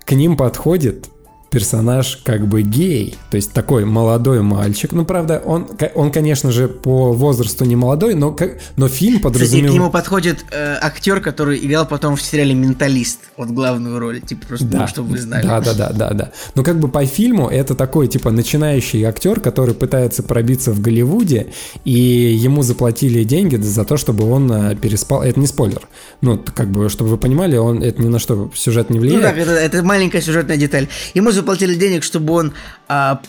к 0.06 0.12
ним 0.12 0.38
подходит 0.38 1.10
персонаж 1.50 2.20
как 2.24 2.48
бы 2.48 2.62
гей, 2.62 3.16
то 3.32 3.38
есть 3.38 3.52
такой 3.52 3.86
молодой 3.86 4.42
мальчик. 4.42 4.92
Ну, 4.92 5.06
правда, 5.06 5.42
он, 5.44 5.68
он 5.96 6.12
конечно 6.12 6.52
же, 6.52 6.68
по 6.68 7.12
возрасту 7.14 7.66
не 7.66 7.76
молодой, 7.76 8.14
но, 8.14 8.36
но 8.78 8.88
фильм 8.88 9.20
подразумевает... 9.20 9.66
Кстати, 9.66 9.72
к 9.72 9.74
нему 9.74 9.90
подходит 9.92 10.46
э, 10.52 10.78
актер, 10.82 11.22
который 11.22 11.60
играл 11.66 11.88
потом 11.88 12.16
в 12.16 12.22
сериале 12.22 12.54
«Менталист», 12.54 13.20
вот 13.38 13.50
главную 13.50 14.00
роль, 14.00 14.22
типа 14.22 14.48
просто, 14.48 14.66
да. 14.66 14.82
ну, 14.82 14.88
чтобы 14.88 15.10
вы 15.10 15.18
знали. 15.18 15.46
Да, 15.46 15.62
да, 15.62 15.92
да, 15.92 16.10
да. 16.12 16.32
Но 16.56 16.64
как 16.64 16.80
бы 16.80 16.88
по 16.88 17.06
фильму 17.06 17.48
это 17.48 17.76
такой, 17.76 18.08
типа, 18.08 18.32
начинающий 18.32 19.04
актер, 19.04 19.40
который 19.40 19.74
пытается 19.74 20.24
пробиться 20.24 20.72
в 20.72 20.82
Голливуде, 20.82 21.48
и 21.84 21.92
ему 21.92 22.64
заплатили 22.64 23.24
деньги 23.24 23.56
за 23.56 23.86
то, 23.86 23.98
чтобы 23.98 24.30
он 24.30 24.52
э, 24.52 24.76
переспал... 24.76 25.24
Это 25.24 25.40
не 25.40 25.48
спойлер. 25.48 25.88
Ну, 26.22 26.44
как 26.54 26.70
бы, 26.70 26.90
чтобы 26.90 27.12
вы 27.12 27.18
понимали, 27.18 27.58
он 27.58 27.82
это 27.82 28.02
ни 28.02 28.08
на 28.08 28.20
что 28.20 28.52
сюжет 28.56 28.90
не 28.90 29.00
влияет. 29.00 29.24
Ну 29.24 29.30
да, 29.30 29.36
это, 29.36 29.52
это 29.52 29.84
маленькая 29.84 30.22
сюжетная 30.22 30.58
деталь. 30.58 30.88
Ему 31.14 31.32
заплатили 31.40 31.76
денег, 31.76 32.03
чтобы 32.03 32.34
он 32.34 32.53
а, 32.88 33.22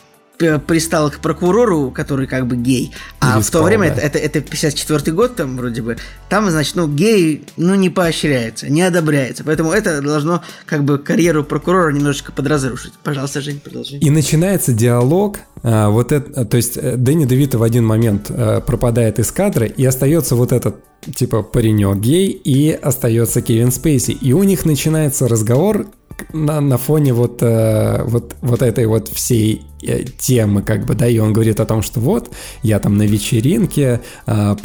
пристал 0.66 1.10
к 1.10 1.18
прокурору, 1.18 1.90
который 1.90 2.26
как 2.26 2.46
бы 2.46 2.56
гей. 2.56 2.92
А 3.20 3.34
Перестал, 3.34 3.42
в 3.42 3.50
то 3.50 3.66
время, 3.66 3.94
да. 3.94 4.00
это, 4.00 4.18
это, 4.18 4.38
это 4.38 4.40
54 4.40 5.12
год 5.12 5.36
там 5.36 5.56
вроде 5.56 5.82
бы, 5.82 5.96
там, 6.28 6.50
значит, 6.50 6.76
ну, 6.76 6.88
гей, 6.88 7.44
ну, 7.56 7.74
не 7.74 7.90
поощряется, 7.90 8.68
не 8.68 8.82
одобряется. 8.82 9.44
Поэтому 9.44 9.72
это 9.72 10.00
должно 10.00 10.42
как 10.66 10.84
бы 10.84 10.98
карьеру 10.98 11.44
прокурора 11.44 11.92
немножечко 11.92 12.32
подразрушить. 12.32 12.92
Пожалуйста, 13.02 13.40
Жень, 13.40 13.60
продолжи. 13.60 13.96
И 13.96 14.10
начинается 14.10 14.72
диалог, 14.72 15.38
а, 15.62 15.90
вот 15.90 16.12
это, 16.12 16.44
то 16.44 16.56
есть 16.56 16.76
э, 16.76 16.96
Дэнни 16.96 17.26
Девита 17.26 17.58
в 17.58 17.62
один 17.62 17.84
момент 17.84 18.30
а, 18.30 18.60
пропадает 18.60 19.18
из 19.18 19.30
кадра, 19.30 19.66
и 19.66 19.84
остается 19.84 20.36
вот 20.36 20.52
этот 20.52 20.76
типа 21.14 21.42
паренек 21.42 21.98
гей, 21.98 22.28
и 22.30 22.70
остается 22.70 23.42
Кевин 23.42 23.70
Спейси. 23.70 24.12
И 24.12 24.32
у 24.32 24.42
них 24.42 24.64
начинается 24.64 25.28
разговор, 25.28 25.86
на, 26.32 26.60
на 26.60 26.78
фоне 26.78 27.12
вот, 27.12 27.42
э, 27.42 28.02
вот, 28.04 28.34
вот 28.40 28.62
этой 28.62 28.86
вот 28.86 29.08
всей 29.08 29.62
э, 29.82 30.04
темы, 30.18 30.62
как 30.62 30.86
бы, 30.86 30.94
да, 30.94 31.06
и 31.06 31.18
он 31.18 31.32
говорит 31.32 31.60
о 31.60 31.66
том, 31.66 31.82
что 31.82 32.00
вот, 32.00 32.30
я 32.62 32.78
там 32.78 32.96
на 32.96 33.02
вечеринке, 33.02 34.00
э, 34.26 34.56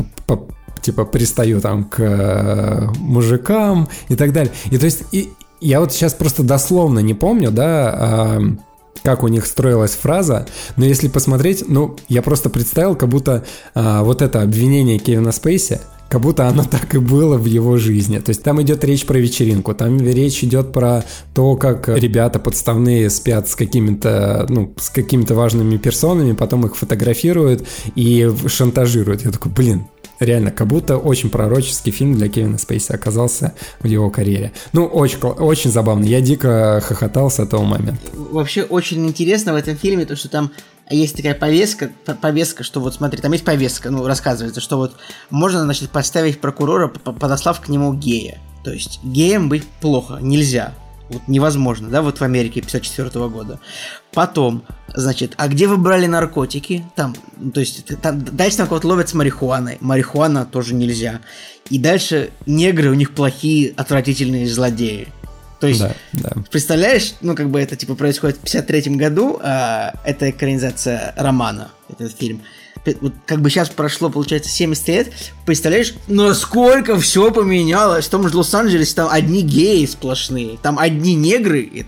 типа, 0.82 1.06
пристаю 1.06 1.62
там 1.62 1.84
к 1.84 2.00
э, 2.00 2.88
мужикам 3.00 3.90
и 4.10 4.16
так 4.16 4.34
далее. 4.34 4.54
И 4.72 4.78
то 4.78 4.86
есть, 4.86 5.04
и, 5.12 5.32
я 5.62 5.80
вот 5.80 5.92
сейчас 5.92 6.14
просто 6.14 6.44
дословно 6.44 7.00
не 7.00 7.14
помню, 7.14 7.52
да, 7.52 8.38
э, 8.38 8.42
как 9.04 9.24
у 9.24 9.28
них 9.28 9.46
строилась 9.46 9.92
фраза, 9.92 10.48
но 10.78 10.86
если 10.86 11.08
посмотреть, 11.08 11.66
ну, 11.68 11.96
я 12.08 12.22
просто 12.22 12.50
представил, 12.50 12.96
как 12.96 13.10
будто 13.10 13.44
э, 13.74 14.00
вот 14.02 14.22
это 14.22 14.42
обвинение 14.42 15.00
Кевина 15.00 15.32
Спейси, 15.32 15.80
как 16.10 16.22
будто 16.22 16.48
оно 16.48 16.64
так 16.70 16.94
и 16.96 16.98
было 16.98 17.38
в 17.38 17.46
его 17.46 17.78
жизни. 17.78 18.20
То 18.20 18.30
есть 18.30 18.44
там 18.44 18.62
идет 18.62 18.84
речь 18.84 19.06
про 19.06 19.18
вечеринку, 19.18 19.74
там 19.74 20.00
речь 20.00 20.44
идет 20.44 20.72
про 20.72 21.04
то, 21.34 21.56
как 21.56 21.90
ребята 21.90 22.40
подставные 22.40 23.10
спят 23.10 23.50
с 23.50 23.56
какими-то, 23.56 24.46
ну, 24.50 24.74
с 24.78 24.90
какими-то 24.90 25.36
важными 25.36 25.78
персонами, 25.78 26.34
потом 26.34 26.66
их 26.66 26.76
фотографируют 26.76 27.68
и 27.96 28.32
шантажируют. 28.48 29.26
Я 29.26 29.32
такой, 29.32 29.52
блин, 29.52 29.88
реально, 30.20 30.52
как 30.52 30.68
будто 30.68 30.98
очень 30.98 31.30
пророческий 31.30 31.92
фильм 31.92 32.16
для 32.16 32.30
Кевина 32.30 32.58
Спейси 32.58 32.92
оказался 32.92 33.54
в 33.80 33.88
его 33.88 34.10
карьере. 34.10 34.52
Ну, 34.74 34.86
очень, 34.86 35.20
очень 35.20 35.72
забавно. 35.72 36.06
Я 36.06 36.22
дико 36.22 36.82
хохотал 36.84 37.30
с 37.30 37.40
этого 37.40 37.64
момента. 37.64 38.02
Вообще 38.14 38.64
очень 38.64 39.06
интересно 39.08 39.54
в 39.54 39.56
этом 39.56 39.76
фильме 39.76 40.06
то, 40.06 40.16
что 40.16 40.30
там 40.30 40.52
есть 40.90 41.16
такая 41.16 41.34
повестка, 41.34 41.92
повестка, 42.22 42.64
что 42.64 42.80
вот 42.80 42.94
смотри, 42.94 43.20
там 43.22 43.32
есть 43.32 43.44
повестка, 43.44 43.90
ну, 43.90 44.06
рассказывается, 44.06 44.62
что 44.62 44.78
вот 44.78 44.96
можно, 45.30 45.64
значит, 45.64 45.90
поставить 45.90 46.40
прокурора, 46.40 46.88
подослав 46.88 47.60
к 47.60 47.70
нему 47.70 47.94
гея. 47.94 48.40
То 48.64 48.72
есть 48.72 49.00
геем 49.04 49.50
быть 49.50 49.66
плохо, 49.82 50.20
нельзя. 50.22 50.74
Вот 51.10 51.28
невозможно, 51.28 51.90
да, 51.90 52.02
вот 52.02 52.20
в 52.20 52.24
Америке 52.24 52.62
54 52.62 53.10
-го 53.10 53.30
года. 53.30 53.60
Потом, 54.12 54.64
значит, 54.94 55.34
а 55.38 55.48
где 55.48 55.68
вы 55.68 55.78
брали 55.78 56.08
наркотики? 56.08 56.84
Там, 56.96 57.16
ну, 57.38 57.52
то 57.52 57.60
есть, 57.60 57.86
там, 58.02 58.24
дальше 58.24 58.58
там 58.58 58.68
кого-то 58.68 58.88
ловят 58.88 59.10
с 59.10 59.14
марихуаной. 59.14 59.78
Марихуана 59.82 60.46
тоже 60.46 60.74
нельзя. 60.74 61.22
И 61.70 61.78
дальше 61.78 62.32
негры, 62.48 62.90
у 62.90 62.96
них 62.96 63.14
плохие, 63.14 63.74
отвратительные 63.78 64.48
злодеи. 64.48 65.10
То 65.60 65.68
есть, 65.68 65.80
Да, 65.80 65.96
да. 66.14 66.32
представляешь, 66.52 67.14
ну, 67.22 67.36
как 67.36 67.50
бы 67.50 67.60
это, 67.60 67.76
типа, 67.76 67.96
происходит 67.96 68.38
в 68.38 68.42
53 68.42 68.96
году, 68.96 69.40
а 69.42 69.94
это 70.04 70.30
экранизация 70.30 71.14
романа, 71.18 71.72
этот 71.90 72.18
фильм. 72.18 72.42
Вот 73.02 73.14
как 73.26 73.42
бы 73.42 73.50
сейчас 73.50 73.70
прошло, 73.70 74.12
получается, 74.12 74.52
70 74.52 74.88
лет, 74.90 75.12
представляешь, 75.46 75.96
насколько 76.08 77.00
все 77.00 77.32
поменялось. 77.32 78.06
В 78.06 78.10
том 78.10 78.28
же 78.28 78.38
Лос-Анджелесе 78.38 78.94
там 78.94 79.10
одни 79.10 79.42
геи 79.42 79.86
сплошные, 79.86 80.60
там 80.62 80.78
одни 80.78 81.16
негры, 81.16 81.62
и, 81.62 81.86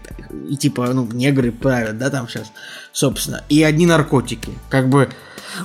и 0.50 0.58
типа, 0.58 0.88
ну, 0.94 1.06
негры 1.12 1.52
правят, 1.52 2.00
да, 2.00 2.10
там 2.10 2.28
сейчас, 2.28 2.52
собственно, 2.94 3.44
и 3.48 3.62
одни 3.62 3.86
наркотики. 3.86 4.50
Как 4.70 4.90
бы, 4.90 5.10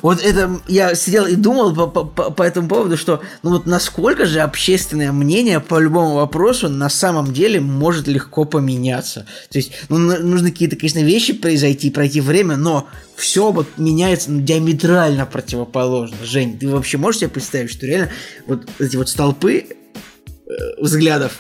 вот 0.01 0.23
это, 0.23 0.61
я 0.69 0.95
сидел 0.95 1.27
и 1.27 1.35
думал 1.35 1.75
по, 1.75 2.05
по- 2.05 2.31
по- 2.31 2.43
этому 2.43 2.69
поводу, 2.69 2.97
что, 2.97 3.21
ну 3.43 3.51
вот 3.51 3.67
насколько 3.67 4.27
же 4.27 4.41
общественное 4.41 5.13
мнение 5.13 5.61
по 5.61 5.79
любому 5.79 6.15
вопросу 6.15 6.69
на 6.69 6.89
самом 6.89 7.33
деле 7.33 7.61
может 7.61 8.09
легко 8.09 8.45
поменяться. 8.45 9.27
То 9.51 9.59
есть, 9.59 9.73
ну, 9.89 9.99
нужно 9.99 10.51
какие-то, 10.51 10.77
конечно, 10.77 11.01
вещи 11.01 11.33
произойти, 11.33 11.91
пройти 11.91 12.21
время, 12.21 12.57
но 12.57 12.89
все 13.17 13.53
вот 13.53 13.67
меняется 13.77 14.31
ну, 14.31 14.41
диаметрально 14.41 15.27
противоположно. 15.27 16.17
Жень, 16.25 16.59
ты 16.59 16.69
вообще 16.69 16.99
можешь 16.99 17.21
себе 17.21 17.31
представить, 17.31 17.71
что 17.71 17.87
реально 17.87 18.11
вот 18.47 18.69
эти 18.79 18.97
вот 18.97 19.09
столпы 19.09 19.67
э, 19.67 20.53
взглядов 20.81 21.33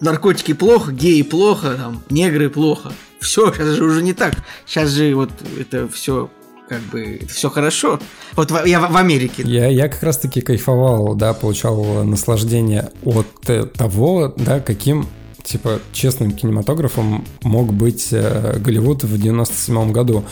наркотики 0.00 0.52
плохо, 0.54 0.92
геи 0.92 1.22
плохо, 1.22 1.74
там, 1.74 2.02
негры 2.10 2.50
плохо. 2.50 2.92
Все, 3.20 3.52
сейчас 3.52 3.68
же 3.68 3.84
уже 3.84 4.02
не 4.02 4.12
так. 4.12 4.34
Сейчас 4.66 4.90
же 4.90 5.14
вот 5.14 5.30
это 5.58 5.88
все 5.88 6.30
как 6.68 6.80
бы 6.82 7.20
все 7.28 7.48
хорошо. 7.50 7.98
Вот 8.34 8.50
в- 8.50 8.64
я 8.66 8.80
в, 8.80 8.92
в 8.92 8.96
Америке. 8.96 9.42
Я, 9.44 9.66
я 9.68 9.88
как 9.88 10.02
раз-таки 10.02 10.40
кайфовал, 10.40 11.14
да, 11.14 11.32
получал 11.32 12.04
наслаждение 12.04 12.90
от 13.04 13.26
э, 13.48 13.64
того, 13.66 14.34
да, 14.36 14.60
каким 14.60 15.06
типа 15.44 15.78
честным 15.92 16.32
кинематографом 16.32 17.24
мог 17.42 17.72
быть 17.72 18.08
э, 18.10 18.58
Голливуд 18.58 19.04
в 19.04 19.16
97 19.20 19.92
году, 19.92 20.24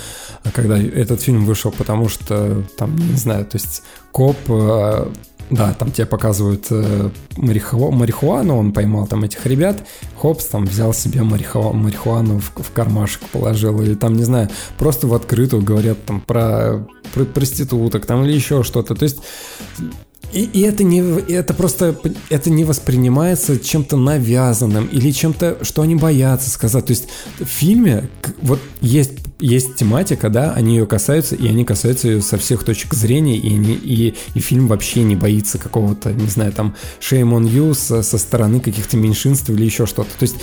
а 0.42 0.50
когда 0.50 0.76
этот 0.76 1.20
фильм 1.22 1.44
вышел, 1.44 1.70
потому 1.70 2.08
что 2.08 2.64
там, 2.76 2.96
не 2.96 3.16
знаю, 3.16 3.44
то 3.46 3.56
есть 3.56 3.82
коп, 4.10 4.36
э, 4.48 5.06
да, 5.50 5.74
там 5.74 5.90
тебе 5.90 6.06
показывают 6.06 6.66
э, 6.70 7.10
мариху- 7.36 7.90
марихуану, 7.90 8.56
он 8.56 8.72
поймал 8.72 9.06
там 9.06 9.24
этих 9.24 9.44
ребят, 9.46 9.86
Хопс 10.16 10.46
там 10.46 10.64
взял 10.64 10.92
себе 10.94 11.22
мариху- 11.22 11.72
марихуану 11.72 12.38
в, 12.38 12.50
в 12.62 12.72
кармашек 12.72 13.22
положил, 13.32 13.80
или 13.82 13.94
там, 13.94 14.14
не 14.14 14.24
знаю, 14.24 14.48
просто 14.78 15.06
в 15.06 15.14
открытую 15.14 15.62
говорят 15.62 16.04
там 16.04 16.20
про, 16.20 16.86
про 17.12 17.24
проституток 17.24 18.06
там 18.06 18.24
или 18.24 18.32
еще 18.32 18.62
что-то, 18.62 18.94
то 18.94 19.04
есть 19.04 19.18
и, 20.32 20.42
и 20.52 20.62
это 20.62 20.82
не, 20.82 20.98
это 21.32 21.54
просто, 21.54 21.96
это 22.28 22.50
не 22.50 22.64
воспринимается 22.64 23.56
чем-то 23.58 23.96
навязанным 23.96 24.86
или 24.86 25.12
чем-то, 25.12 25.58
что 25.62 25.82
они 25.82 25.94
боятся 25.94 26.50
сказать. 26.50 26.86
То 26.86 26.90
есть 26.90 27.08
в 27.38 27.44
фильме 27.44 28.08
вот 28.42 28.58
есть, 28.80 29.12
есть 29.40 29.76
тематика, 29.76 30.28
да, 30.30 30.52
они 30.52 30.76
ее 30.76 30.86
касаются, 30.86 31.34
и 31.34 31.46
они 31.48 31.64
касаются 31.64 32.08
ее 32.08 32.22
со 32.22 32.38
всех 32.38 32.64
точек 32.64 32.94
зрения, 32.94 33.36
и, 33.36 33.54
они, 33.54 33.74
и, 33.74 34.14
и 34.34 34.40
фильм 34.40 34.68
вообще 34.68 35.02
не 35.02 35.16
боится 35.16 35.58
какого-то, 35.58 36.12
не 36.12 36.28
знаю, 36.28 36.52
там, 36.52 36.74
shame 37.00 37.30
on 37.36 37.44
you 37.44 37.74
со, 37.74 38.02
со 38.02 38.18
стороны 38.18 38.60
каких-то 38.60 38.96
меньшинств 38.96 39.48
или 39.50 39.64
еще 39.64 39.86
что-то. 39.86 40.10
То 40.18 40.22
есть 40.22 40.36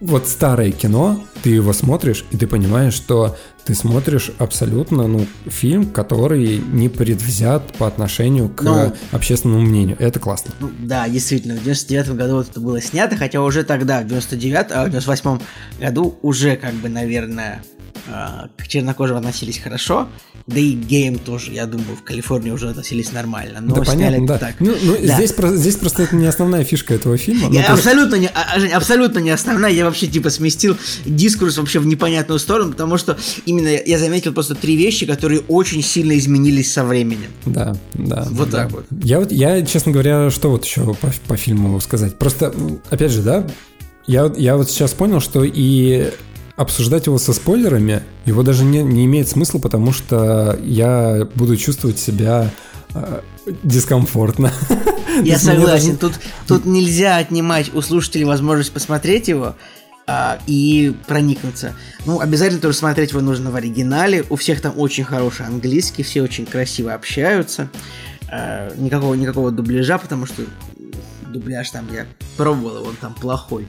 вот 0.00 0.28
старое 0.28 0.72
кино, 0.72 1.22
ты 1.42 1.50
его 1.50 1.72
смотришь, 1.72 2.24
и 2.30 2.36
ты 2.36 2.46
понимаешь, 2.46 2.94
что 2.94 3.36
ты 3.64 3.74
смотришь 3.74 4.32
абсолютно, 4.38 5.06
ну, 5.06 5.26
фильм, 5.46 5.86
который 5.86 6.58
не 6.58 6.88
предвзят 6.88 7.72
по 7.74 7.86
отношению 7.86 8.48
к 8.48 8.62
Ну. 8.62 8.92
общественному 9.12 9.62
мнению. 9.62 9.96
Это 10.00 10.18
классно. 10.18 10.52
Ну, 10.58 10.70
да, 10.80 11.08
действительно, 11.08 11.54
в 11.54 11.62
99 11.62 12.16
году 12.16 12.34
вот 12.36 12.50
это 12.50 12.60
было 12.60 12.80
снято, 12.80 13.16
хотя 13.16 13.40
уже 13.40 13.62
тогда, 13.62 14.00
в 14.00 14.06
99 14.08 14.66
а 14.72 14.84
в 14.84 14.90
98 14.90 15.38
году 15.80 16.18
уже, 16.22 16.56
как 16.56 16.74
бы, 16.74 16.88
наверное, 16.88 17.62
к 18.56 18.68
чернокожим 18.68 19.16
относились 19.16 19.58
хорошо, 19.58 20.08
да 20.46 20.58
и 20.58 20.74
к 20.74 20.86
геям 20.86 21.18
тоже, 21.18 21.52
я 21.52 21.66
думаю, 21.66 21.96
в 21.96 22.02
Калифорнии 22.02 22.50
уже 22.50 22.68
относились 22.68 23.12
нормально. 23.12 23.60
Но 23.60 23.76
да, 23.76 23.84
сняли 23.84 24.16
понятно, 24.16 24.26
да. 24.26 24.38
так. 24.38 24.54
Ну, 24.60 24.74
ну, 24.82 24.96
Да. 25.02 25.14
Здесь, 25.14 25.34
здесь 25.58 25.76
просто 25.76 26.02
это 26.02 26.16
не 26.16 26.26
основная 26.26 26.64
фишка 26.64 26.94
этого 26.94 27.16
фильма. 27.16 27.48
Ну, 27.48 27.54
Я 27.54 27.64
то 27.64 27.72
есть- 27.72 27.86
абсолютно 27.86 28.16
не, 28.16 28.28
а, 28.28 28.58
Жень, 28.58 28.72
абсолютно 28.72 29.18
не 29.20 29.30
основная, 29.30 29.70
я 29.70 29.84
вообще 29.84 30.06
типа 30.06 30.30
сместил 30.30 30.76
дискурс 31.04 31.58
вообще 31.58 31.78
в 31.78 31.86
непонятную 31.86 32.38
сторону, 32.38 32.72
потому 32.72 32.98
что 32.98 33.16
именно 33.46 33.68
я 33.68 33.98
заметил 33.98 34.32
просто 34.32 34.54
три 34.54 34.76
вещи, 34.76 35.06
которые 35.06 35.40
очень 35.48 35.82
сильно 35.82 36.18
изменились 36.18 36.72
со 36.72 36.84
временем. 36.84 37.30
Да, 37.46 37.76
да. 37.94 38.26
Вот 38.30 38.50
да. 38.50 38.64
так 38.64 38.72
вот. 38.72 38.86
Я 39.02 39.20
вот, 39.20 39.30
я, 39.32 39.62
честно 39.64 39.92
говоря, 39.92 40.30
что 40.30 40.50
вот 40.50 40.64
еще 40.64 40.94
по, 40.94 41.12
по 41.28 41.36
фильму 41.36 41.78
сказать? 41.80 42.18
Просто, 42.18 42.54
опять 42.90 43.12
же, 43.12 43.22
да, 43.22 43.46
я, 44.06 44.32
я 44.36 44.56
вот 44.56 44.68
сейчас 44.70 44.92
понял, 44.92 45.20
что 45.20 45.44
и 45.44 46.10
обсуждать 46.56 47.06
его 47.06 47.18
со 47.18 47.32
спойлерами, 47.32 48.02
его 48.26 48.42
даже 48.42 48.64
не, 48.64 48.82
не 48.82 49.04
имеет 49.06 49.28
смысла, 49.28 49.58
потому 49.58 49.92
что 49.92 50.58
я 50.62 51.26
буду 51.34 51.56
чувствовать 51.56 51.98
себя 51.98 52.50
э, 52.94 53.20
дискомфортно. 53.62 54.52
Я 55.24 55.38
согласен, 55.38 55.96
даже- 55.96 55.98
тут, 55.98 56.12
тут 56.46 56.64
нельзя 56.64 57.18
отнимать 57.18 57.74
у 57.74 57.82
слушателей 57.82 58.24
возможность 58.24 58.72
посмотреть 58.72 59.28
его 59.28 59.56
а, 60.06 60.38
и 60.46 60.94
проникнуться. 61.06 61.74
Ну, 62.06 62.20
обязательно 62.20 62.60
тоже 62.60 62.76
смотреть 62.76 63.10
его 63.10 63.20
нужно 63.20 63.50
в 63.50 63.56
оригинале. 63.56 64.24
У 64.30 64.36
всех 64.36 64.60
там 64.60 64.72
очень 64.78 65.04
хороший 65.04 65.46
английский, 65.46 66.02
все 66.02 66.22
очень 66.22 66.46
красиво 66.46 66.94
общаются. 66.94 67.68
А, 68.30 68.72
никакого, 68.76 69.14
никакого 69.14 69.50
дубляжа, 69.50 69.98
потому 69.98 70.26
что 70.26 70.42
дубляж 71.32 71.70
там 71.70 71.88
я 71.92 72.06
пробовал, 72.36 72.88
он 72.88 72.96
там 72.96 73.14
плохой. 73.14 73.66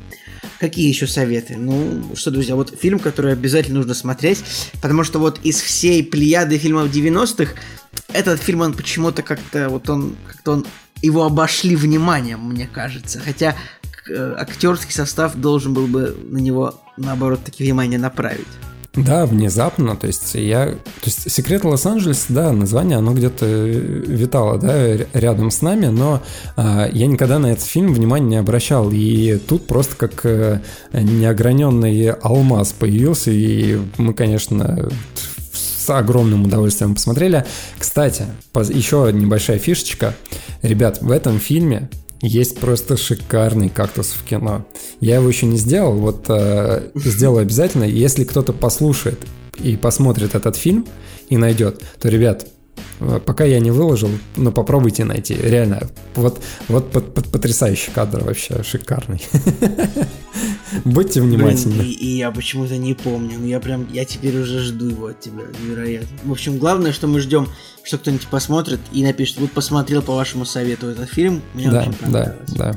Какие 0.60 0.88
еще 0.88 1.07
советы? 1.07 1.56
Ну, 1.57 2.15
что, 2.15 2.31
друзья, 2.31 2.56
вот 2.56 2.77
фильм, 2.80 2.99
который 2.99 3.34
обязательно 3.34 3.77
нужно 3.77 3.94
смотреть, 3.94 4.44
потому 4.81 5.03
что 5.03 5.19
вот 5.19 5.40
из 5.44 5.60
всей 5.60 6.03
плеяды 6.03 6.57
фильмов 6.57 6.90
90-х, 6.90 7.53
этот 8.14 8.41
фильм, 8.41 8.61
он 8.61 8.73
почему-то 8.73 9.23
как-то, 9.23 9.69
вот 9.69 9.90
он, 9.90 10.15
как-то 10.27 10.52
он, 10.52 10.65
его 11.02 11.26
обошли 11.26 11.76
вниманием, 11.76 12.40
мне 12.40 12.68
кажется. 12.68 13.19
Хотя 13.19 13.56
э, 14.10 14.35
актерский 14.38 14.94
состав 14.94 15.35
должен 15.35 15.73
был 15.73 15.88
бы 15.88 16.15
на 16.23 16.38
него, 16.38 16.81
наоборот, 16.98 17.44
таки 17.44 17.64
внимание 17.64 17.99
направить. 17.99 18.48
Да, 18.95 19.26
внезапно, 19.26 19.95
то 19.95 20.06
есть 20.06 20.36
я... 20.36 20.68
То 20.68 21.06
есть 21.06 21.32
«Секрет 21.32 21.64
Лос-Анджелес», 21.64 22.26
да, 22.30 22.52
название, 22.52 22.99
оно 22.99 23.14
где-то 23.14 23.44
э, 23.44 23.72
витало, 23.72 24.60
да, 24.60 24.95
рядом 25.14 25.49
с 25.49 25.64
нами, 25.64 25.88
но 25.88 26.22
а, 26.56 26.88
я 26.91 27.07
никогда 27.07 27.40
на 27.40 27.48
этот 27.48 27.65
фильм 27.65 27.91
внимания 27.91 28.28
не 28.28 28.36
обращал, 28.36 28.91
и 28.91 29.40
тут 29.40 29.65
просто 29.65 29.95
как 29.95 30.24
э, 30.26 30.61
неограненный 30.94 32.11
алмаз 32.11 32.74
появился, 32.74 33.32
и 33.32 33.80
мы, 33.98 34.14
конечно, 34.14 34.90
с 35.52 35.90
огромным 35.90 36.44
удовольствием 36.44 36.94
посмотрели. 36.94 37.45
Кстати, 37.80 38.26
еще 38.70 39.10
небольшая 39.11 39.57
фишечка. 39.57 40.14
Ребят, 40.61 41.02
в 41.02 41.10
этом 41.10 41.40
фильме 41.40 41.90
есть 42.23 42.57
просто 42.57 42.95
шикарный 42.95 43.69
кактус 43.69 44.11
в 44.11 44.23
кино. 44.23 44.65
Я 45.01 45.15
его 45.15 45.27
еще 45.27 45.45
не 45.45 45.57
сделал, 45.57 45.93
вот 45.93 46.25
э, 46.29 46.89
сделаю 46.95 47.41
обязательно. 47.41 47.83
Если 47.83 48.23
кто-то 48.23 48.53
послушает 48.53 49.19
и 49.61 49.75
посмотрит 49.75 50.33
этот 50.33 50.55
фильм 50.55 50.87
и 51.29 51.35
найдет, 51.35 51.81
то, 51.99 52.07
ребят, 52.07 52.47
пока 53.25 53.43
я 53.45 53.59
не 53.59 53.71
выложил, 53.71 54.09
но 54.35 54.51
попробуйте 54.51 55.03
найти. 55.05 55.35
Реально, 55.35 55.89
вот, 56.15 56.41
вот 56.67 56.91
под- 56.91 57.13
под- 57.13 57.31
потрясающий 57.31 57.91
кадр 57.91 58.23
вообще, 58.23 58.63
шикарный. 58.63 59.21
Будьте 60.85 61.21
Блин, 61.21 61.35
внимательны. 61.35 61.83
и, 61.83 61.91
и 61.91 62.17
я 62.17 62.31
почему-то 62.31 62.77
не 62.77 62.93
помню. 62.93 63.37
Ну, 63.39 63.45
я 63.45 63.59
прям, 63.59 63.87
я 63.91 64.05
теперь 64.05 64.35
уже 64.39 64.59
жду 64.59 64.87
его 64.87 65.07
от 65.07 65.19
тебя, 65.19 65.43
невероятно. 65.63 66.07
В 66.23 66.31
общем, 66.31 66.57
главное, 66.57 66.91
что 66.91 67.07
мы 67.07 67.19
ждем, 67.19 67.47
что 67.83 67.97
кто-нибудь 67.97 68.27
посмотрит 68.27 68.79
и 68.91 69.03
напишет, 69.03 69.37
вот 69.39 69.51
посмотрел 69.51 70.01
по 70.01 70.15
вашему 70.15 70.45
совету 70.45 70.87
этот 70.87 71.09
фильм, 71.09 71.41
мне 71.53 71.69
Да, 71.69 71.81
очень 71.81 72.11
да, 72.11 72.35
да. 72.55 72.75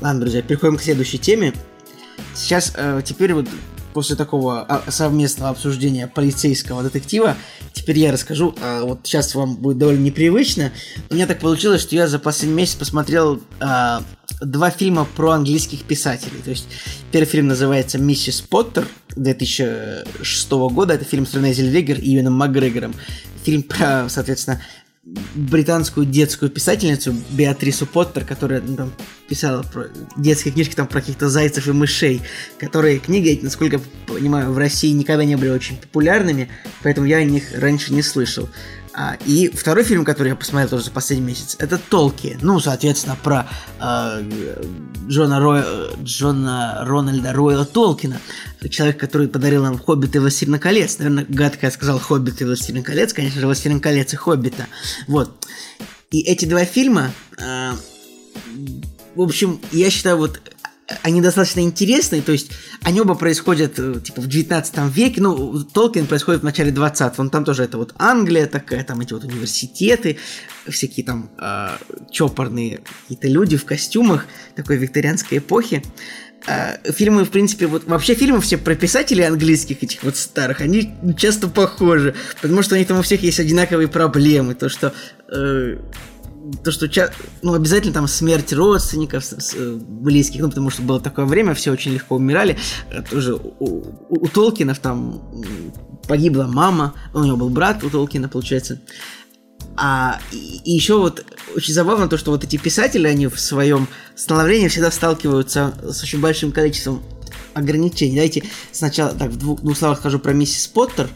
Ладно, 0.00 0.20
друзья, 0.20 0.42
переходим 0.42 0.76
к 0.76 0.82
следующей 0.82 1.18
теме. 1.18 1.54
Сейчас, 2.34 2.72
э, 2.76 3.00
теперь 3.04 3.32
вот 3.32 3.46
после 3.96 4.14
такого 4.14 4.60
а, 4.60 4.90
совместного 4.90 5.48
обсуждения 5.52 6.06
полицейского 6.06 6.82
детектива, 6.82 7.34
теперь 7.72 7.98
я 7.98 8.12
расскажу, 8.12 8.54
а, 8.60 8.82
вот 8.84 9.00
сейчас 9.04 9.34
вам 9.34 9.56
будет 9.56 9.78
довольно 9.78 10.02
непривычно. 10.02 10.70
У 11.08 11.14
меня 11.14 11.26
так 11.26 11.40
получилось, 11.40 11.80
что 11.80 11.96
я 11.96 12.06
за 12.06 12.18
последний 12.18 12.58
месяц 12.58 12.74
посмотрел 12.74 13.40
а, 13.58 14.02
два 14.42 14.68
фильма 14.68 15.06
про 15.16 15.30
английских 15.30 15.84
писателей. 15.84 16.42
То 16.44 16.50
есть 16.50 16.68
первый 17.10 17.24
фильм 17.24 17.46
называется 17.46 17.96
«Миссис 17.96 18.42
Поттер» 18.42 18.86
2006 19.16 20.50
года. 20.50 20.92
Это 20.92 21.06
фильм 21.06 21.26
с 21.26 21.32
Рене 21.32 21.54
Зельвегер 21.54 21.98
и 21.98 22.10
Юэном 22.10 22.34
Макгрегором. 22.34 22.94
Фильм 23.44 23.62
про, 23.62 24.10
соответственно, 24.10 24.60
британскую 25.34 26.04
детскую 26.04 26.50
писательницу 26.50 27.14
Беатрису 27.30 27.86
Поттер, 27.86 28.24
которая 28.24 28.60
ну, 28.60 28.76
там, 28.76 28.92
писала 29.28 29.62
про 29.62 29.86
детские 30.16 30.52
книжки 30.52 30.74
там 30.74 30.88
про 30.88 31.00
каких-то 31.00 31.28
зайцев 31.28 31.68
и 31.68 31.72
мышей, 31.72 32.22
которые 32.58 32.98
книги, 32.98 33.30
эти, 33.30 33.44
насколько 33.44 33.80
понимаю, 34.06 34.52
в 34.52 34.58
России 34.58 34.90
никогда 34.90 35.24
не 35.24 35.36
были 35.36 35.50
очень 35.50 35.76
популярными, 35.76 36.48
поэтому 36.82 37.06
я 37.06 37.18
о 37.18 37.24
них 37.24 37.44
раньше 37.54 37.92
не 37.92 38.02
слышал. 38.02 38.48
А, 38.98 39.18
и 39.26 39.50
второй 39.50 39.84
фильм, 39.84 40.06
который 40.06 40.28
я 40.28 40.36
посмотрел 40.36 40.70
тоже 40.70 40.84
за 40.84 40.90
последний 40.90 41.26
месяц, 41.26 41.54
это 41.58 41.76
Толки. 41.76 42.38
Ну, 42.40 42.58
соответственно, 42.60 43.14
про 43.22 43.46
э, 43.78 44.22
Джона, 45.06 45.38
Роя, 45.38 45.64
Джона 46.02 46.78
Рональда 46.80 47.34
Ройла 47.34 47.66
Толкина. 47.66 48.18
Человек, 48.70 48.98
который 48.98 49.28
подарил 49.28 49.62
нам 49.62 49.78
«Хоббит» 49.78 50.16
и 50.16 50.18
«Властелин 50.18 50.58
колец». 50.58 50.98
Наверное, 50.98 51.26
гадко 51.28 51.66
я 51.66 51.70
сказал 51.70 51.98
«Хоббит» 51.98 52.40
и 52.40 52.46
«Властелин 52.46 52.82
колец». 52.82 53.12
Конечно 53.12 53.38
же, 53.38 53.46
«Властелин 53.46 53.80
колец» 53.80 54.14
и 54.14 54.16
«Хоббита». 54.16 54.66
Вот. 55.08 55.46
И 56.10 56.22
эти 56.22 56.46
два 56.46 56.64
фильма... 56.64 57.12
Э, 57.36 57.72
в 59.14 59.20
общем, 59.20 59.60
я 59.72 59.90
считаю, 59.90 60.16
вот 60.16 60.40
они 61.02 61.20
достаточно 61.20 61.60
интересные, 61.60 62.22
то 62.22 62.32
есть 62.32 62.52
они 62.82 63.00
оба 63.00 63.14
происходят 63.14 63.78
э, 63.78 64.00
типа 64.00 64.20
в 64.20 64.28
19 64.28 64.94
веке, 64.94 65.20
ну, 65.20 65.64
Толкин 65.64 66.06
происходит 66.06 66.42
в 66.42 66.44
начале 66.44 66.70
20 66.70 67.18
он 67.18 67.30
там 67.30 67.44
тоже 67.44 67.64
это 67.64 67.78
вот 67.78 67.92
Англия 67.96 68.46
такая, 68.46 68.84
там 68.84 69.00
эти 69.00 69.12
вот 69.12 69.24
университеты, 69.24 70.18
всякие 70.68 71.04
там 71.04 71.30
э, 71.38 71.76
чопорные 72.10 72.82
какие-то 73.02 73.28
люди 73.28 73.56
в 73.56 73.64
костюмах 73.64 74.26
такой 74.54 74.76
викторианской 74.76 75.38
эпохи. 75.38 75.82
Э, 76.46 76.92
фильмы, 76.92 77.24
в 77.24 77.30
принципе, 77.30 77.66
вот 77.66 77.84
вообще 77.84 78.14
фильмы 78.14 78.40
все 78.40 78.56
про 78.56 78.76
писателей 78.76 79.24
английских 79.24 79.82
этих 79.82 80.04
вот 80.04 80.16
старых, 80.16 80.60
они 80.60 80.94
часто 81.16 81.48
похожи, 81.48 82.14
потому 82.40 82.62
что 82.62 82.76
у 82.76 82.78
них 82.78 82.86
там 82.86 82.98
у 82.98 83.02
всех 83.02 83.22
есть 83.22 83.40
одинаковые 83.40 83.88
проблемы, 83.88 84.54
то 84.54 84.68
что 84.68 84.92
э, 85.28 85.78
то, 86.66 86.72
что 86.72 86.88
ча- 86.88 87.10
ну, 87.42 87.54
обязательно 87.54 87.94
там 87.94 88.08
смерть 88.08 88.52
родственников, 88.52 89.24
с- 89.24 89.38
с- 89.40 89.54
близких, 89.78 90.40
ну, 90.42 90.48
потому 90.48 90.68
что 90.70 90.82
было 90.82 91.00
такое 91.00 91.24
время, 91.24 91.54
все 91.54 91.70
очень 91.70 91.92
легко 91.94 92.16
умирали. 92.16 92.58
Э, 92.90 93.02
Тоже 93.02 93.34
у, 93.34 93.54
у, 93.60 93.84
у 94.08 94.28
Толкинов 94.28 94.80
там 94.80 95.22
погибла 96.08 96.44
мама, 96.52 96.92
у 97.14 97.22
него 97.22 97.36
был 97.36 97.48
брат 97.50 97.84
у 97.84 97.90
Толкина, 97.90 98.28
получается. 98.28 98.80
А 99.76 100.18
и, 100.32 100.60
и 100.64 100.72
еще 100.72 100.98
вот 100.98 101.24
очень 101.54 101.72
забавно 101.74 102.08
то, 102.08 102.16
что 102.18 102.32
вот 102.32 102.42
эти 102.42 102.56
писатели, 102.56 103.06
они 103.06 103.28
в 103.28 103.38
своем 103.38 103.86
становлении 104.16 104.66
всегда 104.68 104.90
сталкиваются 104.90 105.72
с 105.88 106.02
очень 106.02 106.20
большим 106.20 106.50
количеством 106.50 107.02
ограничений. 107.54 108.14
Давайте 108.16 108.42
сначала 108.72 109.12
так 109.12 109.30
в 109.30 109.36
двух, 109.36 109.60
двух 109.60 109.76
словах 109.78 109.98
скажу 110.00 110.18
про 110.18 110.32
миссис 110.32 110.66
Поттер. 110.66 111.08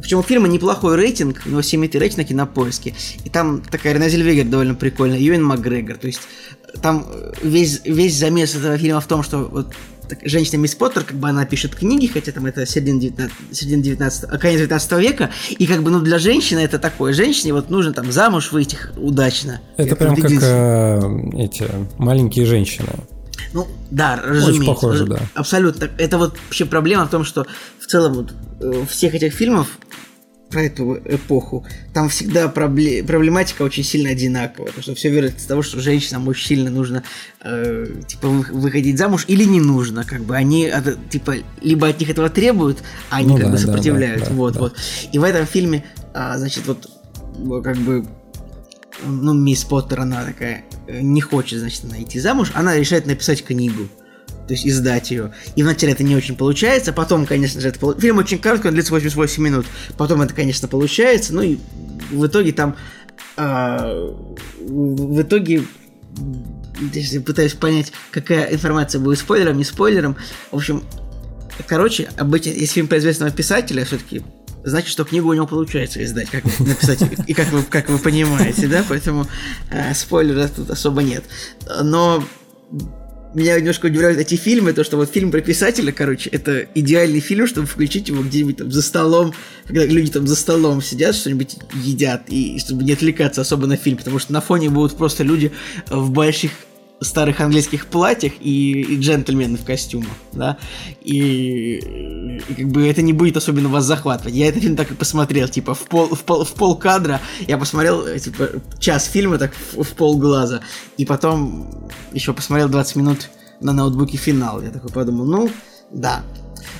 Причем 0.00 0.18
у 0.18 0.22
фильма 0.22 0.48
неплохой 0.48 0.96
рейтинг, 0.96 1.42
у 1.46 1.50
него 1.50 1.60
7,3 1.60 1.98
рейтинг 1.98 2.18
на 2.18 2.24
кинопоиске. 2.24 2.94
И 3.24 3.30
там 3.30 3.62
такая 3.62 3.94
Рене 3.94 4.08
Зельвегер 4.08 4.46
довольно 4.46 4.74
прикольная, 4.74 5.18
Юэн 5.18 5.42
Макгрегор. 5.42 5.96
То 5.96 6.06
есть 6.06 6.20
там 6.82 7.06
весь, 7.42 7.80
весь 7.84 8.16
замес 8.16 8.54
этого 8.54 8.76
фильма 8.78 9.00
в 9.00 9.06
том, 9.06 9.22
что 9.22 9.38
вот 9.38 9.74
так, 10.08 10.18
женщина 10.24 10.58
Мисс 10.58 10.74
Поттер, 10.74 11.04
как 11.04 11.16
бы 11.16 11.28
она 11.28 11.46
пишет 11.46 11.74
книги, 11.74 12.06
хотя 12.06 12.32
там 12.32 12.46
это 12.46 12.66
середина 12.66 13.00
19, 13.00 13.32
середина 13.52 13.82
19 13.82 14.24
а 14.24 14.38
конец 14.38 14.58
19 14.58 14.92
века, 14.92 15.30
и 15.50 15.66
как 15.66 15.82
бы, 15.82 15.90
ну, 15.90 16.00
для 16.00 16.18
женщины 16.18 16.58
это 16.58 16.78
такое, 16.78 17.12
женщине 17.12 17.52
вот 17.52 17.70
нужно 17.70 17.92
там 17.92 18.10
замуж 18.10 18.50
выйти 18.52 18.76
удачно. 18.96 19.60
Это 19.76 19.94
прям 19.96 20.16
как 20.16 20.30
э, 20.32 21.00
эти 21.38 21.66
маленькие 21.96 22.44
женщины. 22.46 22.88
Ну, 23.52 23.66
да, 23.90 24.16
разумеется. 24.22 24.50
Очень 24.50 24.66
похоже, 24.66 25.06
да. 25.06 25.20
Абсолютно. 25.34 25.88
Это 25.98 26.18
вот 26.18 26.36
вообще 26.46 26.64
проблема 26.66 27.06
в 27.06 27.10
том, 27.10 27.24
что 27.24 27.46
в 27.78 27.86
целом 27.86 28.14
вот 28.14 28.34
э, 28.60 28.84
всех 28.88 29.14
этих 29.14 29.32
фильмов 29.34 29.78
про 30.50 30.62
эту 30.64 30.96
эпоху, 31.04 31.64
там 31.94 32.08
всегда 32.08 32.46
пробле- 32.48 33.04
проблематика 33.04 33.62
очень 33.62 33.84
сильно 33.84 34.10
одинаковая. 34.10 34.66
Потому 34.70 34.82
что 34.82 34.94
все 34.96 35.08
верится 35.08 35.38
из 35.38 35.44
того, 35.46 35.62
что 35.62 35.80
женщинам 35.80 36.26
очень 36.26 36.44
сильно 36.48 36.70
нужно 36.70 37.04
э, 37.44 37.86
типа 38.08 38.26
вы- 38.28 38.46
выходить 38.60 38.98
замуж 38.98 39.26
или 39.28 39.44
не 39.44 39.60
нужно. 39.60 40.02
Как 40.04 40.22
бы 40.22 40.34
они 40.34 40.66
от- 40.66 41.08
типа 41.08 41.36
либо 41.62 41.86
от 41.86 42.00
них 42.00 42.10
этого 42.10 42.28
требуют, 42.30 42.78
а 43.10 43.18
они 43.18 43.28
Ну 43.28 43.34
как 43.36 43.44
да, 43.44 43.50
бы 43.52 43.56
да, 43.58 43.62
сопротивляются. 43.62 44.24
да, 44.26 44.30
да, 44.32 44.36
вот, 44.36 44.54
да. 44.54 44.60
вот. 44.60 44.76
И 45.12 45.18
в 45.20 45.22
этом 45.22 45.46
фильме, 45.46 45.84
а, 46.14 46.36
значит, 46.36 46.66
вот 46.66 46.90
как 47.62 47.76
бы 47.76 48.04
ну, 49.04 49.34
мисс 49.34 49.64
Поттер, 49.64 50.00
она 50.00 50.24
такая 50.24 50.64
э, 50.86 51.00
не 51.00 51.20
хочет, 51.20 51.60
значит, 51.60 51.84
она 51.84 52.02
идти 52.02 52.20
замуж, 52.20 52.50
она 52.54 52.76
решает 52.76 53.06
написать 53.06 53.44
книгу, 53.44 53.88
то 54.46 54.54
есть 54.54 54.66
издать 54.66 55.10
ее. 55.10 55.32
И 55.56 55.62
вначале 55.62 55.92
это 55.92 56.02
не 56.02 56.16
очень 56.16 56.36
получается, 56.36 56.92
потом, 56.92 57.26
конечно 57.26 57.60
же, 57.60 57.68
это 57.68 57.78
полу- 57.78 58.00
фильм 58.00 58.18
очень 58.18 58.38
короткий, 58.38 58.68
он 58.68 58.74
длится 58.74 58.92
88 58.92 59.42
минут, 59.42 59.66
потом 59.96 60.22
это, 60.22 60.34
конечно, 60.34 60.68
получается, 60.68 61.34
ну 61.34 61.42
и 61.42 61.58
в 62.10 62.26
итоге 62.26 62.52
там 62.52 62.76
а, 63.36 64.14
в 64.58 65.22
итоге 65.22 65.62
я 66.92 67.20
пытаюсь 67.20 67.54
понять, 67.54 67.92
какая 68.10 68.52
информация 68.52 69.00
будет 69.00 69.18
спойлером, 69.18 69.58
не 69.58 69.64
спойлером. 69.64 70.16
В 70.50 70.56
общем, 70.56 70.82
короче, 71.66 72.10
обычно, 72.16 72.50
если 72.50 72.74
фильм 72.74 72.88
про 72.88 72.98
известного 72.98 73.30
писателя, 73.30 73.84
все-таки 73.84 74.22
значит, 74.64 74.90
что 74.90 75.04
книгу 75.04 75.28
у 75.28 75.32
него 75.32 75.46
получается 75.46 76.02
издать, 76.04 76.30
как 76.30 76.44
написать, 76.60 77.02
и 77.26 77.34
как 77.34 77.50
вы, 77.52 77.62
как 77.62 77.88
вы 77.88 77.98
понимаете, 77.98 78.66
да, 78.68 78.84
поэтому 78.88 79.26
э, 79.70 79.94
спойлера 79.94 80.48
тут 80.48 80.70
особо 80.70 81.02
нет. 81.02 81.24
Но 81.82 82.24
меня 83.34 83.58
немножко 83.58 83.86
удивляют 83.86 84.18
эти 84.18 84.34
фильмы, 84.34 84.72
то, 84.72 84.82
что 84.82 84.96
вот 84.96 85.10
фильм 85.10 85.30
про 85.30 85.40
писателя, 85.40 85.92
короче, 85.92 86.30
это 86.30 86.66
идеальный 86.74 87.20
фильм, 87.20 87.46
чтобы 87.46 87.66
включить 87.66 88.08
его 88.08 88.22
где-нибудь 88.22 88.56
там 88.56 88.72
за 88.72 88.82
столом, 88.82 89.34
когда 89.66 89.84
люди 89.86 90.10
там 90.10 90.26
за 90.26 90.34
столом 90.34 90.82
сидят, 90.82 91.14
что-нибудь 91.14 91.58
едят, 91.74 92.24
и 92.28 92.58
чтобы 92.58 92.82
не 92.82 92.92
отвлекаться 92.92 93.40
особо 93.40 93.66
на 93.66 93.76
фильм, 93.76 93.98
потому 93.98 94.18
что 94.18 94.32
на 94.32 94.40
фоне 94.40 94.68
будут 94.68 94.96
просто 94.96 95.22
люди 95.22 95.52
в 95.88 96.10
больших 96.10 96.50
старых 97.00 97.40
английских 97.40 97.86
платьях 97.86 98.34
и, 98.40 98.82
и 98.82 99.00
джентльмены 99.00 99.56
в 99.56 99.64
костюмах, 99.64 100.12
да, 100.32 100.58
и, 101.00 102.38
и 102.48 102.54
как 102.54 102.68
бы 102.68 102.86
это 102.86 103.00
не 103.00 103.12
будет 103.12 103.36
особенно 103.36 103.68
вас 103.68 103.84
захватывать. 103.84 104.34
Я 104.34 104.48
этот 104.48 104.62
фильм 104.62 104.76
так 104.76 104.90
и 104.90 104.94
посмотрел, 104.94 105.48
типа 105.48 105.74
в 105.74 105.80
пол, 105.86 106.14
в 106.14 106.20
пол, 106.20 106.44
в 106.44 106.52
пол 106.52 106.76
кадра, 106.76 107.20
я 107.40 107.56
посмотрел, 107.56 108.06
э, 108.06 108.18
типа, 108.18 108.50
час 108.78 109.06
фильма 109.06 109.38
так 109.38 109.52
в, 109.54 109.82
в 109.82 109.88
пол 109.94 110.18
глаза, 110.18 110.60
и 110.98 111.06
потом 111.06 111.88
еще 112.12 112.34
посмотрел 112.34 112.68
20 112.68 112.96
минут 112.96 113.30
на 113.60 113.72
ноутбуке 113.72 114.16
финал. 114.16 114.62
Я 114.62 114.70
такой 114.70 114.90
подумал, 114.90 115.24
ну, 115.24 115.50
да. 115.90 116.22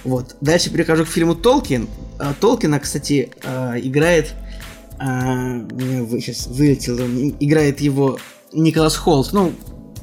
Вот. 0.04 0.36
Дальше 0.40 0.70
перехожу 0.70 1.04
к 1.04 1.08
фильму 1.08 1.34
Толкин. 1.34 1.88
А, 2.18 2.34
Толкина, 2.34 2.80
кстати, 2.80 3.30
а, 3.44 3.78
играет... 3.78 4.34
а, 4.98 5.60
сейчас 6.20 6.46
вылетел, 6.46 7.02
он 7.02 7.34
играет 7.40 7.80
его 7.80 8.18
Николас 8.52 8.96
Холт. 8.96 9.32
Ну, 9.32 9.52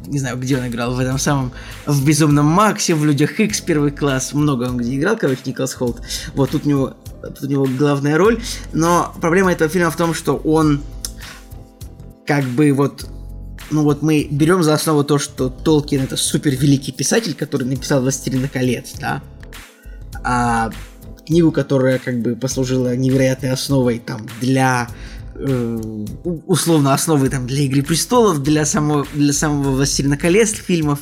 не 0.08 0.20
знаю, 0.20 0.38
где 0.38 0.58
он 0.58 0.68
играл, 0.68 0.94
в 0.96 1.00
этом 1.00 1.20
самом, 1.20 1.52
в 1.86 2.06
Безумном 2.06 2.46
Максе, 2.46 2.96
в 2.96 3.06
Людях 3.06 3.40
Икс 3.40 3.62
первый 3.62 3.92
класс, 3.92 4.34
много 4.34 4.64
он 4.64 4.78
где 4.78 4.96
играл, 4.96 5.18
короче, 5.18 5.42
Николас 5.46 5.74
Холт. 5.74 6.02
Вот 6.34 6.52
тут 6.52 6.66
у 6.66 6.70
него, 6.70 6.94
тут 7.22 7.44
у 7.44 7.48
него 7.48 7.66
главная 7.66 8.18
роль, 8.18 8.42
но 8.74 9.14
проблема 9.22 9.52
этого 9.52 9.70
фильма 9.70 9.92
в 9.92 9.98
том, 9.98 10.14
что 10.14 10.36
он 10.36 10.82
как 12.26 12.44
бы 12.46 12.72
вот 12.74 13.08
ну 13.70 13.84
вот 13.84 14.02
мы 14.02 14.28
берем 14.32 14.64
за 14.64 14.74
основу 14.74 15.04
то, 15.04 15.20
что 15.20 15.50
Толкин 15.50 16.04
это 16.04 16.16
супер 16.16 16.52
великий 16.52 16.92
писатель, 16.92 17.36
который 17.36 17.66
написал 17.66 18.02
«Властелина 18.02 18.48
колец», 18.48 18.94
да, 19.00 19.22
а 20.24 20.72
книгу, 21.26 21.52
которая 21.52 22.00
как 22.00 22.22
бы 22.22 22.36
послужила 22.36 22.96
невероятной 22.96 23.52
основой 23.52 24.00
там 24.00 24.26
для 24.40 24.88
э, 25.40 25.78
условно 26.46 26.94
основой 26.94 27.30
там 27.30 27.48
для 27.48 27.62
Игры 27.62 27.84
престолов, 27.84 28.44
для 28.44 28.66
самого 28.66 29.06
для 29.14 29.34
самого 29.34 29.72
Властелина 29.72 30.18
колец 30.18 30.52
фильмов. 30.52 31.00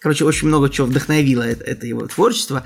Короче, 0.00 0.24
очень 0.24 0.48
много 0.48 0.70
чего 0.70 0.86
вдохновило 0.86 1.42
это, 1.42 1.64
это 1.64 1.86
его 1.86 2.06
творчество. 2.06 2.64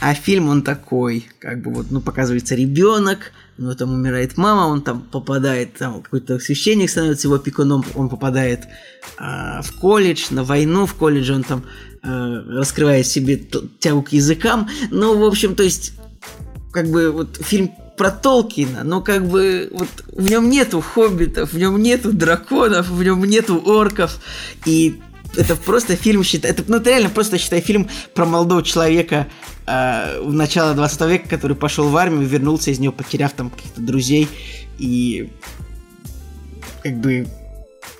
А 0.00 0.14
фильм 0.14 0.48
он 0.48 0.62
такой, 0.62 1.26
как 1.38 1.62
бы 1.62 1.72
вот, 1.72 1.90
ну, 1.90 2.00
показывается 2.00 2.54
ребенок, 2.54 3.32
у 3.56 3.62
него 3.62 3.74
там 3.74 3.94
умирает 3.94 4.36
мама, 4.36 4.66
он 4.66 4.82
там 4.82 5.02
попадает, 5.02 5.74
там 5.74 6.02
какой-то 6.02 6.38
священник 6.40 6.90
становится 6.90 7.28
его 7.28 7.36
опекуном, 7.36 7.84
он 7.94 8.08
попадает 8.08 8.64
а, 9.16 9.62
в 9.62 9.72
колледж, 9.78 10.26
на 10.30 10.42
войну 10.42 10.86
в 10.86 10.94
колледже, 10.94 11.34
он 11.34 11.44
там 11.44 11.64
а, 12.02 12.42
раскрывает 12.42 13.06
себе 13.06 13.36
тягу 13.78 14.02
к 14.02 14.12
языкам. 14.12 14.68
Ну, 14.90 15.16
в 15.16 15.24
общем, 15.24 15.54
то 15.54 15.62
есть, 15.62 15.92
как 16.72 16.88
бы 16.88 17.12
вот 17.12 17.36
фильм 17.40 17.70
про 17.96 18.10
Толкина, 18.10 18.82
но 18.84 19.00
как 19.00 19.28
бы 19.28 19.68
вот 19.72 19.88
в 20.12 20.28
нем 20.28 20.50
нету 20.50 20.80
хоббитов, 20.80 21.52
в 21.52 21.58
нем 21.58 21.80
нету 21.80 22.12
драконов, 22.12 22.88
в 22.88 23.02
нем 23.02 23.24
нету 23.24 23.62
орков, 23.64 24.18
и 24.66 25.00
это 25.36 25.56
просто 25.56 25.96
фильм, 25.96 26.24
считай, 26.24 26.50
это, 26.50 26.64
ну, 26.66 26.76
это 26.76 26.90
реально 26.90 27.10
просто, 27.10 27.38
считай, 27.38 27.60
фильм 27.60 27.88
про 28.14 28.24
молодого 28.24 28.62
человека 28.62 29.26
э, 29.66 30.20
в 30.20 30.32
начало 30.32 30.74
20 30.74 31.00
века, 31.02 31.28
который 31.28 31.56
пошел 31.56 31.88
в 31.88 31.96
армию, 31.96 32.26
вернулся 32.26 32.70
из 32.70 32.78
нее, 32.78 32.92
потеряв 32.92 33.32
там 33.32 33.50
каких-то 33.50 33.80
друзей, 33.80 34.28
и 34.78 35.30
как 36.82 37.00
бы 37.00 37.26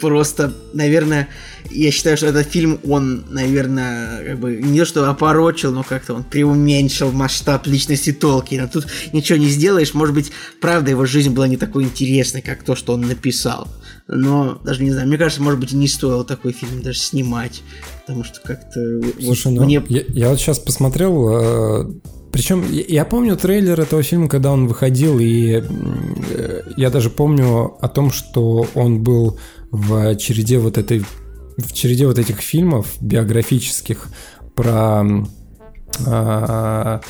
просто, 0.01 0.55
наверное, 0.73 1.29
я 1.71 1.91
считаю, 1.91 2.17
что 2.17 2.27
этот 2.27 2.47
фильм, 2.47 2.79
он, 2.87 3.25
наверное, 3.31 4.25
как 4.25 4.41
бы 4.41 4.57
не 4.57 4.79
то 4.81 4.85
что 4.85 5.11
опорочил, 5.11 5.73
но 5.73 5.83
как-то 5.83 6.15
он 6.15 6.25
преуменьшил 6.25 7.11
масштаб 7.13 7.67
личности 7.67 8.13
Толкина. 8.13 8.69
Тут 8.69 8.87
ничего 9.13 9.39
не 9.39 9.49
сделаешь, 9.49 9.95
может 9.95 10.15
быть, 10.15 10.33
правда, 10.61 10.91
его 10.91 11.07
жизнь 11.07 11.31
была 11.31 11.49
не 11.49 11.57
такой 11.57 11.85
интересной, 11.85 12.43
как 12.43 12.63
то, 12.63 12.77
что 12.77 12.95
он 12.95 13.03
написал. 13.03 13.69
Но 14.07 14.61
даже 14.65 14.83
не 14.83 14.91
знаю, 14.91 15.09
мне 15.09 15.17
кажется, 15.17 15.43
может 15.43 15.59
быть, 15.59 15.73
не 15.73 15.89
стоило 15.89 16.25
такой 16.25 16.53
фильм 16.53 16.83
даже 16.83 16.99
снимать, 16.99 17.63
потому 18.01 18.25
что 18.25 18.41
как-то 18.41 18.81
вот 19.03 19.15
Слушай, 19.23 19.53
ну, 19.53 19.65
мне 19.65 19.83
я, 19.89 20.03
я 20.09 20.29
вот 20.29 20.39
сейчас 20.39 20.59
посмотрел, 20.59 21.29
э, 21.31 21.95
Причем 22.31 22.71
я 22.71 23.07
помню 23.07 23.37
трейлер 23.37 23.81
этого 23.81 24.03
фильма, 24.03 24.29
когда 24.29 24.53
он 24.53 24.67
выходил, 24.67 25.19
и 25.19 25.63
э, 25.63 26.63
я 26.77 26.91
даже 26.91 27.09
помню 27.09 27.79
о 27.81 27.89
том, 27.89 28.13
что 28.13 28.67
он 28.75 29.03
был 29.03 29.39
в 29.75 30.17
череде 30.17 30.59
вот 30.59 30.79
этой 30.79 31.05
в 31.57 31.73
череде 31.73 32.07
вот 32.07 32.19
этих 32.19 32.41
фильмов 32.41 32.87
биографических 33.01 34.09
про 34.55 35.05
а, 36.07 37.01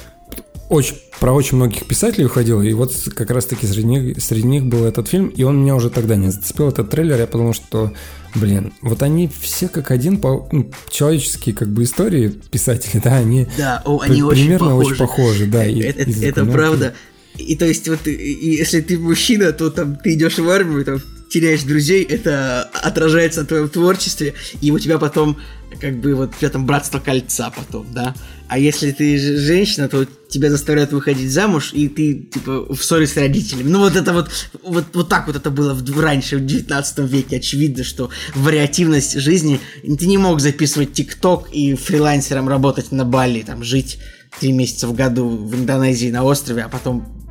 очень, 0.70 0.96
про 1.20 1.32
очень 1.32 1.56
многих 1.56 1.86
писателей 1.86 2.26
уходил, 2.26 2.62
и 2.62 2.72
вот 2.72 2.92
как 3.14 3.30
раз-таки 3.30 3.66
среди 3.66 3.86
них, 3.86 4.22
среди 4.22 4.46
них 4.46 4.64
был 4.64 4.84
этот 4.84 5.08
фильм, 5.08 5.28
и 5.28 5.42
он 5.42 5.60
меня 5.60 5.76
уже 5.76 5.90
тогда 5.90 6.16
не 6.16 6.30
зацепил, 6.30 6.68
этот 6.68 6.90
трейлер, 6.90 7.18
я 7.18 7.26
подумал, 7.26 7.54
что, 7.54 7.92
блин, 8.34 8.72
вот 8.80 9.02
они 9.02 9.30
все 9.40 9.68
как 9.68 9.90
один, 9.90 10.18
по, 10.18 10.48
ну, 10.52 10.70
человеческие 10.90 11.54
как 11.54 11.68
бы 11.68 11.82
истории 11.82 12.28
писатели, 12.28 13.00
да, 13.02 13.16
они, 13.16 13.46
да, 13.58 13.82
о, 13.84 14.00
они 14.00 14.22
примерно 14.22 14.76
очень 14.76 14.96
похожи, 14.96 15.44
очень 15.44 15.46
похожи 15.46 15.46
да. 15.46 15.66
И, 15.66 15.80
это, 15.80 16.02
и 16.02 16.24
это 16.24 16.44
правда. 16.46 16.94
И 17.36 17.56
то 17.56 17.66
есть 17.66 17.88
вот, 17.88 18.06
и, 18.06 18.56
если 18.56 18.80
ты 18.80 18.98
мужчина, 18.98 19.52
то 19.52 19.70
там 19.70 19.96
ты 19.96 20.14
идешь 20.14 20.38
в 20.38 20.48
армию, 20.48 20.84
там 20.84 21.00
теряешь 21.34 21.64
друзей, 21.64 22.04
это 22.04 22.62
отражается 22.62 23.40
на 23.40 23.46
твоем 23.46 23.68
творчестве, 23.68 24.34
и 24.60 24.70
у 24.70 24.78
тебя 24.78 24.98
потом, 24.98 25.36
как 25.80 25.98
бы, 25.98 26.14
вот 26.14 26.36
тебя 26.38 26.48
там 26.48 26.64
братство 26.64 27.00
кольца 27.00 27.50
потом, 27.50 27.88
да. 27.92 28.14
А 28.46 28.56
если 28.56 28.92
ты 28.92 29.18
женщина, 29.18 29.88
то 29.88 30.06
тебя 30.28 30.48
заставляют 30.48 30.92
выходить 30.92 31.32
замуж, 31.32 31.72
и 31.72 31.88
ты, 31.88 32.14
типа, 32.14 32.72
в 32.72 32.84
ссоре 32.84 33.08
с 33.08 33.16
родителями. 33.16 33.68
Ну, 33.68 33.80
вот 33.80 33.96
это 33.96 34.12
вот, 34.12 34.30
вот, 34.62 34.84
вот 34.92 35.08
так 35.08 35.26
вот 35.26 35.34
это 35.34 35.50
было 35.50 35.74
в, 35.74 36.00
раньше, 36.00 36.36
в 36.36 36.46
19 36.46 36.98
веке. 37.10 37.38
Очевидно, 37.38 37.82
что 37.82 38.10
вариативность 38.36 39.18
жизни... 39.18 39.58
Ты 39.82 40.06
не 40.06 40.18
мог 40.18 40.40
записывать 40.40 40.92
ТикТок 40.92 41.48
и 41.50 41.74
фрилансером 41.74 42.48
работать 42.48 42.92
на 42.92 43.04
Бали, 43.04 43.42
там, 43.42 43.64
жить 43.64 43.98
три 44.38 44.52
месяца 44.52 44.86
в 44.86 44.94
году 44.94 45.28
в 45.28 45.52
Индонезии 45.56 46.12
на 46.12 46.22
острове, 46.22 46.62
а 46.62 46.68
потом 46.68 47.23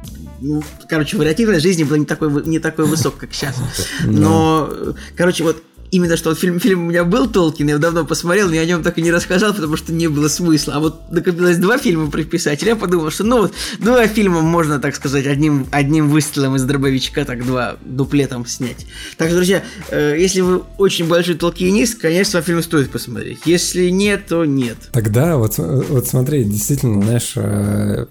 ну, 0.43 0.61
короче, 0.89 1.15
вариативность 1.15 1.63
жизни 1.63 1.83
была 1.83 1.97
не 1.97 2.05
такой, 2.05 2.29
не 2.45 2.59
такой 2.59 2.83
высок, 2.83 3.15
как 3.15 3.33
сейчас. 3.33 3.55
Но, 4.03 4.69
короче, 5.15 5.43
вот 5.43 5.63
именно 5.93 6.17
что 6.17 6.29
вот 6.29 6.39
фильм, 6.39 6.59
фильм 6.59 6.87
у 6.87 6.89
меня 6.89 7.03
был 7.03 7.29
Толкин, 7.29 7.69
я 7.69 7.77
давно 7.77 8.03
посмотрел, 8.03 8.47
но 8.47 8.55
я 8.55 8.61
о 8.61 8.65
нем 8.65 8.81
так 8.81 8.97
и 8.97 9.01
не 9.03 9.11
рассказал, 9.11 9.53
потому 9.53 9.77
что 9.77 9.93
не 9.93 10.07
было 10.07 10.27
смысла. 10.27 10.73
А 10.75 10.79
вот 10.79 11.11
накопилось 11.11 11.57
два 11.57 11.77
фильма 11.77 12.09
про 12.09 12.23
писателя, 12.23 12.69
я 12.69 12.75
подумал, 12.75 13.11
что 13.11 13.23
ну 13.23 13.43
вот 13.43 13.53
два 13.77 14.07
фильма 14.07 14.41
можно, 14.41 14.79
так 14.79 14.95
сказать, 14.95 15.27
одним, 15.27 15.67
одним 15.71 16.09
выстрелом 16.09 16.55
из 16.55 16.63
дробовичка 16.63 17.25
так 17.25 17.45
два 17.45 17.75
дуплетом 17.85 18.47
снять. 18.47 18.87
Так 19.17 19.27
что, 19.27 19.37
друзья, 19.37 19.63
э, 19.91 20.15
если 20.17 20.41
вы 20.41 20.63
очень 20.79 21.07
большой 21.07 21.35
толкинист, 21.35 22.01
конечно, 22.01 22.41
фильм 22.41 22.63
стоит 22.63 22.89
посмотреть. 22.89 23.41
Если 23.45 23.89
нет, 23.89 24.25
то 24.27 24.45
нет. 24.45 24.77
Тогда 24.93 25.37
вот, 25.37 25.59
вот 25.59 26.07
смотри, 26.07 26.43
действительно, 26.43 27.03
знаешь, 27.03 27.33
э, 27.35 28.07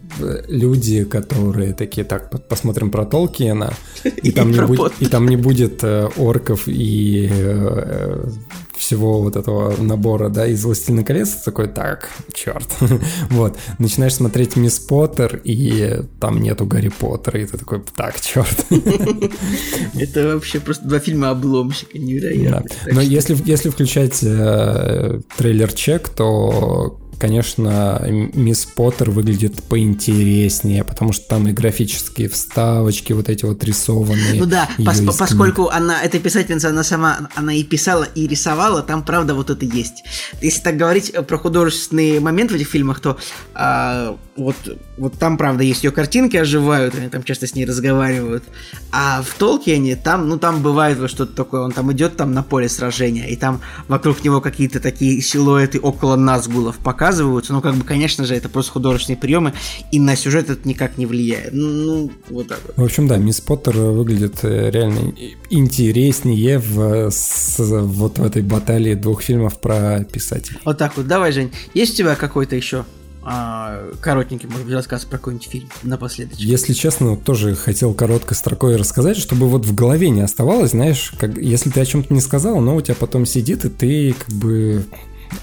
люди, 0.47 1.03
которые 1.03 1.75
такие, 1.75 2.05
так, 2.05 2.31
посмотрим 2.47 2.93
про 2.93 3.05
Толкиена, 3.07 3.75
и 4.05 4.31
там, 4.31 4.53
не, 4.53 4.61
будет, 4.61 4.93
и 5.01 5.07
там 5.07 5.27
не 5.27 5.37
будет 5.37 5.83
э, 5.83 6.09
орков 6.17 6.69
и 6.69 7.29
Э, 7.75 8.31
всего 8.77 9.23
вот 9.23 9.37
этого 9.37 9.81
набора, 9.81 10.29
да, 10.29 10.47
из 10.47 10.65
«Властелина 10.65 11.05
колец», 11.05 11.31
такой, 11.45 11.69
так, 11.69 12.11
черт. 12.35 12.69
вот, 13.31 13.57
начинаешь 13.79 14.15
смотреть 14.15 14.57
«Мисс 14.57 14.81
Поттер», 14.81 15.41
и 15.45 16.01
там 16.21 16.41
нету 16.43 16.67
Гарри 16.67 16.89
Поттера, 16.89 17.41
и 17.41 17.47
ты 17.47 17.59
такой, 17.59 17.83
так, 17.95 18.21
черт. 18.21 18.67
Это 19.95 20.35
вообще 20.35 20.59
просто 20.59 20.89
два 20.89 20.99
фильма 20.99 21.31
обломщика, 21.31 21.97
невероятно. 21.97 22.65
Но 22.91 23.01
если, 23.01 23.37
если 23.45 23.71
включать 23.71 24.19
э, 24.23 25.21
трейлер-чек, 25.37 26.09
то 26.09 26.99
конечно, 27.23 28.05
Мисс 28.09 28.65
Поттер 28.65 29.13
выглядит 29.13 29.63
поинтереснее, 29.63 30.83
потому 30.83 31.13
что 31.13 31.29
там 31.29 31.47
и 31.47 31.53
графические 31.53 32.29
вставочки 32.29 33.13
вот 33.13 33.29
эти 33.29 33.45
вот 33.45 33.63
рисованные. 33.63 34.41
Ну 34.41 34.47
да, 34.47 34.69
пос- 34.77 35.07
поскольку 35.17 35.69
она, 35.69 36.03
эта 36.03 36.19
писательница, 36.19 36.71
она 36.71 36.83
сама, 36.83 37.29
она 37.37 37.55
и 37.55 37.63
писала, 37.63 38.03
и 38.03 38.27
рисовала, 38.27 38.83
там 38.83 39.05
правда 39.05 39.37
вот 39.37 39.51
это 39.51 39.65
есть. 39.65 40.03
Если 40.41 40.63
так 40.63 40.77
говорить 40.77 41.13
про 41.29 41.39
художественный 41.39 42.19
момент 42.19 42.51
в 42.51 42.57
этих 42.57 42.69
фильмах, 42.69 42.99
то 42.99 43.17
а, 43.55 44.17
вот, 44.37 44.57
вот 44.99 45.19
там 45.19 45.37
правда 45.37 45.63
есть 45.63 45.85
ее 45.85 45.91
картинки 45.91 46.37
оживают, 46.37 46.95
они 46.95 47.09
там 47.09 47.23
часто 47.23 47.47
с 47.47 47.55
ней 47.55 47.65
разговаривают. 47.65 48.45
А 48.91 49.23
в 49.23 49.35
Толкине 49.39 49.97
там, 49.97 50.29
ну 50.29 50.39
там 50.39 50.63
бывает 50.63 50.99
вот 50.99 51.11
что-то 51.11 51.35
такое, 51.35 51.63
он 51.63 51.73
там 51.73 51.93
идет 51.93 52.17
там 52.17 52.33
на 52.33 52.43
поле 52.43 52.69
сражения, 52.69 53.27
и 53.27 53.37
там 53.37 53.61
вокруг 53.89 54.25
него 54.25 54.41
какие-то 54.41 54.81
такие 54.81 55.21
силуэты 55.21 55.79
около 55.79 56.17
Назгулов 56.17 56.79
показывают, 56.79 57.13
показываются, 57.13 57.53
но 57.53 57.61
как 57.61 57.75
бы, 57.75 57.85
конечно 57.85 58.25
же, 58.25 58.35
это 58.35 58.49
просто 58.49 58.73
художественные 58.73 59.19
приемы, 59.19 59.53
и 59.91 59.99
на 59.99 60.17
сюжет 60.17 60.51
это 60.51 60.69
никак 60.69 60.99
не 60.99 61.07
влияет. 61.07 61.53
Ну, 61.53 62.11
вот 62.29 62.49
так 62.49 62.61
вот. 62.67 62.77
В 62.77 62.85
общем, 62.85 63.09
да, 63.09 63.17
Мисс 63.17 63.41
Поттер 63.41 63.77
выглядит 63.77 64.39
э, 64.43 64.71
реально 64.71 65.15
интереснее 65.51 66.59
в, 66.59 67.11
с, 67.11 67.57
вот 67.59 68.19
в 68.19 68.25
этой 68.25 68.43
баталии 68.43 68.95
двух 68.95 69.23
фильмов 69.23 69.61
про 69.61 70.05
писателей. 70.05 70.59
Вот 70.65 70.79
так 70.79 70.97
вот. 70.97 71.07
Давай, 71.07 71.33
Жень, 71.33 71.51
есть 71.75 71.95
у 71.95 71.97
тебя 71.97 72.15
какой-то 72.15 72.57
еще 72.57 72.85
а, 73.25 73.93
коротенький, 74.01 74.49
может 74.49 74.65
быть, 74.65 74.75
рассказ 74.75 75.05
про 75.05 75.19
какой-нибудь 75.19 75.49
фильм 75.49 75.69
напоследок. 75.83 76.39
Если 76.39 76.73
честно, 76.73 77.17
тоже 77.17 77.55
хотел 77.55 77.95
короткой 77.95 78.37
строкой 78.37 78.77
рассказать, 78.77 79.17
чтобы 79.17 79.49
вот 79.49 79.65
в 79.65 79.75
голове 79.75 80.11
не 80.11 80.23
оставалось, 80.23 80.71
знаешь, 80.71 81.13
как, 81.19 81.37
если 81.37 81.71
ты 81.71 81.81
о 81.81 81.85
чем-то 81.85 82.13
не 82.13 82.21
сказал, 82.21 82.61
но 82.61 82.77
у 82.77 82.81
тебя 82.81 82.95
потом 82.95 83.27
сидит, 83.27 83.65
и 83.65 83.69
ты 83.69 84.15
как 84.15 84.35
бы 84.35 84.85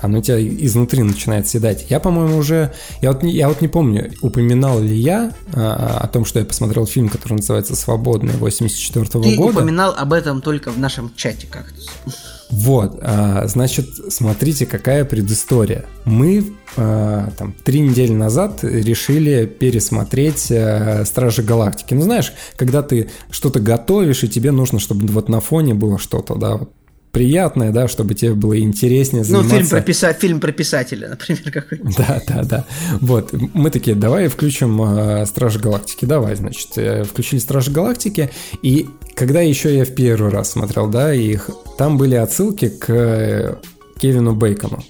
оно 0.02 0.22
тебя 0.22 0.40
изнутри 0.42 1.04
начинает 1.04 1.48
седать. 1.48 1.86
Я, 1.90 2.00
по-моему, 2.00 2.38
уже... 2.38 2.74
Я 3.02 3.12
вот, 3.12 3.24
не, 3.24 3.34
я 3.34 3.50
вот 3.50 3.62
не 3.62 3.68
помню, 3.68 4.12
упоминал 4.22 4.80
ли 4.82 4.96
я 4.96 5.32
а, 5.54 6.00
о 6.02 6.08
том, 6.08 6.26
что 6.26 6.40
я 6.40 6.46
посмотрел 6.46 6.86
фильм, 6.86 7.10
который 7.10 7.34
называется 7.34 7.76
«Свободный» 7.76 8.34
84 8.38 9.06
-го 9.06 9.24
Ты 9.24 9.36
года. 9.36 9.54
Ты 9.54 9.60
упоминал 9.60 9.96
об 9.98 10.14
этом 10.14 10.42
только 10.42 10.72
в 10.72 10.80
нашем 10.80 11.12
чате 11.16 11.48
как-то. 11.50 11.82
Вот, 12.50 12.98
а, 13.02 13.48
значит, 13.48 13.88
смотрите, 14.10 14.66
какая 14.66 15.06
предыстория. 15.06 15.86
Мы 16.06 16.54
а, 16.78 17.30
там 17.38 17.54
три 17.64 17.80
недели 17.80 18.12
назад 18.12 18.64
решили 18.64 19.46
пересмотреть 19.46 20.52
а, 20.52 21.04
Стражи 21.06 21.44
Галактики. 21.44 21.94
Ну, 21.94 22.02
знаешь, 22.02 22.34
когда 22.56 22.82
ты 22.82 23.10
что-то 23.30 23.60
готовишь, 23.60 24.24
и 24.24 24.30
тебе 24.30 24.52
нужно, 24.52 24.80
чтобы 24.80 25.06
вот 25.08 25.30
на 25.30 25.42
фоне 25.42 25.76
было 25.76 26.00
что-то, 26.00 26.36
да, 26.36 26.58
вот 26.58 26.72
приятное, 27.12 27.72
да, 27.72 27.88
чтобы 27.88 28.14
тебе 28.14 28.34
было 28.34 28.60
интереснее 28.60 29.24
заниматься. 29.24 29.54
Ну, 29.54 29.60
фильм 29.60 29.70
про, 29.70 29.82
писа... 29.82 30.14
фильм 30.14 30.40
про 30.40 30.52
писателя, 30.52 31.10
например, 31.10 31.52
какой-нибудь. 31.52 31.96
Да, 31.98 32.22
да, 32.28 32.44
да. 32.44 32.66
Вот, 33.02 33.34
мы 33.54 33.72
такие, 33.72 33.96
давай 33.96 34.28
включим 34.28 34.82
э, 34.82 35.26
Стражи 35.26 35.60
Галактики, 35.60 36.06
давай, 36.06 36.36
значит, 36.36 36.78
э, 36.78 37.04
включили 37.04 37.40
Стражи 37.40 37.72
Галактики, 37.72 38.30
и 38.62 38.88
когда 39.16 39.42
еще 39.42 39.76
я 39.76 39.86
в 39.86 39.96
первый 39.96 40.32
раз 40.32 40.52
смотрел, 40.52 40.88
да, 40.88 41.14
их, 41.14 41.50
там 41.78 41.98
были 41.98 42.16
отсылки 42.16 42.70
к 42.70 42.90
э, 42.90 43.56
Кевину 44.00 44.36
Бейкону. 44.36 44.84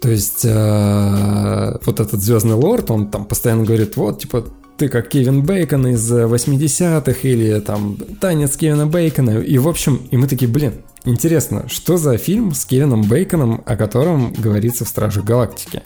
То 0.00 0.10
есть 0.10 0.44
э, 0.44 1.78
вот 1.84 2.00
этот 2.00 2.22
Звездный 2.22 2.54
Лорд, 2.54 2.90
он 2.90 3.10
там 3.10 3.24
постоянно 3.24 3.64
говорит, 3.64 3.96
вот, 3.96 4.20
типа, 4.20 4.46
ты 4.76 4.88
как 4.88 5.08
Кевин 5.08 5.42
Бейкон 5.42 5.86
из 5.88 6.10
80-х 6.12 7.18
или 7.22 7.60
там 7.60 7.96
танец 8.20 8.56
Кевина 8.56 8.86
Бейкона. 8.86 9.40
И 9.40 9.58
в 9.58 9.68
общем, 9.68 10.06
и 10.10 10.16
мы 10.16 10.26
такие, 10.26 10.50
блин, 10.50 10.84
интересно, 11.04 11.68
что 11.68 11.96
за 11.96 12.18
фильм 12.18 12.52
с 12.52 12.64
Кевином 12.64 13.02
Бейконом, 13.02 13.62
о 13.64 13.76
котором 13.76 14.32
говорится 14.32 14.84
в 14.84 14.88
Стражах 14.88 15.24
Галактики? 15.24 15.82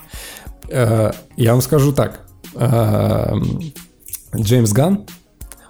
Э, 0.69 1.13
я 1.37 1.53
вам 1.53 1.63
скажу 1.63 1.93
так. 1.93 2.27
Э, 2.55 3.35
Джеймс 4.37 4.73
Ган, 4.73 5.07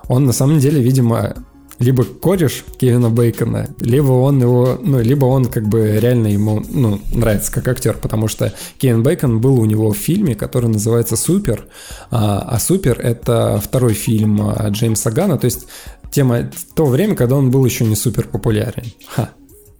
он 0.09 0.25
на 0.27 0.33
самом 0.33 0.59
деле, 0.59 0.83
видимо, 0.83 1.35
либо 1.81 2.05
кореш 2.05 2.65
Кевина 2.79 3.11
Бейкона, 3.11 3.69
либо 3.81 4.13
он 4.13 4.41
его, 4.41 4.79
ну, 4.81 5.01
либо 5.01 5.25
он 5.25 5.47
как 5.47 5.67
бы 5.67 5.99
реально 5.99 6.29
ему, 6.29 6.63
ну, 6.69 7.01
нравится 7.13 7.51
как 7.51 7.67
актер, 7.69 7.97
потому 8.01 8.29
что 8.29 8.53
Кевин 8.79 9.03
Бейкон 9.03 9.41
был 9.41 9.59
у 9.59 9.65
него 9.65 9.91
в 9.91 9.97
фильме, 9.97 10.35
который 10.35 10.69
называется 10.69 11.17
«Супер», 11.17 11.65
а, 12.11 12.47
а 12.47 12.61
«Супер»— 12.61 13.01
это 13.03 13.61
второй 13.65 13.95
фильм 13.95 14.43
а, 14.43 14.69
Джеймса 14.69 15.11
Гана, 15.11 15.39
то 15.39 15.47
есть 15.47 15.67
тема, 16.11 16.51
то 16.75 16.85
время, 16.85 17.17
когда 17.17 17.37
он 17.37 17.51
был 17.51 17.65
еще 17.65 17.85
не 17.85 17.97
супер 17.97 18.29
популярен. 18.29 18.85
Ха, 19.07 19.31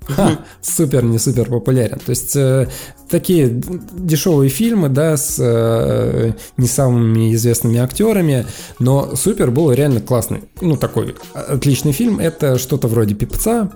Ха, 0.07 0.41
супер, 0.63 1.05
не 1.05 1.19
супер 1.19 1.47
популярен. 1.47 1.99
То 1.99 2.11
есть 2.11 2.35
э, 2.37 2.69
такие 3.09 3.61
дешевые 3.93 4.49
фильмы, 4.49 4.89
да, 4.89 5.17
с 5.17 5.37
э, 5.39 6.33
не 6.57 6.67
самыми 6.67 7.35
известными 7.35 7.79
актерами, 7.79 8.47
но 8.79 9.15
супер 9.17 9.51
был 9.51 9.73
реально 9.73 10.01
классный. 10.01 10.45
Ну, 10.61 10.77
такой 10.77 11.17
отличный 11.35 11.93
фильм. 11.93 12.19
Это 12.19 12.59
что-то 12.59 12.89
вроде 12.89 13.15
пипца, 13.15 13.71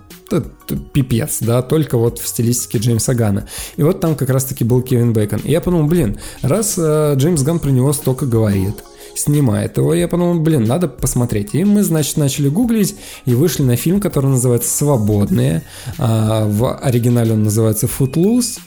пипец, 0.92 1.38
да, 1.40 1.62
только 1.62 1.98
вот 1.98 2.18
в 2.18 2.26
стилистике 2.26 2.78
Джеймса 2.78 3.14
Гана. 3.14 3.46
И 3.76 3.82
вот 3.82 4.01
там 4.01 4.16
как 4.16 4.30
раз-таки 4.30 4.64
был 4.64 4.82
Кевин 4.82 5.12
Бейкон. 5.12 5.40
И 5.44 5.51
я 5.51 5.60
подумал, 5.60 5.86
блин, 5.86 6.18
раз 6.42 6.74
э, 6.78 7.14
Джеймс 7.16 7.42
Ган 7.42 7.59
про 7.59 7.70
него 7.70 7.92
столько 7.92 8.26
говорит, 8.26 8.74
снимает 9.16 9.77
его. 9.77 9.95
Я 9.95 10.09
подумал, 10.09 10.41
блин, 10.41 10.65
надо 10.65 10.89
посмотреть. 10.89 11.55
И 11.55 11.65
мы, 11.65 11.82
значит, 11.82 12.16
начали 12.16 12.49
гуглить 12.49 12.97
и 13.24 13.35
вышли 13.35 13.62
на 13.62 13.77
фильм, 13.77 14.01
который 14.01 14.27
называется 14.27 14.69
«Свободные». 14.77 15.62
А, 15.99 16.47
в 16.47 16.77
оригинале 16.78 17.32
он 17.32 17.45
называется 17.45 17.86
«Footloose». 17.86 18.59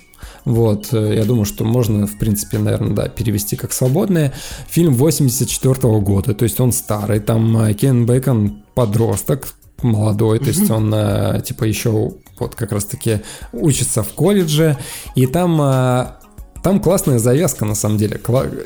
Вот, 0.45 0.93
э, 0.93 1.15
я 1.17 1.25
думаю, 1.25 1.43
что 1.43 1.65
можно, 1.65 2.07
в 2.07 2.17
принципе, 2.17 2.57
наверное, 2.57 2.95
да, 2.95 3.09
перевести 3.09 3.57
как 3.57 3.73
свободное. 3.73 4.31
Фильм 4.69 4.93
84 4.93 5.73
-го 5.73 5.99
года, 5.99 6.33
то 6.33 6.43
есть 6.43 6.61
он 6.61 6.71
старый, 6.71 7.19
там 7.19 7.57
э, 7.57 7.73
Кен 7.73 8.05
Бейкон 8.05 8.63
подросток, 8.73 9.49
молодой, 9.81 10.39
то 10.39 10.47
есть 10.47 10.71
он 10.71 10.95
типа 11.43 11.65
еще 11.65 12.13
вот 12.39 12.55
как 12.55 12.71
раз-таки 12.71 13.21
учится 13.51 14.03
в 14.03 14.13
колледже, 14.13 14.77
и 15.15 15.27
там 15.27 16.16
там 16.67 16.81
классная 16.81 17.17
завязка, 17.17 17.63
на 17.63 17.75
самом 17.75 17.97
деле, 17.97 18.19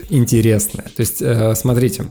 интересная. 0.10 0.86
То 0.96 1.02
есть, 1.02 1.22
смотрите, 1.60 2.06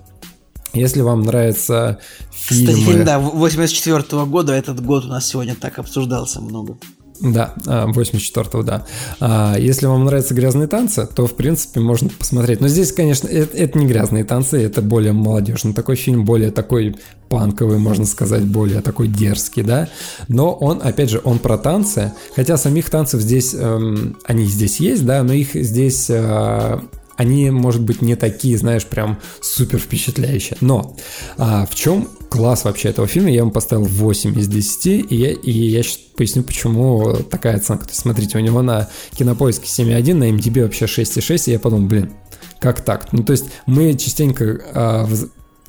если 0.72 1.00
вам 1.00 1.22
нравятся 1.22 1.98
фильмы... 2.30 2.72
Кстати, 2.72 2.84
фильм, 2.84 3.04
да, 3.04 3.18
84 3.18 3.98
-го 3.98 4.26
года, 4.26 4.52
этот 4.52 4.80
год 4.80 5.04
у 5.06 5.08
нас 5.08 5.26
сегодня 5.26 5.56
так 5.56 5.80
обсуждался 5.80 6.40
много. 6.40 6.78
Да, 7.20 7.54
84-го, 7.66 8.60
а, 8.60 8.62
да. 8.62 8.86
А, 9.20 9.56
если 9.58 9.86
вам 9.86 10.04
нравятся 10.06 10.34
грязные 10.34 10.68
танцы, 10.68 11.06
то, 11.14 11.26
в 11.26 11.34
принципе, 11.34 11.80
можно 11.80 12.08
посмотреть. 12.08 12.60
Но 12.60 12.68
здесь, 12.68 12.92
конечно, 12.92 13.28
это, 13.28 13.56
это 13.56 13.78
не 13.78 13.86
грязные 13.86 14.24
танцы, 14.24 14.62
это 14.62 14.80
более 14.80 15.12
молодежный 15.12 15.74
такой 15.74 15.96
фильм, 15.96 16.24
более 16.24 16.50
такой 16.50 16.96
панковый, 17.28 17.78
можно 17.78 18.06
сказать, 18.06 18.44
более 18.44 18.80
такой 18.80 19.08
дерзкий, 19.08 19.62
да. 19.62 19.88
Но 20.28 20.52
он, 20.52 20.80
опять 20.82 21.10
же, 21.10 21.20
он 21.22 21.38
про 21.38 21.58
танцы, 21.58 22.12
хотя 22.34 22.56
самих 22.56 22.88
танцев 22.88 23.20
здесь, 23.20 23.54
эм, 23.54 24.16
они 24.24 24.46
здесь 24.46 24.80
есть, 24.80 25.04
да, 25.04 25.22
но 25.22 25.32
их 25.32 25.54
здесь 25.54 26.06
э, 26.08 26.80
они, 27.20 27.50
может 27.50 27.82
быть, 27.82 28.00
не 28.00 28.16
такие, 28.16 28.56
знаешь, 28.56 28.86
прям 28.86 29.20
супер 29.42 29.78
впечатляющие. 29.78 30.56
Но 30.62 30.96
а, 31.36 31.66
в 31.66 31.74
чем 31.74 32.08
класс 32.30 32.64
вообще 32.64 32.88
этого 32.88 33.06
фильма? 33.06 33.28
Я 33.28 33.40
ему 33.40 33.50
поставил 33.50 33.84
8 33.84 34.38
из 34.38 34.48
10, 34.48 34.86
и 35.12 35.16
я, 35.16 35.32
и 35.32 35.50
я 35.50 35.82
сейчас 35.82 35.98
поясню, 36.16 36.42
почему 36.42 37.16
такая 37.30 37.56
оценка. 37.56 37.84
То 37.84 37.90
есть, 37.90 38.00
смотрите, 38.00 38.38
у 38.38 38.40
него 38.40 38.62
на 38.62 38.88
кинопоиске 39.14 39.66
7.1, 39.66 40.14
на 40.14 40.30
MDB 40.30 40.62
вообще 40.62 40.86
6.6, 40.86 41.42
и 41.48 41.52
я 41.52 41.58
подумал, 41.58 41.88
блин, 41.88 42.10
как 42.58 42.82
так? 42.82 43.12
Ну, 43.12 43.22
то 43.22 43.32
есть 43.32 43.44
мы 43.66 43.92
частенько 43.98 44.58
а, 44.72 45.06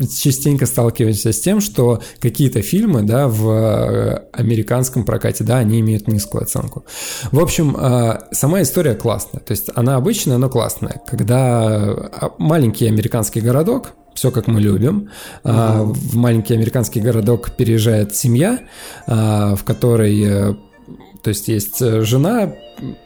частенько 0.08 0.66
сталкиваемся 0.66 1.32
с 1.32 1.40
тем, 1.40 1.62
что 1.62 2.02
какие-то 2.20 2.62
фильмы, 2.62 3.04
да, 3.04 3.28
в 3.28 3.50
э, 3.50 4.24
американском 4.34 5.06
прокате, 5.06 5.44
да, 5.44 5.58
они 5.58 5.80
имеют 5.80 6.08
низкую 6.08 6.44
оценку. 6.44 6.86
В 7.32 7.40
общем, 7.40 7.76
э, 7.78 8.20
сама 8.32 8.62
история 8.62 8.96
классная, 8.96 9.42
то 9.42 9.52
есть 9.52 9.70
она 9.76 9.96
обычная, 9.96 10.38
но 10.38 10.50
классная. 10.50 11.02
Когда 11.08 11.68
э, 11.70 12.30
маленький 12.38 12.88
американский 12.88 13.42
городок, 13.42 13.94
все 14.14 14.30
как 14.30 14.48
мы 14.48 14.60
любим. 14.60 15.10
Mm-hmm. 15.44 15.94
В 15.94 16.16
маленький 16.16 16.54
американский 16.54 17.00
городок 17.00 17.52
переезжает 17.56 18.14
семья, 18.14 18.60
в 19.08 19.60
которой 19.64 20.58
то 21.24 21.30
есть 21.30 21.48
есть 21.48 21.80
жена, 21.80 22.52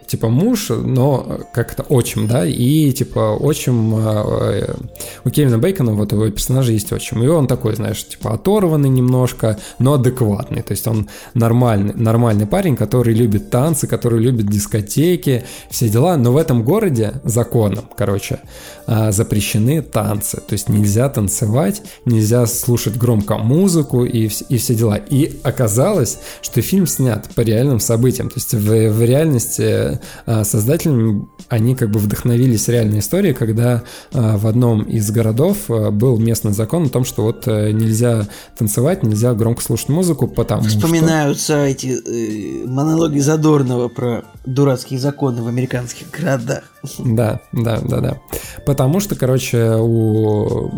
типа 0.07 0.29
муж, 0.29 0.69
но 0.69 1.41
как-то 1.53 1.83
отчим, 1.83 2.27
да, 2.27 2.45
и 2.45 2.91
типа 2.91 3.37
отчим 3.39 3.95
э, 3.95 4.75
у 5.23 5.29
Кевина 5.29 5.57
Бейкона, 5.57 5.93
вот 5.93 6.11
его 6.11 6.29
персонажа 6.29 6.71
есть 6.71 6.91
отчим, 6.91 7.23
и 7.23 7.27
он 7.27 7.47
такой, 7.47 7.75
знаешь, 7.75 8.05
типа 8.05 8.33
оторванный 8.33 8.89
немножко, 8.89 9.57
но 9.79 9.93
адекватный, 9.93 10.61
то 10.61 10.71
есть 10.71 10.87
он 10.87 11.09
нормальный, 11.33 11.93
нормальный 11.95 12.47
парень, 12.47 12.75
который 12.75 13.13
любит 13.13 13.49
танцы, 13.49 13.87
который 13.87 14.19
любит 14.19 14.47
дискотеки, 14.47 15.43
все 15.69 15.89
дела, 15.89 16.17
но 16.17 16.31
в 16.31 16.37
этом 16.37 16.63
городе 16.63 17.13
законом, 17.23 17.85
короче, 17.97 18.39
э, 18.87 19.11
запрещены 19.11 19.81
танцы, 19.81 20.37
то 20.37 20.53
есть 20.53 20.69
нельзя 20.69 21.09
танцевать, 21.09 21.81
нельзя 22.05 22.45
слушать 22.45 22.97
громко 22.97 23.37
музыку 23.37 24.05
и, 24.05 24.29
и 24.49 24.57
все 24.57 24.75
дела, 24.75 24.97
и 24.97 25.39
оказалось, 25.43 26.19
что 26.41 26.61
фильм 26.61 26.87
снят 26.87 27.27
по 27.35 27.41
реальным 27.41 27.79
событиям, 27.79 28.29
то 28.29 28.35
есть 28.35 28.53
в, 28.53 28.89
в 28.89 29.03
реальности 29.03 29.64
Э, 29.65 30.43
создателями 30.43 31.27
они 31.49 31.75
как 31.75 31.91
бы 31.91 31.99
вдохновились 31.99 32.67
реальной 32.67 32.99
историей, 32.99 33.33
когда 33.33 33.83
э, 34.11 34.37
в 34.37 34.47
одном 34.47 34.83
из 34.83 35.09
городов 35.11 35.69
э, 35.69 35.91
был 35.91 36.17
местный 36.17 36.53
закон 36.53 36.85
о 36.85 36.89
том, 36.89 37.05
что 37.05 37.23
вот 37.23 37.45
нельзя 37.47 38.27
танцевать, 38.57 39.03
нельзя 39.03 39.33
громко 39.33 39.61
слушать 39.61 39.89
музыку, 39.89 40.27
потому 40.27 40.63
Вспоминаются 40.63 41.53
что... 41.53 41.65
эти 41.65 41.87
э, 41.87 42.67
монологи 42.67 43.19
Задорнова 43.19 43.87
про 43.89 44.23
дурацкие 44.45 44.99
законы 44.99 45.43
в 45.43 45.47
американских 45.47 46.09
городах. 46.09 46.63
Да, 46.99 47.41
да, 47.51 47.79
да, 47.79 47.99
да. 47.99 48.17
Потому 48.65 48.99
что, 48.99 49.15
короче, 49.15 49.75
у 49.77 50.71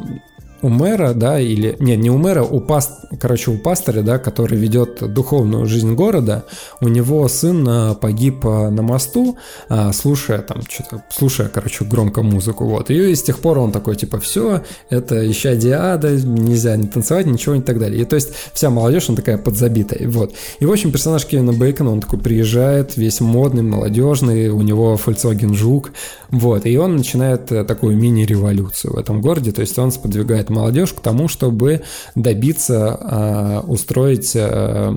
у 0.68 0.70
мэра, 0.70 1.14
да, 1.14 1.40
или... 1.40 1.78
Нет, 1.80 2.00
не 2.00 2.10
у 2.10 2.18
мэра, 2.18 2.44
у 2.44 2.60
паст... 2.60 2.92
Короче, 3.22 3.52
у 3.52 3.58
пастора, 3.58 4.02
да, 4.02 4.20
который 4.20 4.58
ведет 4.58 5.14
духовную 5.14 5.66
жизнь 5.66 5.94
города, 5.94 6.44
у 6.82 6.90
него 6.90 7.26
сын 7.30 7.66
а, 7.70 7.94
погиб 7.96 8.46
а, 8.46 8.70
на 8.70 8.82
мосту, 8.82 9.38
а, 9.70 9.94
слушая 9.94 10.40
там 10.40 10.62
что-то, 10.68 11.06
слушая, 11.10 11.48
короче, 11.48 11.86
громко 11.86 12.22
музыку, 12.22 12.66
вот. 12.66 12.90
И 12.90 13.16
с 13.16 13.24
тех 13.24 13.40
пор 13.40 13.60
он 13.60 13.72
такой, 13.72 13.96
типа, 13.96 14.20
все, 14.20 14.64
это 14.90 15.32
ища 15.32 15.56
диада, 15.56 16.12
нельзя 16.12 16.76
не 16.76 16.88
танцевать, 16.88 17.28
ничего 17.28 17.56
и 17.56 17.62
так 17.62 17.80
далее. 17.80 18.02
И 18.02 18.06
то 18.06 18.18
есть 18.18 18.34
вся 18.54 18.70
молодежь, 18.70 19.10
он 19.10 19.16
такая 19.16 19.38
подзабитая, 19.38 20.10
вот. 20.10 20.34
И, 20.60 20.66
в 20.66 20.72
общем, 20.72 20.92
персонаж 20.92 21.26
Кевина 21.26 21.54
Бейкона, 21.54 21.94
он 21.94 22.02
такой 22.02 22.20
приезжает, 22.20 22.98
весь 22.98 23.22
модный, 23.22 23.64
молодежный, 23.64 24.50
у 24.50 24.62
него 24.62 25.00
Volkswagen 25.04 25.54
Жук, 25.54 25.92
вот. 26.30 26.66
И 26.66 26.78
он 26.78 26.98
начинает 26.98 27.54
э, 27.54 27.64
такую 27.64 27.96
мини-революцию 27.96 28.96
в 28.96 28.98
этом 28.98 29.22
городе, 29.22 29.54
то 29.54 29.62
есть 29.62 29.80
он 29.80 29.92
сподвигает 29.92 30.50
молодежь 30.58 30.94
к 30.94 31.00
тому, 31.00 31.28
чтобы 31.28 31.82
добиться 32.16 33.00
э, 33.00 33.60
устроить 33.68 34.32
э, 34.36 34.90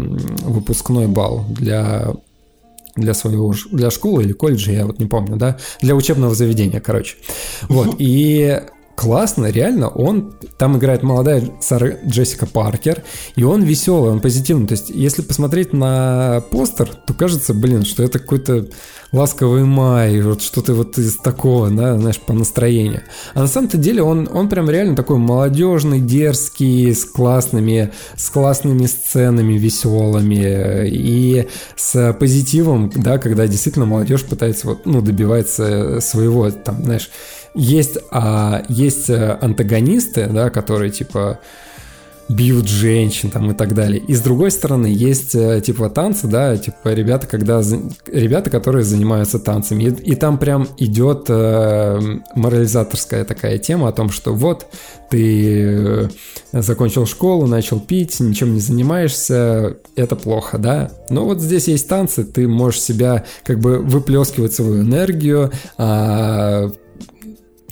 выпускной 0.42 1.06
бал 1.06 1.44
для 1.48 2.14
для 2.96 3.14
своего 3.14 3.54
для 3.70 3.90
школы 3.90 4.24
или 4.24 4.32
колледжа, 4.32 4.72
я 4.72 4.86
вот 4.86 4.98
не 4.98 5.06
помню, 5.06 5.36
да, 5.36 5.56
для 5.80 5.94
учебного 5.94 6.34
заведения, 6.34 6.80
короче. 6.80 7.16
Вот, 7.68 7.96
и 7.98 8.60
классно, 9.00 9.46
реально, 9.46 9.88
он, 9.88 10.34
там 10.58 10.76
играет 10.76 11.02
молодая 11.02 11.42
Сара 11.62 11.96
Джессика 12.06 12.44
Паркер, 12.44 13.02
и 13.34 13.42
он 13.42 13.62
веселый, 13.62 14.12
он 14.12 14.20
позитивный, 14.20 14.66
то 14.66 14.72
есть, 14.72 14.90
если 14.90 15.22
посмотреть 15.22 15.72
на 15.72 16.44
постер, 16.50 16.86
то 16.86 17.14
кажется, 17.14 17.54
блин, 17.54 17.86
что 17.86 18.02
это 18.02 18.18
какой-то 18.18 18.68
ласковый 19.10 19.64
май, 19.64 20.20
вот 20.20 20.42
что-то 20.42 20.74
вот 20.74 20.98
из 20.98 21.16
такого, 21.16 21.70
да, 21.70 21.98
знаешь, 21.98 22.20
по 22.20 22.34
настроению. 22.34 23.00
А 23.32 23.40
на 23.40 23.46
самом-то 23.46 23.78
деле 23.78 24.02
он, 24.02 24.28
он 24.30 24.50
прям 24.50 24.68
реально 24.68 24.94
такой 24.94 25.16
молодежный, 25.16 26.00
дерзкий, 26.00 26.92
с 26.92 27.06
классными, 27.06 27.92
с 28.16 28.28
классными 28.28 28.84
сценами 28.84 29.54
веселыми 29.54 30.86
и 30.88 31.48
с 31.74 32.12
позитивом, 32.20 32.92
да, 32.94 33.16
когда 33.16 33.46
действительно 33.46 33.86
молодежь 33.86 34.24
пытается 34.24 34.66
вот, 34.66 34.84
ну, 34.84 35.00
добивается 35.00 36.00
своего, 36.00 36.50
там, 36.50 36.84
знаешь, 36.84 37.08
есть, 37.54 37.98
а, 38.10 38.62
есть 38.68 39.10
э, 39.10 39.38
антагонисты, 39.40 40.28
да, 40.28 40.50
которые 40.50 40.90
типа 40.90 41.40
бьют 42.30 42.68
женщин 42.68 43.30
там 43.30 43.50
и 43.50 43.54
так 43.54 43.74
далее. 43.74 44.00
И 44.00 44.14
с 44.14 44.20
другой 44.20 44.52
стороны 44.52 44.86
есть 44.86 45.34
э, 45.34 45.60
типа 45.60 45.90
танцы, 45.90 46.28
да, 46.28 46.56
типа 46.56 46.92
ребята, 46.92 47.26
когда 47.26 47.60
ребята, 48.06 48.50
которые 48.50 48.84
занимаются 48.84 49.40
танцами, 49.40 49.84
и, 49.84 50.12
и 50.12 50.14
там 50.14 50.38
прям 50.38 50.68
идет 50.78 51.26
э, 51.28 52.00
морализаторская 52.36 53.24
такая 53.24 53.58
тема 53.58 53.88
о 53.88 53.92
том, 53.92 54.10
что 54.10 54.32
вот 54.32 54.66
ты 55.10 55.64
э, 55.64 56.08
закончил 56.52 57.04
школу, 57.04 57.46
начал 57.48 57.80
пить, 57.80 58.20
ничем 58.20 58.54
не 58.54 58.60
занимаешься, 58.60 59.78
это 59.96 60.14
плохо, 60.14 60.58
да. 60.58 60.92
Но 61.10 61.24
вот 61.24 61.40
здесь 61.40 61.66
есть 61.66 61.88
танцы, 61.88 62.22
ты 62.22 62.46
можешь 62.46 62.80
себя 62.80 63.24
как 63.44 63.58
бы 63.58 63.78
выплескивать 63.78 64.54
свою 64.54 64.82
энергию, 64.82 65.50
э, 65.78 66.70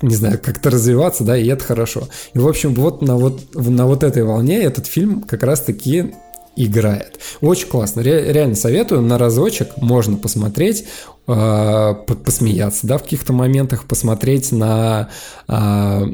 не 0.03 0.15
знаю, 0.15 0.41
как-то 0.43 0.71
развиваться, 0.71 1.25
да, 1.25 1.37
и 1.37 1.47
это 1.49 1.65
хорошо. 1.65 2.09
И, 2.35 2.39
в 2.39 2.47
общем, 2.47 2.75
вот 2.75 3.03
на 3.03 3.17
вот, 3.17 3.55
на 3.55 3.87
вот 3.87 4.03
этой 4.03 4.23
волне 4.23 4.63
этот 4.63 4.87
фильм 4.87 5.23
как 5.23 5.43
раз-таки 5.43 6.15
играет. 6.57 7.19
Очень 7.41 7.69
классно. 7.69 8.03
Ре- 8.03 8.33
реально 8.33 8.57
советую. 8.57 9.03
На 9.03 9.17
разочек 9.17 9.77
можно 9.77 10.17
посмотреть, 10.17 10.85
э- 11.29 11.95
посмеяться, 12.25 12.87
да, 12.87 12.99
в 12.99 13.05
каких-то 13.05 13.33
моментах, 13.33 13.85
посмотреть 13.85 14.51
на 14.53 15.09
э- 15.49 16.07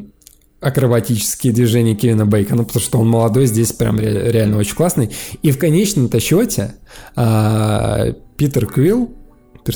акробатические 0.61 1.53
движения 1.53 1.95
Кевина 1.95 2.25
Бейкона, 2.25 2.63
потому 2.63 2.81
что 2.81 2.99
он 2.99 3.07
молодой, 3.07 3.45
здесь 3.45 3.71
прям 3.71 3.99
ре- 3.99 4.31
реально 4.31 4.57
очень 4.57 4.75
классный. 4.75 5.11
И 5.41 5.51
в 5.51 5.57
конечном-то 5.59 6.19
счете 6.19 6.75
э- 7.15 8.13
Питер 8.37 8.65
Квилл, 8.67 9.11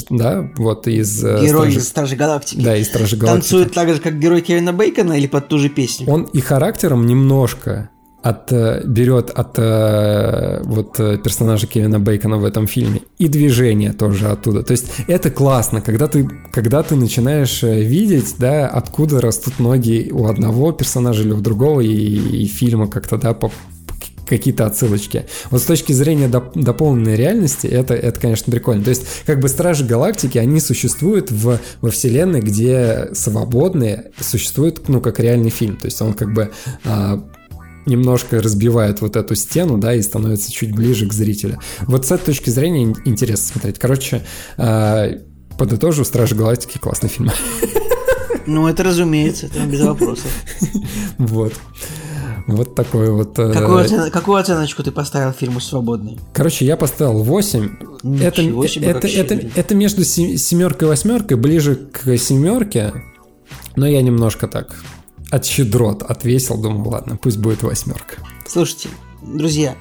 да, 0.09 0.49
вот 0.57 0.87
из... 0.87 1.23
Э, 1.23 1.41
герой 1.41 1.71
Стражи... 1.71 1.77
из 1.79 1.87
Стражи 1.87 2.15
Галактики. 2.15 2.61
Да, 2.61 2.75
из 2.75 2.87
Стражи 2.87 3.17
Галактики. 3.17 3.41
Танцует 3.41 3.73
так 3.73 3.89
же, 3.89 3.99
как 3.99 4.19
герой 4.19 4.41
Кевина 4.41 4.73
Бейкона 4.73 5.13
или 5.13 5.27
под 5.27 5.47
ту 5.47 5.57
же 5.57 5.69
песню? 5.69 6.09
Он 6.09 6.23
и 6.23 6.39
характером 6.39 7.05
немножко 7.05 7.89
от, 8.21 8.51
э, 8.51 8.81
берет 8.85 9.29
от 9.29 9.57
э, 9.57 10.61
вот 10.63 10.97
персонажа 10.97 11.67
Кевина 11.67 11.99
Бейкона 11.99 12.37
в 12.37 12.45
этом 12.45 12.67
фильме. 12.67 13.01
И 13.17 13.27
движение 13.27 13.93
тоже 13.93 14.27
оттуда. 14.27 14.63
То 14.63 14.71
есть 14.71 14.87
это 15.07 15.31
классно, 15.31 15.81
когда 15.81 16.07
ты, 16.07 16.29
когда 16.51 16.83
ты 16.83 16.95
начинаешь 16.95 17.63
видеть, 17.63 18.35
да, 18.37 18.67
откуда 18.67 19.21
растут 19.21 19.59
ноги 19.59 20.09
у 20.11 20.27
одного 20.27 20.71
персонажа 20.71 21.23
или 21.23 21.31
у 21.31 21.41
другого, 21.41 21.81
и, 21.81 21.87
и 21.87 22.45
фильма 22.45 22.87
как-то, 22.87 23.17
да, 23.17 23.33
по, 23.33 23.51
какие-то 24.29 24.65
отсылочки. 24.65 25.25
Вот 25.49 25.61
с 25.61 25.65
точки 25.65 25.91
зрения 25.91 26.27
доп- 26.27 26.51
дополненной 26.53 27.15
реальности, 27.15 27.67
это, 27.67 27.95
это, 27.95 28.19
конечно, 28.19 28.51
прикольно. 28.51 28.83
То 28.83 28.91
есть, 28.91 29.05
как 29.25 29.39
бы 29.39 29.49
Стражи 29.49 29.83
Галактики, 29.83 30.37
они 30.37 30.59
существуют 30.59 31.31
в, 31.31 31.59
во 31.81 31.89
вселенной, 31.89 32.41
где 32.41 33.09
свободные 33.13 34.11
существуют, 34.19 34.87
ну, 34.87 35.01
как 35.01 35.19
реальный 35.19 35.49
фильм. 35.49 35.77
То 35.77 35.85
есть 35.85 36.01
он 36.01 36.13
как 36.13 36.33
бы 36.33 36.51
а, 36.85 37.27
немножко 37.85 38.41
разбивает 38.41 39.01
вот 39.01 39.15
эту 39.15 39.35
стену, 39.35 39.77
да, 39.77 39.93
и 39.93 40.01
становится 40.01 40.51
чуть 40.51 40.73
ближе 40.73 41.07
к 41.07 41.13
зрителю. 41.13 41.59
Вот 41.81 42.05
с 42.05 42.11
этой 42.11 42.27
точки 42.27 42.49
зрения 42.49 42.95
интересно 43.05 43.53
смотреть. 43.53 43.79
Короче, 43.79 44.21
а, 44.57 45.09
подытожу, 45.57 46.05
Стражи 46.05 46.35
Галактики 46.35 46.77
классный 46.77 47.09
фильм. 47.09 47.31
Ну, 48.45 48.67
это 48.67 48.83
разумеется, 48.83 49.47
это 49.47 49.59
без 49.65 49.81
вопросов. 49.81 50.31
Вот. 51.17 51.53
Вот 52.55 52.75
такой 52.75 53.11
вот... 53.11 53.37
Э, 53.37 53.53
какую, 53.53 53.77
оцен... 53.77 54.11
Какую 54.11 54.37
оценочку 54.37 54.83
ты 54.83 54.91
поставил 54.91 55.31
фильму 55.31 55.59
«Свободный»? 55.59 56.19
Короче, 56.33 56.65
я 56.65 56.77
поставил 56.77 57.23
8. 57.23 57.77
это, 58.21 58.41
это, 58.81 59.07
это, 59.07 59.49
это 59.55 59.75
между 59.75 60.03
семеркой 60.03 60.87
и 60.87 60.89
восьмеркой, 60.89 61.37
ближе 61.37 61.75
к 61.75 62.17
семерке, 62.17 62.93
но 63.75 63.87
я 63.87 64.01
немножко 64.01 64.47
так 64.47 64.75
от 65.31 65.45
щедрот 65.45 66.03
отвесил, 66.03 66.57
думаю, 66.59 66.89
ладно, 66.89 67.17
пусть 67.17 67.37
будет 67.37 67.63
восьмерка. 67.63 68.15
Слушайте, 68.47 68.89
друзья, 69.21 69.75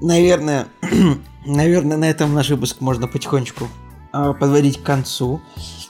наверное, 0.00 0.66
наверное, 1.46 1.96
на 1.96 2.04
этом 2.04 2.34
наш 2.34 2.50
выпуск 2.50 2.80
можно 2.80 3.08
потихонечку 3.08 3.68
а, 4.12 4.34
подводить 4.34 4.82
к 4.82 4.82
концу. 4.82 5.40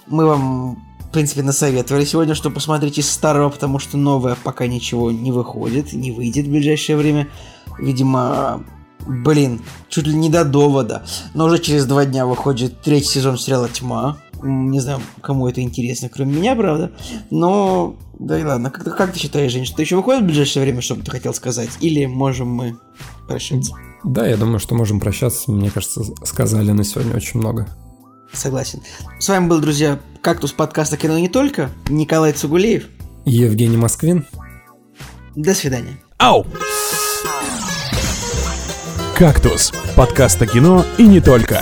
Мы 0.06 0.26
вам 0.26 0.87
в 1.08 1.10
принципе, 1.10 1.42
насоветовали 1.42 2.04
сегодня, 2.04 2.34
что 2.34 2.50
посмотрите 2.50 3.02
старого, 3.02 3.48
потому 3.48 3.78
что 3.78 3.96
новое 3.96 4.36
пока 4.42 4.66
ничего 4.66 5.10
не 5.10 5.32
выходит, 5.32 5.94
не 5.94 6.12
выйдет 6.12 6.46
в 6.46 6.50
ближайшее 6.50 6.96
время. 6.96 7.28
Видимо, 7.78 8.64
блин, 9.06 9.62
чуть 9.88 10.06
ли 10.06 10.14
не 10.14 10.28
до 10.28 10.44
довода. 10.44 11.04
Но 11.32 11.46
уже 11.46 11.58
через 11.60 11.86
два 11.86 12.04
дня 12.04 12.26
выходит 12.26 12.82
третий 12.82 13.08
сезон 13.08 13.38
сериала 13.38 13.68
«Тьма». 13.68 14.18
Не 14.42 14.80
знаю, 14.80 15.00
кому 15.22 15.48
это 15.48 15.62
интересно, 15.62 16.08
кроме 16.08 16.34
меня, 16.34 16.54
правда. 16.54 16.92
Но, 17.30 17.96
да 18.18 18.38
и 18.38 18.44
ладно. 18.44 18.70
Как, 18.70 18.94
как 18.94 19.12
ты 19.12 19.18
считаешь, 19.18 19.50
Жень, 19.50 19.64
что 19.64 19.80
еще 19.82 19.96
выходит 19.96 20.22
в 20.22 20.26
ближайшее 20.26 20.62
время, 20.62 20.82
что 20.82 20.94
бы 20.94 21.02
ты 21.02 21.10
хотел 21.10 21.32
сказать? 21.32 21.70
Или 21.80 22.04
можем 22.04 22.48
мы 22.48 22.76
прощаться? 23.26 23.72
Да, 24.04 24.26
я 24.26 24.36
думаю, 24.36 24.58
что 24.58 24.74
можем 24.74 25.00
прощаться. 25.00 25.50
Мне 25.50 25.70
кажется, 25.70 26.02
сказали 26.22 26.70
на 26.70 26.84
сегодня 26.84 27.16
очень 27.16 27.40
много. 27.40 27.66
Согласен. 28.32 28.82
С 29.18 29.28
вами 29.28 29.46
был, 29.48 29.60
друзья, 29.60 29.98
«Кактус» 30.22 30.52
подкаста 30.52 30.96
«Кино 30.96 31.18
не 31.18 31.28
только». 31.28 31.70
Николай 31.88 32.32
Цугулеев. 32.32 32.86
Евгений 33.24 33.76
Москвин. 33.76 34.26
До 35.34 35.54
свидания. 35.54 35.98
Ау! 36.18 36.46
«Кактус» 39.16 39.72
подкаста 39.96 40.46
кино 40.46 40.84
и 40.96 41.06
не 41.06 41.20
только. 41.20 41.60